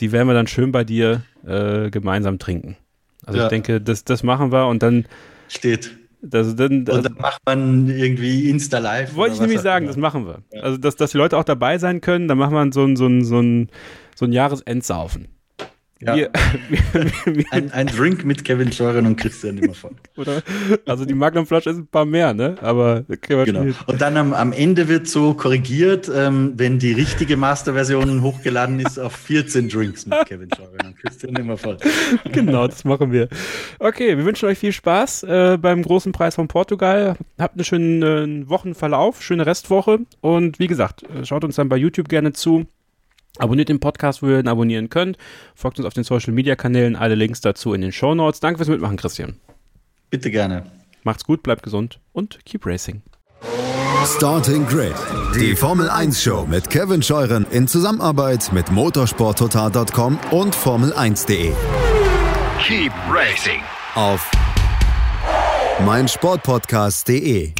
die 0.00 0.12
werden 0.12 0.28
wir 0.28 0.34
dann 0.34 0.46
schön 0.46 0.72
bei 0.72 0.84
dir 0.84 1.22
äh, 1.46 1.90
gemeinsam 1.90 2.38
trinken. 2.38 2.76
Also 3.26 3.38
ja. 3.38 3.44
ich 3.46 3.50
denke, 3.50 3.80
das, 3.80 4.04
das 4.04 4.22
machen 4.22 4.52
wir 4.52 4.66
und 4.66 4.82
dann 4.82 5.06
steht. 5.48 5.96
Das, 6.20 6.56
dann, 6.56 6.84
das, 6.84 6.96
und 6.96 7.04
dann 7.04 7.14
macht 7.14 7.42
man 7.46 7.88
irgendwie 7.88 8.50
Insta-Live. 8.50 9.14
Wollte 9.14 9.34
ich 9.34 9.40
nämlich 9.40 9.60
sagen, 9.60 9.86
das 9.86 9.96
machen 9.96 10.26
wir. 10.26 10.42
Ja. 10.52 10.62
Also, 10.62 10.76
dass, 10.78 10.96
dass 10.96 11.12
die 11.12 11.18
Leute 11.18 11.36
auch 11.36 11.44
dabei 11.44 11.78
sein 11.78 12.00
können, 12.00 12.26
dann 12.26 12.38
machen 12.38 12.54
wir 12.54 12.72
so 12.72 12.84
ein, 12.84 12.96
so 12.96 13.06
ein, 13.06 13.24
so 13.24 13.40
ein, 13.40 13.68
so 14.16 14.24
ein 14.24 14.32
Jahresendsaufen. 14.32 15.28
Ja. 16.00 16.14
Wir, 16.14 16.30
wir, 16.68 17.06
wir, 17.36 17.44
ein, 17.50 17.72
ein, 17.72 17.86
Drink 17.88 18.24
mit 18.24 18.44
Kevin 18.44 18.70
Scheuren 18.70 19.04
und 19.06 19.16
Christian 19.16 19.58
immer 19.58 19.74
von. 19.74 19.96
Oder? 20.16 20.42
Also 20.86 21.04
die 21.04 21.14
Magnumflasche 21.14 21.70
ist 21.70 21.78
ein 21.78 21.86
paar 21.88 22.04
mehr, 22.04 22.34
ne? 22.34 22.56
Aber 22.60 23.04
genau. 23.20 23.66
Und 23.86 24.00
dann 24.00 24.16
am, 24.16 24.32
am 24.32 24.52
Ende 24.52 24.86
wird 24.86 25.08
so 25.08 25.34
korrigiert, 25.34 26.08
ähm, 26.14 26.52
wenn 26.56 26.78
die 26.78 26.92
richtige 26.92 27.36
Masterversion 27.36 28.22
hochgeladen 28.22 28.78
ist, 28.78 28.98
auf 28.98 29.12
14 29.16 29.68
Drinks 29.68 30.06
mit 30.06 30.24
Kevin 30.26 30.48
Scheuren 30.56 30.86
und 30.86 30.98
Christian 30.98 31.34
immer 31.34 31.56
voll. 31.56 31.78
Genau, 32.32 32.68
das 32.68 32.84
machen 32.84 33.10
wir. 33.10 33.28
Okay, 33.80 34.16
wir 34.16 34.24
wünschen 34.24 34.48
euch 34.48 34.58
viel 34.58 34.72
Spaß 34.72 35.24
äh, 35.24 35.58
beim 35.60 35.82
großen 35.82 36.12
Preis 36.12 36.36
von 36.36 36.46
Portugal. 36.46 37.16
Habt 37.38 37.56
einen 37.56 37.64
schönen 37.64 38.02
äh, 38.44 38.48
Wochenverlauf, 38.48 39.22
schöne 39.22 39.46
Restwoche 39.46 40.00
und 40.20 40.60
wie 40.60 40.68
gesagt, 40.68 41.02
äh, 41.02 41.24
schaut 41.24 41.42
uns 41.42 41.56
dann 41.56 41.68
bei 41.68 41.76
YouTube 41.76 42.08
gerne 42.08 42.32
zu. 42.32 42.66
Abonniert 43.38 43.68
den 43.68 43.80
Podcast, 43.80 44.22
wo 44.22 44.28
ihr 44.28 44.40
ihn 44.40 44.48
abonnieren 44.48 44.88
könnt. 44.88 45.18
Folgt 45.54 45.78
uns 45.78 45.86
auf 45.86 45.94
den 45.94 46.04
Social 46.04 46.32
Media 46.32 46.56
Kanälen. 46.56 46.96
Alle 46.96 47.14
Links 47.14 47.40
dazu 47.40 47.72
in 47.72 47.80
den 47.82 47.92
Show 47.92 48.14
Notes. 48.14 48.40
Danke 48.40 48.58
fürs 48.58 48.68
Mitmachen, 48.68 48.96
Christian. 48.96 49.36
Bitte 50.10 50.30
gerne. 50.30 50.64
Macht's 51.04 51.24
gut, 51.24 51.42
bleibt 51.42 51.62
gesund 51.62 52.00
und 52.12 52.44
keep 52.44 52.66
racing. 52.66 53.02
Starting 54.16 54.66
Grid, 54.66 54.94
die 55.34 55.54
Formel 55.54 55.90
1 55.90 56.22
Show 56.22 56.46
mit 56.48 56.70
Kevin 56.70 57.02
Scheuren 57.02 57.46
in 57.50 57.68
Zusammenarbeit 57.68 58.52
mit 58.52 58.70
motorsporttotal.com 58.70 60.18
und 60.30 60.54
Formel1.de. 60.54 61.52
Keep 62.62 62.92
racing 63.10 63.60
auf 63.94 64.30
meinsportpodcast.de. 65.84 67.52